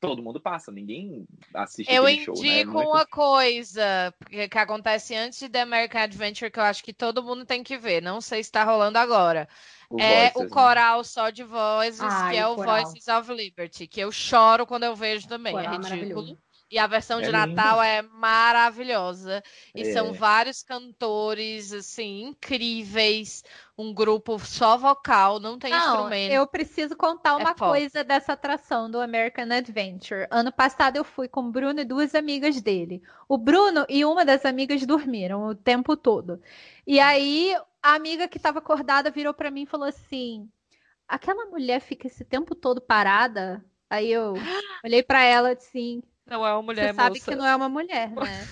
todo 0.00 0.22
mundo 0.22 0.40
passa, 0.40 0.72
ninguém 0.72 1.26
assiste 1.54 1.92
Eu 1.92 2.04
aquele 2.04 2.24
show, 2.24 2.34
né? 2.34 2.40
indico 2.40 2.72
Muito- 2.72 2.90
uma 2.90 3.06
coisa 3.06 4.12
que, 4.28 4.58
acontece 4.58 5.14
antes 5.14 5.38
de 5.38 5.48
The 5.48 5.60
American 5.60 6.00
Adventure 6.02 6.50
que 6.50 6.58
eu 6.58 6.64
acho 6.64 6.82
que 6.82 6.92
todo 6.92 7.22
mundo 7.22 7.46
tem 7.46 7.62
que 7.62 7.78
ver. 7.78 8.02
Não 8.02 8.20
sei 8.20 8.42
se 8.42 8.48
está 8.48 8.64
rolando 8.64 8.98
agora. 8.98 9.48
o 9.88 10.00
é 10.00 10.30
Voices, 10.32 10.36
o 10.36 10.44
né? 10.44 10.50
coral 10.50 11.04
só 11.04 11.30
de 11.30 11.44
vozes, 11.44 12.00
Ai, 12.00 12.32
que 12.32 12.38
é 12.38 12.46
o 12.46 12.52
o 12.52 12.56
coral. 12.56 12.82
Voices 12.82 13.08
of 13.08 13.32
Liberty, 13.32 13.86
que 13.86 14.00
eu 14.00 14.10
choro 14.10 14.66
quando 14.66 14.84
eu 14.84 14.94
vejo 14.96 15.28
também. 15.28 15.54
Coral 15.54 15.72
é 15.72 15.86
é 15.86 15.94
ridículo. 15.94 16.38
E 16.70 16.78
a 16.78 16.86
versão 16.86 17.20
de 17.22 17.28
É 17.28 17.32
Natal 17.32 17.82
é 17.82 18.02
maravilhosa. 18.02 19.42
E 19.74 19.84
são 19.84 20.12
É. 20.12 20.12
vários 20.12 20.62
cantores, 20.62 21.72
assim, 21.72 22.22
incríveis. 22.28 23.42
Um 23.78 23.92
grupo 23.94 24.38
só 24.38 24.76
vocal, 24.76 25.38
não 25.40 25.58
tem 25.58 25.76
Não, 25.76 25.76
instrumento. 25.76 26.26
eu 26.26 26.46
preciso 26.46 26.96
contar 26.96 27.36
uma 27.36 27.54
foda. 27.56 27.56
coisa 27.56 28.04
dessa 28.04 28.32
atração 28.34 28.88
do 28.90 29.00
American 29.00 29.50
Adventure. 29.50 30.26
Ano 30.30 30.52
passado 30.52 30.96
eu 30.96 31.04
fui 31.04 31.28
com 31.28 31.40
o 31.40 31.50
Bruno 31.50 31.80
e 31.80 31.84
duas 31.84 32.14
amigas 32.14 32.60
dele. 32.62 33.02
O 33.28 33.36
Bruno 33.36 33.84
e 33.88 34.04
uma 34.04 34.24
das 34.24 34.44
amigas 34.44 34.86
dormiram 34.86 35.44
o 35.48 35.54
tempo 35.54 35.96
todo. 35.96 36.40
E 36.86 37.00
aí 37.00 37.52
a 37.82 37.94
amiga 37.94 38.28
que 38.28 38.36
estava 38.36 38.60
acordada 38.60 39.10
virou 39.10 39.34
para 39.34 39.50
mim 39.50 39.62
e 39.62 39.66
falou 39.66 39.88
assim: 39.88 40.48
"Aquela 41.08 41.46
mulher 41.46 41.80
fica 41.80 42.06
esse 42.08 42.24
tempo 42.24 42.54
todo 42.54 42.80
parada?" 42.80 43.64
Aí 43.90 44.10
eu 44.12 44.48
olhei 44.84 45.02
para 45.02 45.22
ela 45.24 45.52
assim: 45.52 46.02
Não 46.26 46.46
é 46.46 46.52
uma 46.52 46.62
mulher, 46.62 46.88
"Você 46.88 46.94
sabe 46.94 47.18
moça. 47.18 47.30
que 47.30 47.36
não 47.36 47.46
é 47.46 47.54
uma 47.54 47.68
mulher, 47.68 48.10
né?" 48.10 48.46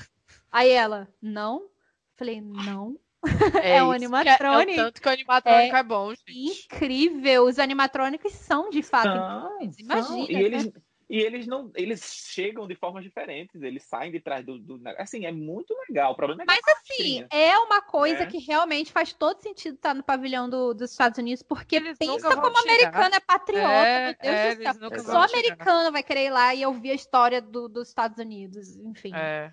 Aí 0.51 0.71
ela: 0.71 1.09
"Não?" 1.21 1.69
Falei: 2.15 2.41
"Não." 2.41 2.99
É, 3.65 3.77
é 3.77 3.83
um 3.83 3.91
animatronic. 3.91 4.71
É, 4.71 4.75
o 4.75 4.85
tanto 4.85 5.01
que 5.01 5.09
o 5.09 5.13
animatrônico 5.13 5.77
é, 5.77 5.83
bom, 5.83 6.15
gente. 6.15 6.67
Incrível, 6.67 7.45
os 7.45 7.59
animatrônicos 7.59 8.33
são 8.33 8.69
de 8.69 8.83
fato 8.83 9.09
São, 9.09 9.59
Imagina, 9.79 10.03
são. 10.03 10.25
E 10.29 10.33
né? 10.33 10.43
eles, 10.43 10.71
e 11.09 11.19
eles 11.19 11.47
não. 11.47 11.71
Eles 11.75 12.03
chegam 12.03 12.67
de 12.67 12.75
formas 12.75 13.03
diferentes, 13.05 13.63
eles 13.63 13.83
saem 13.85 14.11
de 14.13 14.21
trás 14.21 14.45
do. 14.45 14.59
do- 14.59 14.81
assim, 14.99 15.27
é 15.27 15.33
muito 15.33 15.75
legal. 15.89 16.13
O 16.13 16.17
problema 16.17 16.43
é 16.43 16.47
que 16.47 16.53
Mas 16.53 16.69
a 16.69 16.73
assim, 16.81 17.27
é 17.31 17.59
uma 17.59 17.83
coisa 17.83 18.23
É. 18.23 18.27
que 18.27 18.39
realmente 18.39 18.93
faz 18.93 19.13
todo 19.13 19.41
sentido 19.43 19.75
estar 19.75 19.95
no 19.95 20.03
pavilhão 20.03 20.49
do- 20.49 20.75
dos 20.75 20.91
Estados 20.91 21.19
Unidos, 21.19 21.43
porque 21.43 21.77
Eles 21.77 21.99
pensa 21.99 22.35
como 22.35 22.59
americano 22.59 23.15
é 23.15 23.21
patriota, 23.21 23.69
É, 23.69 24.05
meu 24.07 24.17
Deus 24.23 24.35
é, 24.35 24.73
do 24.73 25.01
céu. 25.03 25.05
Só 25.13 25.23
americano 25.25 25.93
vai 25.93 26.03
querer 26.03 26.27
ir 26.27 26.31
lá 26.31 26.55
e 26.55 26.65
ouvir 26.67 26.91
a 26.91 26.95
história 26.95 27.41
do- 27.41 27.69
dos 27.69 27.89
Estados 27.89 28.19
Unidos, 28.19 28.77
enfim. 28.77 29.13
É. 29.15 29.53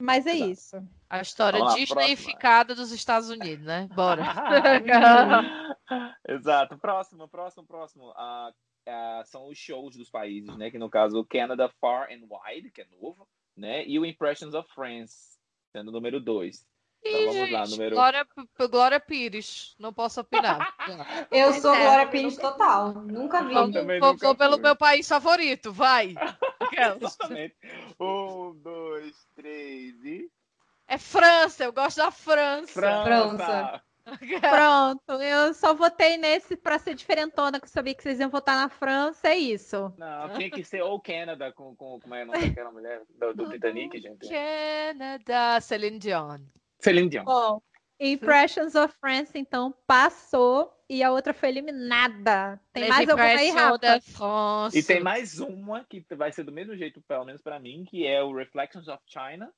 Mas 0.00 0.26
é 0.26 0.32
Exato. 0.34 0.50
isso. 0.50 0.88
A 1.08 1.20
história 1.20 1.64
disneyficada 1.74 2.74
dos 2.74 2.90
Estados 2.90 3.28
Unidos, 3.30 3.64
né? 3.64 3.88
Bora. 3.94 4.22
Exato. 6.28 6.78
Próximo, 6.78 7.28
próximo, 7.28 7.64
próximo. 7.66 8.12
Ah, 8.16 8.52
ah, 8.86 9.22
são 9.24 9.48
os 9.48 9.58
shows 9.58 9.96
dos 9.96 10.10
países, 10.10 10.56
né? 10.56 10.70
Que 10.70 10.78
no 10.78 10.90
caso 10.90 11.18
o 11.18 11.24
Canada 11.24 11.68
Far 11.80 12.08
and 12.10 12.22
Wide, 12.28 12.70
que 12.70 12.82
é 12.82 12.86
novo, 13.00 13.28
né? 13.56 13.86
E 13.86 13.98
o 13.98 14.06
Impressions 14.06 14.54
of 14.54 14.68
France, 14.74 15.38
sendo 15.72 15.88
o 15.88 15.92
número 15.92 16.20
2. 16.20 16.66
Então 17.04 17.32
vamos 17.32 17.50
lá, 17.50 17.64
gente, 17.64 17.70
número. 17.72 17.96
Glória, 17.96 18.26
Glória 18.70 19.00
Pires. 19.00 19.74
Não 19.78 19.92
posso 19.92 20.20
opinar. 20.20 20.72
Eu 21.32 21.52
sou 21.54 21.74
é. 21.74 21.82
Glória 21.82 22.08
Pires 22.08 22.36
total. 22.36 22.92
Nunca 22.92 23.42
vi. 23.42 23.54
Vou, 23.54 23.66
nunca 23.66 24.16
vou 24.18 24.34
pelo 24.36 24.58
meu 24.58 24.76
país 24.76 25.08
favorito, 25.08 25.72
vai. 25.72 26.14
Exatamente. 26.72 27.56
Um, 27.98 28.54
dois, 28.62 29.26
três 29.34 30.04
e. 30.04 30.30
É 30.86 30.98
França, 30.98 31.64
eu 31.64 31.72
gosto 31.72 31.96
da 31.96 32.10
França. 32.10 32.72
França! 32.72 33.82
Pronto, 34.40 35.22
eu 35.22 35.52
só 35.54 35.74
votei 35.74 36.16
nesse 36.16 36.56
pra 36.56 36.78
ser 36.78 36.94
diferentona, 36.94 37.58
que 37.58 37.66
eu 37.66 37.70
sabia 37.70 37.94
que 37.94 38.02
vocês 38.02 38.20
iam 38.20 38.30
votar 38.30 38.56
na 38.56 38.68
França, 38.68 39.28
é 39.28 39.36
isso. 39.36 39.92
Não, 39.98 40.32
tinha 40.34 40.50
que 40.50 40.64
ser 40.64 40.82
ou 40.82 41.00
Canada 41.00 41.52
com, 41.52 41.74
com 41.74 41.98
como 42.00 42.14
é 42.14 42.22
o 42.22 42.26
nome 42.26 42.48
daquela 42.48 42.70
mulher 42.72 43.02
do, 43.18 43.34
do 43.34 43.50
Titanic, 43.50 43.98
gente. 44.00 44.28
Canadá, 44.28 45.60
Celine 45.60 45.98
Dion. 45.98 46.38
Celine 46.78 47.08
Dion. 47.08 47.24
Bom, 47.24 47.60
Impressions 48.04 48.74
of 48.74 48.92
France, 48.98 49.30
então, 49.36 49.72
passou 49.86 50.72
e 50.88 51.04
a 51.04 51.12
outra 51.12 51.32
foi 51.32 51.50
eliminada. 51.50 52.60
Tem 52.72 52.88
mais 52.88 53.08
alguma 53.08 53.28
aí, 53.28 53.50
Rafa? 53.50 54.00
E 54.74 54.82
tem 54.82 55.00
mais 55.00 55.38
uma 55.38 55.84
que 55.84 56.04
vai 56.10 56.32
ser 56.32 56.42
do 56.42 56.50
mesmo 56.50 56.76
jeito, 56.76 57.00
pelo 57.02 57.24
menos 57.24 57.40
para 57.40 57.60
mim, 57.60 57.84
que 57.88 58.04
é 58.04 58.20
o 58.20 58.34
Reflections 58.34 58.88
of 58.88 59.00
China 59.06 59.52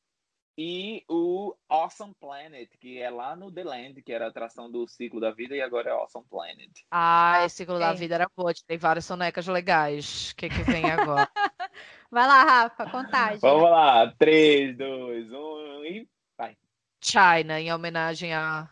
e 0.56 1.04
o 1.08 1.54
Awesome 1.68 2.14
Planet, 2.14 2.70
que 2.78 3.00
é 3.00 3.10
lá 3.10 3.34
no 3.34 3.50
The 3.50 3.64
Land, 3.64 4.02
que 4.02 4.12
era 4.12 4.26
a 4.26 4.28
atração 4.28 4.70
do 4.70 4.86
ciclo 4.86 5.20
da 5.20 5.32
vida, 5.32 5.56
e 5.56 5.60
agora 5.60 5.90
é 5.90 5.92
Awesome 5.92 6.26
Planet. 6.28 6.70
Ah, 6.90 7.44
esse 7.44 7.56
ciclo 7.56 7.78
da 7.78 7.92
vida 7.92 8.14
era 8.14 8.28
boa, 8.36 8.52
tem 8.66 8.78
várias 8.78 9.04
sonecas 9.04 9.46
legais. 9.46 10.30
O 10.30 10.36
que, 10.36 10.48
que 10.48 10.62
vem 10.62 10.90
agora? 10.90 11.28
Vai 12.10 12.26
lá, 12.28 12.44
Rafa, 12.44 12.88
contagem. 12.88 13.40
Vamos 13.40 13.70
lá, 13.70 14.12
3, 14.16 14.76
2, 14.76 15.32
1 15.32 15.84
e 15.84 16.08
vai. 16.38 16.56
China, 17.02 17.60
em 17.60 17.72
homenagem 17.72 18.32
a, 18.32 18.70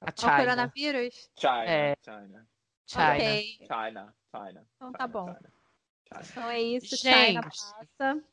a 0.00 0.10
China. 0.10 0.32
Ao 0.32 0.38
coronavírus? 0.38 1.30
China, 1.38 1.64
É. 1.64 1.96
China. 2.04 2.48
China. 2.86 3.14
Ok. 3.14 3.44
China, 3.60 4.14
China. 4.34 4.66
Então 4.74 4.92
tá 4.92 5.04
China, 5.04 5.08
bom. 5.08 5.26
China, 5.26 5.40
China. 5.40 6.22
Então 6.32 6.50
é 6.50 6.60
isso, 6.60 6.96
Gente. 6.96 7.26
China 7.26 7.42
passa. 7.42 8.24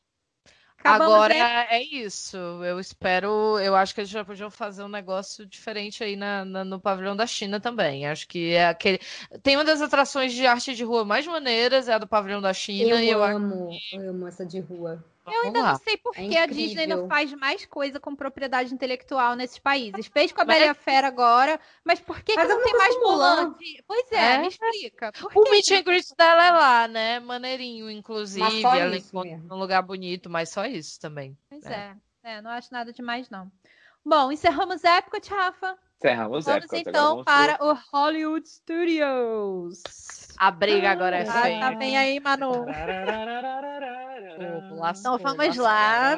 Acabamos, 0.78 1.14
Agora 1.14 1.34
é 1.70 1.82
isso. 1.82 2.36
Eu 2.36 2.78
espero. 2.80 3.58
Eu 3.58 3.74
acho 3.76 3.94
que 3.94 4.00
eles 4.00 4.10
já 4.10 4.24
podiam 4.24 4.50
fazer 4.50 4.82
um 4.84 4.88
negócio 4.88 5.44
diferente 5.46 6.02
aí 6.04 6.16
na, 6.16 6.44
na- 6.44 6.64
no 6.64 6.80
pavilhão 6.80 7.16
da 7.16 7.26
China 7.26 7.60
também. 7.60 8.06
Acho 8.06 8.26
que 8.28 8.52
é 8.54 8.68
aquele. 8.68 8.98
Tem 9.42 9.56
uma 9.56 9.64
das 9.64 9.82
atrações 9.82 10.32
de 10.32 10.46
arte 10.46 10.74
de 10.74 10.84
rua 10.84 11.04
mais 11.04 11.26
maneiras, 11.26 11.88
é 11.88 11.94
a 11.94 11.98
do 11.98 12.06
pavilhão 12.08 12.40
da 12.40 12.52
China. 12.54 13.02
Eu 13.02 13.04
eu 13.04 13.22
acho 13.22 13.36
amo, 13.36 13.84
eu 13.92 14.10
amo 14.10 14.26
essa 14.26 14.46
de 14.46 14.60
rua. 14.60 15.04
Eu 15.32 15.42
ainda 15.44 15.62
não 15.62 15.76
sei 15.76 15.96
por 15.96 16.12
É 16.16 16.28
que 16.28 16.36
a 16.36 16.46
Disney 16.46 16.86
não 16.86 17.06
faz 17.08 17.32
mais 17.34 17.64
coisa 17.66 17.98
com 18.00 18.14
propriedade 18.16 18.72
intelectual 18.74 19.34
nesses 19.34 19.58
países. 19.58 20.06
Fez 20.06 20.32
com 20.32 20.40
a 20.40 20.44
Mas- 20.44 20.56
Bela 20.56 20.66
e 20.66 20.70
a 20.70 20.74
Fera 20.74 21.06
agora, 21.08 21.60
mas 21.84 22.00
por 22.00 22.16
que, 22.22 22.32
que 22.32 22.34
Faz 22.34 22.48
não 22.48 22.62
tem 22.62 22.74
mais 22.76 22.94
Mulan. 22.96 23.54
De- 23.58 23.84
Pois 23.86 24.10
é, 24.12 24.34
É. 24.34 24.38
me 24.38 24.48
explica. 24.48 25.12
Por 25.12 25.32
O 25.46 25.50
meet 25.50 25.70
and 25.70 25.82
greet 25.82 26.06
dela 26.16 26.44
é 26.46 26.50
lá, 26.50 26.88
né? 26.88 27.20
Maneirinho, 27.20 27.90
inclusive. 27.90 28.40
Mas 28.44 28.60
só 28.60 28.74
Ela 28.74 28.96
isso 28.96 29.08
encontra 29.08 29.30
mesmo. 29.32 29.48
num 29.48 29.56
lugar 29.58 29.82
bonito, 29.82 30.28
mas 30.30 30.48
só 30.50 30.64
isso 30.64 30.98
também. 31.00 31.36
Pois 31.48 31.64
É. 31.66 31.94
é. 32.24 32.30
É, 32.36 32.42
não 32.42 32.50
acho 32.50 32.68
nada 32.72 32.92
demais, 32.92 33.30
não. 33.30 33.50
Bom, 34.04 34.30
encerramos 34.32 34.82
Epcot, 34.84 35.28
Rafa. 35.30 35.78
Encerramos 35.98 36.44
Vamos 36.44 36.64
Epcot, 36.64 36.76
agora 36.76 36.90
então 36.90 37.08
vamos 37.10 37.24
para 37.24 37.64
o 37.64 37.76
Hollywood 37.92 38.48
Studios. 38.48 39.82
A 40.36 40.50
briga 40.50 40.90
agora 40.90 41.16
é 41.18 41.28
Ah, 41.28 41.42
feia. 41.42 41.60
tá 41.60 41.72
bem 41.72 41.96
aí, 41.98 42.20
Manu. 42.20 42.64
Pô, 44.36 44.74
lascou, 44.76 45.16
Então 45.16 45.18
vamos 45.18 45.56
lascou. 45.56 45.64
lá. 45.64 46.16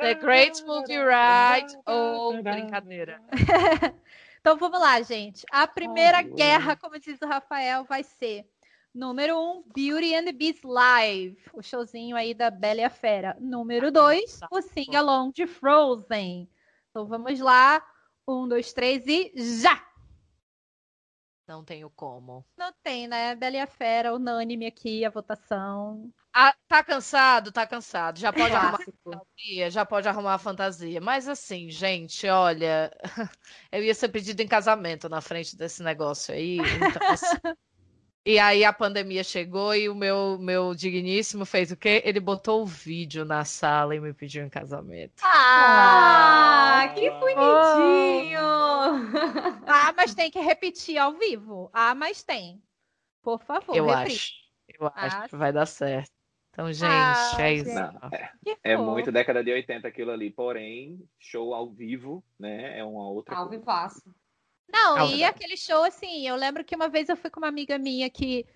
The 0.00 0.14
Great 0.14 0.64
Movie 0.64 0.98
Ride 0.98 1.78
ou 1.86 2.42
brincadeira? 2.42 3.20
Então 4.46 4.56
vamos 4.56 4.78
lá, 4.78 5.02
gente. 5.02 5.44
A 5.50 5.66
primeira 5.66 6.22
guerra, 6.22 6.76
como 6.76 7.00
diz 7.00 7.20
o 7.20 7.26
Rafael, 7.26 7.82
vai 7.82 8.04
ser 8.04 8.48
número 8.94 9.36
1, 9.36 9.38
um, 9.38 9.64
Beauty 9.74 10.14
and 10.14 10.24
the 10.24 10.32
Beast 10.32 10.62
Live, 10.64 11.36
o 11.52 11.60
showzinho 11.60 12.16
aí 12.16 12.32
da 12.32 12.48
Bela 12.48 12.80
e 12.80 12.84
a 12.84 12.88
Fera. 12.88 13.36
Número 13.40 13.90
2, 13.90 14.42
o 14.48 14.62
Sing 14.62 14.94
Along 14.94 15.32
de 15.32 15.48
Frozen. 15.48 16.48
Então 16.90 17.06
vamos 17.06 17.40
lá. 17.40 17.84
Um, 18.26 18.46
dois, 18.46 18.72
três 18.72 19.04
e 19.06 19.32
já! 19.36 19.84
Não 21.46 21.64
tenho 21.64 21.90
como. 21.90 22.44
Não 22.56 22.72
tem, 22.84 23.06
né? 23.06 23.34
Bela 23.34 23.56
e 23.56 23.60
a 23.60 23.66
Fera, 23.66 24.14
unânime 24.14 24.66
aqui, 24.66 25.04
a 25.04 25.10
votação. 25.10 26.08
Ah, 26.38 26.54
tá 26.68 26.84
cansado? 26.84 27.50
Tá 27.50 27.66
cansado. 27.66 28.18
Já 28.18 28.30
pode 28.32 28.54
arrumar 28.54 28.78
fantasia, 28.78 29.70
já 29.70 29.86
pode 29.86 30.06
arrumar 30.08 30.34
a 30.34 30.38
fantasia. 30.38 31.00
Mas 31.00 31.26
assim, 31.28 31.70
gente, 31.70 32.26
olha, 32.28 32.90
eu 33.72 33.82
ia 33.82 33.94
ser 33.94 34.08
pedido 34.10 34.40
em 34.42 34.46
casamento 34.48 35.08
na 35.08 35.20
frente 35.22 35.56
desse 35.56 35.82
negócio 35.82 36.34
aí. 36.34 36.74
então, 36.76 37.02
assim, 37.08 37.38
E 38.26 38.38
aí 38.38 38.64
a 38.64 38.72
pandemia 38.72 39.24
chegou 39.24 39.74
e 39.74 39.88
o 39.88 39.94
meu, 39.94 40.38
meu 40.38 40.74
digníssimo 40.74 41.46
fez 41.46 41.72
o 41.72 41.76
quê? 41.76 42.02
Ele 42.04 42.20
botou 42.20 42.62
o 42.62 42.66
vídeo 42.66 43.24
na 43.24 43.44
sala 43.44 43.94
e 43.96 44.00
me 44.00 44.12
pediu 44.14 44.44
em 44.44 44.50
casamento. 44.50 45.22
Ah, 45.22 46.92
que 46.96 47.10
bonitinho! 47.20 48.40
Ah, 49.68 49.92
mas 49.96 50.14
tem 50.14 50.30
que 50.30 50.38
repetir 50.40 50.96
ao 50.98 51.12
vivo. 51.18 51.70
Ah, 51.72 51.94
mas 51.94 52.22
tem. 52.22 52.62
Por 53.22 53.40
favor, 53.42 53.80
eu 53.80 53.90
repita. 53.90 54.26
acho. 54.30 54.34
Eu 54.68 54.90
acho 55.00 55.16
Ah, 55.16 55.28
que 55.28 55.36
vai 55.36 55.52
dar 55.52 55.66
certo. 55.66 56.10
Então, 56.56 56.72
gente, 56.72 56.86
Ah, 56.88 57.36
é 57.38 57.52
isso. 57.52 57.74
Não, 57.74 58.08
é, 58.10 58.30
Que 58.42 58.56
é 58.64 58.76
muito 58.78 59.12
década 59.12 59.44
de 59.44 59.52
80 59.52 59.86
aquilo 59.86 60.10
ali, 60.10 60.30
porém, 60.30 61.06
show 61.20 61.52
ao 61.52 61.68
vivo, 61.68 62.24
né? 62.40 62.78
É 62.78 62.82
uma 62.82 63.10
outra 63.10 63.36
Ao 63.36 63.46
vivaço. 63.46 64.02
Não, 64.66 64.96
Ah, 64.96 65.04
e 65.04 65.08
verdade. 65.10 65.24
aquele 65.24 65.56
show, 65.58 65.84
assim, 65.84 66.26
eu 66.26 66.34
lembro 66.34 66.64
que 66.64 66.74
uma 66.74 66.88
vez 66.88 67.10
eu 67.10 67.16
fui 67.16 67.28
com 67.28 67.40
uma 67.40 67.48
amiga 67.48 67.76
minha 67.78 68.08
que 68.08 68.46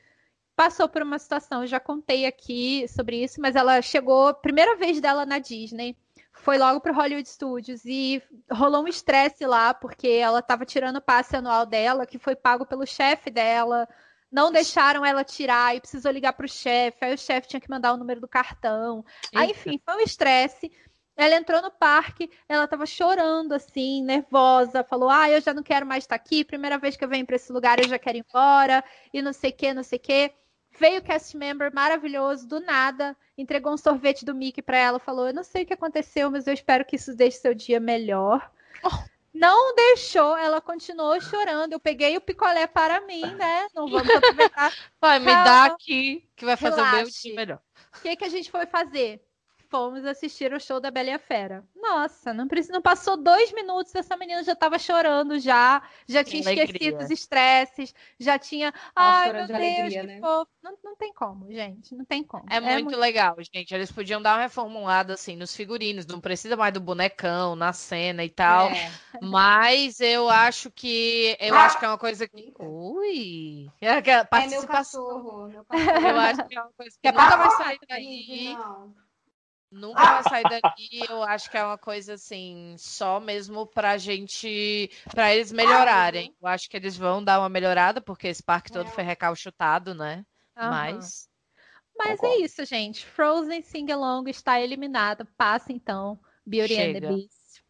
passou 0.56 0.89
por 0.89 1.02
uma 1.02 1.18
situação, 1.18 1.60
eu 1.60 1.66
já 1.66 1.78
contei 1.78 2.24
aqui 2.24 2.89
sobre 2.89 3.22
isso, 3.22 3.39
mas 3.39 3.55
ela 3.55 3.82
chegou, 3.82 4.32
primeira 4.32 4.77
vez 4.77 4.98
dela 4.98 5.27
na 5.27 5.39
Disney, 5.39 5.94
foi 6.32 6.56
logo 6.56 6.81
pro 6.81 6.94
Hollywood 6.94 7.28
Studios 7.28 7.85
e 7.85 8.22
rolou 8.51 8.85
um 8.85 8.89
estresse 8.89 9.44
lá, 9.44 9.74
porque 9.74 10.09
ela 10.09 10.40
tava 10.40 10.64
tirando 10.64 10.97
o 10.97 11.02
passe 11.02 11.36
anual 11.36 11.66
dela, 11.66 12.06
que 12.06 12.18
foi 12.18 12.35
pago 12.35 12.64
pelo 12.64 12.86
chefe 12.86 13.31
dela, 13.31 13.86
não 14.31 14.52
deixaram 14.52 15.05
ela 15.05 15.24
tirar 15.24 15.74
e 15.74 15.81
precisou 15.81 16.12
ligar 16.12 16.32
pro 16.32 16.48
chefe, 16.48 17.05
aí 17.05 17.15
o 17.15 17.19
chefe 17.19 17.48
tinha 17.48 17.61
que 17.61 17.70
mandar 17.70 17.93
o 17.93 17.97
número 17.97 18.20
do 18.20 18.28
cartão. 18.28 19.05
Aí, 19.35 19.48
Eita. 19.48 19.59
enfim, 19.59 19.81
foi 19.85 19.97
um 19.97 20.01
estresse. 20.01 20.70
Ela 21.16 21.35
entrou 21.35 21.61
no 21.61 21.70
parque, 21.70 22.31
ela 22.48 22.66
tava 22.66 22.86
chorando, 22.86 23.52
assim, 23.52 24.02
nervosa, 24.02 24.85
falou: 24.85 25.11
Ah, 25.11 25.28
eu 25.28 25.40
já 25.40 25.52
não 25.52 25.62
quero 25.62 25.85
mais 25.85 26.05
estar 26.05 26.15
aqui, 26.15 26.44
primeira 26.44 26.78
vez 26.78 26.97
que 26.97 27.05
eu 27.05 27.09
venho 27.09 27.27
para 27.27 27.36
esse 27.36 27.52
lugar, 27.52 27.78
eu 27.78 27.89
já 27.89 27.98
quero 27.98 28.16
ir 28.16 28.24
embora, 28.27 28.82
e 29.12 29.20
não 29.20 29.32
sei 29.32 29.51
o 29.51 29.52
que, 29.52 29.74
não 29.74 29.82
sei 29.82 29.98
o 29.98 30.02
que. 30.02 30.32
Veio 30.78 31.01
o 31.01 31.05
cast 31.05 31.36
member 31.36 31.74
maravilhoso, 31.74 32.47
do 32.47 32.61
nada, 32.61 33.15
entregou 33.36 33.74
um 33.74 33.77
sorvete 33.77 34.24
do 34.24 34.35
Mickey 34.35 34.62
para 34.62 34.78
ela, 34.78 34.98
falou: 34.98 35.27
Eu 35.27 35.35
não 35.35 35.44
sei 35.44 35.65
o 35.65 35.66
que 35.66 35.74
aconteceu, 35.74 36.31
mas 36.31 36.47
eu 36.47 36.55
espero 36.55 36.85
que 36.85 36.97
isso 36.97 37.15
deixe 37.15 37.39
seu 37.39 37.55
dia 37.55 37.81
melhor. 37.81 38.51
Não 39.32 39.74
deixou, 39.74 40.36
ela 40.36 40.61
continuou 40.61 41.20
chorando. 41.20 41.73
Eu 41.73 41.81
peguei 41.81 42.16
o 42.16 42.20
picolé 42.20 42.66
para 42.66 43.01
mim, 43.02 43.35
né? 43.35 43.69
Não 43.74 43.89
vamos 43.89 44.15
aproveitar. 44.15 44.73
Vai, 45.01 45.19
me 45.20 45.36
Calma. 45.36 45.44
dá 45.44 45.65
aqui, 45.66 46.28
que 46.36 46.44
vai 46.44 46.57
fazer 46.57 46.82
o 46.82 46.86
meu 46.86 47.07
Relaxe. 47.07 47.23
dia 47.23 47.35
melhor. 47.35 47.62
O 47.97 48.01
que, 48.01 48.16
que 48.16 48.24
a 48.24 48.28
gente 48.28 48.51
foi 48.51 48.66
fazer? 48.66 49.23
Fomos 49.71 50.05
assistir 50.05 50.53
o 50.53 50.59
show 50.59 50.81
da 50.81 50.91
Bela 50.91 51.11
e 51.11 51.13
a 51.13 51.19
Fera. 51.19 51.65
Nossa, 51.77 52.35
não, 52.35 52.49
precisa, 52.49 52.73
não 52.73 52.83
passou 52.83 53.17
dois 53.17 53.53
minutos, 53.53 53.95
essa 53.95 54.17
menina 54.17 54.43
já 54.43 54.53
estava 54.53 54.79
chorando 54.81 55.39
já, 55.39 55.81
já 56.09 56.25
tinha 56.25 56.43
alegria. 56.43 56.65
esquecido 56.65 57.05
os 57.05 57.11
estresses, 57.11 57.95
já 58.19 58.37
tinha. 58.37 58.73
Tava 58.73 58.85
Ai, 58.97 59.33
meu 59.33 59.43
de 59.43 59.47
Deus, 59.47 59.59
alegria, 59.61 60.01
que 60.01 60.07
né? 60.09 60.21
fofo. 60.21 60.51
Não, 60.61 60.77
não 60.83 60.97
tem 60.97 61.13
como, 61.13 61.53
gente, 61.53 61.95
não 61.95 62.05
tem 62.05 62.25
como. 62.25 62.45
É 62.51 62.61
muito 62.61 62.97
legal, 62.97 63.37
gente. 63.55 63.73
Eles 63.73 63.93
podiam 63.93 64.21
dar 64.21 64.35
uma 64.35 64.43
reformulada 64.43 65.15
assim 65.15 65.37
nos 65.37 65.55
figurinos, 65.55 66.05
não 66.05 66.21
precisa 66.21 66.57
mais 66.57 66.75
do 66.75 66.81
bonecão 66.81 67.55
na 67.55 67.73
cena 67.73 68.25
e 68.25 68.29
tal. 68.29 68.69
É. 68.71 68.91
Mas 69.23 70.01
eu 70.01 70.29
acho 70.29 70.71
que 70.71 71.37
eu 71.39 71.55
acho 71.55 71.79
que 71.79 71.85
é 71.85 71.89
uma 71.89 71.99
coisa 71.99 72.27
que. 72.27 72.53
Ui! 72.59 73.71
É 73.81 73.91
É 74.41 74.47
meu 74.49 74.67
cachorro. 74.67 75.49
Meu 75.49 75.65
cachorro. 75.65 76.07
Eu 76.09 76.19
acho 76.19 76.45
que 76.49 76.59
é 76.59 76.61
uma 76.61 76.73
coisa 76.73 76.91
que 76.91 77.03
Quer 77.03 77.13
nunca 77.13 77.37
vai 77.37 77.51
sair 77.51 77.79
daí. 77.89 78.55
Não. 78.55 79.10
Nunca 79.71 80.03
vai 80.03 80.23
sair 80.25 80.43
daqui. 80.43 81.01
Eu 81.09 81.23
acho 81.23 81.49
que 81.49 81.57
é 81.57 81.65
uma 81.65 81.79
coisa 81.79 82.15
assim, 82.15 82.75
só 82.77 83.21
mesmo 83.21 83.67
pra 83.67 83.97
gente, 83.99 84.91
pra 85.11 85.35
eles 85.35 85.53
melhorarem. 85.53 86.35
Eu 86.43 86.49
acho 86.49 86.69
que 86.69 86.77
eles 86.77 86.97
vão 86.97 87.23
dar 87.23 87.39
uma 87.39 87.49
melhorada, 87.49 88.01
porque 88.01 88.27
esse 88.27 88.43
parque 88.43 88.73
todo 88.73 88.91
foi 88.91 89.05
recalchutado, 89.05 89.95
né? 89.95 90.27
Aham. 90.57 90.71
Mas 90.71 91.29
Mas 91.97 92.15
é 92.15 92.17
Concordo. 92.17 92.45
isso, 92.45 92.65
gente. 92.65 93.07
Frozen 93.07 93.63
Sing 93.63 93.91
Along 93.93 94.29
está 94.29 94.61
eliminado. 94.61 95.27
Passa 95.37 95.73
então 95.73 96.19
Beauty 96.45 96.75
and 96.75 96.93
the 96.93 96.93
Chega. 96.95 97.09
Beast. 97.09 97.63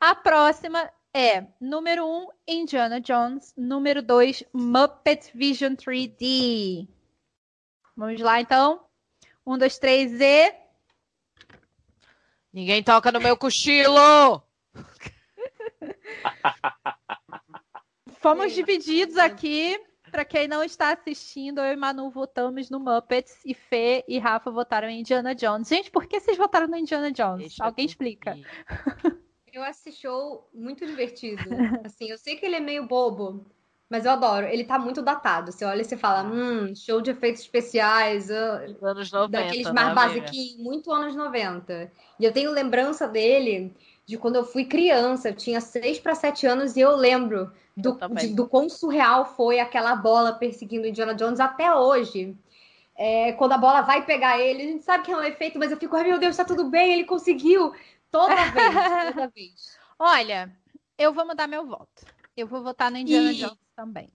A 0.00 0.14
próxima 0.14 0.92
é 1.14 1.46
número 1.60 2.04
1, 2.04 2.08
um, 2.08 2.28
Indiana 2.46 3.00
Jones. 3.00 3.54
Número 3.56 4.02
2, 4.02 4.44
Muppet 4.52 5.30
Vision 5.34 5.74
3D. 5.74 6.86
Vamos 7.96 8.20
lá 8.20 8.40
então. 8.40 8.84
Um, 9.46 9.56
dois, 9.56 9.78
três 9.78 10.20
e. 10.20 10.67
ninguém 12.52 12.82
toca 12.82 13.12
no 13.12 13.20
meu 13.20 13.36
cochilo! 13.36 14.42
Fomos 18.20 18.52
divididos 18.52 19.16
aqui. 19.16 19.78
Para 20.10 20.24
quem 20.24 20.48
não 20.48 20.64
está 20.64 20.92
assistindo, 20.92 21.60
eu 21.60 21.72
e 21.72 21.76
Manu 21.76 22.10
votamos 22.10 22.70
no 22.70 22.80
Muppets 22.80 23.38
e 23.44 23.52
Fê 23.52 24.04
e 24.08 24.18
Rafa 24.18 24.50
votaram 24.50 24.88
em 24.88 25.00
Indiana 25.00 25.34
Jones. 25.34 25.68
Gente, 25.68 25.90
por 25.90 26.06
que 26.06 26.18
vocês 26.18 26.36
votaram 26.36 26.66
no 26.66 26.76
Indiana 26.76 27.12
Jones? 27.12 27.48
Deixa 27.48 27.64
Alguém 27.64 27.84
eu 27.84 27.90
explica. 27.90 28.36
Eu 29.50 29.64
esse 29.64 29.90
show 29.90 30.48
muito 30.52 30.86
divertido. 30.86 31.42
Assim, 31.84 32.10
eu 32.10 32.18
sei 32.18 32.36
que 32.36 32.46
ele 32.46 32.56
é 32.56 32.60
meio 32.60 32.86
bobo, 32.86 33.44
mas 33.88 34.04
eu 34.04 34.12
adoro. 34.12 34.46
Ele 34.46 34.64
tá 34.64 34.78
muito 34.78 35.00
datado. 35.00 35.50
Você 35.50 35.64
olha 35.64 35.80
e 35.80 35.84
você 35.84 35.96
fala, 35.96 36.24
hum, 36.24 36.74
show 36.74 37.00
de 37.00 37.10
efeitos 37.10 37.42
especiais, 37.42 38.30
ah, 38.30 38.66
Dos 38.66 38.82
anos 38.82 39.10
90, 39.10 39.30
daqueles 39.30 39.66
né, 39.66 39.72
mais 39.72 39.88
amiga? 39.88 40.20
basiquinhos, 40.20 40.58
muito 40.58 40.92
anos 40.92 41.14
90. 41.14 41.90
E 42.20 42.24
eu 42.24 42.32
tenho 42.32 42.50
lembrança 42.50 43.08
dele 43.08 43.74
de 44.04 44.18
quando 44.18 44.36
eu 44.36 44.44
fui 44.44 44.64
criança. 44.64 45.30
Eu 45.30 45.34
tinha 45.36 45.60
seis 45.60 45.98
para 45.98 46.14
sete 46.14 46.46
anos 46.46 46.76
e 46.76 46.80
eu 46.80 46.94
lembro 46.96 47.50
do, 47.76 47.98
de, 48.14 48.28
do 48.28 48.46
quão 48.46 48.68
surreal 48.68 49.24
foi 49.24 49.58
aquela 49.60 49.94
bola 49.96 50.32
perseguindo 50.32 50.86
Indiana 50.86 51.14
Jones 51.14 51.40
até 51.40 51.74
hoje. 51.74 52.36
É, 52.96 53.32
quando 53.32 53.52
a 53.52 53.58
bola 53.58 53.82
vai 53.82 54.04
pegar 54.04 54.40
ele, 54.40 54.62
a 54.62 54.66
gente 54.66 54.82
sabe 54.82 55.04
que 55.04 55.12
é 55.12 55.16
um 55.16 55.22
efeito, 55.22 55.58
mas 55.58 55.70
eu 55.70 55.76
fico, 55.76 55.94
ai 55.94 56.02
meu 56.04 56.18
Deus, 56.18 56.36
tá 56.36 56.44
tudo 56.44 56.64
bem, 56.68 56.92
ele 56.94 57.04
conseguiu. 57.04 57.72
Toda 58.10 58.34
vez, 58.50 58.74
toda 59.14 59.28
vez. 59.34 59.78
Olha, 59.98 60.52
eu 60.98 61.12
vou 61.12 61.24
mudar 61.24 61.46
meu 61.46 61.64
voto. 61.64 62.17
Eu 62.38 62.46
vou 62.46 62.62
votar 62.62 62.90
no 62.90 62.98
Indiana 62.98 63.32
e... 63.32 63.34
Jones 63.34 63.58
também. 63.74 64.08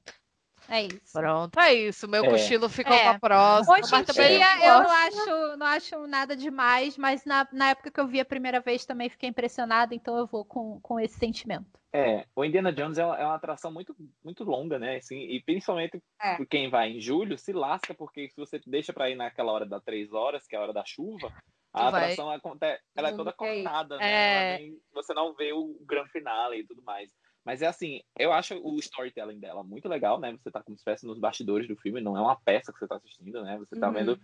É 0.70 0.84
isso. 0.84 1.12
Pronto, 1.12 1.60
é 1.60 1.74
isso. 1.74 2.08
Meu 2.08 2.24
é. 2.24 2.30
cochilo 2.30 2.70
ficou 2.70 2.96
é. 2.96 3.04
pra 3.04 3.20
próxima. 3.20 3.76
Hoje 3.76 3.96
em 3.96 4.04
dia 4.04 4.66
eu 4.66 4.84
não 4.84 4.90
acho, 4.90 5.58
não 5.58 5.66
acho 5.66 6.08
nada 6.08 6.36
demais, 6.36 6.98
mas 6.98 7.26
na, 7.26 7.46
na 7.52 7.72
época 7.72 7.92
que 7.92 8.00
eu 8.00 8.08
vi 8.08 8.22
a 8.22 8.26
primeira 8.26 8.62
vez 8.62 8.86
também 8.86 9.10
fiquei 9.10 9.28
impressionada, 9.28 9.94
então 9.94 10.18
eu 10.18 10.26
vou 10.26 10.46
com, 10.46 10.80
com 10.82 11.00
esse 11.00 11.20
sentimento. 11.20 11.66
É, 11.92 12.26
o 12.36 12.44
Indiana 12.44 12.72
Jones 12.72 12.98
é 12.98 13.06
uma, 13.06 13.18
é 13.18 13.26
uma 13.26 13.36
atração 13.36 13.72
muito, 13.72 13.96
muito 14.24 14.44
longa, 14.44 14.80
né? 14.80 14.96
Assim, 14.96 15.20
e 15.20 15.44
principalmente 15.44 16.02
é. 16.20 16.38
por 16.38 16.48
quem 16.48 16.70
vai 16.70 16.92
em 16.92 17.00
julho 17.00 17.38
se 17.38 17.52
lasca, 17.52 17.94
porque 17.94 18.30
se 18.30 18.38
você 18.38 18.60
deixa 18.66 18.94
para 18.94 19.10
ir 19.10 19.16
naquela 19.16 19.52
hora 19.52 19.66
das 19.66 19.84
três 19.84 20.12
horas, 20.14 20.48
que 20.48 20.56
é 20.56 20.60
a 20.60 20.62
hora 20.62 20.74
da 20.74 20.86
chuva, 20.86 21.32
a 21.74 21.92
vai. 21.92 22.04
atração 22.04 22.32
acontece, 22.32 22.82
ela 22.96 23.10
é 23.10 23.16
toda 23.16 23.34
cortada, 23.34 23.98
né? 23.98 24.58
Nem, 24.58 24.80
você 24.92 25.14
não 25.14 25.36
vê 25.36 25.54
o 25.54 25.78
grande 25.82 26.10
finale 26.10 26.60
e 26.62 26.66
tudo 26.66 26.82
mais. 26.82 27.12
Mas 27.46 27.62
é 27.62 27.68
assim, 27.68 28.02
eu 28.18 28.32
acho 28.32 28.56
o 28.64 28.80
storytelling 28.80 29.40
dela 29.40 29.64
muito 29.64 29.90
legal, 29.90 30.20
né? 30.20 30.32
Você 30.32 30.50
tá 30.50 30.64
como 30.64 30.78
se 30.78 30.82
estivesse 30.82 31.06
nos 31.06 31.20
bastidores 31.20 31.68
do 31.68 31.76
filme, 31.76 32.00
não 32.00 32.18
é 32.18 32.22
uma 32.22 32.40
peça 32.40 32.72
que 32.72 32.80
você 32.80 32.88
tá 32.88 32.96
assistindo, 32.96 33.44
né? 33.44 33.58
Você 33.58 33.78
tá 33.78 33.88
uhum. 33.88 33.94
vendo 33.94 34.20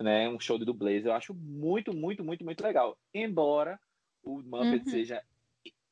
né, 0.00 0.28
um 0.28 0.40
show 0.40 0.58
de 0.58 0.64
dublês. 0.64 1.04
Eu 1.04 1.12
acho 1.12 1.34
muito, 1.34 1.94
muito, 1.94 2.24
muito, 2.24 2.44
muito 2.44 2.62
legal. 2.62 2.96
Embora 3.12 3.78
o 4.22 4.40
Muppet 4.42 4.84
uhum. 4.84 4.90
seja 4.90 5.22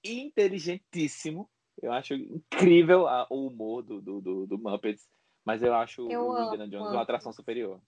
inteligentíssimo, 0.03 1.51
eu 1.83 1.93
acho 1.93 2.15
incrível 2.15 3.07
a, 3.07 3.27
o 3.29 3.47
humor 3.47 3.83
do, 3.83 4.01
do, 4.01 4.21
do, 4.21 4.47
do 4.47 4.59
Muppets, 4.59 5.09
mas 5.45 5.63
eu 5.63 5.75
acho 5.75 6.11
eu 6.11 6.29
o 6.29 6.45
Indiana 6.45 6.69
Jones 6.69 6.93
uma 6.93 7.03
atração 7.03 7.33
superior. 7.33 7.81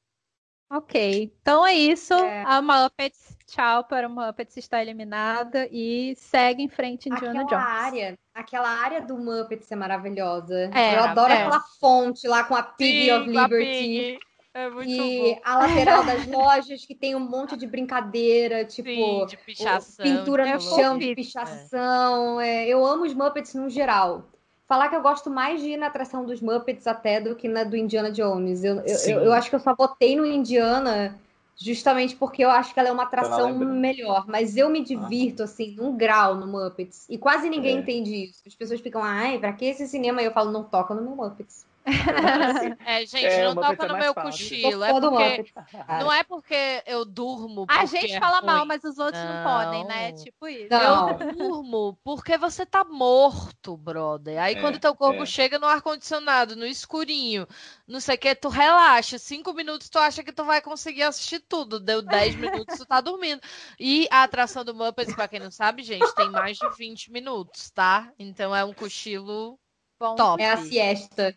Ok, 0.71 1.31
então 1.43 1.67
é 1.67 1.75
isso. 1.75 2.15
É. 2.15 2.45
A 2.47 2.63
Muppets, 2.63 3.37
tchau 3.47 3.85
para 3.85 4.09
o 4.09 4.11
Muppets 4.11 4.57
está 4.57 4.81
eliminada 4.81 5.69
e 5.71 6.15
segue 6.17 6.63
em 6.63 6.69
frente 6.69 7.11
Indiana 7.11 7.43
aquela 7.43 7.63
Jones. 7.63 7.85
Área, 7.85 8.19
aquela 8.35 8.69
área 8.69 9.03
do 9.03 9.19
Muppets 9.19 9.71
é 9.71 9.77
maravilhosa. 9.77 10.71
É, 10.75 10.97
Eu 10.97 11.05
adoro 11.05 11.33
é. 11.33 11.43
aquela 11.43 11.61
fonte 11.79 12.27
lá 12.27 12.45
com 12.45 12.55
a 12.55 12.63
Pig 12.63 13.05
Sim, 13.05 13.13
of 13.13 13.29
Liberty. 13.29 14.19
É 14.55 14.69
muito 14.69 14.91
e 14.91 15.35
bom. 15.35 15.41
a 15.45 15.59
lateral 15.59 16.05
das 16.05 16.27
lojas 16.27 16.85
que 16.85 16.95
tem 16.95 17.15
um 17.15 17.21
monte 17.21 17.57
de 17.57 17.67
brincadeira, 17.67 18.65
tipo 18.65 18.89
Sim, 18.89 19.27
de 19.27 19.37
pichação, 19.39 20.05
pintura 20.05 20.55
no 20.55 20.61
chão, 20.61 20.99
de 20.99 21.15
pichação. 21.15 22.41
É. 22.41 22.67
eu 22.67 22.85
amo 22.85 23.05
os 23.05 23.15
Muppets 23.15 23.55
no 23.55 23.69
geral 23.71 24.32
falar 24.73 24.89
que 24.89 24.97
eu 24.97 25.03
gosto 25.03 25.29
mais 25.29 25.61
de 25.61 25.73
ir 25.73 25.77
na 25.77 25.89
atração 25.89 26.25
dos 26.25 26.41
Muppets 26.41 26.87
até 26.87 27.21
do 27.21 27.37
que 27.37 27.47
na 27.47 27.63
do 27.63 27.77
Indiana 27.77 28.11
Jones. 28.11 28.65
Eu, 28.65 28.81
eu, 28.81 29.21
eu, 29.25 29.33
acho 29.35 29.51
que 29.51 29.55
eu 29.55 29.61
só 29.61 29.75
votei 29.75 30.17
no 30.17 30.25
Indiana 30.25 31.21
justamente 31.55 32.17
porque 32.17 32.43
eu 32.43 32.51
acho 32.51 32.73
que 32.73 32.81
ela 32.81 32.89
é 32.89 32.93
uma 32.93 33.03
atração 33.03 33.55
melhor. 33.59 34.25
Mas 34.27 34.57
eu 34.57 34.71
me 34.71 34.81
ah. 34.81 34.83
divirto, 34.83 35.43
assim, 35.43 35.75
num 35.77 35.95
grau 35.95 36.37
no 36.37 36.47
Muppets. 36.47 37.05
E 37.11 37.19
quase 37.19 37.51
ninguém 37.51 37.77
é. 37.77 37.81
entende 37.81 38.25
isso. 38.25 38.41
As 38.47 38.55
pessoas 38.55 38.81
ficam, 38.81 39.05
ai, 39.05 39.39
pra 39.39 39.53
que 39.53 39.67
esse 39.67 39.87
cinema? 39.87 40.23
E 40.23 40.25
eu 40.25 40.33
falo, 40.33 40.51
não 40.51 40.65
toca 40.65 40.95
no 40.95 41.03
meu 41.03 41.17
Muppets. 41.17 41.67
É, 42.87 43.07
gente, 43.07 43.27
é, 43.27 43.45
não 43.45 43.55
toca 43.55 43.87
no 43.87 43.97
meu 43.97 44.15
cochilo. 44.15 44.85
É 44.85 44.93
porque, 44.93 45.53
não 46.01 46.13
é 46.13 46.23
porque 46.23 46.83
eu 46.87 47.05
durmo. 47.05 47.67
A 47.69 47.85
gente 47.87 48.15
é 48.15 48.21
fala 48.21 48.39
ruim. 48.39 48.47
mal, 48.47 48.67
mas 48.67 48.85
os 48.85 48.99
outros 48.99 49.23
não, 49.23 49.35
não, 49.35 49.45
podem, 49.45 49.85
né? 49.85 50.13
Tipo 50.13 50.49
isso. 50.49 50.69
Não. 50.71 51.11
Eu 51.11 51.33
durmo 51.33 51.99
porque 52.05 52.37
você 52.37 52.65
tá 52.65 52.85
morto, 52.85 53.77
brother. 53.77 54.41
Aí 54.41 54.55
é, 54.55 54.61
quando 54.61 54.79
teu 54.79 54.95
corpo 54.95 55.23
é. 55.23 55.27
chega 55.27 55.59
no 55.59 55.67
ar-condicionado, 55.67 56.57
no 56.57 56.67
escurinho, 56.67 57.47
não 57.87 58.01
sei 58.01 58.17
o 58.17 58.19
que, 58.19 58.35
tu 58.35 58.49
relaxa. 58.49 59.19
Cinco 59.19 59.53
minutos 59.53 59.89
tu 59.89 59.99
acha 59.99 60.23
que 60.23 60.33
tu 60.33 60.45
vai 60.45 60.61
conseguir 60.61 61.03
assistir 61.03 61.41
tudo. 61.41 61.81
Deu 61.81 62.03
dez 62.03 62.35
minutos, 62.35 62.79
tu 62.79 62.87
tá 62.87 63.01
dormindo. 63.01 63.41
E 63.79 64.07
a 64.11 64.23
atração 64.23 64.65
do 64.65 64.75
Muppets, 64.75 65.15
pra 65.15 65.29
quem 65.29 65.41
não 65.41 65.51
sabe, 65.51 65.83
gente, 65.83 66.15
tem 66.15 66.31
mais 66.31 66.57
de 66.57 66.69
20 66.77 67.11
minutos, 67.11 67.71
tá? 67.71 68.13
Então 68.19 68.55
é 68.55 68.65
um 68.65 68.73
cochilo 68.73 69.59
Bom, 69.99 70.17
top. 70.17 70.43
É 70.43 70.51
a 70.51 70.57
siesta. 70.57 71.33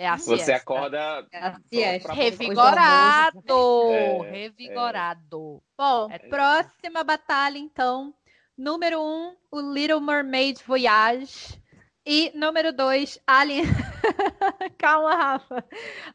É 0.00 0.08
a 0.08 0.16
Você 0.16 0.36
siesta. 0.36 0.56
acorda 0.56 1.28
é 1.30 1.98
revigorado, 2.10 3.92
é, 3.92 4.30
revigorado. 4.30 5.62
É. 5.62 5.66
Bom, 5.76 6.08
é. 6.10 6.18
próxima 6.20 7.04
batalha 7.04 7.58
então. 7.58 8.14
Número 8.56 8.98
um, 8.98 9.36
o 9.50 9.60
Little 9.60 10.00
Mermaid 10.00 10.58
Voyage. 10.66 11.62
E 12.06 12.32
número 12.34 12.72
dois, 12.72 13.20
Alien. 13.26 13.64
Calma, 14.78 15.14
Rafa. 15.14 15.62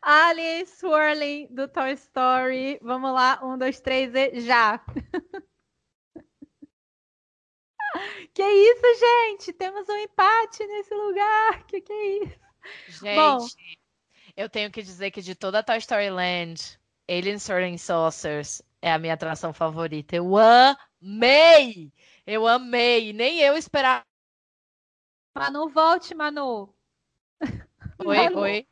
Alien 0.01 0.65
Swirling 0.65 1.47
do 1.51 1.67
Toy 1.67 1.91
Story. 1.91 2.79
Vamos 2.81 3.13
lá, 3.13 3.39
um, 3.43 3.55
dois, 3.55 3.79
três 3.79 4.11
e 4.15 4.41
já. 4.41 4.83
que 8.33 8.43
isso, 8.43 8.99
gente? 8.99 9.53
Temos 9.53 9.87
um 9.87 9.97
empate 9.97 10.65
nesse 10.65 10.95
lugar. 10.95 11.67
Que 11.67 11.81
que 11.81 11.93
é 11.93 12.23
isso? 12.23 12.44
Gente, 12.87 13.15
Bom, 13.15 13.47
eu 14.35 14.49
tenho 14.49 14.71
que 14.71 14.81
dizer 14.81 15.11
que 15.11 15.21
de 15.21 15.35
toda 15.35 15.59
a 15.59 15.63
Toy 15.63 15.77
Story 15.77 16.09
Land, 16.09 16.79
Alien 17.07 17.39
Swirling 17.39 17.77
Saucers 17.77 18.61
é 18.81 18.91
a 18.91 18.99
minha 18.99 19.13
atração 19.13 19.53
favorita. 19.53 20.15
Eu 20.15 20.37
amei! 20.37 21.91
Eu 22.25 22.47
amei! 22.47 23.13
Nem 23.13 23.39
eu 23.39 23.55
esperava. 23.55 24.05
Manu, 25.35 25.69
volte, 25.69 26.15
Manu. 26.15 26.73
Oi, 27.99 28.17
Manu. 28.17 28.39
oi. 28.39 28.67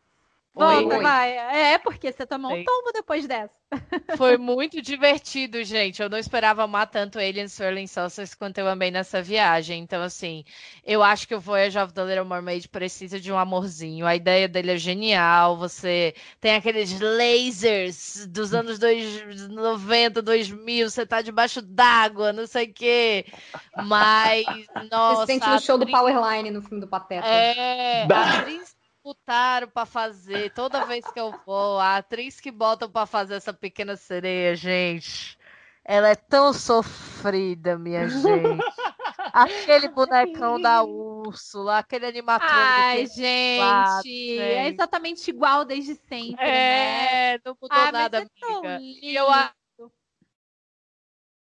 Volta, 0.56 0.98
Oi. 0.98 1.02
vai. 1.02 1.36
É, 1.36 1.80
porque 1.80 2.12
você 2.12 2.28
tomou 2.28 2.52
Sim. 2.52 2.62
um 2.62 2.64
tombo 2.64 2.92
depois 2.94 3.26
dessa. 3.26 3.52
Foi 4.18 4.38
muito 4.38 4.80
divertido, 4.84 5.64
gente. 5.64 6.00
Eu 6.00 6.10
não 6.10 6.18
esperava 6.20 6.62
amar 6.62 6.86
tanto 6.86 7.18
Alien 7.18 7.48
Swirling 7.48 7.88
Saucers 7.88 8.36
quanto 8.36 8.60
eu 8.60 8.68
amei 8.70 8.92
nessa 8.92 9.20
viagem. 9.20 9.82
Então, 9.82 10.04
assim, 10.04 10.46
eu 10.86 11.02
acho 11.02 11.28
que 11.28 11.34
o 11.34 11.40
Voyage 11.40 11.80
of 11.80 11.92
the 11.92 12.06
Little 12.06 12.26
Mermaid 12.26 12.70
precisa 12.70 13.20
de 13.20 13.32
um 13.32 13.38
amorzinho. 13.38 14.06
A 14.06 14.16
ideia 14.16 14.48
dele 14.48 14.74
é 14.74 14.78
genial. 14.78 15.58
Você 15.58 16.14
tem 16.40 16.54
aqueles 16.54 17.00
lasers 17.00 18.28
dos 18.28 18.54
anos 18.54 18.78
90, 19.50 20.22
2000. 20.22 20.88
Você 20.88 21.04
tá 21.04 21.24
debaixo 21.24 21.64
d'água, 21.64 22.32
não 22.32 22.46
sei 22.46 22.66
o 22.66 22.74
quê. 22.74 23.26
Mas, 23.76 24.46
nossa... 24.92 25.26
Você 25.26 25.34
sente 25.34 25.50
no 25.50 25.60
show 25.60 25.80
do 25.80 25.88
Powerline 25.88 26.52
no 26.52 26.62
filme 26.62 26.80
do 26.80 26.88
Pateta. 26.88 27.26
É, 27.26 28.04
a 28.04 28.40
atriz 28.40 28.83
botaram 29.04 29.68
para 29.68 29.86
fazer 29.86 30.54
toda 30.54 30.86
vez 30.86 31.06
que 31.06 31.20
eu 31.20 31.34
vou. 31.46 31.80
A 31.80 31.98
atriz 31.98 32.40
que 32.40 32.52
botam 32.52 32.90
para 32.90 33.06
fazer 33.06 33.36
essa 33.36 33.54
pequena 33.54 33.96
sereia, 33.96 34.56
gente. 34.56 35.38
Ela 35.84 36.10
é 36.10 36.16
tão 36.16 36.54
sofrida, 36.54 37.78
minha 37.78 38.08
gente. 38.08 38.24
Aquele 39.34 39.90
bonecão 39.90 40.62
da 40.62 40.84
Úrsula, 40.84 41.80
aquele 41.80 42.06
animatrônico. 42.06 42.56
Ai, 42.56 43.08
gente, 43.08 43.60
lado, 43.60 44.04
gente, 44.04 44.40
é 44.40 44.70
exatamente 44.70 45.30
igual 45.30 45.66
desde 45.66 45.96
sempre. 45.96 46.44
É, 46.44 47.34
né? 47.34 47.40
não 47.44 47.58
mudou 47.60 47.76
ah, 47.78 47.92
nada, 47.92 48.20
é 48.20 48.22
amiga. 48.22 48.80
E 48.82 49.16
eu 49.16 49.26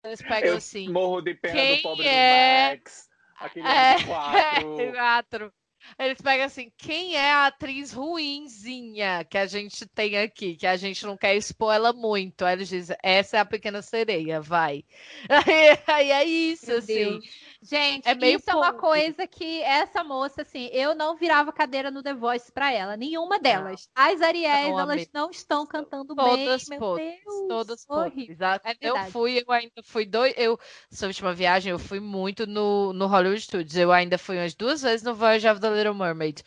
eles 0.05 0.23
pegam 0.23 0.51
eu 0.51 0.57
assim. 0.57 0.91
Morro 0.91 1.21
de 1.21 1.35
pena 1.35 1.55
quem 1.55 1.77
do 1.77 1.83
pobre 1.83 2.07
é... 2.07 2.69
do 2.69 2.79
Max. 2.79 3.09
Aquele 3.39 3.69
é, 3.69 4.05
quatro. 4.05 4.81
É, 4.81 4.93
quatro. 4.93 5.53
Eles 5.99 6.21
pegam 6.21 6.47
assim, 6.47 6.71
quem 6.77 7.17
é 7.17 7.31
a 7.31 7.47
atriz 7.47 7.93
ruinzinha 7.93 9.25
que 9.25 9.39
a 9.39 9.47
gente 9.47 9.87
tem 9.87 10.19
aqui, 10.19 10.57
que 10.57 10.67
a 10.67 10.77
gente 10.77 11.05
não 11.05 11.17
quer 11.17 11.37
expor 11.37 11.75
ela 11.75 11.93
muito. 11.93 12.45
Aí 12.45 12.55
eles 12.55 12.69
dizem, 12.69 12.97
essa 13.03 13.37
é 13.37 13.41
a 13.41 13.45
pequena 13.45 13.83
sereia, 13.83 14.41
vai. 14.41 14.85
Aí, 15.29 15.79
aí 15.87 16.11
é 16.11 16.25
isso, 16.25 16.67
Meu 16.67 16.79
assim. 16.79 16.95
Deus. 16.95 17.52
Gente, 17.63 18.09
é 18.09 18.15
meio 18.15 18.39
isso 18.39 18.51
é 18.51 18.55
uma 18.57 18.73
coisa 18.73 19.25
que 19.25 19.63
essa 19.63 20.03
moça, 20.03 20.43
assim, 20.43 20.69
eu 20.73 20.97
não 20.97 21.17
virava 21.17 21.53
cadeira 21.53 21.93
no 21.93 22.03
The 22.03 22.13
Voice 22.13 22.51
pra 22.51 22.73
ela, 22.73 22.97
nenhuma 22.97 23.39
delas. 23.39 23.89
As 23.95 24.21
Ariéis, 24.21 24.77
elas 24.77 25.09
não 25.15 25.31
estão 25.31 25.65
cantando 25.65 26.13
todas 26.13 26.67
bem, 26.69 26.79
meu 26.79 26.97
Deus. 26.97 27.49
Todas 27.49 27.85
horrível. 27.89 28.35
Exato. 28.35 28.67
É 28.67 28.75
eu 28.81 28.99
fui, 29.13 29.39
eu 29.47 29.53
ainda 29.53 29.81
fui 29.85 30.05
dois, 30.05 30.35
eu, 30.37 30.59
essa 30.91 31.07
última 31.07 31.33
viagem, 31.33 31.71
eu 31.71 31.79
fui 31.79 32.01
muito 32.01 32.49
no, 32.49 32.93
no 32.93 33.07
Hollywood 33.07 33.41
Studios, 33.41 33.77
eu 33.77 33.93
ainda 33.93 34.19
fui 34.19 34.39
umas 34.39 34.55
duas 34.55 34.83
vezes 34.83 35.05
no 35.05 35.15
Voyage 35.15 35.47
of 35.49 35.61
the 35.61 35.71
Little 35.71 35.95
Mermaid. 35.95 36.43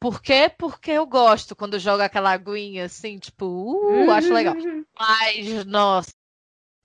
Por 0.00 0.20
quê? 0.20 0.50
Porque 0.58 0.90
eu 0.90 1.06
gosto 1.06 1.54
quando 1.54 1.78
joga 1.78 2.04
aquela 2.04 2.32
aguinha 2.32 2.84
assim, 2.84 3.18
tipo, 3.18 3.46
uh, 3.46 4.10
acho 4.10 4.32
legal. 4.32 4.54
Mas, 4.98 5.64
nossa, 5.64 6.12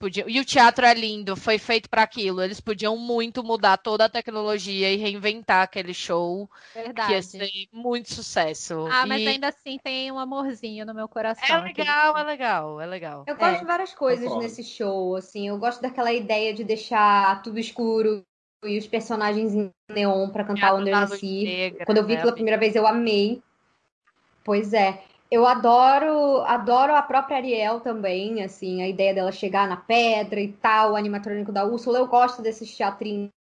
Podiam... 0.01 0.27
E 0.27 0.39
o 0.39 0.43
teatro 0.43 0.83
é 0.83 0.95
lindo, 0.95 1.35
foi 1.35 1.59
feito 1.59 1.87
para 1.87 2.01
aquilo. 2.01 2.41
Eles 2.41 2.59
podiam 2.59 2.97
muito 2.97 3.43
mudar 3.43 3.77
toda 3.77 4.05
a 4.05 4.09
tecnologia 4.09 4.91
e 4.91 4.97
reinventar 4.97 5.61
aquele 5.61 5.93
show. 5.93 6.49
Verdade. 6.73 7.07
Que 7.07 7.13
ia 7.13 7.21
ser 7.21 7.51
muito 7.71 8.11
sucesso. 8.11 8.87
Ah, 8.91 9.05
mas 9.05 9.27
ainda 9.27 9.49
assim 9.49 9.77
tem 9.77 10.11
um 10.11 10.17
amorzinho 10.17 10.87
no 10.87 10.93
meu 10.95 11.07
coração. 11.07 11.55
É 11.55 11.61
legal, 11.61 12.17
é 12.17 12.23
legal, 12.23 12.81
é 12.81 12.85
legal. 12.87 13.25
Eu 13.27 13.35
gosto 13.35 13.57
é. 13.57 13.59
de 13.59 13.65
várias 13.65 13.93
coisas 13.93 14.35
nesse 14.37 14.63
show, 14.63 15.15
assim. 15.15 15.49
Eu 15.49 15.59
gosto 15.59 15.83
daquela 15.83 16.11
ideia 16.11 16.51
de 16.51 16.63
deixar 16.63 17.39
tudo 17.43 17.59
escuro 17.59 18.25
e 18.65 18.79
os 18.79 18.87
personagens 18.87 19.53
em 19.53 19.69
neon 19.87 20.29
pra 20.29 20.43
cantar 20.43 20.73
Under 20.73 21.07
the 21.07 21.15
Sea. 21.15 21.43
Negra, 21.43 21.85
Quando 21.85 21.99
eu 21.99 22.07
vi 22.07 22.15
né? 22.15 22.21
pela 22.21 22.33
primeira 22.33 22.59
vez, 22.59 22.75
eu 22.75 22.87
amei. 22.87 23.39
Pois 24.43 24.73
é. 24.73 25.03
Eu 25.31 25.47
adoro, 25.47 26.41
adoro 26.41 26.93
a 26.93 27.01
própria 27.01 27.37
Ariel 27.37 27.79
também, 27.79 28.43
assim, 28.43 28.83
a 28.83 28.87
ideia 28.89 29.13
dela 29.13 29.31
chegar 29.31 29.65
na 29.65 29.77
pedra 29.77 30.41
e 30.41 30.49
tal, 30.51 30.91
o 30.91 30.95
animatrônico 30.97 31.53
da 31.53 31.63
Úrsula. 31.65 31.99
Eu 31.99 32.07
gosto 32.07 32.41
desses 32.41 32.75
teatrinhos 32.75 33.31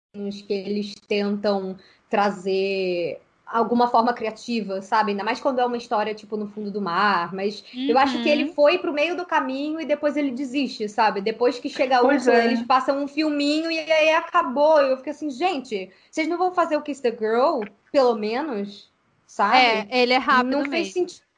que 0.47 0.53
eles 0.53 0.95
tentam 1.05 1.75
trazer 2.09 3.19
alguma 3.45 3.89
forma 3.89 4.13
criativa, 4.13 4.81
sabe? 4.81 5.11
Ainda 5.11 5.23
mais 5.25 5.41
quando 5.41 5.59
é 5.59 5.65
uma 5.65 5.75
história, 5.75 6.15
tipo, 6.15 6.37
no 6.37 6.47
fundo 6.47 6.71
do 6.71 6.81
mar. 6.81 7.33
Mas 7.33 7.61
eu 7.75 7.97
acho 7.97 8.21
que 8.21 8.29
Uhum. 8.29 8.33
ele 8.33 8.53
foi 8.53 8.77
pro 8.77 8.93
meio 8.93 9.17
do 9.17 9.25
caminho 9.25 9.81
e 9.81 9.85
depois 9.85 10.15
ele 10.15 10.31
desiste, 10.31 10.87
sabe? 10.87 11.19
Depois 11.19 11.59
que 11.59 11.67
chega 11.69 11.97
a 11.97 12.01
Úrsula, 12.03 12.37
é. 12.37 12.45
eles 12.45 12.61
passam 12.61 13.03
um 13.03 13.07
filminho 13.07 13.69
e 13.69 13.77
aí 13.79 14.11
acabou. 14.11 14.79
Eu 14.79 14.95
fico 14.95 15.09
assim, 15.09 15.29
gente, 15.29 15.91
vocês 16.09 16.27
não 16.29 16.37
vão 16.37 16.53
fazer 16.53 16.77
o 16.77 16.81
Kiss 16.81 17.01
the 17.01 17.11
Girl, 17.11 17.63
pelo 17.91 18.15
menos? 18.15 18.89
Sabe? 19.27 19.57
É, 19.57 20.01
ele 20.01 20.13
é 20.13 20.17
rápido 20.17 20.51
não 20.51 20.59
mesmo. 20.59 20.71
fez 20.71 20.93
sentido 20.93 21.30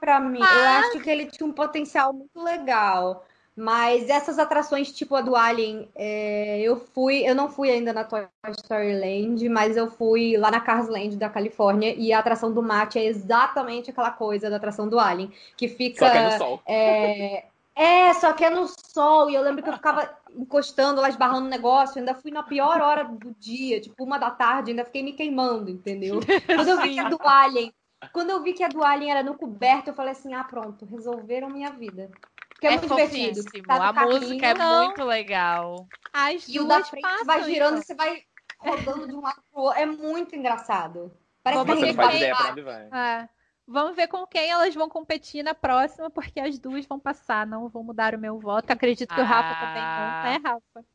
pra 0.00 0.20
mim. 0.20 0.38
Eu 0.38 0.44
Mas- 0.44 0.86
acho 0.86 1.00
que 1.00 1.10
ele 1.10 1.26
tinha 1.26 1.46
um 1.46 1.52
potencial 1.52 2.12
muito 2.12 2.42
legal. 2.42 3.24
Mas 3.58 4.10
essas 4.10 4.38
atrações, 4.38 4.92
tipo 4.92 5.14
a 5.14 5.22
do 5.22 5.34
Alien, 5.34 5.88
é, 5.94 6.60
eu 6.60 6.76
fui, 6.76 7.26
eu 7.26 7.34
não 7.34 7.48
fui 7.48 7.70
ainda 7.70 7.90
na 7.90 8.04
Toy 8.04 8.26
Story 8.50 8.92
Land, 9.00 9.48
mas 9.48 9.78
eu 9.78 9.90
fui 9.90 10.36
lá 10.36 10.50
na 10.50 10.60
Cars 10.60 10.88
Land 10.88 11.16
da 11.16 11.30
Califórnia 11.30 11.94
e 11.96 12.12
a 12.12 12.18
atração 12.18 12.52
do 12.52 12.62
mate 12.62 12.98
é 12.98 13.06
exatamente 13.06 13.88
aquela 13.90 14.10
coisa 14.10 14.50
da 14.50 14.56
atração 14.56 14.86
do 14.86 14.98
Alien, 15.00 15.32
que 15.56 15.68
fica 15.68 16.04
Só 16.04 16.12
que 16.12 16.18
é 16.18 16.22
no 16.26 16.32
sol. 16.36 16.60
é, 16.66 17.44
é, 17.74 18.12
só 18.12 18.34
que 18.34 18.44
é 18.44 18.50
no 18.50 18.68
sol. 18.68 19.30
E 19.30 19.34
eu 19.34 19.40
lembro 19.40 19.62
que 19.62 19.70
eu 19.70 19.74
ficava 19.74 20.06
encostando 20.36 21.00
lá, 21.00 21.08
esbarrando 21.08 21.46
o 21.46 21.50
negócio. 21.50 21.98
Ainda 21.98 22.14
fui 22.14 22.30
na 22.30 22.42
pior 22.42 22.82
hora 22.82 23.04
do 23.04 23.34
dia, 23.40 23.80
tipo 23.80 24.04
uma 24.04 24.18
da 24.18 24.30
tarde, 24.30 24.72
ainda 24.72 24.84
fiquei 24.84 25.02
me 25.02 25.14
queimando, 25.14 25.70
entendeu? 25.70 26.20
Quando 26.46 26.68
eu 26.68 26.82
vi 26.82 26.92
que 26.92 27.00
a 27.00 27.08
do 27.08 27.18
Alien, 27.22 27.72
quando 28.12 28.30
eu 28.30 28.42
vi 28.42 28.52
que 28.52 28.62
a 28.62 28.68
do 28.68 28.84
Alien 28.84 29.10
era 29.10 29.22
no 29.22 29.36
coberto, 29.36 29.88
eu 29.90 29.94
falei 29.94 30.12
assim: 30.12 30.34
ah, 30.34 30.44
pronto, 30.44 30.84
resolveram 30.86 31.48
minha 31.48 31.70
vida. 31.70 32.10
Porque 32.50 32.66
é, 32.66 32.74
É 32.74 32.78
muito 32.78 32.88
divertido. 32.88 33.42
Tá 33.66 33.88
a 33.88 33.92
carrinho, 33.92 34.20
música 34.20 34.46
é 34.46 34.54
não. 34.54 34.84
muito 34.86 35.04
legal. 35.04 35.86
As 36.12 36.48
E 36.48 36.58
o 36.58 36.64
da 36.66 36.76
duas 36.76 36.88
frente 36.88 37.02
passam, 37.02 37.24
vai 37.26 37.42
girando 37.44 37.78
então. 37.78 37.82
e 37.82 37.84
você 37.84 37.94
vai 37.94 38.22
rodando 38.58 39.06
de 39.06 39.14
um 39.14 39.20
lado 39.20 39.42
pro 39.52 39.62
outro. 39.62 39.78
É 39.80 39.86
muito 39.86 40.34
engraçado. 40.34 41.12
Parece 41.42 41.64
Vamos 41.64 41.74
que 41.74 41.80
Você 41.80 41.84
a 41.84 41.86
gente 41.88 41.96
vai 41.96 42.16
ideia 42.16 42.34
pra 42.34 42.44
lá. 42.44 42.50
onde 42.52 42.62
vai. 42.62 42.82
É. 42.92 43.28
Vamos 43.68 43.96
ver 43.96 44.06
com 44.08 44.26
quem 44.26 44.48
elas 44.48 44.74
vão 44.74 44.88
competir 44.88 45.42
na 45.42 45.52
próxima, 45.54 46.08
porque 46.08 46.38
as 46.40 46.58
duas 46.58 46.86
vão 46.86 46.98
passar. 47.00 47.46
Não 47.46 47.68
vou 47.68 47.82
mudar 47.84 48.14
o 48.14 48.18
meu 48.18 48.38
voto. 48.38 48.70
Acredito 48.70 49.12
que 49.14 49.20
o 49.20 49.24
Rafa 49.24 49.54
também 49.60 49.82
Ah. 49.82 50.22
não, 50.24 50.30
né, 50.30 50.40
Rafa? 50.44 50.86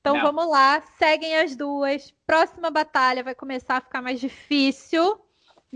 Então 0.00 0.16
Não. 0.16 0.22
vamos 0.22 0.48
lá, 0.50 0.80
seguem 0.98 1.36
as 1.36 1.54
duas. 1.56 2.12
Próxima 2.26 2.70
batalha 2.70 3.22
vai 3.22 3.34
começar 3.34 3.76
a 3.76 3.80
ficar 3.80 4.00
mais 4.02 4.18
difícil, 4.20 5.20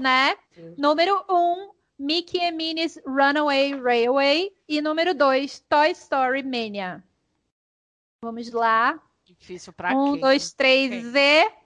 né? 0.01 0.37
Número 0.77 1.25
1, 1.29 1.35
um, 1.35 1.71
Mickey 1.99 2.41
and 2.41 2.53
Minnie's 2.57 2.99
Runaway 3.07 3.75
Railway. 3.75 4.51
E 4.69 4.81
número 4.81 5.15
2, 5.15 5.61
Toy 5.69 5.91
Story 5.91 6.43
Mania. 6.43 7.05
Vamos 8.23 8.51
lá. 8.51 9.01
Difícil 9.25 9.73
pra 9.73 9.97
um, 9.97 10.13
quem? 10.13 10.21
dois, 10.21 10.53
três 10.53 10.91
Quem? 10.91 11.13
e. 11.15 11.60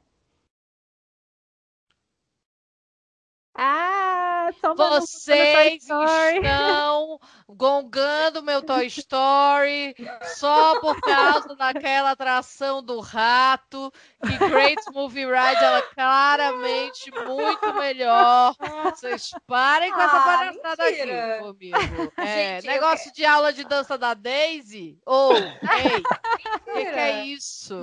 Ah, 3.57 4.51
Vocês 4.77 5.85
estão 5.85 7.21
gongando 7.49 8.43
meu 8.43 8.61
Toy 8.63 8.87
Story 8.87 9.95
só 10.37 10.81
por 10.81 11.01
causa 11.01 11.55
daquela 11.55 12.11
atração 12.11 12.83
do 12.83 12.99
rato, 12.99 13.93
que 14.27 14.37
Great 14.49 14.83
Movie 14.93 15.25
Ride 15.27 15.65
ela 15.65 15.79
é 15.79 15.83
claramente 15.83 17.11
muito 17.13 17.75
melhor. 17.75 18.57
Vocês 18.91 19.31
parem 19.47 19.93
com 19.93 20.01
essa 20.01 20.17
Ah, 20.17 20.25
palhaçada 20.25 20.85
aqui 20.89 21.39
comigo. 21.41 22.13
É, 22.17 22.61
Gente, 22.61 22.67
eu 22.67 22.73
negócio 22.73 23.13
de 23.13 23.25
aula 23.25 23.53
de 23.53 23.65
dança 23.65 23.97
da 23.97 24.15
Daisy? 24.15 24.99
Ou, 25.07 25.33
ei, 25.37 26.01
o 26.01 26.73
que, 26.73 26.85
que 26.87 26.99
é 26.99 27.25
isso? 27.25 27.77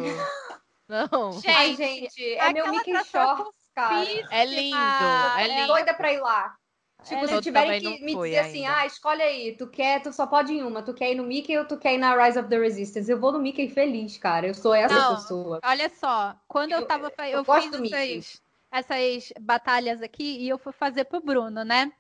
Não. 0.88 1.40
Ai, 1.48 1.76
gente, 1.78 2.22
é 2.34 2.52
meu 2.52 2.66
aquela 2.66 2.72
Mickey 2.72 2.92
atração 2.94 3.38
Shorts, 3.38 3.54
cara. 3.88 4.28
É 4.32 4.46
lindo, 4.46 5.04
é 5.38 5.48
Tô 5.48 5.54
lindo. 5.56 5.68
doida 5.68 5.94
pra 5.94 6.14
ir 6.14 6.20
lá. 6.20 6.56
Tipo, 7.04 7.16
É, 7.26 7.28
se 7.28 7.42
tiverem 7.42 7.80
que 7.82 8.06
me 8.06 8.16
dizer 8.16 8.38
assim, 8.38 8.66
ainda. 8.66 8.80
ah, 8.80 8.86
escolhe 8.86 9.22
aí, 9.22 9.58
tu 9.58 9.68
quer, 9.68 10.02
tu 10.04 10.14
só 10.14 10.28
pode 10.28 10.54
ir 10.54 10.58
em 10.60 10.64
uma, 10.64 10.84
tu 10.84 10.94
quer 10.94 11.12
ir 11.12 11.16
no 11.16 11.24
Mickey 11.24 11.58
ou 11.58 11.66
tu 11.66 11.78
quer 11.78 11.96
ir 11.96 11.98
na 11.98 12.16
Rise 12.16 12.38
of 12.40 12.48
the 12.48 12.60
Resistance? 12.60 13.10
Eu 13.12 13.20
vou 13.20 13.32
no 13.32 13.40
Mickey 13.40 13.70
feliz, 13.70 14.18
cara. 14.18 14.48
Eu 14.48 14.54
sou 14.54 14.74
essa 14.74 14.94
Não, 14.94 15.16
pessoa. 15.16 15.60
Olha 15.64 15.90
só, 15.90 16.36
quando 16.48 16.72
eu, 16.74 16.82
Eu- 16.82 16.88
tava. 16.88 17.12
eu 17.28 17.40
Eu, 17.40 17.44
gosto 17.44 17.72
fiz 17.82 17.92
essas, 17.92 18.42
essas 18.72 19.34
batalhas 19.42 20.02
aqui 20.02 20.38
e 20.40 20.48
eu 20.50 20.60
fui 20.60 20.72
fazer 20.74 21.06
pro 21.06 21.20
Bruno, 21.22 21.64
né? 21.64 21.92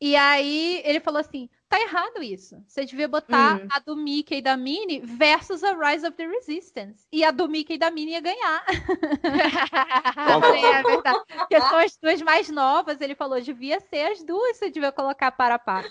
E 0.00 0.14
aí 0.14 0.80
ele 0.84 1.00
falou 1.00 1.20
assim: 1.20 1.48
tá 1.68 1.80
errado 1.80 2.22
isso. 2.22 2.62
Você 2.66 2.84
devia 2.84 3.08
botar 3.08 3.56
Hum. 3.56 3.68
a 3.70 3.78
do 3.80 3.96
Mickey 3.96 4.36
e 4.36 4.42
da 4.42 4.56
Minnie 4.56 5.00
versus 5.00 5.62
a 5.64 5.72
Rise 5.74 6.06
of 6.06 6.16
the 6.16 6.26
Resistance. 6.26 7.06
E 7.12 7.24
a 7.24 7.30
do 7.30 7.48
Mickey 7.48 7.74
e 7.74 7.78
da 7.78 7.90
Minnie 7.90 8.14
ia 8.14 8.20
ganhar. 8.20 8.64
É 10.16 10.82
verdade. 10.82 11.18
Porque 11.38 11.60
são 11.60 11.78
as 11.78 11.96
duas 11.96 12.22
mais 12.22 12.48
novas. 12.48 13.00
Ele 13.00 13.14
falou, 13.14 13.40
devia 13.40 13.80
ser 13.80 14.12
as 14.12 14.22
duas, 14.24 14.56
você 14.56 14.70
devia 14.70 14.92
colocar 14.92 15.32
para 15.32 15.54
a 15.54 15.58
par. 15.58 15.84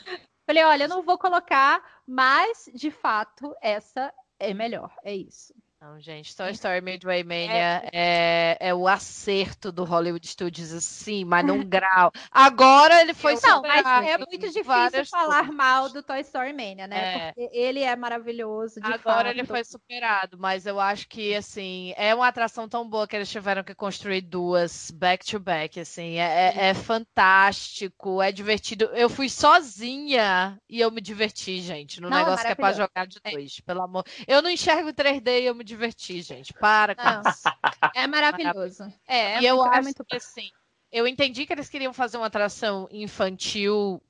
Falei, 0.45 0.63
olha, 0.63 0.83
eu 0.83 0.89
não 0.89 1.01
vou 1.01 1.17
colocar, 1.17 1.83
mas 2.07 2.69
de 2.73 2.91
fato 2.91 3.55
essa 3.61 4.13
é 4.39 4.53
melhor. 4.53 4.93
É 5.03 5.15
isso. 5.15 5.53
Não, 5.85 5.99
gente, 5.99 6.35
Toy 6.35 6.49
Story 6.51 6.81
Midway 6.81 7.23
Mania 7.23 7.87
é, 7.93 8.57
é 8.59 8.73
o 8.73 8.87
acerto 8.87 9.71
do 9.71 9.83
Hollywood 9.83 10.27
Studios, 10.27 10.73
assim, 10.73 11.23
mas 11.23 11.45
num 11.45 11.63
grau. 11.69 12.11
Agora 12.31 12.99
ele 13.01 13.13
foi 13.13 13.35
Não, 13.43 13.61
mas 13.67 13.87
superado 13.87 14.07
é 14.07 14.17
muito 14.17 14.49
difícil 14.49 15.05
falar 15.05 15.43
coisas. 15.43 15.55
mal 15.55 15.89
do 15.89 16.01
Toy 16.01 16.21
Story 16.21 16.53
Mania, 16.53 16.87
né? 16.87 17.05
É. 17.05 17.33
Porque 17.35 17.49
ele 17.53 17.81
é 17.81 17.95
maravilhoso, 17.95 18.81
de 18.81 18.93
Agora 18.93 18.97
fato. 18.97 19.27
ele 19.29 19.43
foi 19.43 19.63
superado, 19.63 20.37
mas 20.39 20.65
eu 20.65 20.79
acho 20.79 21.07
que, 21.07 21.33
assim, 21.35 21.93
é 21.97 22.13
uma 22.15 22.27
atração 22.27 22.67
tão 22.69 22.87
boa 22.89 23.07
que 23.07 23.15
eles 23.15 23.29
tiveram 23.29 23.63
que 23.63 23.73
construir 23.75 24.21
duas 24.21 24.91
back 24.91 25.25
to 25.25 25.39
back, 25.39 25.79
assim, 25.79 26.15
é, 26.17 26.53
é- 26.55 26.67
é 26.69 26.73
fantástico, 26.73 28.21
é 28.21 28.31
divertido. 28.31 28.85
Eu 28.93 29.09
fui 29.09 29.27
sozinha 29.29 30.59
e 30.69 30.79
eu 30.81 30.91
me 30.91 31.01
diverti, 31.01 31.61
gente, 31.61 31.99
no 32.01 32.09
Não, 32.09 32.17
é 32.17 32.19
negócio 32.21 32.45
que 32.45 32.51
é 32.51 32.55
pra 32.55 32.71
jogar 32.73 33.07
de 33.07 33.19
dois, 33.21 33.59
pelo 33.61 33.81
amor. 33.81 34.03
Eu 34.27 34.41
não 34.41 34.49
enxergo 34.49 34.93
3D 34.93 35.41
e 35.41 35.45
eu 35.45 35.55
me 35.55 35.63
diverti, 35.63 35.74
gente, 36.21 36.53
para 36.53 36.95
com 36.95 37.29
isso. 37.29 37.47
É 37.93 38.07
maravilhoso. 38.07 38.83
É, 39.07 39.35
é 39.35 39.41
e 39.41 39.45
eu 39.45 39.63
é 39.63 39.69
acho 39.69 39.83
muito 39.83 40.05
que 40.05 40.15
assim, 40.15 40.49
eu 40.91 41.07
entendi 41.07 41.45
que 41.45 41.53
eles 41.53 41.69
queriam 41.69 41.93
fazer 41.93 42.17
uma 42.17 42.27
atração 42.27 42.87
infantil 42.91 44.01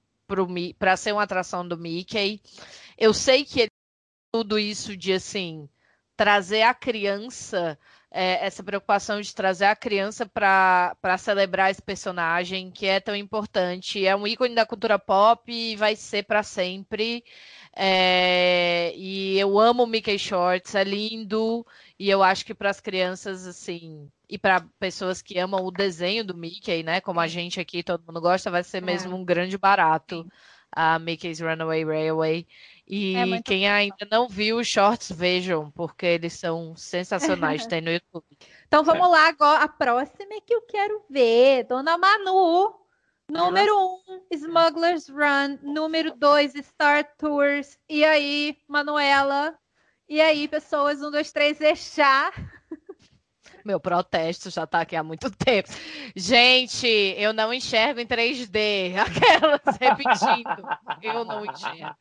pra 0.79 0.97
ser 0.97 1.11
uma 1.11 1.23
atração 1.23 1.67
do 1.67 1.77
Mickey. 1.77 2.41
Eu 2.97 3.13
sei 3.13 3.45
que 3.45 3.61
ele- 3.61 3.71
tudo 4.31 4.59
isso 4.59 4.97
de 4.97 5.13
assim 5.13 5.69
trazer 6.17 6.61
a 6.63 6.73
criança, 6.73 7.77
é, 8.11 8.45
essa 8.45 8.63
preocupação 8.63 9.19
de 9.19 9.33
trazer 9.35 9.65
a 9.65 9.75
criança 9.75 10.25
para 10.25 10.95
para 11.01 11.17
celebrar 11.17 11.71
esse 11.71 11.81
personagem 11.81 12.71
que 12.71 12.85
é 12.85 12.99
tão 12.99 13.15
importante, 13.15 14.05
é 14.05 14.15
um 14.15 14.25
ícone 14.27 14.55
da 14.55 14.65
cultura 14.65 14.97
pop 14.97 15.51
e 15.51 15.75
vai 15.75 15.95
ser 15.95 16.23
para 16.23 16.43
sempre. 16.43 17.23
É, 17.75 18.93
e 18.95 19.37
eu 19.37 19.59
amo 19.59 19.85
Mickey 19.85 20.17
Shorts, 20.17 20.75
é 20.75 20.83
lindo. 20.83 21.65
E 21.99 22.09
eu 22.09 22.23
acho 22.23 22.45
que 22.45 22.53
para 22.53 22.69
as 22.69 22.79
crianças, 22.79 23.45
assim, 23.45 24.09
e 24.29 24.37
para 24.37 24.61
pessoas 24.79 25.21
que 25.21 25.37
amam 25.37 25.65
o 25.65 25.71
desenho 25.71 26.23
do 26.23 26.35
Mickey, 26.35 26.83
né? 26.83 27.01
Como 27.01 27.19
a 27.19 27.27
gente 27.27 27.59
aqui, 27.59 27.83
todo 27.83 28.03
mundo 28.05 28.21
gosta, 28.21 28.49
vai 28.49 28.63
ser 28.63 28.81
mesmo 28.81 29.15
um 29.15 29.25
grande 29.25 29.57
barato. 29.57 30.25
A 30.71 30.99
Mickey's 30.99 31.39
Runaway 31.39 31.85
Railway. 31.85 32.47
E 32.87 33.15
É 33.15 33.41
quem 33.41 33.67
ainda 33.69 34.07
não 34.11 34.27
viu 34.27 34.57
os 34.57 34.67
shorts, 34.67 35.11
vejam, 35.11 35.71
porque 35.71 36.05
eles 36.05 36.33
são 36.33 36.75
sensacionais. 36.75 37.65
Tem 37.65 37.81
no 37.81 37.91
YouTube. 37.91 38.25
Então 38.67 38.83
vamos 38.83 39.09
lá 39.09 39.27
agora. 39.27 39.63
A 39.63 39.67
próxima 39.69 40.33
é 40.33 40.41
que 40.41 40.53
eu 40.53 40.61
quero 40.63 41.03
ver. 41.09 41.63
Dona 41.65 41.97
Manu. 41.97 42.84
Número 43.29 43.73
1, 43.75 44.03
um, 44.07 44.21
Smugglers 44.31 45.09
Run. 45.09 45.57
Número 45.61 46.15
2, 46.15 46.53
Star 46.65 47.05
Tours. 47.17 47.77
E 47.89 48.03
aí, 48.03 48.57
Manuela? 48.67 49.57
E 50.07 50.21
aí, 50.21 50.47
pessoas? 50.47 51.01
Um, 51.01 51.09
dois, 51.09 51.31
três, 51.31 51.59
é 51.59 51.75
chá. 51.75 52.31
Meu 53.65 53.79
protesto 53.79 54.51
já 54.51 54.67
tá 54.67 54.81
aqui 54.81 54.95
há 54.95 55.03
muito 55.03 55.31
tempo. 55.31 55.69
Gente, 56.15 56.87
eu 57.17 57.33
não 57.33 57.51
enxergo 57.51 57.99
em 57.99 58.05
3D. 58.05 58.93
Aquelas 59.01 59.77
repetindo. 59.79 60.63
Eu 61.01 61.25
não 61.25 61.43
enxergo. 61.43 61.95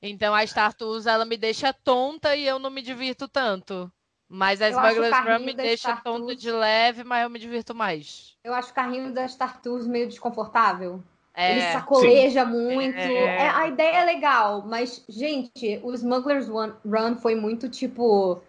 Então 0.00 0.32
a 0.32 0.46
Star 0.46 0.72
Tours, 0.72 1.06
ela 1.06 1.24
me 1.24 1.36
deixa 1.36 1.72
tonta 1.72 2.36
e 2.36 2.46
eu 2.46 2.60
não 2.60 2.70
me 2.70 2.82
divirto 2.82 3.26
tanto. 3.26 3.92
Mas 4.28 4.60
a 4.60 4.68
Eu 4.68 4.78
acho 4.78 5.00
o 5.00 5.04
Smugglers 5.04 5.40
Run 5.40 5.46
me 5.46 5.54
deixa 5.54 5.96
tonta 5.96 6.20
Tours- 6.26 6.36
de 6.40 6.50
leve, 6.50 7.02
mas 7.02 7.22
eu 7.22 7.30
me 7.30 7.38
divirto 7.38 7.74
mais. 7.74 8.36
Eu 8.44 8.52
acho 8.54 8.70
o 8.70 8.74
carrinho 8.74 9.12
da 9.12 9.26
Star 9.26 9.60
Tours 9.62 9.86
meio 9.86 10.06
desconfortável. 10.06 11.02
Ele 11.36 11.60
É, 11.60 11.72
sacoleja 11.72 12.44
muito. 12.44 12.98
É. 12.98 13.36
É, 13.44 13.48
a 13.48 13.68
ideia 13.68 13.98
é 13.98 14.04
legal, 14.04 14.64
mas, 14.66 15.04
gente, 15.08 15.80
o 15.84 15.92
Smugglers 15.94 16.48
Run 16.48 17.16
foi 17.16 17.34
muito 17.34 17.68
tipo. 17.68 18.42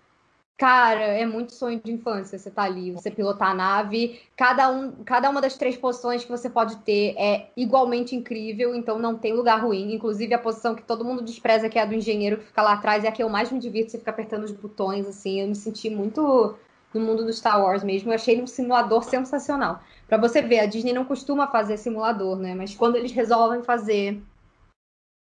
Cara, 0.60 1.00
é 1.00 1.26
muito 1.26 1.54
sonho 1.54 1.80
de 1.82 1.90
infância. 1.90 2.38
Você 2.38 2.52
tá 2.52 2.64
ali, 2.64 2.92
você 2.92 3.10
pilotar 3.10 3.52
a 3.52 3.54
nave. 3.54 4.22
Cada, 4.36 4.70
um, 4.70 4.92
cada 5.06 5.30
uma 5.30 5.40
das 5.40 5.56
três 5.56 5.78
posições 5.78 6.26
que 6.26 6.30
você 6.30 6.50
pode 6.50 6.76
ter 6.80 7.16
é 7.18 7.50
igualmente 7.56 8.14
incrível, 8.14 8.76
então 8.76 9.00
não 9.00 9.18
tem 9.18 9.32
lugar 9.32 9.62
ruim. 9.64 9.94
Inclusive, 9.94 10.34
a 10.34 10.38
posição 10.38 10.76
que 10.76 10.84
todo 10.84 11.06
mundo 11.06 11.24
despreza, 11.24 11.70
que 11.70 11.80
é 11.80 11.82
a 11.82 11.86
do 11.86 11.94
engenheiro 11.94 12.40
que 12.40 12.48
fica 12.48 12.62
lá 12.62 12.74
atrás, 12.74 13.06
é 13.06 13.08
a 13.08 13.12
que 13.14 13.24
eu 13.24 13.30
mais 13.30 13.50
me 13.50 13.58
divirto. 13.58 13.92
Você 13.92 14.00
fica 14.00 14.12
apertando 14.12 14.44
os 14.44 14.52
botões, 14.52 15.08
assim. 15.08 15.40
Eu 15.40 15.48
me 15.48 15.56
senti 15.56 15.90
muito 15.90 16.58
no 16.94 17.00
mundo 17.00 17.24
do 17.24 17.32
Star 17.32 17.64
Wars 17.64 17.82
mesmo. 17.82 18.12
Eu 18.12 18.16
achei 18.16 18.34
ele 18.34 18.44
um 18.44 18.48
simulador 18.48 19.06
sensacional. 19.06 19.82
Para 20.10 20.18
você 20.18 20.42
ver, 20.42 20.60
a 20.60 20.66
Disney 20.66 20.92
não 20.92 21.06
costuma 21.06 21.48
fazer 21.48 21.78
simulador, 21.78 22.36
né? 22.36 22.54
Mas 22.54 22.76
quando 22.76 22.98
eles 22.98 23.14
resolvem 23.14 23.64
fazer, 23.64 24.22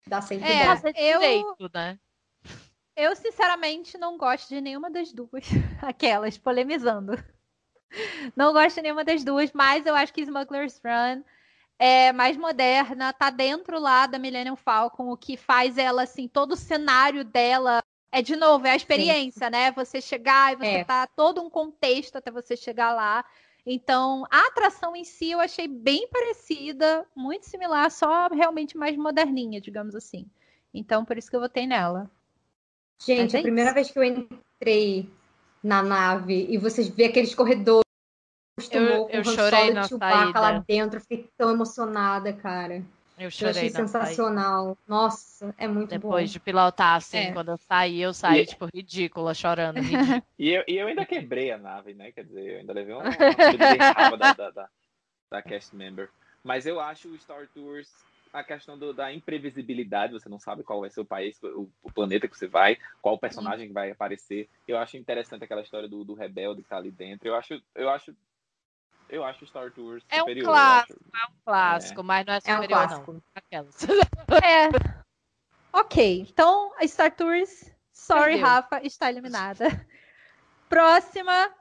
dá 0.08 0.22
sempre 0.22 0.48
É, 0.52 0.76
bom. 0.76 0.88
eu- 0.96 1.20
Direito, 1.20 1.70
né? 1.72 2.00
Eu, 3.00 3.16
sinceramente, 3.16 3.98
não 3.98 4.18
gosto 4.18 4.50
de 4.50 4.60
nenhuma 4.60 4.92
das 4.92 5.14
duas. 5.14 5.46
Aquelas, 5.82 6.38
polemizando. 6.38 7.14
Não 8.36 8.52
gosto 8.52 8.76
de 8.76 8.82
nenhuma 8.82 9.06
das 9.06 9.24
duas, 9.24 9.54
mas 9.54 9.86
eu 9.86 9.96
acho 9.96 10.14
que 10.14 10.22
Smuggler's 10.22 10.82
Run 10.84 11.24
é 11.80 12.12
mais 12.12 12.36
moderna, 12.36 13.14
tá 13.14 13.30
dentro 13.30 13.80
lá 13.80 14.06
da 14.06 14.20
Millennium 14.20 14.58
Falcon, 14.58 15.10
o 15.10 15.16
que 15.16 15.38
faz 15.38 15.78
ela, 15.78 16.04
assim, 16.04 16.28
todo 16.28 16.52
o 16.52 16.58
cenário 16.58 17.24
dela. 17.24 17.82
É, 18.12 18.22
de 18.22 18.36
novo, 18.36 18.68
é 18.68 18.72
a 18.72 18.76
experiência, 18.76 19.50
né? 19.50 19.72
Você 19.72 20.02
chegar 20.02 20.52
e 20.52 20.56
você 20.58 20.80
É. 20.80 20.84
tá 20.84 21.08
todo 21.08 21.42
um 21.42 21.50
contexto 21.50 22.18
até 22.18 22.30
você 22.30 22.58
chegar 22.58 22.92
lá. 22.92 23.24
Então, 23.66 24.26
a 24.30 24.48
atração 24.48 24.94
em 24.94 25.06
si 25.06 25.32
eu 25.32 25.40
achei 25.40 25.70
bem 25.70 26.06
parecida, 26.10 27.08
muito 27.16 27.46
similar, 27.46 27.90
só 27.92 28.28
realmente 28.28 28.76
mais 28.76 28.98
moderninha, 28.98 29.62
digamos 29.62 29.96
assim. 29.96 30.30
Então, 30.74 31.06
por 31.06 31.18
isso 31.18 31.30
que 31.30 31.36
eu 31.38 31.42
votei 31.42 31.66
nela. 31.66 32.12
Gente, 33.02 33.36
é 33.36 33.40
a 33.40 33.42
primeira 33.42 33.74
vez 33.74 33.90
que 33.92 33.98
eu 33.98 34.04
entrei 34.04 35.10
na 35.64 35.82
nave 35.82 36.46
e 36.50 36.58
vocês 36.58 36.88
vê 36.90 37.06
aqueles 37.06 37.34
corredores 37.34 37.84
Eu- 38.72 39.06
com 39.06 39.10
eu 39.10 39.24
chorei 39.24 39.72
na 39.74 39.88
Chewbacca 39.88 40.40
lá 40.40 40.64
dentro, 40.68 40.98
eu 40.98 41.02
fiquei 41.02 41.30
tão 41.38 41.50
emocionada, 41.52 42.34
cara. 42.34 42.84
Eu 43.18 43.26
Eu 43.26 43.32
chorei 43.32 43.52
achei 43.52 43.70
na 43.70 43.88
saída. 43.88 43.88
sensacional. 43.88 44.78
Nossa, 44.88 45.54
é 45.58 45.68
muito 45.68 45.90
Depois 45.90 46.30
bom. 46.30 46.34
de 46.34 46.40
pilotar, 46.40 46.96
assim, 46.96 47.18
É. 47.18 47.32
quando 47.34 47.52
eu 47.52 47.58
saí, 47.58 48.02
eu 48.02 48.14
saí, 48.14 48.42
E- 48.42 48.46
tipo, 48.46 48.66
ridícula, 48.74 49.34
chorando. 49.34 49.76
ridícula. 50.20 50.24
E 50.38 50.50
eu, 50.52 50.64
e 50.68 50.78
eu 50.78 50.88
ainda 50.88 51.06
quebrei 51.06 51.52
a 51.52 51.58
nave, 51.58 51.94
né? 51.94 52.12
Quer 52.14 52.24
dizer, 52.26 52.54
eu 52.54 52.60
ainda 52.60 52.74
levei 52.74 52.94
uma, 54.00 54.08
uma 54.08 54.18
da, 54.18 54.34
da, 54.34 54.50
da, 54.52 54.70
da 55.32 55.42
cast 55.42 55.76
member. 55.76 56.10
Mas 56.44 56.66
eu 56.66 56.80
acho 56.80 57.10
o 57.10 57.18
Star 57.20 57.48
Tours 57.54 57.90
a 58.32 58.44
questão 58.44 58.78
do- 58.78 58.94
da 58.94 59.12
imprevisibilidade, 59.12 60.14
você 60.14 60.30
não 60.30 60.40
sabe 60.40 60.64
qual 60.64 60.82
vai 60.82 60.90
ser 60.90 61.02
o 61.02 61.06
país, 61.06 61.42
o, 61.44 61.70
o 61.82 61.92
planeta 61.92 62.28
que 62.28 62.38
você 62.38 62.48
vai, 62.48 62.78
qual 63.02 63.18
personagem 63.18 63.68
que 63.68 63.74
vai 63.74 63.92
aparecer. 63.92 64.48
Eu 64.68 64.78
acho 64.78 64.98
interessante 64.98 65.44
aquela 65.44 65.62
história 65.62 65.88
do, 65.90 66.04
do 66.04 66.14
rebelde 66.14 66.62
que 66.64 66.70
tá 66.70 66.78
ali 66.78 66.92
dentro. 66.92 67.28
Eu 67.28 67.36
acho, 67.36 67.62
eu 67.76 67.90
acho, 67.90 68.16
eu 69.10 69.24
acho 69.24 69.46
Star 69.48 69.72
Tours 69.72 70.04
É 70.10 70.18
um 70.18 70.20
superior. 70.20 70.46
clássico, 70.46 71.00
acho. 71.12 71.34
Clássico, 71.46 72.04
mas 72.04 72.26
não 72.26 72.34
é 72.34 72.38
É 72.38 72.40
um 72.40 72.42
superior, 72.56 72.70
não. 72.70 72.88
clássico. 72.88 73.24
Aquelas. 73.36 73.84
É. 74.44 74.70
Ok, 75.72 76.22
então 76.28 76.74
a 76.78 76.88
Star 76.88 77.16
Tours, 77.16 77.72
sorry, 77.94 78.32
Perdeu. 78.34 78.48
Rafa, 78.48 78.82
está 78.84 79.08
eliminada. 79.08 79.66
Próxima, 80.68 81.54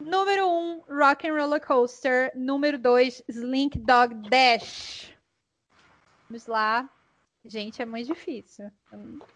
número 0.00 0.46
1, 0.46 0.48
um, 0.48 0.80
Rock 0.88 1.28
and 1.28 1.34
Roller 1.34 1.60
Coaster. 1.60 2.30
Número 2.36 2.78
2, 2.78 3.20
Slink 3.28 3.78
Dog 3.80 4.14
Dash. 4.30 5.11
Vamos 6.32 6.46
lá. 6.46 6.88
Gente, 7.44 7.82
é 7.82 7.84
muito 7.84 8.06
difícil. 8.06 8.72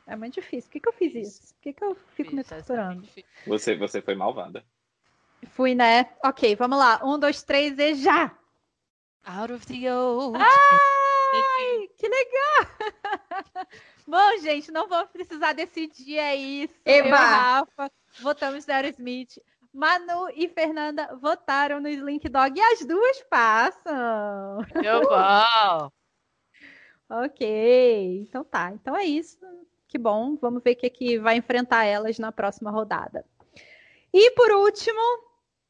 É 0.07 0.17
muito 0.17 0.33
difícil. 0.33 0.71
Por 0.71 0.73
que, 0.73 0.81
que 0.81 0.89
eu 0.89 0.93
fiz 0.95 1.15
isso? 1.15 1.55
Por 1.55 1.61
que, 1.61 1.73
que 1.75 1.85
eu 1.85 1.95
fico 2.15 2.35
me 2.35 2.41
é 2.41 2.45
torturando? 2.45 3.07
Você, 3.47 3.77
você 3.77 4.01
foi 4.01 4.15
malvada. 4.15 4.65
Fui, 5.51 5.75
né? 5.75 6.07
Ok, 6.25 6.57
vamos 6.57 6.79
lá. 6.79 6.99
Um, 7.05 7.19
dois, 7.19 7.43
três 7.43 7.79
e 7.79 7.97
já! 7.97 8.35
Out 9.27 9.53
of 9.53 9.67
the 9.67 9.95
old. 9.95 10.39
Ai, 10.41 11.91
que 11.99 12.09
legal! 12.09 13.69
Bom, 14.09 14.39
gente, 14.41 14.73
não 14.73 14.89
vamos 14.89 15.11
precisar 15.11 15.53
decidir 15.53 16.17
é 16.17 16.35
isso. 16.35 16.75
Eu 16.83 17.05
e 17.05 17.09
Eba! 17.09 17.19
Rafa 17.19 17.93
votamos 18.21 18.67
no 18.67 18.73
Aerosmith. 18.73 19.39
Manu 19.71 20.31
e 20.35 20.49
Fernanda 20.49 21.15
votaram 21.21 21.79
no 21.79 21.91
Slink 21.91 22.27
Dog 22.31 22.59
e 22.59 22.63
as 22.63 22.87
duas 22.87 23.23
passam. 23.25 24.65
Meu 24.81 25.03
bom. 25.03 25.91
Ok, 27.09 28.27
então 28.29 28.45
tá. 28.45 28.73
Então 28.73 28.97
é 28.97 29.05
isso. 29.05 29.39
Que 29.89 29.99
bom. 29.99 30.37
Vamos 30.37 30.63
ver 30.63 30.73
o 30.73 30.77
que, 30.77 30.91
que 30.91 31.19
vai 31.19 31.37
enfrentar 31.37 31.85
elas 31.85 32.19
na 32.19 32.33
próxima 32.33 32.71
rodada. 32.71 33.25
E 34.13 34.31
por 34.33 34.51
último, 34.51 35.01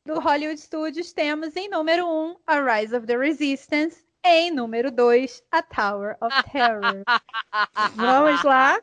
do 0.04 0.20
Hollywood 0.20 0.60
Studios, 0.60 1.12
temos 1.12 1.54
em 1.56 1.68
número 1.68 2.06
1 2.06 2.08
um, 2.08 2.36
a 2.46 2.60
Rise 2.60 2.96
of 2.96 3.06
the 3.06 3.16
Resistance. 3.16 4.06
Em 4.24 4.50
número 4.50 4.90
2, 4.90 5.42
a 5.52 5.62
Tower 5.62 6.16
of 6.20 6.50
Terror. 6.50 7.04
Vamos 7.94 8.42
lá. 8.42 8.80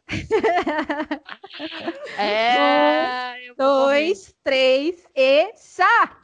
É. 2.18 3.34
morrer. 3.50 3.56
Dois, 3.58 4.36
três 4.44 5.06
e 5.16 5.54
já! 5.78 6.23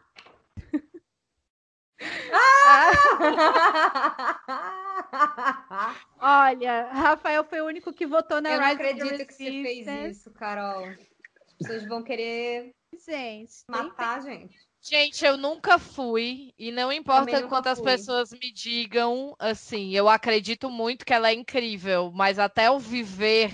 Olha, 6.22 6.90
Rafael 6.92 7.44
foi 7.44 7.62
o 7.62 7.66
único 7.66 7.94
que 7.94 8.06
votou 8.06 8.42
na 8.42 8.54
Eu 8.54 8.60
não 8.60 8.68
Rise 8.68 8.76
acredito 8.76 9.26
que 9.26 9.34
você 9.34 9.64
fez 9.64 10.18
isso, 10.18 10.32
Carol. 10.32 10.90
As 10.90 11.54
pessoas 11.58 11.86
vão 11.86 12.04
querer 12.04 12.72
Gente, 13.06 13.66
tem- 13.66 13.68
matar 13.68 14.18
a 14.18 14.22
gente. 14.22 14.58
Gente, 14.82 15.26
eu 15.26 15.36
nunca 15.36 15.78
fui, 15.78 16.54
e 16.58 16.72
não 16.72 16.92
importa 16.92 17.46
quantas 17.48 17.80
fui. 17.80 17.92
pessoas 17.92 18.32
me 18.32 18.52
digam, 18.52 19.36
assim, 19.38 19.94
eu 19.94 20.08
acredito 20.08 20.70
muito 20.70 21.06
que 21.06 21.14
ela 21.14 21.30
é 21.30 21.34
incrível, 21.34 22.12
mas 22.14 22.40
até 22.40 22.70
eu 22.70 22.80
viver, 22.80 23.54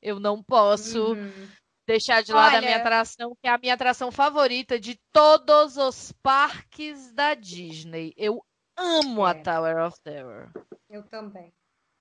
eu 0.00 0.18
não 0.18 0.42
posso 0.42 1.12
Uhum. 1.12 1.48
Deixar 1.86 2.22
de 2.22 2.32
lado 2.32 2.54
a 2.54 2.58
Olha- 2.58 2.66
minha 2.66 2.76
atração, 2.78 3.36
que 3.40 3.46
é 3.46 3.50
a 3.50 3.58
minha 3.58 3.74
atração 3.74 4.10
favorita 4.10 4.78
de 4.78 4.98
todos 5.12 5.76
os 5.76 6.12
parques 6.22 7.12
da 7.12 7.34
Disney. 7.34 8.12
Eu 8.16 8.44
amo 8.76 9.24
a 9.24 9.30
É. 9.32 9.34
Tower 9.42 9.76
of 9.86 10.00
Terror. 10.02 10.50
Eu 10.88 11.02
também. 11.04 11.52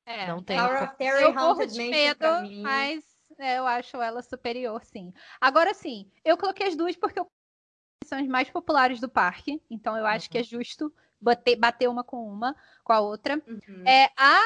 é, 0.06 0.28
Não 0.28 0.42
tem 0.44 0.58
Tower 0.58 0.84
of 0.84 0.96
Terror 0.98 1.20
eu 1.22 1.34
morro 1.34 1.66
de 1.66 1.78
medo, 1.90 2.26
mas 2.62 3.04
é, 3.40 3.58
eu 3.58 3.66
acho 3.68 3.98
ela 4.02 4.22
superior, 4.22 4.84
sim. 4.84 5.14
Agora 5.40 5.74
sim, 5.74 6.10
eu 6.24 6.38
coloquei 6.38 6.68
as 6.68 6.76
duas 6.76 6.96
porque 6.96 7.20
eu 7.20 7.28
são 8.06 8.20
as 8.20 8.28
mais 8.28 8.50
populares 8.50 9.00
do 9.00 9.08
parque, 9.08 9.62
então 9.70 9.98
eu 9.98 10.06
acho 10.06 10.30
que 10.30 10.38
é 10.38 10.44
justo 10.44 10.94
bater, 11.22 11.56
bater 11.56 11.88
uma 11.88 12.04
com 12.04 12.28
uma, 12.28 12.54
com 12.84 12.92
a 12.92 13.00
outra. 13.00 13.42
Uhum. 13.48 13.84
É 13.88 14.10
a, 14.18 14.42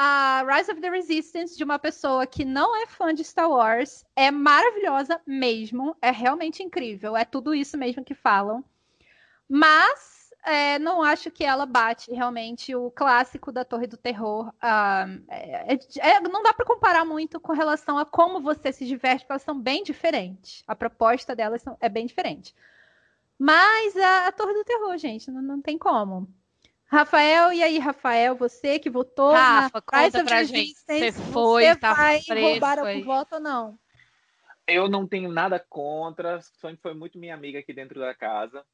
a 0.00 0.44
Rise 0.46 0.70
of 0.70 0.80
the 0.80 0.90
Resistance 0.90 1.56
de 1.56 1.64
uma 1.64 1.76
pessoa 1.76 2.24
que 2.24 2.44
não 2.44 2.76
é 2.80 2.86
fã 2.86 3.12
de 3.12 3.24
Star 3.24 3.50
Wars 3.50 4.04
é 4.14 4.30
maravilhosa 4.30 5.20
mesmo, 5.26 5.96
é 6.00 6.10
realmente 6.12 6.62
incrível, 6.62 7.16
é 7.16 7.24
tudo 7.24 7.52
isso 7.52 7.76
mesmo 7.76 8.04
que 8.04 8.14
falam. 8.14 8.64
Mas 9.48 10.30
é, 10.44 10.78
não 10.78 11.02
acho 11.02 11.30
que 11.32 11.42
ela 11.44 11.66
bate 11.66 12.12
realmente 12.12 12.74
o 12.76 12.90
clássico 12.92 13.50
da 13.50 13.64
Torre 13.64 13.88
do 13.88 13.96
Terror. 13.96 14.52
ah, 14.62 15.06
é- 15.28 15.74
é- 15.74 16.10
é- 16.10 16.20
não 16.20 16.42
dá 16.44 16.52
para 16.54 16.64
comparar 16.64 17.04
muito 17.04 17.40
com 17.40 17.52
relação 17.52 17.98
a 17.98 18.06
como 18.06 18.40
você 18.40 18.72
se 18.72 18.86
diverte, 18.86 19.22
porque 19.24 19.32
elas 19.32 19.42
são 19.42 19.58
bem 19.60 19.82
diferentes. 19.82 20.62
A 20.68 20.76
proposta 20.76 21.34
delas 21.34 21.60
são- 21.62 21.76
é 21.80 21.88
bem 21.88 22.06
diferente. 22.06 22.54
Mas 23.38 23.96
a, 23.96 24.28
a 24.28 24.32
Torre 24.32 24.54
do 24.54 24.64
Terror, 24.64 24.96
gente, 24.98 25.30
não, 25.30 25.42
não 25.42 25.60
tem 25.62 25.76
como. 25.78 26.28
Rafael, 26.90 27.52
e 27.52 27.62
aí, 27.62 27.78
Rafael, 27.78 28.34
você 28.34 28.78
que 28.78 28.88
votou 28.88 29.32
Rafa, 29.32 29.82
na 29.92 30.06
of 30.06 30.24
pra 30.24 30.42
gente. 30.42 30.74
Você 30.74 31.12
foi, 31.12 31.66
você 31.66 31.76
tá 31.76 31.94
vai 31.94 32.20
roubar 32.40 32.78
algum 32.78 33.04
voto 33.04 33.34
ou 33.34 33.40
não? 33.40 33.78
Eu 34.66 34.88
não 34.88 35.06
tenho 35.06 35.30
nada 35.30 35.58
contra, 35.58 36.40
sempre 36.40 36.80
foi 36.80 36.94
muito 36.94 37.18
minha 37.18 37.34
amiga 37.34 37.58
aqui 37.58 37.72
dentro 37.72 38.00
da 38.00 38.14
casa, 38.14 38.64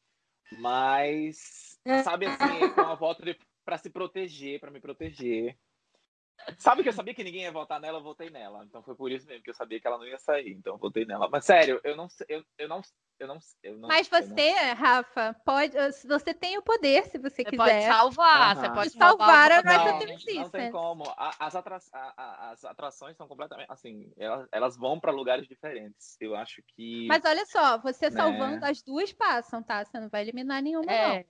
mas 0.58 1.78
sabe 2.04 2.26
assim, 2.26 2.72
com 2.74 2.82
uma 2.82 2.94
volta 2.94 3.24
de, 3.24 3.36
para 3.64 3.78
se 3.78 3.90
proteger, 3.90 4.60
para 4.60 4.70
me 4.70 4.80
proteger. 4.80 5.56
Sabe 6.58 6.82
que 6.82 6.88
eu 6.88 6.92
sabia 6.92 7.14
que 7.14 7.24
ninguém 7.24 7.42
ia 7.42 7.52
votar 7.52 7.80
nela, 7.80 7.98
eu 7.98 8.02
votei 8.02 8.28
nela. 8.30 8.64
Então 8.64 8.82
foi 8.82 8.94
por 8.94 9.10
isso 9.10 9.26
mesmo 9.26 9.42
que 9.42 9.50
eu 9.50 9.54
sabia 9.54 9.80
que 9.80 9.86
ela 9.86 9.98
não 9.98 10.06
ia 10.06 10.18
sair, 10.18 10.50
então 10.52 10.74
eu 10.74 10.78
votei 10.78 11.04
nela. 11.04 11.28
Mas 11.30 11.44
sério, 11.44 11.80
eu 11.84 11.96
não 11.96 12.08
sei- 12.08 12.26
eu, 12.28 12.44
eu 12.58 12.68
não 12.68 12.82
eu 13.18 13.28
não 13.28 13.38
eu 13.62 13.78
não 13.78 13.88
Mas 13.88 14.10
eu 14.10 14.20
não- 14.20 14.28
você, 14.34 14.50
Rafa, 14.72 15.34
pode, 15.44 15.76
você 16.06 16.34
tem 16.34 16.58
o 16.58 16.62
poder, 16.62 17.04
se 17.06 17.16
você, 17.18 17.36
Você 17.36 17.44
quiser. 17.44 17.56
pode 17.56 17.82
salvar, 17.84 18.56
você 18.56 18.66
Aham. 18.66 18.74
pode 18.74 18.90
De 18.90 18.98
salvar 18.98 19.50
a. 19.52 19.90
Resistance. 19.94 20.34
Não 20.34 20.50
tem 20.50 20.70
como. 20.70 21.04
As, 21.16 21.54
atra- 21.54 21.78
as 22.16 22.64
atrações 22.64 23.16
são 23.16 23.28
completamente 23.28 23.70
assim, 23.70 24.12
elas, 24.16 24.48
elas 24.52 24.76
vão 24.76 24.98
para 24.98 25.12
lugares 25.12 25.46
diferentes. 25.46 26.16
Eu 26.20 26.34
acho 26.34 26.62
que 26.76 27.06
Mas 27.08 27.24
olha 27.24 27.46
só, 27.46 27.78
você 27.78 28.06
Né. 28.10 28.16
salvando 28.16 28.64
as 28.66 28.82
duas 28.82 29.12
passam, 29.12 29.62
tá? 29.62 29.84
Você 29.84 29.98
não 30.00 30.08
vai 30.08 30.22
eliminar 30.22 30.60
nenhuma, 30.60 30.84
não. 30.86 31.24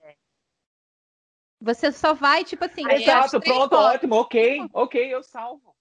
Você 1.65 1.91
só 1.91 2.13
vai, 2.13 2.43
tipo 2.43 2.63
assim, 2.63 2.87
Exato, 2.87 3.39
pronto, 3.39 3.75
ótimo, 3.75 4.13
ok, 4.17 4.69
ok, 4.71 5.11
eu 5.11 5.23
salvo. 5.23 5.75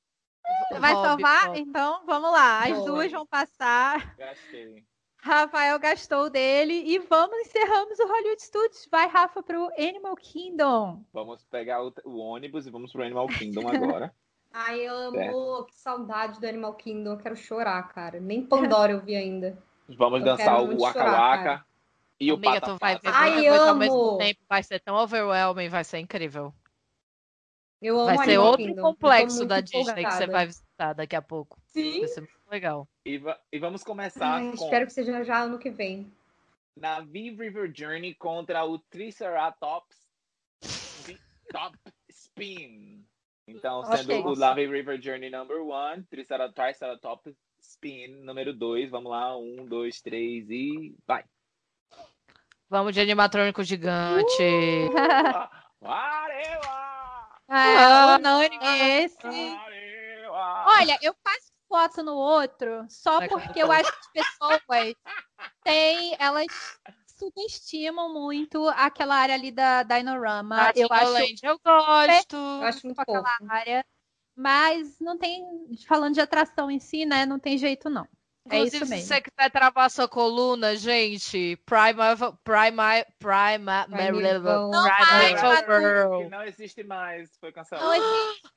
Você 0.68 0.80
vai 0.80 0.94
salvar? 0.94 1.54
Então, 1.58 2.06
vamos 2.06 2.32
lá. 2.32 2.64
As 2.64 2.70
Boa. 2.70 2.84
duas 2.86 3.12
vão 3.12 3.26
passar. 3.26 4.16
Gastei. 4.16 4.82
Rafael 5.18 5.78
gastou 5.78 6.30
dele 6.30 6.84
e 6.86 6.98
vamos 6.98 7.38
encerramos 7.40 7.98
o 7.98 8.06
Hollywood 8.06 8.42
Studios. 8.42 8.88
Vai, 8.90 9.08
Rafa, 9.08 9.42
pro 9.42 9.70
Animal 9.78 10.16
Kingdom. 10.16 11.02
Vamos 11.12 11.44
pegar 11.44 11.84
o, 11.84 11.92
o 12.06 12.16
ônibus 12.16 12.66
e 12.66 12.70
vamos 12.70 12.90
pro 12.90 13.02
Animal 13.02 13.26
Kingdom 13.26 13.68
agora. 13.68 14.14
Ai, 14.54 14.80
eu 14.80 14.94
amo, 14.94 15.64
que 15.66 15.74
saudade 15.74 16.40
do 16.40 16.46
Animal 16.46 16.72
Kingdom. 16.74 17.12
Eu 17.12 17.18
quero 17.18 17.36
chorar, 17.36 17.82
cara. 17.88 18.20
Nem 18.20 18.42
Pandora 18.42 18.92
eu 18.92 19.00
vi 19.00 19.16
ainda. 19.16 19.58
Vamos 19.86 20.20
Eu 20.20 20.24
dançar 20.24 20.62
o 20.62 20.78
Waka 20.78 20.98
chorar, 20.98 21.12
Waka 21.12 21.44
cara. 21.44 21.66
E 22.26 22.32
o 22.32 22.34
Amiga, 22.36 22.60
Pata 22.60 22.66
tu 22.74 22.78
vai 22.80 22.98
ver. 22.98 23.08
Ai, 23.12 23.48
coisa 23.48 23.70
ao 23.70 23.76
mesmo 23.76 24.00
amo. 24.10 24.18
tempo. 24.18 24.40
Vai 24.48 24.62
ser 24.62 24.80
tão 24.80 24.96
overwhelming, 24.96 25.68
vai 25.68 25.84
ser 25.84 25.98
incrível. 25.98 26.52
Eu 27.82 27.96
amo 27.98 28.06
Vai 28.06 28.16
ser 28.18 28.22
Animal 28.32 28.46
outro 28.46 28.66
Kingdom. 28.66 28.82
Complexo 28.82 29.44
da 29.46 29.60
Disney 29.60 29.80
que 29.82 30.10
você 30.10 30.24
empolgada. 30.24 30.32
vai 30.32 30.46
visitar 30.46 30.92
daqui 30.94 31.16
a 31.16 31.20
pouco. 31.22 31.58
Sim. 31.66 31.98
Vai 32.00 32.08
ser 32.08 32.20
muito 32.22 32.50
legal. 32.50 32.88
E, 33.04 33.18
va- 33.18 33.38
e 33.52 33.58
vamos 33.58 33.84
começar 33.84 34.36
Ai, 34.36 34.48
com 34.48 34.54
espero 34.54 34.86
que 34.86 34.92
seja 34.92 35.22
já 35.22 35.42
ano 35.42 35.58
que 35.58 35.70
vem. 35.70 36.10
Navi 36.76 37.30
River 37.30 37.70
Journey 37.74 38.14
contra 38.14 38.64
o 38.64 38.78
Triceratops 38.78 40.08
Top 41.52 41.76
Spin. 42.08 43.04
Então, 43.46 43.84
sendo 43.84 44.14
Ok. 44.14 44.24
o 44.24 44.34
Navi 44.34 44.66
River 44.66 45.00
Journey 45.00 45.28
number 45.30 45.60
one, 45.62 46.02
Tricera- 46.04 46.50
Triceratops 46.50 47.34
Spin 47.60 48.08
número 48.24 48.54
dois. 48.54 48.90
Vamos 48.90 49.10
lá, 49.10 49.36
um, 49.36 49.66
dois, 49.66 50.00
três 50.00 50.48
e 50.48 50.96
vai. 51.06 51.22
Vamos 52.68 52.94
de 52.94 53.00
animatrônico 53.00 53.62
gigante. 53.62 54.42
Arewa! 55.82 56.84
É, 57.48 58.16
unânime 58.16 58.80
esse. 59.02 59.26
Arewa! 59.26 60.64
Olha, 60.66 60.98
eu 61.02 61.14
faço 61.22 61.52
foto 61.68 62.02
no 62.02 62.14
outro 62.14 62.86
só 62.88 63.26
porque 63.28 63.62
eu 63.62 63.70
acho 63.70 63.90
que 64.12 64.18
as 64.20 64.28
pessoas 64.28 64.60
têm, 65.62 66.16
elas 66.18 66.46
subestimam 67.18 68.12
muito 68.12 68.68
aquela 68.68 69.16
área 69.16 69.34
ali 69.34 69.50
da 69.50 69.82
Dinorama. 69.82 70.72
eu 70.74 70.88
acho 70.90 71.12
Land, 71.12 71.40
eu 71.42 71.58
gosto. 71.64 72.36
Eu 72.36 72.62
acho 72.64 72.86
muito 72.86 73.00
aquela 73.00 73.36
área, 73.48 73.84
mas 74.36 74.98
não 75.00 75.16
tem, 75.16 75.44
falando 75.86 76.14
de 76.14 76.20
atração 76.20 76.70
em 76.70 76.80
si, 76.80 77.04
né? 77.04 77.24
Não 77.26 77.38
tem 77.38 77.56
jeito 77.58 77.88
não. 77.88 78.06
É 78.50 78.56
Inclusive, 78.58 78.76
isso 78.76 78.84
se 78.84 78.90
mesmo. 78.90 79.06
você 79.06 79.20
quiser 79.22 79.50
travar 79.50 79.90
sua 79.90 80.06
coluna, 80.06 80.76
gente, 80.76 81.56
Prima, 81.64 82.14
Prima, 82.44 83.06
Prima, 83.18 83.86
Primeval. 83.90 84.70
Não 84.70 86.30
não 86.30 86.42
existe 86.42 86.84
mais, 86.84 87.34
foi 87.38 87.48
Não 87.48 87.54
cancelado. 87.54 87.94
existe. 87.94 88.50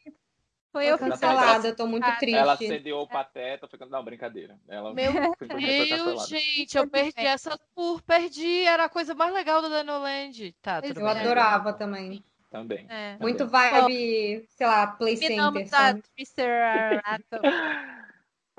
Foi 0.74 0.84
Foi 0.84 0.86
eu 0.92 0.98
cancelada, 0.98 1.70
eu 1.70 1.76
tô 1.76 1.88
muito 1.88 2.06
triste. 2.18 2.36
Ela 2.36 2.58
sediou 2.58 3.02
o 3.04 3.08
Pateta, 3.08 3.68
foi... 3.68 3.80
não, 3.88 4.04
brincadeira. 4.04 4.60
Ela 4.68 4.94
Meu 4.94 5.12
Deus, 5.40 6.28
gente, 6.28 6.78
eu 6.78 6.88
perdi 6.88 7.26
essa 7.26 7.58
tour, 7.74 8.02
perdi, 8.04 8.64
era 8.64 8.84
a 8.84 8.90
coisa 8.90 9.16
mais 9.16 9.34
legal 9.34 9.62
do 9.62 9.70
Danoland. 9.70 10.54
Tá, 10.62 10.82
tudo 10.82 11.00
Eu 11.00 11.08
Eu 11.08 11.14
bem. 11.14 11.22
adorava 11.22 11.74
também. 11.74 12.24
Também. 12.50 12.86
É. 12.90 13.18
Muito 13.20 13.48
vibe, 13.48 14.46
sei 14.50 14.68
lá, 14.68 14.88
Play 14.88 15.18
Terminamos 15.18 15.70
Center, 15.70 15.70
sabe? 15.70 16.04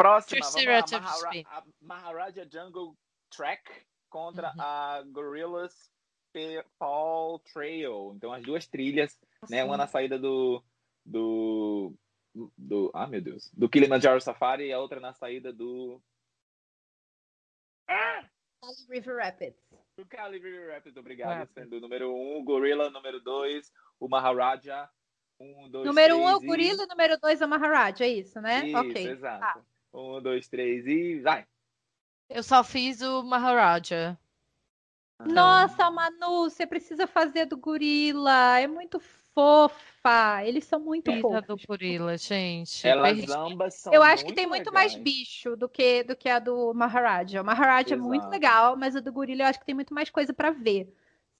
Próxima, 0.02 0.46
vamos 0.48 0.90
lá. 0.92 1.00
Mahara- 1.00 1.66
Maharaja 1.82 2.48
Jungle 2.50 2.96
Track 3.34 3.68
contra 4.08 4.50
Uhum. 4.54 4.60
a 4.60 5.02
Gorillas 5.08 5.90
Fall 6.78 7.40
Trail. 7.52 8.12
Então, 8.14 8.32
as 8.32 8.44
duas 8.44 8.64
trilhas, 8.68 9.18
né? 9.50 9.64
Uma 9.64 9.76
na 9.76 9.88
saída 9.88 10.16
do... 10.16 10.62
do 11.04 11.92
do, 12.56 12.92
ah, 12.94 13.08
meu 13.08 13.20
Deus, 13.20 13.50
do 13.52 13.68
Kilimanjaro 13.68 14.20
Safari 14.20 14.68
e 14.68 14.72
a 14.72 14.78
outra 14.78 15.00
na 15.00 15.12
saída 15.12 15.52
do 15.52 16.00
River 18.88 19.16
Rapids. 19.16 19.58
do 19.96 20.06
Cali 20.06 20.38
River 20.38 20.72
Rapids, 20.74 20.96
obrigado, 20.96 21.38
Rapids. 21.38 21.54
sendo 21.54 21.78
o 21.78 21.80
número 21.80 22.14
um, 22.14 22.44
Gorilla 22.44 22.90
número 22.90 23.18
dois, 23.20 23.72
o 23.98 24.08
Maharaja, 24.08 24.88
um, 25.40 25.68
dois, 25.68 25.84
número 25.86 26.16
um 26.18 26.28
é 26.28 26.36
o 26.36 26.42
e- 26.42 26.46
gorila, 26.46 26.86
número 26.86 27.18
dois 27.18 27.40
é 27.40 27.46
o 27.46 27.48
Maharaja, 27.48 28.04
é 28.04 28.08
isso, 28.08 28.40
né? 28.40 28.68
Isso, 28.68 28.78
ok. 28.78 29.08
exato. 29.10 29.66
Um, 29.92 30.20
dois, 30.20 30.48
três 30.48 30.86
e 30.86 31.20
vai. 31.20 31.46
Eu 32.28 32.42
só 32.42 32.62
fiz 32.62 33.00
o 33.00 33.22
Maharaja. 33.22 34.18
Nossa, 35.24 35.90
Manu, 35.90 36.48
você 36.48 36.66
precisa 36.66 37.06
fazer 37.06 37.46
do 37.46 37.56
gorila. 37.56 38.58
É 38.58 38.66
muito 38.66 39.00
fofa. 39.34 40.44
Eles 40.44 40.64
são 40.64 40.78
muito 40.78 41.10
a 41.10 41.20
fofos. 41.20 41.46
do 41.46 41.56
gorila, 41.66 42.16
gente. 42.16 42.86
Elas 42.86 43.16
Perdi. 43.16 43.32
ambas 43.32 43.74
são 43.74 43.92
Eu 43.92 44.02
acho 44.02 44.24
que 44.24 44.32
tem 44.34 44.46
muito 44.46 44.72
mais 44.72 44.92
legais. 44.94 45.04
bicho 45.04 45.56
do 45.56 45.68
que, 45.68 46.04
do 46.04 46.14
que 46.14 46.28
a 46.28 46.38
do 46.38 46.72
Maharaja. 46.74 47.40
O 47.40 47.44
Maharaja 47.44 47.94
é 47.94 47.96
muito 47.96 48.22
Exato. 48.22 48.32
legal, 48.32 48.76
mas 48.76 48.94
a 48.94 49.00
do 49.00 49.12
gorila 49.12 49.42
eu 49.42 49.46
acho 49.46 49.58
que 49.58 49.66
tem 49.66 49.74
muito 49.74 49.94
mais 49.94 50.10
coisa 50.10 50.32
pra 50.32 50.50
ver, 50.50 50.92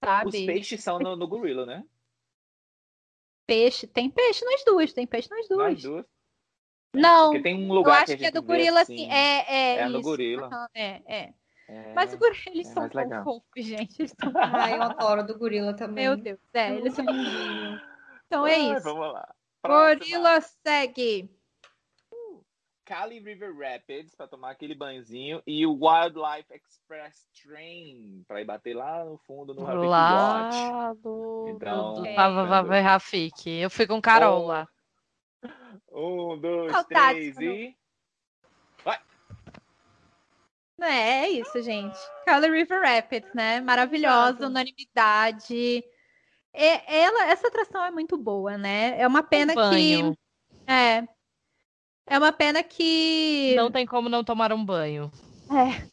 sabe? 0.03 0.29
Os 0.29 0.35
peixes 0.35 0.83
são 0.83 0.99
no, 0.99 1.15
no 1.15 1.29
gorila, 1.29 1.67
né? 1.67 1.85
Peixe, 3.47 3.87
tem 3.87 4.11
peixe 4.11 4.45
nas 4.45 4.65
duas, 4.65 4.93
tem 4.93 5.07
peixe 5.07 5.31
nas 5.31 5.49
duas. 5.49 5.73
Nas 5.73 5.83
duas. 5.83 6.07
Não, 6.99 7.27
Porque 7.27 7.43
tem 7.43 7.55
um 7.55 7.69
eu 7.69 7.75
lugar 7.75 7.97
acho 8.03 8.07
que 8.07 8.13
a 8.13 8.17
que, 8.17 8.23
é 8.23 8.27
gente 8.27 8.35
do 8.35 8.43
vê 8.43 8.47
gorila 8.47 8.81
assim, 8.81 8.95
assim, 8.95 9.11
é, 9.13 9.45
é, 9.49 9.79
é 9.81 9.89
isso. 9.89 10.03
gorila. 10.03 10.47
Aham, 10.47 10.69
É, 10.75 11.03
é. 11.07 11.35
É, 11.71 11.93
Mas 11.95 12.13
o 12.15 12.19
gorila, 12.19 12.43
eles 12.47 12.69
é 12.69 12.73
são 12.73 12.89
tão 12.89 13.25
fofos, 13.25 13.65
gente. 13.65 14.01
Eles 14.01 14.15
são... 14.19 14.33
Ai, 14.37 14.73
eu 14.79 14.83
adoro 14.83 15.27
do 15.27 15.39
gorila 15.39 15.75
também. 15.75 16.07
Meu 16.07 16.17
Deus, 16.17 16.39
é, 16.55 16.75
eles 16.75 16.95
são... 16.95 17.05
lindinho. 17.05 17.81
Então 18.27 18.47
é 18.47 18.59
isso. 18.59 18.85
Vamos 18.85 19.13
lá. 19.13 19.35
Próxima. 19.61 19.97
Gorila 19.99 20.41
segue. 20.41 21.31
Cali 22.89 23.21
River 23.21 23.55
Rapids 23.55 24.15
para 24.15 24.27
tomar 24.27 24.51
aquele 24.53 24.75
banhozinho 24.75 25.43
e 25.47 25.67
o 25.67 25.73
Wildlife 25.75 26.51
Express 26.55 27.29
Train 27.43 28.25
para 28.27 28.41
ir 28.41 28.47
bater 28.47 28.75
lá 28.75 29.05
no 29.05 29.19
fundo 29.19 29.53
no 29.53 29.63
Rafik 29.63 29.87
Watch. 29.87 30.57
Lá 30.57 30.95
do, 30.95 31.47
Então, 31.51 31.89
do, 31.89 31.95
do 31.97 32.01
ok. 32.01 32.15
Tava 32.15 32.81
Rafik. 32.81 33.51
Eu 33.51 33.69
fui 33.69 33.87
com 33.87 34.01
Carol 34.01 34.43
Oh. 34.43 34.47
lá. 34.47 34.67
Um, 36.01 36.39
dois, 36.39 36.71
Saudades, 36.73 37.35
três 37.35 37.39
e. 37.39 37.77
É, 40.81 41.25
é 41.25 41.29
isso, 41.31 41.61
gente. 41.61 41.99
Cali 42.25 42.49
River 42.49 42.81
Rapids, 42.83 43.33
né? 43.35 43.61
Maravilhosa, 43.61 44.31
Exato. 44.39 44.47
unanimidade. 44.47 45.83
É, 46.53 47.01
ela, 47.03 47.27
essa 47.27 47.49
atração 47.49 47.85
é 47.85 47.91
muito 47.91 48.17
boa, 48.17 48.57
né? 48.57 48.99
É 49.01 49.07
uma 49.07 49.23
pena 49.23 49.53
Um 49.53 49.57
banho. 49.57 50.13
que. 50.15 50.71
É. 50.73 51.05
É 52.07 52.19
uma 52.19 52.33
pena 52.33 52.63
que. 52.63 53.55
Não 53.57 53.71
tem 53.73 53.85
como 53.87 54.09
não 54.09 54.23
tomar 54.23 54.53
um 54.53 54.65
banho. 54.65 55.11
É. 55.51 55.89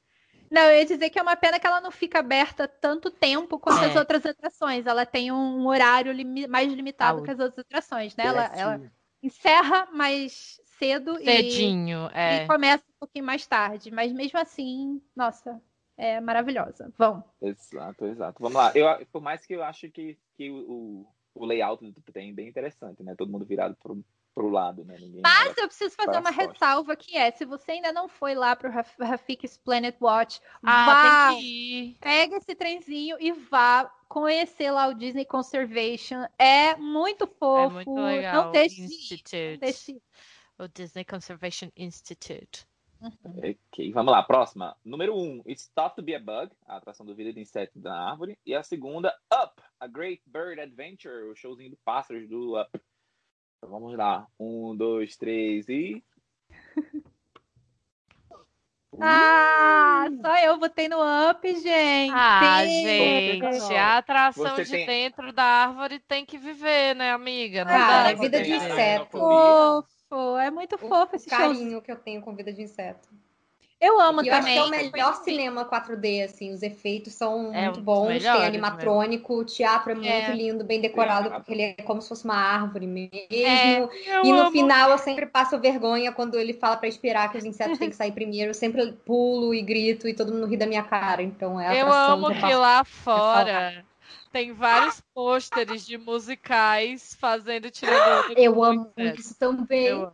Não, 0.52 0.62
eu 0.62 0.78
ia 0.78 0.86
dizer 0.86 1.10
que 1.10 1.18
é 1.18 1.22
uma 1.22 1.36
pena 1.36 1.60
que 1.60 1.66
ela 1.66 1.82
não 1.82 1.90
fica 1.92 2.20
aberta 2.20 2.68
tanto 2.68 3.10
tempo 3.10 3.58
quanto 3.60 3.84
É. 3.84 3.88
as 3.88 3.96
outras 3.96 4.24
atrações. 4.24 4.86
Ela 4.86 5.06
tem 5.06 5.32
um 5.32 5.66
horário 5.68 6.12
limi- 6.14 6.48
mais 6.48 6.72
limitado 6.72 7.22
Ah, 7.22 7.24
que 7.24 7.32
as 7.32 7.40
outras 7.40 7.66
atrações, 7.66 8.16
né? 8.16 8.26
Ela, 8.28 8.46
ela. 8.56 8.82
Encerra 9.26 9.88
mais 9.92 10.62
cedo 10.78 11.18
e, 11.20 11.26
Cedinho, 11.26 12.10
é. 12.14 12.44
e 12.44 12.48
começa 12.48 12.84
um 12.84 13.00
pouquinho 13.00 13.26
mais 13.26 13.46
tarde. 13.48 13.90
Mas 13.90 14.12
mesmo 14.14 14.38
assim, 14.40 15.02
nossa, 15.16 15.60
é 15.98 16.20
maravilhosa. 16.22 16.94
Vão. 16.98 17.24
Exato, 17.42 18.06
exato. 18.06 18.42
Vamos 18.42 18.58
lá. 18.58 18.72
Eu, 18.76 19.06
por 19.08 19.22
mais 19.22 19.46
que 19.46 19.54
eu 19.54 19.64
acho 19.64 19.90
que, 19.90 20.18
que 20.36 20.52
o, 20.52 21.08
o, 21.34 21.46
layout 21.46 21.84
do 21.84 22.02
tem 22.14 22.34
bem 22.34 22.48
interessante, 22.48 23.02
né? 23.02 23.16
Todo 23.18 23.32
mundo 23.32 23.46
virado 23.46 23.76
pro, 23.82 24.04
pro 24.36 24.50
lado, 24.50 24.84
né? 24.84 24.98
Ninguém 25.00 25.22
Mas 25.22 25.58
eu 25.58 25.66
preciso 25.68 25.96
fazer 25.96 26.20
uma 26.20 26.30
as 26.30 26.36
costas. 26.36 26.52
ressalva 26.52 26.96
que 26.98 27.16
é, 27.18 27.32
se 27.32 27.46
você 27.46 27.72
ainda 27.72 27.94
não 27.94 28.10
foi 28.10 28.36
lá 28.36 28.54
pro 28.56 28.70
Raf- 28.70 29.00
Rafik's 29.00 29.58
Planet 29.58 29.96
Watch, 30.02 30.42
Ah, 30.62 30.86
vá, 30.86 31.30
tem 31.30 31.40
que 31.40 31.46
ir. 31.46 31.98
pega 32.02 32.36
esse 32.36 32.54
trenzinho 32.54 33.16
e 33.20 33.32
vá 33.32 33.86
conhecer 34.10 34.70
lá 34.72 34.88
o 34.88 34.94
Disney 34.94 35.24
Conservation. 35.26 36.26
É 36.38 36.76
muito 36.76 37.26
fofo. 37.26 37.72
É 37.80 37.86
muito 37.86 37.94
legal. 37.96 38.46
Não 38.46 38.52
deixe 38.52 38.82
Institute. 38.84 39.36
não 39.54 39.58
deixe. 39.60 40.02
O 40.60 40.68
Disney 40.68 41.06
Conservation 41.06 41.70
Institute. 41.76 42.68
Ok, 43.26 43.92
vamos 43.92 44.12
lá. 44.12 44.24
Próxima. 44.24 44.76
Número 44.84 45.16
um, 45.16 45.42
It's 45.48 45.70
Tough 45.76 45.94
to 45.96 46.02
Be 46.02 46.16
a 46.16 46.20
Bug, 46.20 46.52
a 46.66 46.78
atração 46.78 47.06
do 47.06 47.14
Vida 47.16 47.32
de 47.34 47.40
Inseto 47.42 47.78
da 47.80 47.94
Árvore. 47.94 48.38
E 48.46 48.56
a 48.56 48.64
segunda, 48.64 49.14
Up, 49.34 49.62
a 49.80 49.86
Great 49.88 50.22
Bird 50.26 50.60
Adventure, 50.60 51.30
o 51.30 51.36
showzinho 51.36 51.72
do 51.72 51.78
pássaros 51.86 52.28
do 52.28 52.60
Up. 52.60 52.70
Então 53.58 53.70
vamos 53.70 53.96
lá. 53.98 54.28
Um, 54.40 54.76
dois, 54.76 55.16
três 55.18 55.68
e. 55.70 56.04
Ah, 58.98 60.06
só 60.22 60.38
eu 60.38 60.58
botei 60.58 60.88
no 60.88 60.98
up, 61.30 61.54
gente. 61.60 62.14
Ah, 62.16 62.66
gente, 62.66 63.74
a 63.76 63.98
atração 63.98 64.56
Você 64.56 64.64
de 64.64 64.72
tem- 64.72 64.86
dentro 64.86 65.34
da 65.34 65.44
árvore 65.44 66.00
tem 66.00 66.26
que 66.26 66.38
viver, 66.38 66.96
né, 66.96 67.12
amiga? 67.12 67.66
Não 67.66 67.72
Cara, 67.72 68.04
dá 68.04 68.10
é 68.12 68.14
pra 68.14 68.22
vida 68.24 68.42
de 68.42 68.52
viver. 68.54 68.72
inseto. 68.72 69.18
Fofo, 69.18 70.38
é 70.38 70.50
muito 70.50 70.78
fofo 70.78 71.12
o 71.12 71.16
esse 71.18 71.30
show. 71.30 71.38
carinho 71.38 71.82
que 71.82 71.92
eu 71.92 71.98
tenho 71.98 72.22
com 72.22 72.34
vida 72.34 72.54
de 72.54 72.62
inseto. 72.62 73.10
Eu 73.80 74.00
amo 74.00 74.24
E 74.24 74.28
eu 74.28 74.34
acho 74.34 74.48
também. 74.48 74.54
que 74.54 74.60
é 74.60 74.64
o 74.64 74.92
melhor 74.92 75.14
cinema 75.16 75.66
4D, 75.66 76.24
assim, 76.24 76.54
os 76.54 76.64
efeitos 76.64 77.14
são 77.14 77.54
É 77.54 77.66
muito 77.66 77.82
bons, 77.82 78.08
melhores 78.08 78.40
tem 78.40 78.46
animatrônico, 78.48 79.34
o 79.36 79.46
teatro 79.46 79.92
é 79.92 79.96
muito 79.96 80.10
É. 80.10 80.34
lindo, 80.34 80.64
bem 80.64 80.80
decorado, 80.82 81.30
porque 81.30 81.52
ele 81.52 81.62
é 81.64 81.74
como 81.84 82.02
se 82.02 82.08
fosse 82.10 82.24
uma 82.26 82.36
árvore 82.36 82.88
mesmo. 82.88 83.12
É, 83.32 83.88
E 84.24 84.32
no 84.32 84.50
final 84.52 84.92
eu 84.92 84.98
sempre 84.98 85.26
passo 85.26 85.60
vergonha 85.60 86.12
quando 86.12 86.40
ele 86.40 86.54
fala 86.54 86.78
pra 86.78 86.88
esperar 86.88 87.32
que 87.32 87.38
os 87.38 87.44
insetos 87.46 87.78
têm 87.78 87.90
que 87.90 87.96
sair 87.96 88.12
primeiro. 88.12 88.52
Eu 88.52 88.54
sempre 88.54 88.94
pulo 89.06 89.54
e 89.54 89.62
grito 89.62 90.08
e 90.08 90.14
todo 90.14 90.34
mundo 90.34 90.48
ri 90.48 90.58
da 90.58 90.66
minha 90.66 90.84
cara. 90.84 91.22
Então 91.22 91.60
é 91.60 91.68
a 91.68 91.76
Eu 91.76 91.92
amo 91.92 92.28
eu 92.28 92.36
que 92.36 92.56
lá 92.56 92.84
fora 92.84 93.86
tem 94.32 94.54
vários 94.54 95.02
pôsteres 95.14 95.86
de 95.86 95.98
musicais 95.98 97.16
fazendo 97.16 97.70
tirador. 97.72 98.32
Eu 98.38 98.64
amo 98.64 98.92
isso 98.98 99.36
também. 99.38 99.88
Eu 99.88 100.04
amo. 100.08 100.14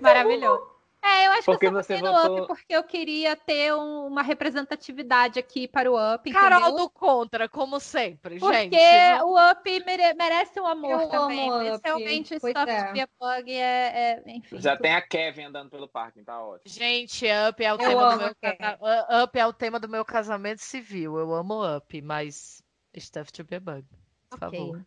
Maravilhoso. 0.00 0.71
É, 1.04 1.26
eu 1.26 1.32
acho 1.32 1.44
Porque 1.46 1.58
que 1.60 1.66
eu 1.66 1.72
você 1.72 2.00
no 2.00 2.12
votou- 2.12 2.38
Up 2.38 2.46
porque 2.46 2.64
eu 2.76 2.84
queria 2.84 3.34
ter 3.34 3.74
um- 3.74 4.06
uma 4.06 4.22
representatividade 4.22 5.38
aqui 5.38 5.66
para 5.66 5.90
o 5.90 5.96
Up, 6.14 6.30
Carol 6.32 6.60
entendeu? 6.60 6.76
do 6.76 6.90
Contra, 6.90 7.48
como 7.48 7.80
sempre, 7.80 8.38
Porque 8.38 8.70
gente. 8.70 9.22
o 9.24 9.50
Up 9.50 9.84
mere- 9.84 10.14
merece 10.14 10.60
um 10.60 10.66
amor 10.66 11.02
Eu 11.02 11.08
também, 11.08 11.50
amo 11.50 11.80
realmente 11.84 12.34
o 12.34 12.38
Stuff 12.38 12.70
é. 12.70 12.84
to 12.86 12.92
be 12.92 13.00
a 13.00 13.08
Bug 13.18 13.52
é, 13.52 13.58
é- 13.60 14.22
enfim. 14.26 14.60
Já 14.60 14.76
tem 14.76 14.94
a 14.94 15.02
Kevin 15.02 15.44
andando 15.46 15.70
pelo 15.70 15.88
parque, 15.88 16.22
tá 16.22 16.40
ótimo. 16.40 16.62
Gente, 16.72 17.26
Up 17.48 17.64
é 17.64 17.72
o 17.72 17.74
Eu 17.74 17.78
tema 17.78 18.10
do 18.12 18.18
meu 18.18 18.34
casa- 18.36 19.24
Up 19.24 19.38
é 19.38 19.46
o 19.46 19.52
tema 19.52 19.80
do 19.80 19.88
meu 19.88 20.04
casamento 20.04 20.60
civil. 20.60 21.18
Eu 21.18 21.34
amo 21.34 21.76
Up, 21.76 22.00
mas 22.00 22.62
Stuff 22.96 23.32
to 23.32 23.42
be 23.42 23.56
a 23.56 23.60
Bug. 23.60 23.84
Por 24.30 24.44
Ok. 24.44 24.58
favor. 24.58 24.84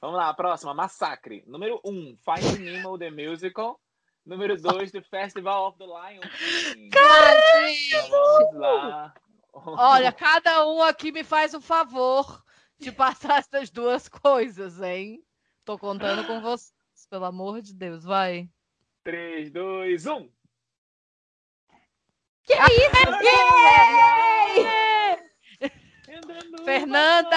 Vamos 0.00 0.16
lá, 0.16 0.28
a 0.30 0.34
próxima, 0.34 0.72
Massacre. 0.74 1.44
Número 1.46 1.80
1, 1.84 1.90
um, 1.90 2.16
Finding 2.16 2.64
Nemo, 2.64 2.98
The 2.98 3.10
Musical. 3.10 3.78
Número 4.24 4.56
2, 4.56 4.92
The 4.92 5.02
Festival 5.02 5.68
of 5.68 5.78
the 5.78 5.86
Lion 5.86 6.20
lá. 8.54 9.14
Olha, 9.52 10.12
cada 10.12 10.66
um 10.66 10.82
aqui 10.82 11.10
me 11.10 11.24
faz 11.24 11.54
o 11.54 11.60
favor 11.60 12.44
de 12.78 12.92
passar 12.92 13.38
essas 13.38 13.70
duas 13.70 14.08
coisas, 14.08 14.80
hein? 14.80 15.24
Tô 15.64 15.78
contando 15.78 16.26
com 16.26 16.40
vocês, 16.40 16.72
pelo 17.08 17.24
amor 17.24 17.60
de 17.62 17.74
Deus, 17.74 18.04
vai. 18.04 18.48
3, 19.04 19.50
2, 19.50 20.06
1. 20.06 20.30
Que 22.44 22.54
Fernanda, 26.64 27.36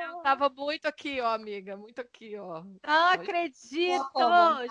eu 0.00 0.18
tava 0.22 0.48
muito 0.48 0.86
aqui, 0.86 1.20
ó, 1.20 1.34
amiga, 1.34 1.76
muito 1.76 2.00
aqui, 2.00 2.36
ó. 2.38 2.62
Não 2.86 3.06
acredito! 3.10 4.10
Pô? 4.12 4.20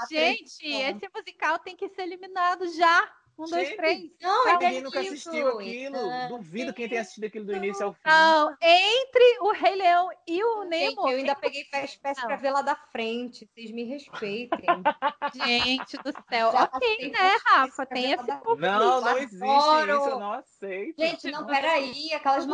Gente, 0.10 0.44
Acredito. 0.66 1.06
esse 1.06 1.10
musical 1.16 1.60
tem 1.60 1.76
que 1.76 1.90
ser 1.90 2.04
eliminado 2.04 2.68
já. 2.76 3.12
Um, 3.40 3.46
dois, 3.46 3.70
Gente, 3.70 3.78
três. 3.78 4.12
Não, 4.22 4.50
Alguém 4.50 4.78
é 4.78 4.82
nunca 4.82 5.02
isso. 5.02 5.14
assistiu 5.30 5.58
aquilo. 5.58 5.98
Ah, 6.12 6.28
Duvido 6.28 6.74
quem 6.74 6.88
tenha 6.88 7.02
assistido 7.02 7.24
aquilo 7.24 7.46
do 7.46 7.56
início 7.56 7.86
ao 7.86 7.94
fim. 7.94 8.02
Não, 8.06 8.56
entre 8.62 9.40
o 9.40 9.52
Rei 9.52 9.76
Leão 9.76 10.10
e 10.28 10.44
o 10.44 10.64
Gente, 10.64 10.70
Nemo. 10.70 11.10
eu 11.10 11.18
ainda 11.18 11.34
peguei 11.36 11.64
Fast 11.66 12.00
Pass 12.02 12.22
pra 12.22 12.36
ver 12.36 12.52
lá 12.52 12.62
da 12.62 12.76
frente. 12.76 13.50
Vocês 13.56 13.72
me 13.72 13.84
respeitem. 13.86 14.60
Gente 15.34 15.98
do 16.04 16.14
céu. 16.30 16.52
Já 16.52 16.64
ok, 16.72 17.10
né, 17.10 17.38
Rafa? 17.46 17.86
Tem 17.88 18.12
esse 18.12 18.24
público. 18.38 18.58
Não, 18.58 19.02
não 19.02 19.18
existe 19.18 19.44
Adoro. 19.44 19.98
isso, 19.98 20.10
eu 20.10 20.20
não 20.20 20.34
aceito. 20.34 20.96
Gente, 21.02 21.32
não, 21.32 21.46
peraí. 21.48 22.14
Aquelas 22.14 22.46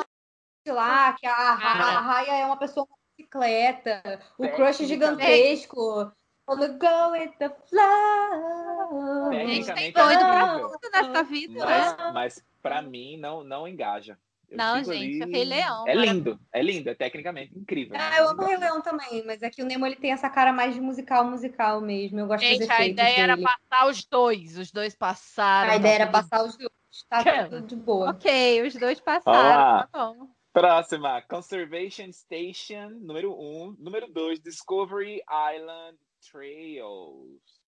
lá, 0.71 1.13
que 1.13 1.25
a, 1.25 1.33
a, 1.33 1.97
a 1.97 2.01
Raya 2.01 2.31
é 2.41 2.45
uma 2.45 2.57
pessoa 2.57 2.85
com 2.85 2.95
bicicleta. 3.17 4.01
O 4.37 4.47
crush 4.49 4.85
gigantesco. 4.85 6.11
Wanna 6.49 6.67
go 6.69 7.11
with 7.11 7.31
the 7.39 7.49
flow. 7.67 9.31
Gente, 9.33 9.65
tem 9.73 9.91
Tecnicamente 9.91 9.93
doido 9.93 10.21
é 10.21 10.25
pra 10.25 10.59
tudo 10.59 10.79
nessa 10.93 11.23
vida, 11.23 11.65
Mas, 11.65 11.97
né? 11.97 12.11
mas 12.13 12.45
pra 12.61 12.81
mim 12.81 13.17
não, 13.17 13.43
não 13.43 13.67
engaja. 13.67 14.17
Eu 14.49 14.57
Não, 14.57 14.77
gente, 14.81 15.21
ali- 15.21 15.23
o 15.23 15.29
Rei 15.29 15.43
Leão, 15.43 15.85
É 15.85 15.93
lindo, 15.93 16.39
é 16.53 16.61
lindo, 16.61 16.89
é 16.89 16.95
tecnicamente 16.95 17.53
incrível. 17.53 17.97
Ah, 17.99 18.15
eu 18.17 18.29
amo 18.29 18.43
o 18.43 18.45
Rei. 18.45 18.55
Leão 18.55 18.81
também, 18.81 19.25
mas 19.25 19.41
é 19.43 19.49
que 19.49 19.61
o 19.61 19.65
Nemo 19.65 19.85
ele 19.85 19.97
tem 19.97 20.13
essa 20.13 20.29
cara 20.29 20.53
mais 20.53 20.73
de 20.73 20.79
musical, 20.79 21.25
musical 21.25 21.81
mesmo. 21.81 22.17
Eu 22.21 22.27
gosto 22.27 22.45
Gente, 22.45 22.71
a 22.71 22.87
ideia 22.87 23.23
era 23.23 23.35
dele. 23.35 23.45
passar 23.45 23.87
os 23.89 24.05
dois. 24.05 24.57
Os 24.57 24.71
dois 24.71 24.95
passaram. 24.95 25.71
A 25.73 25.75
ideia 25.75 25.95
era 25.95 26.05
tá 26.05 26.11
passar 26.13 26.45
os 26.45 26.55
dois. 26.55 26.71
Tá 27.09 27.17
tudo 27.49 27.67
de 27.67 27.75
boa. 27.75 28.11
Ok, 28.11 28.61
os 28.65 28.73
dois 28.75 29.01
Olá. 29.05 29.19
passaram, 29.21 29.87
tá 29.87 29.89
bom. 29.93 30.29
Próxima, 30.61 31.21
Conservation 31.21 32.11
Station, 32.11 32.89
número 33.01 33.31
1. 33.31 33.63
Um. 33.63 33.75
Número 33.77 34.11
2, 34.11 34.39
Discovery 34.39 35.21
Island 35.29 35.99
Trails. 36.31 37.61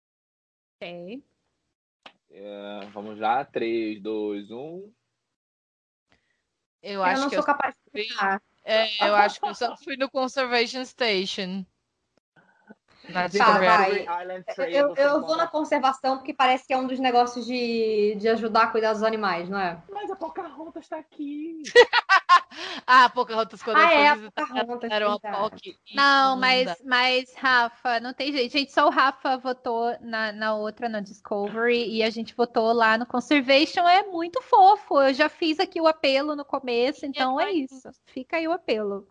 Ok. 0.81 1.23
É, 2.31 2.81
vamos 2.95 3.19
lá, 3.19 3.43
um. 3.43 3.45
3, 3.45 4.01
2, 4.03 4.51
1. 4.51 4.55
Eu 6.83 6.93
Eu, 6.95 7.03
acho 7.05 7.21
não 7.21 7.29
que 7.29 7.35
sou 7.35 7.43
eu, 7.43 7.47
capaz 7.47 7.75
de 7.75 7.91
fui- 7.91 8.17
é, 8.65 9.07
eu 9.07 9.15
acho 9.15 9.39
que 9.39 9.47
eu 9.47 9.55
só 9.55 9.77
fui 9.77 9.99
no 9.99 10.11
Conservation 10.11 10.83
Station. 10.87 11.67
Na 13.09 13.29
Tá. 13.29 14.69
Eu, 14.69 14.95
eu 14.97 15.21
vou 15.21 15.37
na 15.37 15.47
conservação 15.47 16.19
porque 16.19 16.35
parece 16.35 16.67
que 16.67 16.73
é 16.73 16.77
um 16.77 16.87
dos 16.87 16.99
negócios 16.99 17.47
de, 17.47 18.17
de 18.19 18.29
ajudar 18.29 18.65
a 18.65 18.67
cuidar 18.69 18.93
dos 18.93 19.03
animais, 19.03 19.49
não 19.49 19.59
é? 19.59 19.83
Mas 19.91 20.11
a 20.11 20.17
Pocahontas 20.17 20.89
tá 20.89 20.99
aqui. 20.99 21.63
Ah, 22.87 23.09
Pocahontas, 23.11 23.63
quando 23.63 23.77
Ah, 23.77 23.95
eu 23.95 23.99
é, 23.99 24.09
a 24.09 24.17
Pocahontas, 24.17 24.91
era 24.91 25.09
uma. 25.09 25.21
POC 25.21 25.79
Não, 25.95 26.37
mas, 26.37 26.83
mas, 26.85 27.35
Rafa, 27.37 28.01
não 28.01 28.13
tem 28.15 28.33
jeito. 28.33 28.51
Gente, 28.51 28.73
só 28.73 28.87
o 28.87 28.91
Rafa 28.91 29.37
votou 29.37 29.95
na, 30.01 30.33
na 30.33 30.55
outra, 30.55 30.89
na 30.89 31.01
Discovery, 31.01 31.89
e 31.89 32.03
a 32.03 32.11
gente 32.11 32.35
votou 32.35 32.73
lá 32.73 32.97
no 32.97 33.07
Conservation. 33.07 33.87
É 33.87 34.05
muito 34.05 34.41
fofo. 34.43 35.01
Eu 35.03 35.13
já 35.13 35.29
fiz 35.29 35.61
aqui 35.61 35.81
o 35.81 35.87
apelo 35.87 36.35
no 36.35 36.45
começo, 36.45 37.05
então 37.05 37.39
é 37.39 37.45
mais 37.45 37.71
isso. 37.71 37.91
Fica 38.07 38.39
aí 38.39 38.49
o 38.49 38.53
apelo. 38.53 39.07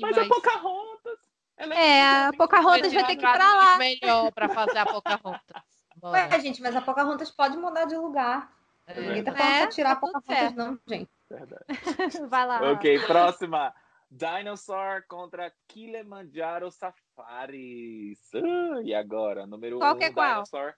Mas 0.00 0.18
a. 0.18 0.26
Pocahontas. 0.26 1.29
Ela 1.60 1.74
É, 1.74 2.26
a 2.26 2.32
Pocahontas 2.36 2.92
vai 2.92 3.06
ter 3.06 3.16
que 3.16 3.24
ir 3.26 3.32
pra 3.32 3.54
lá. 3.54 3.78
melhor 3.78 4.32
pra 4.32 4.48
fazer 4.48 4.78
a 4.78 4.86
Pocahontas. 4.86 5.62
Bora. 5.96 6.28
Ué, 6.30 6.40
gente, 6.40 6.62
mas 6.62 6.74
a 6.74 6.80
Pocahontas 6.80 7.30
pode 7.30 7.56
mudar 7.56 7.84
de 7.84 7.96
lugar. 7.96 8.50
É. 8.86 9.00
Ninguém 9.00 9.22
tá 9.24 9.32
falando 9.32 9.52
É, 9.52 9.60
pra 9.62 9.68
tirar 9.70 9.90
a 9.92 9.94
tá 9.96 10.00
Pocahontas, 10.00 10.36
certo. 10.38 10.56
não, 10.56 10.78
gente. 10.88 11.10
Verdade. 11.28 11.64
Vai 12.28 12.46
lá. 12.46 12.72
Ok, 12.72 12.98
próxima. 13.06 13.74
Dinosaur 14.10 15.04
contra 15.06 15.52
Kilimanjaro 15.68 16.70
Safaris. 16.72 18.18
Uh, 18.34 18.82
e 18.82 18.92
agora? 18.94 19.46
Número 19.46 19.76
1, 19.76 19.78
Qual 19.78 19.96
um, 19.96 20.02
é 20.02 20.10
qual? 20.12 20.32
Dinosaur. 20.42 20.74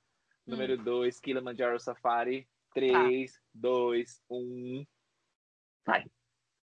Número 0.47 0.77
2, 0.77 1.21
Kilimanjaro 1.21 1.79
Safari. 1.81 2.47
3, 2.75 3.33
2, 3.55 4.23
1. 4.29 4.85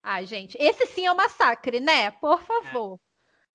Ai, 0.03 0.25
gente, 0.25 0.57
esse 0.61 0.87
sim 0.87 1.05
é 1.07 1.13
um 1.13 1.17
massacre, 1.17 1.81
né? 1.81 2.11
Por 2.13 2.41
favor. 2.43 2.99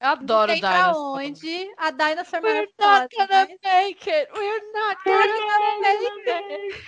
Eu 0.02 0.08
adoro 0.10 0.52
tem 0.52 0.60
pra 0.62 0.82
Dinosaur. 0.88 1.18
onde 1.20 1.74
a 1.78 1.92
Dinosaur 1.92 2.44
é 2.46 2.52
We're 2.52 2.72
not 2.80 3.16
gonna 3.16 3.28
mas- 3.30 3.48
make 3.64 4.10
it. 4.10 4.32
We're 4.34 4.72
not 4.74 5.02
gonna 5.06 5.28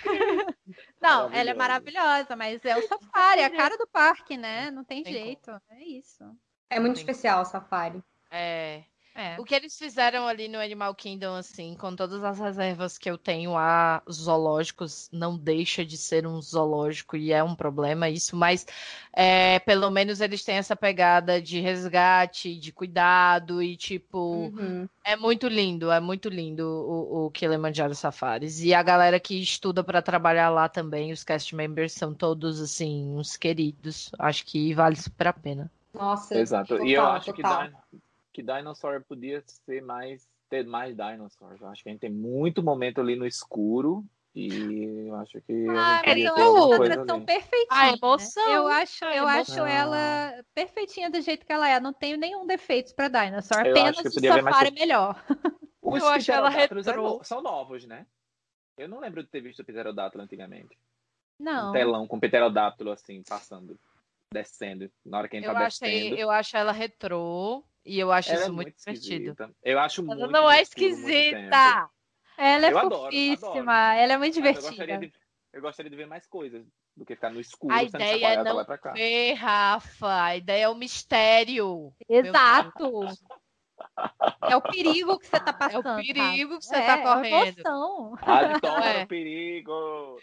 Não, 1.00 1.32
ela 1.32 1.50
é 1.50 1.54
Maravilhosa. 1.54 2.34
mas 2.34 2.64
é 2.64 2.76
o 2.76 2.82
safari, 2.88 3.40
é 3.40 3.44
a 3.44 3.50
cara 3.50 3.76
do 3.78 3.86
parque, 3.86 4.36
né? 4.36 4.70
Não 4.70 4.82
tem 4.84 5.02
Tem 5.02 5.12
jeito. 5.12 5.50
É 5.70 5.82
isso. 5.84 6.24
É 6.68 6.80
muito 6.80 6.96
Sim. 6.96 7.02
especial 7.02 7.42
o 7.42 7.44
safari. 7.44 8.02
É. 8.30 8.82
É. 9.14 9.38
O 9.38 9.44
que 9.44 9.54
eles 9.54 9.78
fizeram 9.78 10.26
ali 10.26 10.48
no 10.48 10.58
Animal 10.58 10.92
Kingdom, 10.92 11.34
assim, 11.36 11.76
com 11.76 11.94
todas 11.94 12.24
as 12.24 12.40
reservas 12.40 12.98
que 12.98 13.08
eu 13.08 13.16
tenho 13.16 13.56
a 13.56 14.02
zoológicos, 14.10 15.08
não 15.12 15.38
deixa 15.38 15.84
de 15.84 15.96
ser 15.96 16.26
um 16.26 16.42
zoológico 16.42 17.16
e 17.16 17.32
é 17.32 17.42
um 17.42 17.54
problema 17.54 18.08
isso, 18.10 18.36
mas 18.36 18.66
é, 19.12 19.60
pelo 19.60 19.88
menos 19.88 20.20
eles 20.20 20.42
têm 20.44 20.56
essa 20.56 20.74
pegada 20.74 21.40
de 21.40 21.60
resgate, 21.60 22.56
de 22.58 22.72
cuidado 22.72 23.62
e 23.62 23.76
tipo, 23.76 24.52
Uhum. 24.52 24.88
é 25.04 25.16
muito 25.16 25.46
lindo, 25.46 25.92
é 25.92 26.00
muito 26.00 26.28
lindo 26.28 26.66
o, 26.66 27.26
o 27.26 27.30
Kilimanjaro 27.30 27.94
Safaris. 27.94 28.60
E 28.62 28.74
a 28.74 28.82
galera 28.82 29.20
que 29.20 29.40
estuda 29.40 29.84
para 29.84 30.02
trabalhar 30.02 30.50
lá 30.50 30.68
também, 30.68 31.12
os 31.12 31.22
cast 31.22 31.54
members 31.54 31.92
são 31.92 32.12
todos 32.12 32.60
assim, 32.60 33.08
uns 33.14 33.36
queridos. 33.36 34.10
Acho 34.18 34.44
que 34.44 34.74
vale 34.74 34.96
super 34.96 35.28
a 35.28 35.32
pena. 35.32 35.70
Nossa, 35.94 36.34
Exato. 36.34 36.68
total, 36.68 36.86
e 36.86 36.92
eu 36.94 37.06
acho 37.06 37.32
que, 37.32 37.42
total. 37.42 37.68
Que 38.34 38.42
Dinosaur 38.42 39.04
podia 39.04 39.42
ser 39.46 39.80
mais. 39.80 40.28
ter 40.50 40.66
mais 40.66 40.96
dinosaurs. 40.96 41.60
Eu 41.60 41.68
acho 41.68 41.82
que 41.84 41.88
a 41.88 41.92
gente 41.92 42.00
tem 42.00 42.10
muito 42.10 42.64
momento 42.64 43.00
ali 43.00 43.14
no 43.14 43.24
escuro. 43.24 44.04
E 44.34 45.06
eu 45.06 45.14
acho 45.14 45.40
que. 45.42 45.68
Ah, 45.68 46.00
a 46.04 46.08
gente 46.08 46.26
atração 46.26 47.16
ali. 47.16 47.24
perfeitinha. 47.24 47.80
A 47.80 47.92
emoção. 47.92 48.52
Eu 48.52 48.66
acho, 48.66 49.04
eu 49.04 49.28
acho 49.28 49.52
emoção. 49.52 49.66
ela 49.68 50.44
perfeitinha 50.52 51.08
do 51.08 51.20
jeito 51.20 51.46
que 51.46 51.52
ela 51.52 51.68
é. 51.68 51.78
Não 51.78 51.92
tenho 51.92 52.18
nenhum 52.18 52.44
defeito 52.44 52.92
pra 52.96 53.06
Dinosaur. 53.06 53.64
Eu 53.64 53.70
Apenas 53.70 54.16
o 54.16 54.20
ver 54.20 54.42
mais 54.42 54.56
safari 54.56 54.72
melhor. 54.72 55.24
Os 55.80 56.02
Eu 56.02 56.08
acho 56.08 56.32
ela 56.32 56.48
é 56.48 56.56
retrô. 56.56 57.22
são 57.22 57.40
novos, 57.40 57.84
né? 57.84 58.06
Eu 58.76 58.88
não 58.88 58.98
lembro 58.98 59.22
de 59.22 59.28
ter 59.28 59.40
visto 59.40 59.60
o 59.60 59.64
pterodátilo 59.64 60.24
antigamente. 60.24 60.76
Não. 61.38 61.70
Um 61.70 61.72
telão 61.72 62.06
com 62.08 62.18
pterodátilo 62.18 62.90
assim, 62.90 63.22
passando, 63.22 63.78
descendo. 64.32 64.90
Na 65.04 65.18
hora 65.18 65.28
que 65.28 65.36
a 65.36 65.40
gente 65.40 65.48
Eu 65.48 65.54
tá 65.54 65.66
achei, 65.66 66.00
descendo. 66.00 66.16
eu 66.16 66.30
acho 66.30 66.56
ela 66.56 66.72
retrô 66.72 67.62
e 67.84 67.98
eu 67.98 68.10
acho 68.12 68.30
Ela 68.30 68.40
isso 68.40 68.48
é 68.48 68.52
muito 68.52 68.74
divertido. 68.76 69.14
esquisita. 69.14 69.50
Eu 69.62 69.78
acho 69.78 70.00
Ela 70.00 70.14
muito 70.16 70.30
não 70.32 70.50
é 70.50 70.62
esquisita. 70.62 71.90
Ela 72.36 72.66
é 72.66 72.72
Eu 72.72 72.78
adoro, 72.78 73.04
fofíssima. 73.04 73.72
adoro. 73.90 74.00
Ela 74.00 74.12
é 74.12 74.16
muito 74.16 74.34
Mas 74.34 74.36
eu 74.36 74.42
divertida. 74.42 74.68
gostaria 74.70 74.98
de, 74.98 75.12
eu 75.52 75.60
gostaria 75.62 75.90
de 75.90 75.96
ver 75.96 76.06
mais 76.06 76.26
coisas 76.26 76.66
do 76.96 77.04
que 77.04 77.14
ficar 77.14 77.30
no 77.30 77.40
escuro, 77.40 77.74
A 77.74 77.82
ideia 77.82 78.26
é 78.34 78.42
não 78.42 78.56
lá 78.56 78.64
pra 78.64 78.78
cá. 78.78 78.92
ver, 78.92 79.34
Rafa. 79.34 80.22
A 80.24 80.36
ideia 80.36 80.64
é 80.64 80.68
o 80.68 80.74
mistério. 80.74 81.92
Exato. 82.08 83.00
É 84.48 84.56
o 84.56 84.62
perigo 84.62 85.18
que 85.18 85.26
você 85.26 85.40
tá 85.40 85.50
É 85.50 85.52
passando. 85.52 85.92
o 85.92 85.96
perigo 85.96 86.58
que 86.58 86.64
você 86.64 86.76
Rafa. 86.76 86.86
tá 86.86 86.98
é, 86.98 87.02
correndo. 87.02 87.58
Emoção. 87.60 88.14
A 88.22 88.44
vitória, 88.54 88.84
É. 89.00 89.04
o 89.04 89.06
perigo! 89.08 90.20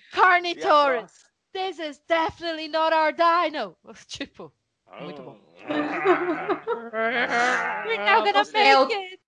Torres, 0.62 1.12
this 1.54 1.80
is 1.80 2.00
definitely 2.08 2.68
not 2.70 2.94
our 2.94 3.14
dino. 3.14 3.78
Tipo? 4.08 4.54
Muito 5.00 5.24
bom. 5.24 5.40
We're 7.86 7.98
not 7.98 8.26
gonna 8.26 8.44
make 8.52 8.94
it. 8.94 9.20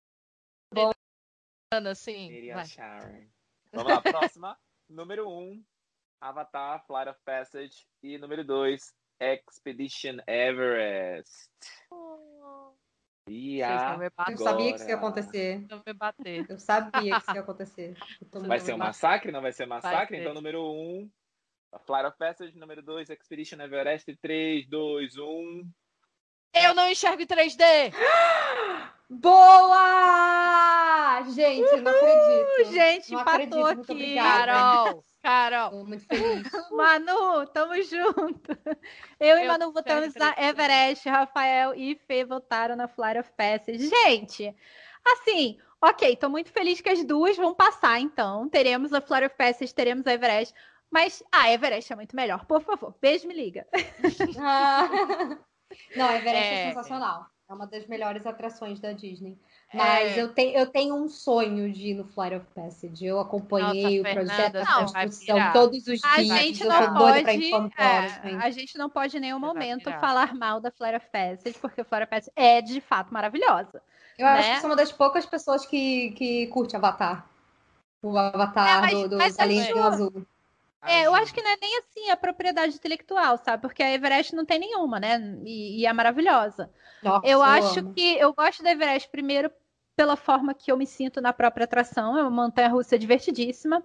assim, 1.89 2.51
vai. 2.53 2.65
Sharon. 2.65 3.27
Vamos 3.71 3.91
lá, 3.91 4.01
próxima. 4.01 4.57
número 4.89 5.27
1, 5.27 5.31
um, 5.31 5.63
Avatar, 6.21 6.85
Flight 6.85 7.09
of 7.09 7.19
Passage. 7.25 7.87
E 8.01 8.17
número 8.17 8.43
2, 8.43 8.93
Expedition 9.19 10.17
Everest. 10.27 11.49
E 13.29 13.59
Vocês 13.59 13.81
não 13.81 13.97
me 13.97 14.05
Eu 14.05 14.37
sabia 14.37 14.73
que 14.73 14.79
isso 14.79 14.89
ia 14.89 14.95
Agora. 14.95 15.07
acontecer. 15.07 15.65
Não 15.69 15.81
me 15.85 15.93
bater. 15.93 16.45
Eu 16.49 16.59
sabia 16.59 16.91
que 16.91 17.17
isso 17.17 17.33
ia 17.33 17.41
acontecer. 17.41 17.97
Vai 18.47 18.59
ser 18.59 18.73
um 18.73 18.77
massacre? 18.77 19.31
Não 19.31 19.41
vai 19.41 19.53
ser 19.53 19.65
massacre? 19.65 20.17
ser. 20.17 20.21
Então, 20.21 20.33
número 20.33 20.61
1, 20.61 20.65
um, 20.65 21.11
Flight 21.79 22.07
of 22.07 22.17
Passage. 22.17 22.57
Número 22.57 22.81
2, 22.81 23.09
Expedition 23.09 23.61
Everest. 23.61 24.11
um. 24.11 24.15
3, 24.21 24.67
2, 24.67 25.17
1. 25.17 25.71
Eu 26.55 26.75
não 26.75 26.87
enxergo 26.87 27.21
em 27.21 27.25
3D. 27.25 27.93
Boa! 29.09 30.63
Gente, 31.29 31.61
eu 31.61 31.81
não 31.81 31.91
acredito. 31.91 32.71
Gente, 32.71 33.11
não 33.11 33.21
empatou 33.21 33.65
acredito. 33.65 33.91
Aqui. 33.91 34.15
Carol, 34.15 35.03
Carol. 35.21 35.69
Tô 35.71 35.83
muito 35.85 36.05
feliz. 36.05 36.47
Manu, 36.71 37.47
tamo 37.47 37.81
junto. 37.81 38.57
Eu, 39.19 39.37
e 39.37 39.41
Eu 39.41 39.47
Manu 39.47 39.71
votamos 39.71 40.13
na. 40.15 40.35
Everest, 40.37 41.07
Rafael 41.09 41.73
e 41.75 41.95
Fê 42.07 42.23
votaram 42.23 42.75
na 42.75 42.87
Flight 42.87 43.19
of 43.19 43.31
Passage. 43.35 43.87
Gente, 43.87 44.55
assim, 45.05 45.57
ok, 45.81 46.15
tô 46.15 46.29
muito 46.29 46.51
feliz 46.51 46.81
que 46.81 46.89
as 46.89 47.03
duas 47.03 47.35
vão 47.35 47.53
passar, 47.53 47.99
então. 47.99 48.47
Teremos 48.49 48.93
a 48.93 49.01
Flight 49.01 49.25
of 49.27 49.35
Passage, 49.35 49.73
teremos 49.73 50.05
a 50.07 50.13
Everest. 50.13 50.53
Mas 50.93 51.23
a 51.31 51.51
Everest 51.51 51.91
é 51.91 51.95
muito 51.95 52.15
melhor. 52.15 52.45
Por 52.45 52.61
favor, 52.61 52.93
beijo, 53.01 53.27
me 53.27 53.33
liga. 53.33 53.65
Ah. 54.39 54.87
Não, 55.95 56.05
a 56.07 56.15
Everest 56.17 56.37
é. 56.47 56.63
É. 56.65 56.67
sensacional. 56.67 57.25
É 57.49 57.53
uma 57.53 57.65
das 57.67 57.87
melhores 57.87 58.25
atrações 58.27 58.79
da 58.79 58.91
Disney. 58.93 59.37
Mas 59.73 60.15
É. 60.15 60.21
eu, 60.21 60.31
tenho, 60.33 60.55
eu 60.57 60.67
tenho 60.67 60.95
um 60.95 61.09
sonho 61.09 61.71
de 61.73 61.89
ir 61.89 61.93
no 61.95 62.05
Flight 62.05 62.35
of 62.35 62.45
Passage. 62.55 63.03
Eu 63.05 63.19
acompanhei 63.19 63.97
Nossa, 64.01 64.11
o 64.11 64.13
projeto, 64.13 64.35
Fernanda, 64.53 64.61
a 64.61 64.65
você 64.87 64.93
vai 64.93 65.03
construção 65.05 65.51
todos 65.51 65.87
os 65.87 66.03
A 66.03 66.15
dias. 66.21 66.27
gente 66.39 66.63
não 66.63 66.93
pode, 66.93 67.53
é, 67.75 68.35
a 68.39 68.49
gente 68.51 68.77
não 68.77 68.89
pode 68.89 69.17
em 69.17 69.19
nenhum 69.19 69.39
Você 69.39 69.45
momento 69.47 69.91
falar 69.99 70.33
mal 70.35 70.61
da 70.61 70.69
Flight 70.71 70.95
of 70.97 71.07
Passage, 71.11 71.57
porque 71.59 71.81
a 71.81 71.85
Flight 71.85 72.03
of 72.03 72.09
Passage 72.11 72.31
é 72.35 72.61
de 72.61 72.79
fato 72.79 73.11
maravilhosa. 73.11 73.81
Eu 74.17 74.27
acho 74.27 74.47
né? 74.47 74.55
que 74.55 74.61
sou 74.61 74.69
uma 74.69 74.75
das 74.75 74.91
poucas 74.91 75.25
pessoas 75.25 75.65
que, 75.65 76.11
que 76.11 76.47
curte 76.47 76.75
Avatar. 76.75 77.27
O 78.01 78.15
Avatar 78.15 78.67
É, 78.77 78.81
mas- 78.81 78.93
do, 78.93 79.09
do 79.09 79.17
mas 79.17 79.39
acho- 79.39 79.73
do 79.73 79.79
Azul. 79.83 80.25
É, 80.85 81.05
eu 81.07 81.15
acho 81.15 81.33
que 81.33 81.41
não 81.41 81.49
é 81.51 81.57
nem 81.61 81.77
assim 81.79 82.09
a 82.09 82.17
propriedade 82.17 82.75
intelectual, 82.75 83.37
sabe? 83.37 83.61
Porque 83.61 83.81
a 83.81 83.91
Everest 83.91 84.35
não 84.35 84.45
tem 84.45 84.59
nenhuma, 84.59 84.99
né? 84.99 85.19
E, 85.45 85.81
e 85.81 85.85
é 85.85 85.93
maravilhosa. 85.93 86.69
Nossa, 87.01 87.25
Eu 87.25 87.41
acho 87.41 87.79
amo. 87.79 87.93
que 87.93 88.17
eu 88.17 88.33
gosto 88.33 88.63
da 88.63 88.71
Everest 88.71 89.09
primeiro 89.09 89.51
pela 89.95 90.15
forma 90.15 90.53
que 90.53 90.71
eu 90.71 90.77
me 90.77 90.87
sinto 90.87 91.21
na 91.21 91.31
própria 91.31 91.65
atração, 91.65 92.17
é 92.17 92.21
uma 92.21 92.31
montanha 92.31 92.69
russa 92.69 92.97
divertidíssima. 92.97 93.83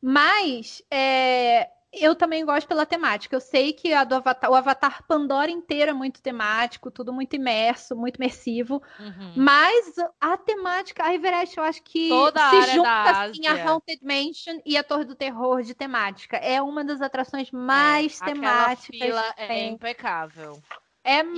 Mas 0.00 0.82
é, 0.90 1.70
eu 2.00 2.14
também 2.14 2.44
gosto 2.44 2.66
pela 2.66 2.86
temática. 2.86 3.34
Eu 3.36 3.40
sei 3.40 3.72
que 3.72 3.92
Avatar, 3.92 4.50
o 4.50 4.54
Avatar 4.54 5.02
Pandora 5.06 5.50
inteiro 5.50 5.90
é 5.90 5.94
muito 5.94 6.20
temático, 6.22 6.90
tudo 6.90 7.12
muito 7.12 7.34
imerso, 7.36 7.94
muito 7.96 8.16
imersivo. 8.16 8.82
Uhum. 8.98 9.32
Mas 9.36 9.94
a 10.20 10.36
temática, 10.36 11.04
a 11.04 11.14
Everest, 11.14 11.58
eu 11.58 11.64
acho 11.64 11.82
que 11.82 12.08
Toda 12.08 12.50
se 12.50 12.72
junta 12.74 13.10
assim 13.22 13.46
a. 13.46 13.70
Haunted 13.70 14.00
Mansion 14.02 14.60
e 14.64 14.76
a 14.76 14.82
Torre 14.84 15.04
do 15.04 15.14
Terror 15.14 15.62
de 15.62 15.74
temática. 15.74 16.36
É 16.36 16.60
uma 16.60 16.84
das 16.84 17.00
atrações 17.00 17.50
mais 17.50 18.20
É, 18.20 18.24
Aquela 18.24 18.34
temáticas. 18.34 18.86
fila 19.00 19.32
que 19.34 19.42
é 19.42 19.66
impecável. 19.66 20.62
É 21.04 21.22
E 21.22 21.24
o 21.24 21.32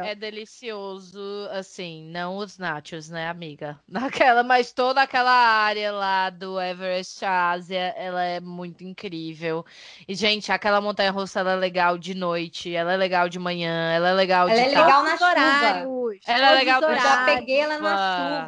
é 0.00 0.14
delicioso, 0.14 1.20
assim, 1.50 2.04
não 2.10 2.36
os 2.38 2.56
nachos, 2.56 3.10
né, 3.10 3.28
amiga? 3.28 3.78
Naquela, 3.86 4.42
mas 4.42 4.72
toda 4.72 5.02
aquela 5.02 5.30
área 5.30 5.92
lá 5.92 6.30
do 6.30 6.58
Everest 6.60 7.22
Ásia, 7.24 7.94
ela 7.96 8.22
é 8.24 8.40
muito 8.40 8.82
incrível. 8.84 9.64
E, 10.08 10.14
gente, 10.14 10.50
aquela 10.50 10.80
montanha-russa, 10.80 11.40
ela 11.40 11.52
é 11.52 11.56
legal 11.56 11.98
de 11.98 12.14
noite, 12.14 12.74
ela 12.74 12.94
é 12.94 12.96
legal 12.96 13.28
de 13.28 13.38
manhã, 13.38 13.92
ela 13.92 14.08
é 14.08 14.12
legal 14.14 14.48
Ela 14.48 14.54
de 14.54 14.60
é 14.60 14.70
tarde. 14.72 14.76
legal 14.80 15.02
na 15.02 15.16
chuva. 15.18 15.30
horários. 15.30 16.20
Ela 16.26 16.50
é 16.50 16.54
legal 16.54 16.82
Eu 16.82 16.94
já 16.98 17.24
peguei 17.26 17.60
ela 17.60 17.78
na 17.78 17.96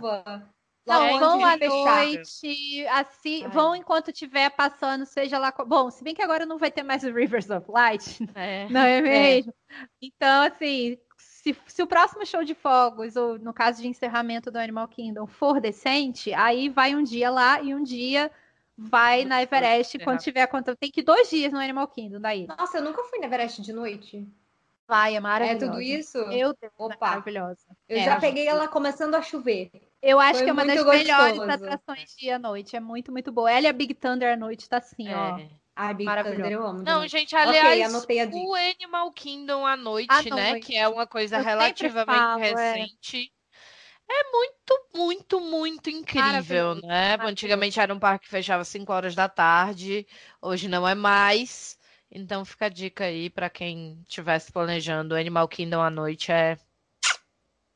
chuva. 0.00 0.57
Não, 0.88 1.18
vão 1.18 1.44
à 1.44 1.56
noite, 1.56 2.86
assim, 2.88 3.44
Ai. 3.44 3.50
vão 3.50 3.76
enquanto 3.76 4.10
estiver 4.10 4.50
passando, 4.50 5.04
seja 5.04 5.38
lá. 5.38 5.52
Bom, 5.66 5.90
se 5.90 6.02
bem 6.02 6.14
que 6.14 6.22
agora 6.22 6.46
não 6.46 6.58
vai 6.58 6.70
ter 6.70 6.82
mais 6.82 7.04
o 7.04 7.12
Rivers 7.12 7.50
of 7.50 7.70
Light, 7.70 8.18
É. 8.34 8.68
não 8.68 8.80
é 8.80 9.00
mesmo? 9.00 9.52
Então, 10.00 10.42
assim, 10.42 10.98
se, 11.16 11.56
se 11.66 11.82
o 11.82 11.86
próximo 11.86 12.24
show 12.24 12.42
de 12.42 12.54
fogos, 12.54 13.16
ou 13.16 13.38
no 13.38 13.52
caso 13.52 13.82
de 13.82 13.88
encerramento 13.88 14.50
do 14.50 14.58
Animal 14.58 14.88
Kingdom, 14.88 15.26
for 15.26 15.60
decente, 15.60 16.32
aí 16.32 16.68
vai 16.68 16.94
um 16.94 17.02
dia 17.02 17.30
lá 17.30 17.60
e 17.60 17.74
um 17.74 17.82
dia 17.82 18.30
vai 18.76 19.24
na 19.24 19.40
Depois 19.40 19.62
Everest 19.62 19.98
quando 19.98 20.20
tiver 20.20 20.46
conta. 20.46 20.76
Tem 20.76 20.90
que 20.90 21.00
ir 21.00 21.04
dois 21.04 21.28
dias 21.28 21.52
no 21.52 21.58
Animal 21.58 21.88
Kingdom 21.88 22.20
daí. 22.20 22.46
Nossa, 22.46 22.78
eu 22.78 22.82
nunca 22.82 23.02
fui 23.04 23.18
na 23.18 23.26
Everest 23.26 23.60
de 23.60 23.72
noite. 23.72 24.26
Vai, 24.88 25.12
é 25.14 25.16
É 25.16 25.20
maravilhoso. 25.20 25.66
tudo 25.66 25.80
isso? 25.82 26.18
Meu 26.28 26.54
Deus, 26.54 26.72
é 26.80 26.82
Opa, 26.82 26.96
maravilhosa. 27.10 27.66
eu 27.88 27.98
É, 27.98 28.04
já 28.04 28.14
a 28.14 28.20
peguei 28.20 28.46
ela 28.48 28.66
começando 28.68 29.14
a 29.14 29.22
chover. 29.22 29.70
Eu 30.00 30.18
acho 30.18 30.34
Foi 30.36 30.44
que 30.44 30.50
é 30.50 30.52
uma 30.52 30.64
das 30.64 30.76
muito 30.76 30.88
melhores 30.88 31.36
gostoso. 31.36 31.52
atrações 31.52 32.16
de 32.16 32.30
à 32.30 32.38
noite. 32.38 32.74
É 32.76 32.80
muito, 32.80 33.12
muito 33.12 33.30
boa. 33.30 33.50
Ela 33.50 33.66
e 33.66 33.68
a 33.68 33.72
Big 33.72 33.94
Thunder 33.94 34.32
à 34.32 34.36
noite 34.36 34.68
tá 34.68 34.78
assim, 34.78 35.12
ó. 35.12 35.38
É. 35.38 35.50
Ai, 35.76 35.94
Big 35.94 36.06
Maravilhoso. 36.06 36.42
Thunder, 36.42 36.52
eu 36.52 36.66
amo. 36.66 36.82
Não, 36.82 37.06
gente, 37.06 37.36
aliás, 37.36 37.94
a 37.94 38.24
dica. 38.24 38.36
o 38.36 38.54
Animal 38.54 39.12
Kingdom 39.12 39.66
à 39.66 39.76
noite, 39.76 40.10
À 40.10 40.22
né? 40.34 40.50
noite. 40.52 40.66
Que 40.66 40.76
é 40.76 40.88
uma 40.88 41.06
coisa 41.06 41.36
Eu 41.38 41.44
relativamente 41.44 42.18
falo, 42.18 42.40
é. 42.42 42.72
recente. 42.72 43.32
É. 44.10 44.30
muito, 44.32 44.88
muito, 44.94 45.40
muito 45.40 45.90
incrível, 45.90 46.74
né? 46.76 47.16
Antigamente 47.20 47.78
era 47.78 47.92
um 47.94 47.98
parque 47.98 48.24
que 48.24 48.30
fechava 48.30 48.62
às 48.62 48.68
5 48.68 48.92
horas 48.92 49.14
da 49.14 49.28
tarde, 49.28 50.06
hoje 50.40 50.66
não 50.68 50.86
é 50.88 50.94
mais. 50.94 51.77
Então 52.10 52.44
fica 52.44 52.66
a 52.66 52.70
dica 52.70 53.04
aí 53.04 53.28
pra 53.28 53.50
quem 53.50 54.00
estivesse 54.08 54.50
planejando 54.50 55.14
o 55.14 55.18
Animal 55.18 55.46
Kingdom 55.46 55.80
à 55.80 55.90
noite 55.90 56.32
é 56.32 56.56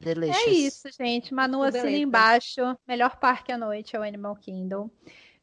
delicious. 0.01 0.47
É 0.47 0.51
isso, 0.51 0.89
gente. 0.99 1.35
Manu 1.35 1.63
assina 1.63 1.91
embaixo. 1.91 2.61
Melhor 2.87 3.17
parque 3.17 3.53
à 3.53 3.59
noite 3.59 3.95
é 3.95 3.99
o 3.99 4.03
Animal 4.03 4.37
Kingdom. 4.37 4.91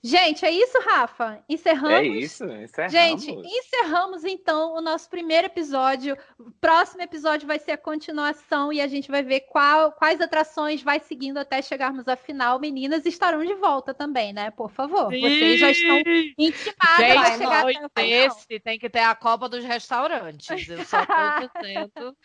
Gente, 0.01 0.45
é 0.45 0.51
isso, 0.51 0.79
Rafa? 0.79 1.43
Encerramos? 1.49 1.91
É 1.99 2.03
isso, 2.03 2.45
encerramos. 2.45 2.91
Gente, 2.93 3.31
encerramos 3.31 4.23
então 4.23 4.73
o 4.75 4.81
nosso 4.81 5.09
primeiro 5.09 5.47
episódio. 5.47 6.17
O 6.39 6.51
próximo 6.51 7.01
episódio 7.01 7.45
vai 7.45 7.59
ser 7.59 7.71
a 7.73 7.77
continuação 7.77 8.71
e 8.71 8.79
a 8.79 8.87
gente 8.87 9.11
vai 9.11 9.21
ver 9.23 9.41
qual- 9.41 9.91
quais 9.91 10.21
atrações 10.21 10.81
vai 10.81 11.01
seguindo 11.01 11.37
até 11.37 11.61
chegarmos 11.61 12.07
à 12.07 12.15
final. 12.15 12.59
Meninas 12.61 13.05
estarão 13.05 13.43
de 13.43 13.53
volta 13.55 13.93
também, 13.93 14.31
né? 14.31 14.51
Por 14.51 14.71
favor. 14.71 15.07
Vocês 15.09 15.59
já 15.59 15.69
estão 15.71 15.97
intimadas 16.37 16.77
a 17.17 17.25
Gente, 17.25 17.37
chegar 17.37 17.63
noite 17.63 17.79
até 17.83 18.01
final. 18.03 18.29
desse 18.35 18.59
tem 18.61 18.79
que 18.79 18.89
ter 18.89 18.99
a 18.99 19.13
Copa 19.15 19.49
dos 19.49 19.65
Restaurantes. 19.65 20.67
Eu 20.69 20.85
só 20.85 21.05
tô 21.05 21.13
dizendo. 21.61 22.15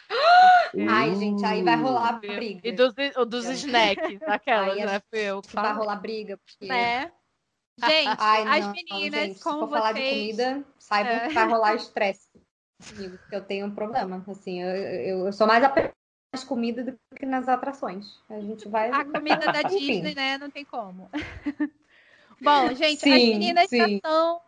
Ai, 0.89 1.15
gente, 1.17 1.45
aí 1.45 1.63
vai 1.65 1.77
rolar 1.77 2.21
E 2.23 2.29
briga. 2.37 2.73
dos, 2.73 2.95
o 3.17 3.25
dos 3.25 3.47
snacks, 3.47 4.23
aquelas, 4.23 4.77
né? 4.77 5.01
Foi 5.11 5.19
eu 5.21 5.43
que 5.43 5.53
Vai 5.55 5.73
rolar 5.73 5.97
briga. 5.97 6.39
Porque... 6.39 6.67
Né? 6.67 7.11
Gente, 7.77 8.17
Ai, 8.19 8.61
as 8.61 8.67
não, 8.67 8.73
meninas, 8.73 9.21
gente, 9.21 9.39
se 9.39 9.43
como 9.43 9.61
for 9.61 9.71
falar 9.71 9.93
de 9.93 10.01
vocês. 10.01 10.21
comida, 10.37 10.65
saibam 10.79 11.13
É. 11.13 11.29
que 11.29 11.35
vai 11.35 11.49
rolar 11.49 11.75
estresse 11.75 12.29
comigo, 12.89 13.19
porque 13.19 13.35
eu 13.37 13.45
tenho 13.45 13.67
um 13.67 13.75
problema. 13.75 14.25
Assim, 14.29 14.63
eu, 14.63 14.69
eu, 14.71 15.27
eu 15.27 15.33
sou 15.33 15.47
mais 15.47 15.65
apegada 15.65 15.93
nas 16.33 16.45
comidas 16.45 16.87
do 16.87 16.97
que 17.17 17.27
nas 17.27 17.49
atrações. 17.49 18.21
A 18.31 18.41
gente 18.41 18.69
vai. 18.69 18.91
A 18.91 19.05
comida 19.05 19.53
da. 19.53 19.63
Disney, 19.69 20.15
né? 20.15 20.39
Não 20.39 20.51
tem 20.51 20.65
como. 20.65 21.11
Bom, 22.41 22.69
gente, 22.75 22.97
as 22.97 23.21
Sim, 23.21 23.31
meninas 23.31 23.69
já 23.71 23.87
sim. 23.87 24.01
são, 24.05 24.41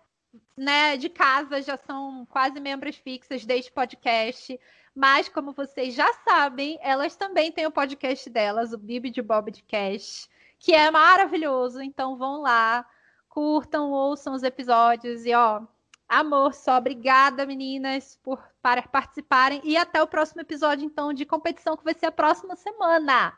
né, 0.57 0.97
de 0.97 1.09
casa, 1.09 1.63
já 1.63 1.77
são 1.79 2.27
quase 2.27 2.61
membros 2.61 2.97
fixas 2.97 3.45
deste 3.45 3.73
podcast. 3.73 4.59
Mas, 4.95 5.29
como 5.29 5.53
vocês 5.53 5.95
já 5.95 6.11
sabem, 6.25 6.79
elas 6.81 7.17
também 7.17 7.53
têm 7.53 7.67
o 7.67 7.71
podcast 7.71 8.29
delas, 8.31 8.73
o 8.73 8.79
Bibi 8.79 9.11
de 9.11 9.21
Bob 9.23 9.51
de 9.51 9.63
Cash, 9.63 10.29
que 10.59 10.73
é 10.75 10.91
maravilhoso. 10.91 11.81
Então 11.83 12.17
vão 12.17 12.41
lá, 12.41 12.85
curtam, 13.37 13.91
ouçam 13.91 14.33
os 14.33 14.43
episódios 14.43 15.27
e 15.27 15.35
ó, 15.35 15.61
amor 16.09 16.55
só. 16.55 16.79
Obrigada, 16.79 17.45
meninas, 17.45 18.19
por 18.23 18.43
para 18.63 18.81
participarem. 18.81 19.61
E 19.63 19.77
até 19.77 20.03
o 20.03 20.07
próximo 20.07 20.41
episódio, 20.41 20.87
então, 20.87 21.13
de 21.13 21.27
competição, 21.27 21.77
que 21.77 21.85
vai 21.85 21.93
ser 21.93 22.07
a 22.07 22.11
próxima 22.11 22.57
semana. 22.57 23.37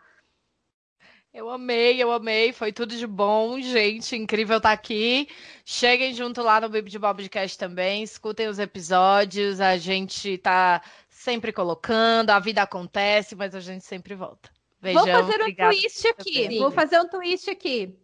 Eu 1.35 1.51
amei, 1.51 2.01
eu 2.01 2.13
amei. 2.13 2.53
Foi 2.53 2.73
tudo 2.73 2.97
de 2.97 3.09
bom, 3.09 3.61
gente. 3.61 4.15
Incrível 4.15 4.59
estar 4.59 4.71
aqui. 4.71 5.29
Cheguem 5.65 6.15
junto 6.15 6.43
lá 6.43 6.61
no 6.61 6.69
Bibi 6.69 6.91
de 6.91 6.99
Bobcast 6.99 7.59
também. 7.59 8.05
Escutem 8.05 8.47
os 8.47 8.61
episódios. 8.61 9.61
A 9.61 9.77
gente 9.77 10.39
tá 10.39 10.81
sempre 11.11 11.53
colocando. 11.53 12.31
A 12.31 12.39
vida 12.39 12.63
acontece, 12.63 13.35
mas 13.35 13.53
a 13.53 13.61
gente 13.61 13.85
sempre 13.85 14.15
volta. 14.15 14.49
Beijão, 14.81 15.05
Vou 15.05 15.13
fazer 15.13 15.33
um 15.33 15.41
obrigada. 15.41 15.75
twist 15.75 16.07
aqui. 16.07 16.59
Vou 16.61 16.71
fazer 16.71 17.01
um 17.01 17.09
twist 17.09 17.51
aqui. 17.51 17.99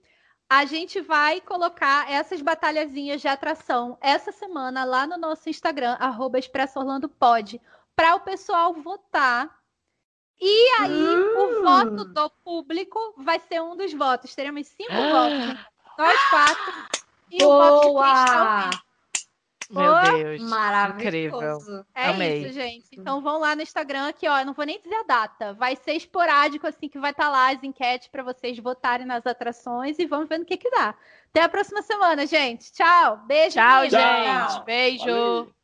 A 0.48 0.64
gente 0.64 1.00
vai 1.00 1.40
colocar 1.40 2.10
essas 2.10 2.42
batalhazinhas 2.42 3.20
de 3.20 3.28
atração 3.28 3.98
essa 4.00 4.30
semana 4.30 4.84
lá 4.84 5.06
no 5.06 5.16
nosso 5.16 5.48
Instagram, 5.48 5.96
arroba 5.98 6.38
Expresso 6.38 6.78
Orlando 6.78 7.08
Pod, 7.08 7.60
para 7.96 8.14
o 8.14 8.20
pessoal 8.20 8.72
votar. 8.74 9.58
E 10.40 10.68
aí, 10.80 11.16
o 11.36 11.62
voto 11.62 12.04
do 12.04 12.30
público 12.44 12.98
vai 13.18 13.38
ser 13.40 13.62
um 13.62 13.76
dos 13.76 13.92
votos. 13.92 14.34
Teremos 14.34 14.66
cinco 14.66 14.92
votos. 14.92 15.46
né? 15.46 15.66
Nós 15.96 16.28
quatro. 16.28 16.72
E 17.30 17.44
o 17.44 17.48
voto 17.48 17.80
de 17.80 17.92
Boa! 17.92 18.70
Meu. 19.74 20.16
Deus. 20.16 20.42
Maravilhoso. 20.42 21.86
É 21.94 22.08
Amei. 22.08 22.42
isso, 22.42 22.52
gente. 22.52 22.86
Então 22.92 23.20
vão 23.20 23.38
lá 23.38 23.54
no 23.54 23.62
Instagram 23.62 24.12
que, 24.12 24.28
ó, 24.28 24.38
eu 24.38 24.46
não 24.46 24.52
vou 24.52 24.64
nem 24.64 24.80
dizer 24.80 24.94
a 24.94 25.02
data. 25.02 25.52
Vai 25.54 25.76
ser 25.76 25.92
esporádico, 25.94 26.66
assim, 26.66 26.88
que 26.88 26.98
vai 26.98 27.10
estar 27.10 27.28
lá 27.28 27.52
as 27.52 27.62
enquetes 27.62 28.08
para 28.08 28.22
vocês 28.22 28.58
votarem 28.58 29.06
nas 29.06 29.26
atrações 29.26 29.98
e 29.98 30.06
vamos 30.06 30.28
vendo 30.28 30.42
o 30.42 30.46
que 30.46 30.56
que 30.56 30.70
dá. 30.70 30.94
Até 31.30 31.42
a 31.42 31.48
próxima 31.48 31.82
semana, 31.82 32.26
gente. 32.26 32.72
Tchau. 32.72 33.18
Beijo. 33.26 33.56
Tchau, 33.56 33.82
meninas. 33.82 33.90
gente. 33.90 34.54
Tchau. 34.54 34.64
Beijo. 34.64 35.04
Valeu. 35.04 35.63